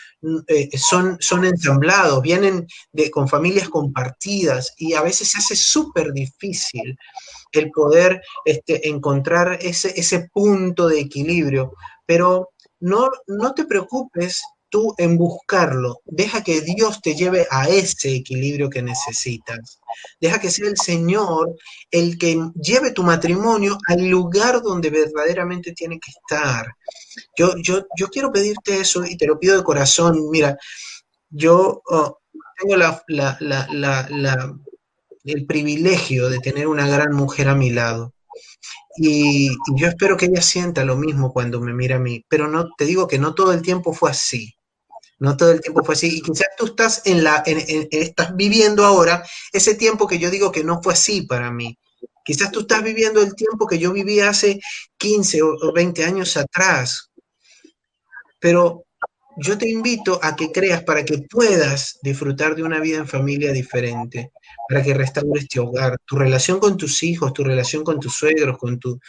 eh, 0.48 0.69
son, 0.77 1.18
son 1.19 1.45
ensamblados, 1.45 2.22
vienen 2.22 2.65
de, 2.91 3.11
con 3.11 3.27
familias 3.27 3.69
compartidas 3.69 4.73
y 4.77 4.94
a 4.94 5.02
veces 5.02 5.31
se 5.31 5.40
hace 5.40 5.56
súper 5.56 6.14
difícil 6.14 6.98
el 7.52 7.69
poder 7.72 8.22
este, 8.45 8.88
encontrar 8.88 9.60
ese, 9.61 9.94
ese 9.99 10.30
punto 10.34 10.88
de 10.88 11.02
equilibrio. 11.02 11.73
Pero 12.06 12.49
no, 12.80 13.10
no 13.27 13.53
te 13.53 13.65
preocupes 13.65 14.41
tú 14.74 14.95
en 14.98 15.20
buscarlo. 15.20 16.02
Deja 16.04 16.44
que 16.44 16.62
Dios 16.62 17.00
te 17.00 17.14
lleve 17.14 17.45
a 17.52 17.70
ese 17.70 18.16
equilibrio 18.16 18.72
que 18.72 18.82
necesitas. 18.82 19.80
Deja 20.20 20.40
que 20.40 20.50
sea 20.50 20.68
el 20.68 20.78
Señor 20.78 21.56
el 21.91 22.18
que 22.18 22.40
lleve 22.56 22.90
tu 22.90 23.04
matrimonio 23.04 23.78
al 23.88 24.08
lugar 24.08 24.64
donde 24.64 24.90
verdaderamente 24.90 25.74
tiene 25.74 26.00
que 26.00 26.10
estar. 26.10 26.66
Yo, 27.38 27.54
yo, 27.62 27.86
yo 27.95 28.08
quiero 28.08 28.32
pedirte 28.32 28.80
eso 28.80 29.06
y 29.06 29.16
te 29.16 29.28
lo 29.28 29.38
pido 29.38 29.56
de 29.56 29.64
corazón. 29.64 30.32
Mira, 30.32 30.58
yo 31.30 31.84
oh, 31.86 32.18
tengo 32.60 32.76
la, 32.76 33.04
la, 33.10 33.38
la, 33.40 34.58
el 35.24 35.45
privilegio 35.45 36.30
de 36.30 36.40
tener 36.40 36.68
una 36.68 36.88
gran 36.88 37.14
mujer 37.14 37.48
a 37.48 37.54
mi 37.54 37.70
lado. 37.70 38.16
Y, 38.98 39.50
yo 39.76 39.88
espero 39.88 40.18
que 40.18 40.26
ella 40.26 40.41
sienta 40.41 40.84
lo 40.84 40.98
mismo 40.98 41.32
cuando 41.32 41.62
me 41.62 41.74
mira 41.74 41.98
a 41.98 42.00
mí, 42.00 42.26
pero 42.28 42.48
no 42.48 42.70
te 42.76 42.86
digo 42.86 43.08
que 43.08 43.20
no 43.20 43.36
todo 43.36 43.54
el 43.54 43.62
tiempo 43.62 43.94
fue 43.94 44.10
así. 44.10 44.56
No 45.24 45.38
todo 45.38 45.52
el 45.52 45.62
tiempo 45.62 45.86
fue 45.86 45.95
así. 45.95 46.18
Y 46.18 46.22
quizás 46.22 46.50
tú 46.58 46.66
estás 46.66 47.02
en 47.06 47.24
la, 47.24 47.44
estás 47.45 48.36
viviendo 48.36 48.84
ahora 48.84 49.24
ese 49.54 49.74
tiempo 49.76 50.06
que 50.06 50.20
yo 50.20 50.30
digo 50.30 50.52
que 50.52 50.66
no 50.66 50.84
fue 50.84 50.91
así 50.91 51.22
para 51.22 51.50
mí. 51.50 51.80
Quizás 52.26 52.52
tú 52.52 52.60
estás 52.60 52.84
viviendo 52.84 53.22
el 53.22 53.34
tiempo 53.34 53.66
que 53.66 53.80
yo 53.80 53.94
viví 53.94 54.20
hace 54.20 54.60
15 54.98 55.41
o 55.41 55.72
20 55.74 56.04
años 56.04 56.36
atrás. 56.36 57.10
Pero 58.38 58.84
yo 59.38 59.58
te 59.58 59.70
invito 59.70 60.20
a 60.22 60.36
que 60.36 60.52
creas 60.52 60.84
para 60.84 61.06
que 61.06 61.20
puedas 61.20 62.00
disfrutar 62.02 62.54
de 62.54 62.64
una 62.64 62.82
vida 62.82 62.98
en 62.98 63.08
familia 63.08 63.54
diferente 63.54 64.34
para 64.68 64.84
que 64.84 64.94
restaures 64.94 65.44
este 65.44 65.62
hogar, 65.62 65.98
tu 66.06 66.18
relación 66.18 66.60
con 66.60 66.76
tus 66.76 67.02
hijos, 67.02 67.32
tu 67.32 67.45
relación 67.45 67.86
con 67.86 67.98
tus 67.98 68.14
suegros, 68.14 68.58
con 68.58 68.78
tu... 68.78 69.00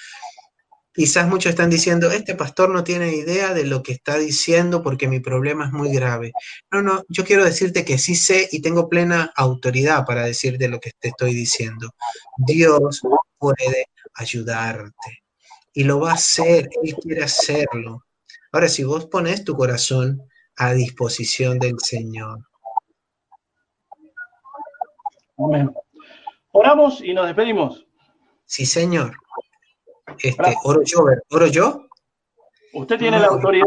Quizás 0.94 1.26
muchos 1.26 1.50
están 1.50 1.70
diciendo, 1.70 2.10
este 2.12 2.36
pastor 2.36 2.70
no 2.70 2.84
tiene 2.84 3.14
idea 3.16 3.52
de 3.52 3.64
lo 3.64 3.82
que 3.82 3.92
está 3.92 4.16
diciendo 4.16 4.80
porque 4.80 5.08
mi 5.08 5.18
problema 5.18 5.66
es 5.66 5.72
muy 5.72 5.92
grave. 5.92 6.32
No, 6.70 6.82
no, 6.82 7.02
yo 7.08 7.24
quiero 7.24 7.44
decirte 7.44 7.84
que 7.84 7.98
sí 7.98 8.14
sé 8.14 8.48
y 8.52 8.62
tengo 8.62 8.88
plena 8.88 9.32
autoridad 9.34 10.04
para 10.04 10.24
decirte 10.24 10.68
lo 10.68 10.78
que 10.78 10.92
te 10.98 11.08
estoy 11.08 11.34
diciendo. 11.34 11.90
Dios 12.36 13.00
puede 13.38 13.88
ayudarte 14.14 15.24
y 15.72 15.82
lo 15.82 15.98
va 15.98 16.12
a 16.12 16.14
hacer, 16.14 16.68
Él 16.82 16.94
quiere 17.02 17.24
hacerlo. 17.24 18.04
Ahora, 18.52 18.68
si 18.68 18.84
vos 18.84 19.06
pones 19.06 19.44
tu 19.44 19.56
corazón 19.56 20.22
a 20.56 20.72
disposición 20.74 21.58
del 21.58 21.74
Señor, 21.80 22.38
Amén. 25.38 25.74
Oramos 26.52 27.00
y 27.02 27.12
nos 27.12 27.26
despedimos. 27.26 27.84
Sí, 28.44 28.66
señor. 28.66 29.16
Este, 30.18 30.54
oro 30.64 30.82
yo, 30.84 31.06
oro 31.30 31.46
yo. 31.46 31.88
Usted 32.72 32.98
tiene 32.98 33.18
la 33.18 33.28
autoridad. 33.28 33.66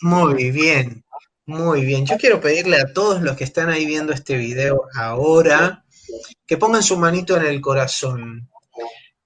Muy 0.00 0.50
bien, 0.50 1.04
muy 1.46 1.84
bien. 1.84 2.06
Yo 2.06 2.16
quiero 2.16 2.40
pedirle 2.40 2.78
a 2.78 2.92
todos 2.92 3.22
los 3.22 3.36
que 3.36 3.44
están 3.44 3.68
ahí 3.68 3.86
viendo 3.86 4.12
este 4.12 4.36
video 4.36 4.84
ahora 4.94 5.84
que 6.46 6.56
pongan 6.56 6.82
su 6.82 6.96
manito 6.96 7.36
en 7.36 7.46
el 7.46 7.60
corazón. 7.60 8.48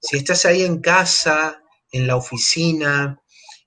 Si 0.00 0.16
estás 0.16 0.44
ahí 0.46 0.62
en 0.62 0.80
casa, 0.80 1.62
en 1.90 2.06
la 2.06 2.16
oficina, 2.16 3.20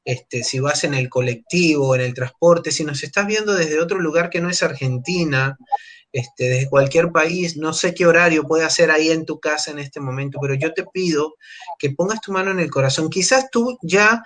este, 0.03 0.43
si 0.43 0.59
vas 0.59 0.83
en 0.83 0.93
el 0.93 1.09
colectivo, 1.09 1.95
en 1.95 2.01
el 2.01 2.13
transporte, 2.13 2.71
si 2.71 2.83
nos 2.83 3.03
estás 3.03 3.25
viendo 3.25 3.53
desde 3.53 3.79
otro 3.79 3.99
lugar 3.99 4.29
que 4.29 4.41
no 4.41 4.49
es 4.49 4.61
Argentina, 4.61 5.57
este, 6.15 6.45
desde 6.45 6.69
cualquier 6.69 7.11
país, 7.11 7.57
no 7.57 7.73
sé 7.73 7.93
qué 7.93 8.05
horario 8.05 8.47
puede 8.47 8.63
hacer 8.63 8.89
ahí 8.89 9.09
en 9.09 9.25
tu 9.25 9.41
casa 9.41 9.71
en 9.71 9.79
este 9.79 9.99
momento, 9.99 10.39
pero 10.41 10.53
yo 10.53 10.73
te 10.73 10.85
pido 10.85 11.35
que 11.77 11.89
pongas 11.89 12.21
tu 12.21 12.31
mano 12.31 12.51
en 12.51 12.61
el 12.61 12.71
corazón. 12.71 13.09
Quizás 13.09 13.49
tú 13.51 13.77
ya 13.81 14.23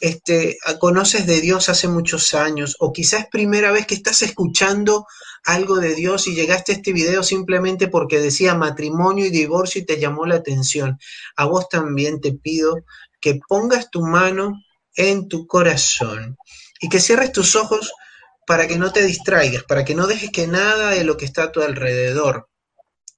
este, 0.00 0.58
conoces 0.80 1.26
de 1.26 1.40
Dios 1.40 1.68
hace 1.68 1.86
muchos 1.86 2.34
años 2.34 2.74
o 2.80 2.92
quizás 2.92 3.20
es 3.20 3.26
primera 3.30 3.70
vez 3.70 3.86
que 3.86 3.94
estás 3.94 4.20
escuchando 4.22 5.06
algo 5.44 5.76
de 5.76 5.94
Dios 5.94 6.26
y 6.26 6.34
llegaste 6.34 6.72
a 6.72 6.74
este 6.74 6.92
video 6.92 7.22
simplemente 7.22 7.86
porque 7.86 8.18
decía 8.18 8.56
matrimonio 8.56 9.24
y 9.26 9.30
divorcio 9.30 9.80
y 9.80 9.86
te 9.86 10.00
llamó 10.00 10.26
la 10.26 10.34
atención. 10.34 10.98
A 11.36 11.44
vos 11.44 11.68
también 11.68 12.20
te 12.20 12.32
pido 12.32 12.78
que 13.20 13.38
pongas 13.48 13.92
tu 13.92 14.00
mano 14.00 14.60
en 14.96 15.28
tu 15.28 15.46
corazón 15.46 16.36
y 16.80 16.88
que 16.88 16.98
cierres 16.98 17.30
tus 17.30 17.54
ojos 17.54 17.92
para 18.48 18.66
que 18.66 18.78
no 18.78 18.90
te 18.94 19.04
distraigas, 19.04 19.62
para 19.64 19.84
que 19.84 19.94
no 19.94 20.06
dejes 20.06 20.30
que 20.30 20.46
nada 20.46 20.92
de 20.92 21.04
lo 21.04 21.18
que 21.18 21.26
está 21.26 21.42
a 21.44 21.52
tu 21.52 21.60
alrededor 21.60 22.48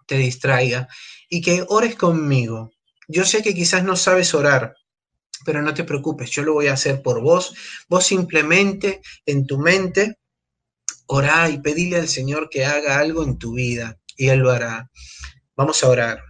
te 0.09 0.17
distraiga 0.17 0.89
y 1.29 1.41
que 1.41 1.65
ores 1.69 1.95
conmigo. 1.95 2.73
Yo 3.07 3.25
sé 3.25 3.41
que 3.41 3.55
quizás 3.55 3.85
no 3.85 3.95
sabes 3.95 4.35
orar, 4.35 4.75
pero 5.45 5.63
no 5.63 5.73
te 5.73 5.85
preocupes, 5.85 6.33
yo 6.33 6.43
lo 6.43 6.55
voy 6.55 6.67
a 6.67 6.73
hacer 6.73 7.01
por 7.01 7.21
vos. 7.21 7.55
Vos 7.89 8.05
simplemente 8.05 9.03
en 9.25 9.47
tu 9.47 9.57
mente 9.59 10.19
orá 11.07 11.49
y 11.49 11.59
pedile 11.59 11.99
al 11.99 12.09
Señor 12.09 12.51
que 12.51 12.65
haga 12.65 12.99
algo 12.99 13.23
en 13.23 13.39
tu 13.39 13.55
vida 13.55 14.01
y 14.17 14.31
Él 14.31 14.41
lo 14.41 14.51
hará. 14.51 14.91
Vamos 15.55 15.85
a 15.85 15.91
orar. 15.91 16.25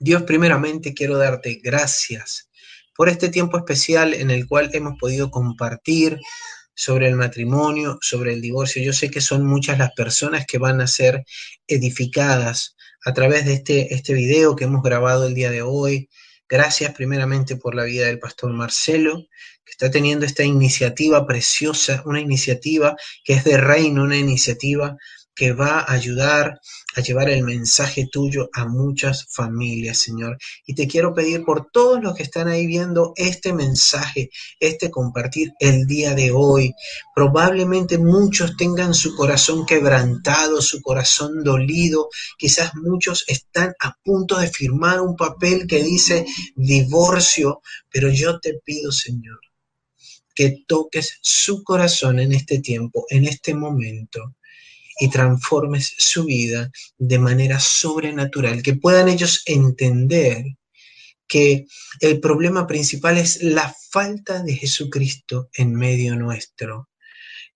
Dios, 0.00 0.24
primeramente 0.24 0.92
quiero 0.92 1.18
darte 1.18 1.60
gracias 1.62 2.50
por 2.96 3.08
este 3.08 3.28
tiempo 3.28 3.58
especial 3.58 4.12
en 4.12 4.32
el 4.32 4.48
cual 4.48 4.70
hemos 4.72 4.98
podido 4.98 5.30
compartir 5.30 6.18
sobre 6.76 7.08
el 7.08 7.16
matrimonio, 7.16 7.98
sobre 8.02 8.34
el 8.34 8.42
divorcio. 8.42 8.82
Yo 8.82 8.92
sé 8.92 9.10
que 9.10 9.22
son 9.22 9.44
muchas 9.44 9.78
las 9.78 9.92
personas 9.92 10.46
que 10.46 10.58
van 10.58 10.80
a 10.80 10.86
ser 10.86 11.24
edificadas 11.66 12.76
a 13.04 13.14
través 13.14 13.46
de 13.46 13.54
este, 13.54 13.94
este 13.94 14.12
video 14.12 14.54
que 14.54 14.64
hemos 14.64 14.82
grabado 14.82 15.26
el 15.26 15.34
día 15.34 15.50
de 15.50 15.62
hoy. 15.62 16.08
Gracias 16.48 16.92
primeramente 16.94 17.56
por 17.56 17.74
la 17.74 17.84
vida 17.84 18.06
del 18.06 18.18
pastor 18.18 18.52
Marcelo, 18.52 19.26
que 19.64 19.72
está 19.72 19.90
teniendo 19.90 20.26
esta 20.26 20.44
iniciativa 20.44 21.26
preciosa, 21.26 22.02
una 22.04 22.20
iniciativa 22.20 22.94
que 23.24 23.32
es 23.32 23.44
de 23.44 23.56
reino, 23.56 24.04
una 24.04 24.18
iniciativa 24.18 24.96
que 25.34 25.52
va 25.52 25.80
a 25.80 25.92
ayudar 25.92 26.60
a 26.96 27.02
llevar 27.02 27.28
el 27.28 27.42
mensaje 27.42 28.08
tuyo 28.10 28.48
a 28.54 28.64
muchas 28.64 29.26
familias, 29.28 29.98
Señor. 29.98 30.38
Y 30.64 30.74
te 30.74 30.88
quiero 30.88 31.12
pedir 31.12 31.44
por 31.44 31.70
todos 31.70 32.02
los 32.02 32.14
que 32.14 32.22
están 32.22 32.48
ahí 32.48 32.66
viendo 32.66 33.12
este 33.16 33.52
mensaje, 33.52 34.30
este 34.58 34.90
compartir 34.90 35.52
el 35.60 35.86
día 35.86 36.14
de 36.14 36.32
hoy. 36.32 36.72
Probablemente 37.14 37.98
muchos 37.98 38.56
tengan 38.56 38.94
su 38.94 39.14
corazón 39.14 39.66
quebrantado, 39.66 40.62
su 40.62 40.80
corazón 40.80 41.44
dolido. 41.44 42.08
Quizás 42.38 42.74
muchos 42.74 43.24
están 43.28 43.74
a 43.78 43.94
punto 44.02 44.38
de 44.38 44.48
firmar 44.48 45.02
un 45.02 45.16
papel 45.16 45.66
que 45.66 45.82
dice 45.82 46.24
divorcio, 46.54 47.60
pero 47.90 48.08
yo 48.08 48.40
te 48.40 48.54
pido, 48.64 48.90
Señor, 48.90 49.40
que 50.34 50.64
toques 50.66 51.18
su 51.20 51.62
corazón 51.62 52.20
en 52.20 52.32
este 52.32 52.60
tiempo, 52.60 53.04
en 53.10 53.26
este 53.26 53.52
momento 53.52 54.35
y 54.98 55.08
transformes 55.08 55.94
su 55.98 56.24
vida 56.24 56.70
de 56.98 57.18
manera 57.18 57.60
sobrenatural, 57.60 58.62
que 58.62 58.74
puedan 58.74 59.08
ellos 59.08 59.42
entender 59.46 60.44
que 61.28 61.66
el 62.00 62.20
problema 62.20 62.66
principal 62.66 63.18
es 63.18 63.42
la 63.42 63.74
falta 63.90 64.42
de 64.42 64.54
Jesucristo 64.54 65.48
en 65.54 65.74
medio 65.74 66.16
nuestro, 66.16 66.88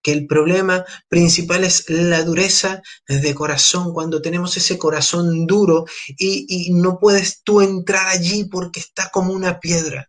que 0.03 0.13
el 0.13 0.27
problema 0.27 0.85
principal 1.09 1.65
es 1.65 1.89
la 1.89 2.23
dureza 2.23 2.83
de 3.07 3.35
corazón, 3.35 3.93
cuando 3.93 4.23
tenemos 4.23 4.57
ese 4.57 4.79
corazón 4.79 5.47
duro 5.47 5.85
y, 6.17 6.73
no 6.73 6.99
puedes 6.99 7.43
tú 7.43 7.61
entrar 7.61 8.09
allí 8.09 8.45
porque 8.45 8.81
está 8.81 9.11
como 9.11 9.33
una 9.33 9.61
piedra. 9.61 10.09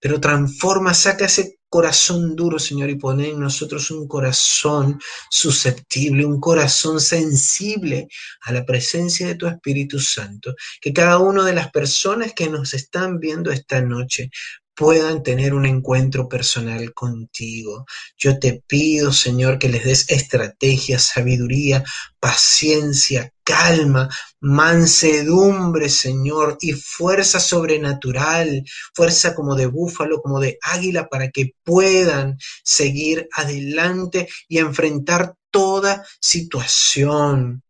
Pero 0.00 0.20
transforma, 0.20 0.92
saca 0.92 1.24
ese 1.24 1.55
corazón 1.68 2.36
duro, 2.36 2.58
Señor, 2.58 2.90
y 2.90 2.96
pone 2.96 3.30
en 3.30 3.40
nosotros 3.40 3.90
un 3.90 4.06
corazón 4.06 5.00
susceptible, 5.30 6.24
un 6.24 6.40
corazón 6.40 7.00
sensible 7.00 8.08
a 8.42 8.52
la 8.52 8.64
presencia 8.64 9.26
de 9.26 9.34
tu 9.34 9.46
Espíritu 9.46 9.98
Santo. 9.98 10.54
Que 10.80 10.92
cada 10.92 11.18
una 11.18 11.44
de 11.44 11.54
las 11.54 11.70
personas 11.70 12.32
que 12.34 12.48
nos 12.48 12.74
están 12.74 13.18
viendo 13.18 13.50
esta 13.50 13.80
noche 13.80 14.30
puedan 14.76 15.22
tener 15.22 15.54
un 15.54 15.64
encuentro 15.64 16.28
personal 16.28 16.92
contigo. 16.92 17.86
Yo 18.16 18.38
te 18.38 18.62
pido, 18.66 19.10
Señor, 19.12 19.58
que 19.58 19.70
les 19.70 19.84
des 19.84 20.10
estrategia, 20.10 20.98
sabiduría, 20.98 21.82
paciencia, 22.20 23.32
calma, 23.42 24.08
mansedumbre, 24.40 25.88
Señor, 25.88 26.58
y 26.60 26.72
fuerza 26.74 27.40
sobrenatural, 27.40 28.64
fuerza 28.94 29.34
como 29.34 29.54
de 29.54 29.66
búfalo, 29.66 30.20
como 30.20 30.40
de 30.40 30.58
águila, 30.62 31.08
para 31.08 31.30
que 31.30 31.52
puedan 31.64 32.36
seguir 32.62 33.28
adelante 33.32 34.28
y 34.46 34.58
enfrentar 34.58 35.34
toda 35.50 36.04
situación 36.20 37.62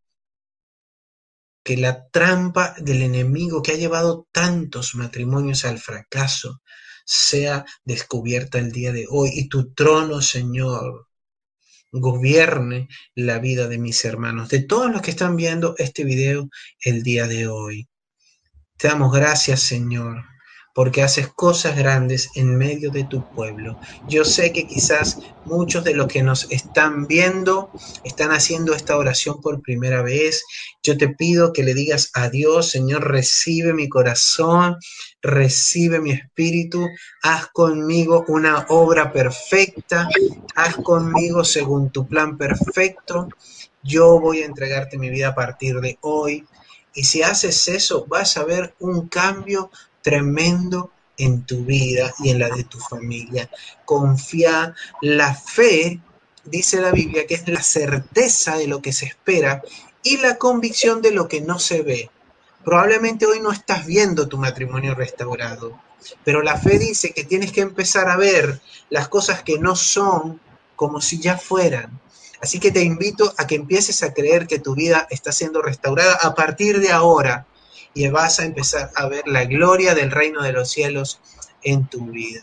que 1.62 1.76
la 1.76 2.08
trampa 2.08 2.74
del 2.78 3.02
enemigo 3.02 3.62
que 3.62 3.72
ha 3.72 3.76
llevado 3.76 4.26
tantos 4.32 4.94
matrimonios 4.96 5.64
al 5.64 5.78
fracaso 5.78 6.62
sea 7.06 7.64
descubierta 7.84 8.58
el 8.58 8.72
día 8.72 8.92
de 8.92 9.06
hoy 9.08 9.30
y 9.32 9.48
tu 9.48 9.72
trono, 9.72 10.20
Señor, 10.20 11.06
gobierne 11.92 12.88
la 13.14 13.38
vida 13.38 13.68
de 13.68 13.78
mis 13.78 14.04
hermanos, 14.04 14.48
de 14.48 14.62
todos 14.62 14.90
los 14.90 15.00
que 15.00 15.12
están 15.12 15.36
viendo 15.36 15.74
este 15.78 16.04
video 16.04 16.50
el 16.80 17.02
día 17.02 17.26
de 17.26 17.46
hoy. 17.46 17.88
Te 18.76 18.88
damos 18.88 19.12
gracias, 19.12 19.60
Señor, 19.60 20.24
porque 20.76 21.02
haces 21.02 21.28
cosas 21.28 21.74
grandes 21.74 22.28
en 22.34 22.54
medio 22.54 22.90
de 22.90 23.04
tu 23.04 23.26
pueblo. 23.30 23.80
Yo 24.06 24.26
sé 24.26 24.52
que 24.52 24.66
quizás 24.66 25.20
muchos 25.46 25.84
de 25.84 25.94
los 25.94 26.06
que 26.06 26.22
nos 26.22 26.50
están 26.50 27.06
viendo 27.06 27.70
están 28.04 28.30
haciendo 28.30 28.74
esta 28.74 28.98
oración 28.98 29.40
por 29.40 29.62
primera 29.62 30.02
vez. 30.02 30.44
Yo 30.82 30.98
te 30.98 31.08
pido 31.08 31.54
que 31.54 31.62
le 31.62 31.72
digas 31.72 32.10
a 32.12 32.28
Dios, 32.28 32.68
Señor, 32.68 33.10
recibe 33.10 33.72
mi 33.72 33.88
corazón, 33.88 34.76
recibe 35.22 35.98
mi 35.98 36.10
espíritu, 36.10 36.86
haz 37.22 37.46
conmigo 37.54 38.26
una 38.28 38.66
obra 38.68 39.14
perfecta, 39.14 40.06
haz 40.56 40.76
conmigo 40.76 41.42
según 41.42 41.88
tu 41.88 42.06
plan 42.06 42.36
perfecto. 42.36 43.30
Yo 43.82 44.20
voy 44.20 44.42
a 44.42 44.44
entregarte 44.44 44.98
mi 44.98 45.08
vida 45.08 45.28
a 45.28 45.34
partir 45.34 45.80
de 45.80 45.96
hoy. 46.02 46.44
Y 46.94 47.04
si 47.04 47.22
haces 47.22 47.66
eso, 47.68 48.06
vas 48.08 48.36
a 48.36 48.44
ver 48.44 48.74
un 48.78 49.08
cambio 49.08 49.70
tremendo 50.06 50.92
en 51.18 51.42
tu 51.42 51.64
vida 51.64 52.14
y 52.20 52.30
en 52.30 52.38
la 52.38 52.48
de 52.48 52.62
tu 52.62 52.78
familia. 52.78 53.50
Confía, 53.84 54.72
la 55.02 55.34
fe, 55.34 55.98
dice 56.44 56.80
la 56.80 56.92
Biblia, 56.92 57.26
que 57.26 57.34
es 57.34 57.48
la 57.48 57.60
certeza 57.60 58.56
de 58.56 58.68
lo 58.68 58.80
que 58.80 58.92
se 58.92 59.06
espera 59.06 59.62
y 60.04 60.18
la 60.18 60.36
convicción 60.38 61.02
de 61.02 61.10
lo 61.10 61.26
que 61.26 61.40
no 61.40 61.58
se 61.58 61.82
ve. 61.82 62.08
Probablemente 62.64 63.26
hoy 63.26 63.40
no 63.40 63.50
estás 63.50 63.84
viendo 63.84 64.28
tu 64.28 64.38
matrimonio 64.38 64.94
restaurado, 64.94 65.76
pero 66.22 66.40
la 66.40 66.56
fe 66.56 66.78
dice 66.78 67.10
que 67.10 67.24
tienes 67.24 67.50
que 67.50 67.62
empezar 67.62 68.08
a 68.08 68.16
ver 68.16 68.60
las 68.90 69.08
cosas 69.08 69.42
que 69.42 69.58
no 69.58 69.74
son 69.74 70.40
como 70.76 71.00
si 71.00 71.18
ya 71.18 71.36
fueran. 71.36 72.00
Así 72.40 72.60
que 72.60 72.70
te 72.70 72.84
invito 72.84 73.34
a 73.38 73.48
que 73.48 73.56
empieces 73.56 74.04
a 74.04 74.14
creer 74.14 74.46
que 74.46 74.60
tu 74.60 74.76
vida 74.76 75.08
está 75.10 75.32
siendo 75.32 75.62
restaurada 75.62 76.16
a 76.22 76.36
partir 76.36 76.78
de 76.78 76.92
ahora 76.92 77.44
y 77.96 78.08
vas 78.10 78.38
a 78.40 78.44
empezar 78.44 78.90
a 78.94 79.08
ver 79.08 79.26
la 79.26 79.46
gloria 79.46 79.94
del 79.94 80.10
reino 80.10 80.42
de 80.42 80.52
los 80.52 80.70
cielos 80.70 81.18
en 81.62 81.86
tu 81.86 82.04
vida. 82.04 82.42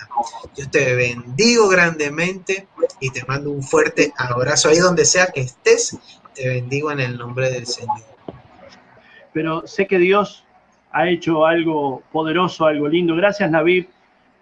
Yo 0.57 0.67
te 0.67 0.95
bendigo 0.95 1.69
grandemente 1.69 2.67
y 2.99 3.11
te 3.11 3.23
mando 3.25 3.51
un 3.51 3.61
fuerte 3.61 4.11
abrazo 4.17 4.69
ahí 4.69 4.79
donde 4.79 5.05
sea 5.05 5.27
que 5.27 5.41
estés. 5.41 5.95
Te 6.33 6.49
bendigo 6.49 6.91
en 6.91 6.99
el 6.99 7.19
nombre 7.19 7.51
del 7.51 7.67
Señor. 7.67 8.01
Pero 9.31 9.67
sé 9.67 9.85
que 9.85 9.99
Dios 9.99 10.43
ha 10.91 11.07
hecho 11.07 11.45
algo 11.45 12.01
poderoso, 12.11 12.65
algo 12.65 12.87
lindo. 12.87 13.15
Gracias, 13.15 13.49
Navid, 13.51 13.85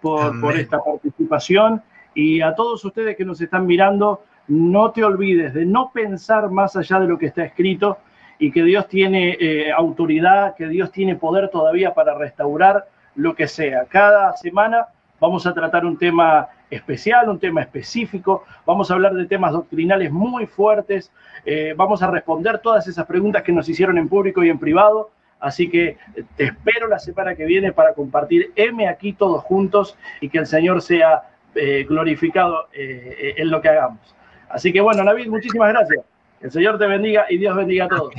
por, 0.00 0.40
por 0.40 0.56
esta 0.56 0.82
participación. 0.82 1.82
Y 2.14 2.40
a 2.40 2.54
todos 2.54 2.82
ustedes 2.86 3.18
que 3.18 3.26
nos 3.26 3.38
están 3.42 3.66
mirando, 3.66 4.24
no 4.48 4.92
te 4.92 5.04
olvides 5.04 5.52
de 5.52 5.66
no 5.66 5.92
pensar 5.92 6.50
más 6.50 6.74
allá 6.74 7.00
de 7.00 7.06
lo 7.06 7.18
que 7.18 7.26
está 7.26 7.44
escrito, 7.44 7.98
y 8.42 8.50
que 8.50 8.64
Dios 8.64 8.88
tiene 8.88 9.36
eh, 9.38 9.70
autoridad, 9.70 10.56
que 10.56 10.66
Dios 10.66 10.90
tiene 10.90 11.14
poder 11.14 11.48
todavía 11.48 11.94
para 11.94 12.18
restaurar 12.18 12.88
lo 13.14 13.36
que 13.36 13.46
sea. 13.46 13.84
Cada 13.84 14.36
semana 14.36 14.88
vamos 15.20 15.46
a 15.46 15.54
tratar 15.54 15.86
un 15.86 15.96
tema 15.96 16.48
especial, 16.68 17.28
un 17.28 17.38
tema 17.38 17.60
específico, 17.60 18.42
vamos 18.66 18.90
a 18.90 18.94
hablar 18.94 19.14
de 19.14 19.26
temas 19.26 19.52
doctrinales 19.52 20.10
muy 20.10 20.46
fuertes, 20.46 21.12
eh, 21.44 21.72
vamos 21.76 22.02
a 22.02 22.10
responder 22.10 22.58
todas 22.58 22.88
esas 22.88 23.06
preguntas 23.06 23.44
que 23.44 23.52
nos 23.52 23.68
hicieron 23.68 23.96
en 23.96 24.08
público 24.08 24.42
y 24.42 24.50
en 24.50 24.58
privado. 24.58 25.10
Así 25.38 25.70
que 25.70 25.98
te 26.36 26.46
espero 26.46 26.88
la 26.88 26.98
semana 26.98 27.36
que 27.36 27.44
viene 27.44 27.70
para 27.70 27.94
compartir 27.94 28.50
M 28.56 28.88
aquí 28.88 29.12
todos 29.12 29.44
juntos 29.44 29.96
y 30.20 30.28
que 30.28 30.38
el 30.38 30.46
Señor 30.46 30.82
sea 30.82 31.30
eh, 31.54 31.86
glorificado 31.88 32.66
eh, 32.72 33.34
en 33.36 33.52
lo 33.52 33.60
que 33.60 33.68
hagamos. 33.68 34.16
Así 34.48 34.72
que 34.72 34.80
bueno, 34.80 35.04
David, 35.04 35.28
muchísimas 35.28 35.68
gracias. 35.68 36.11
El 36.42 36.50
Señor 36.50 36.78
te 36.78 36.86
bendiga 36.86 37.26
y 37.30 37.38
Dios 37.38 37.56
bendiga 37.56 37.84
a 37.84 37.88
todos. 37.88 38.14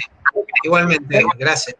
Igualmente, 0.63 1.23
gracias. 1.37 1.75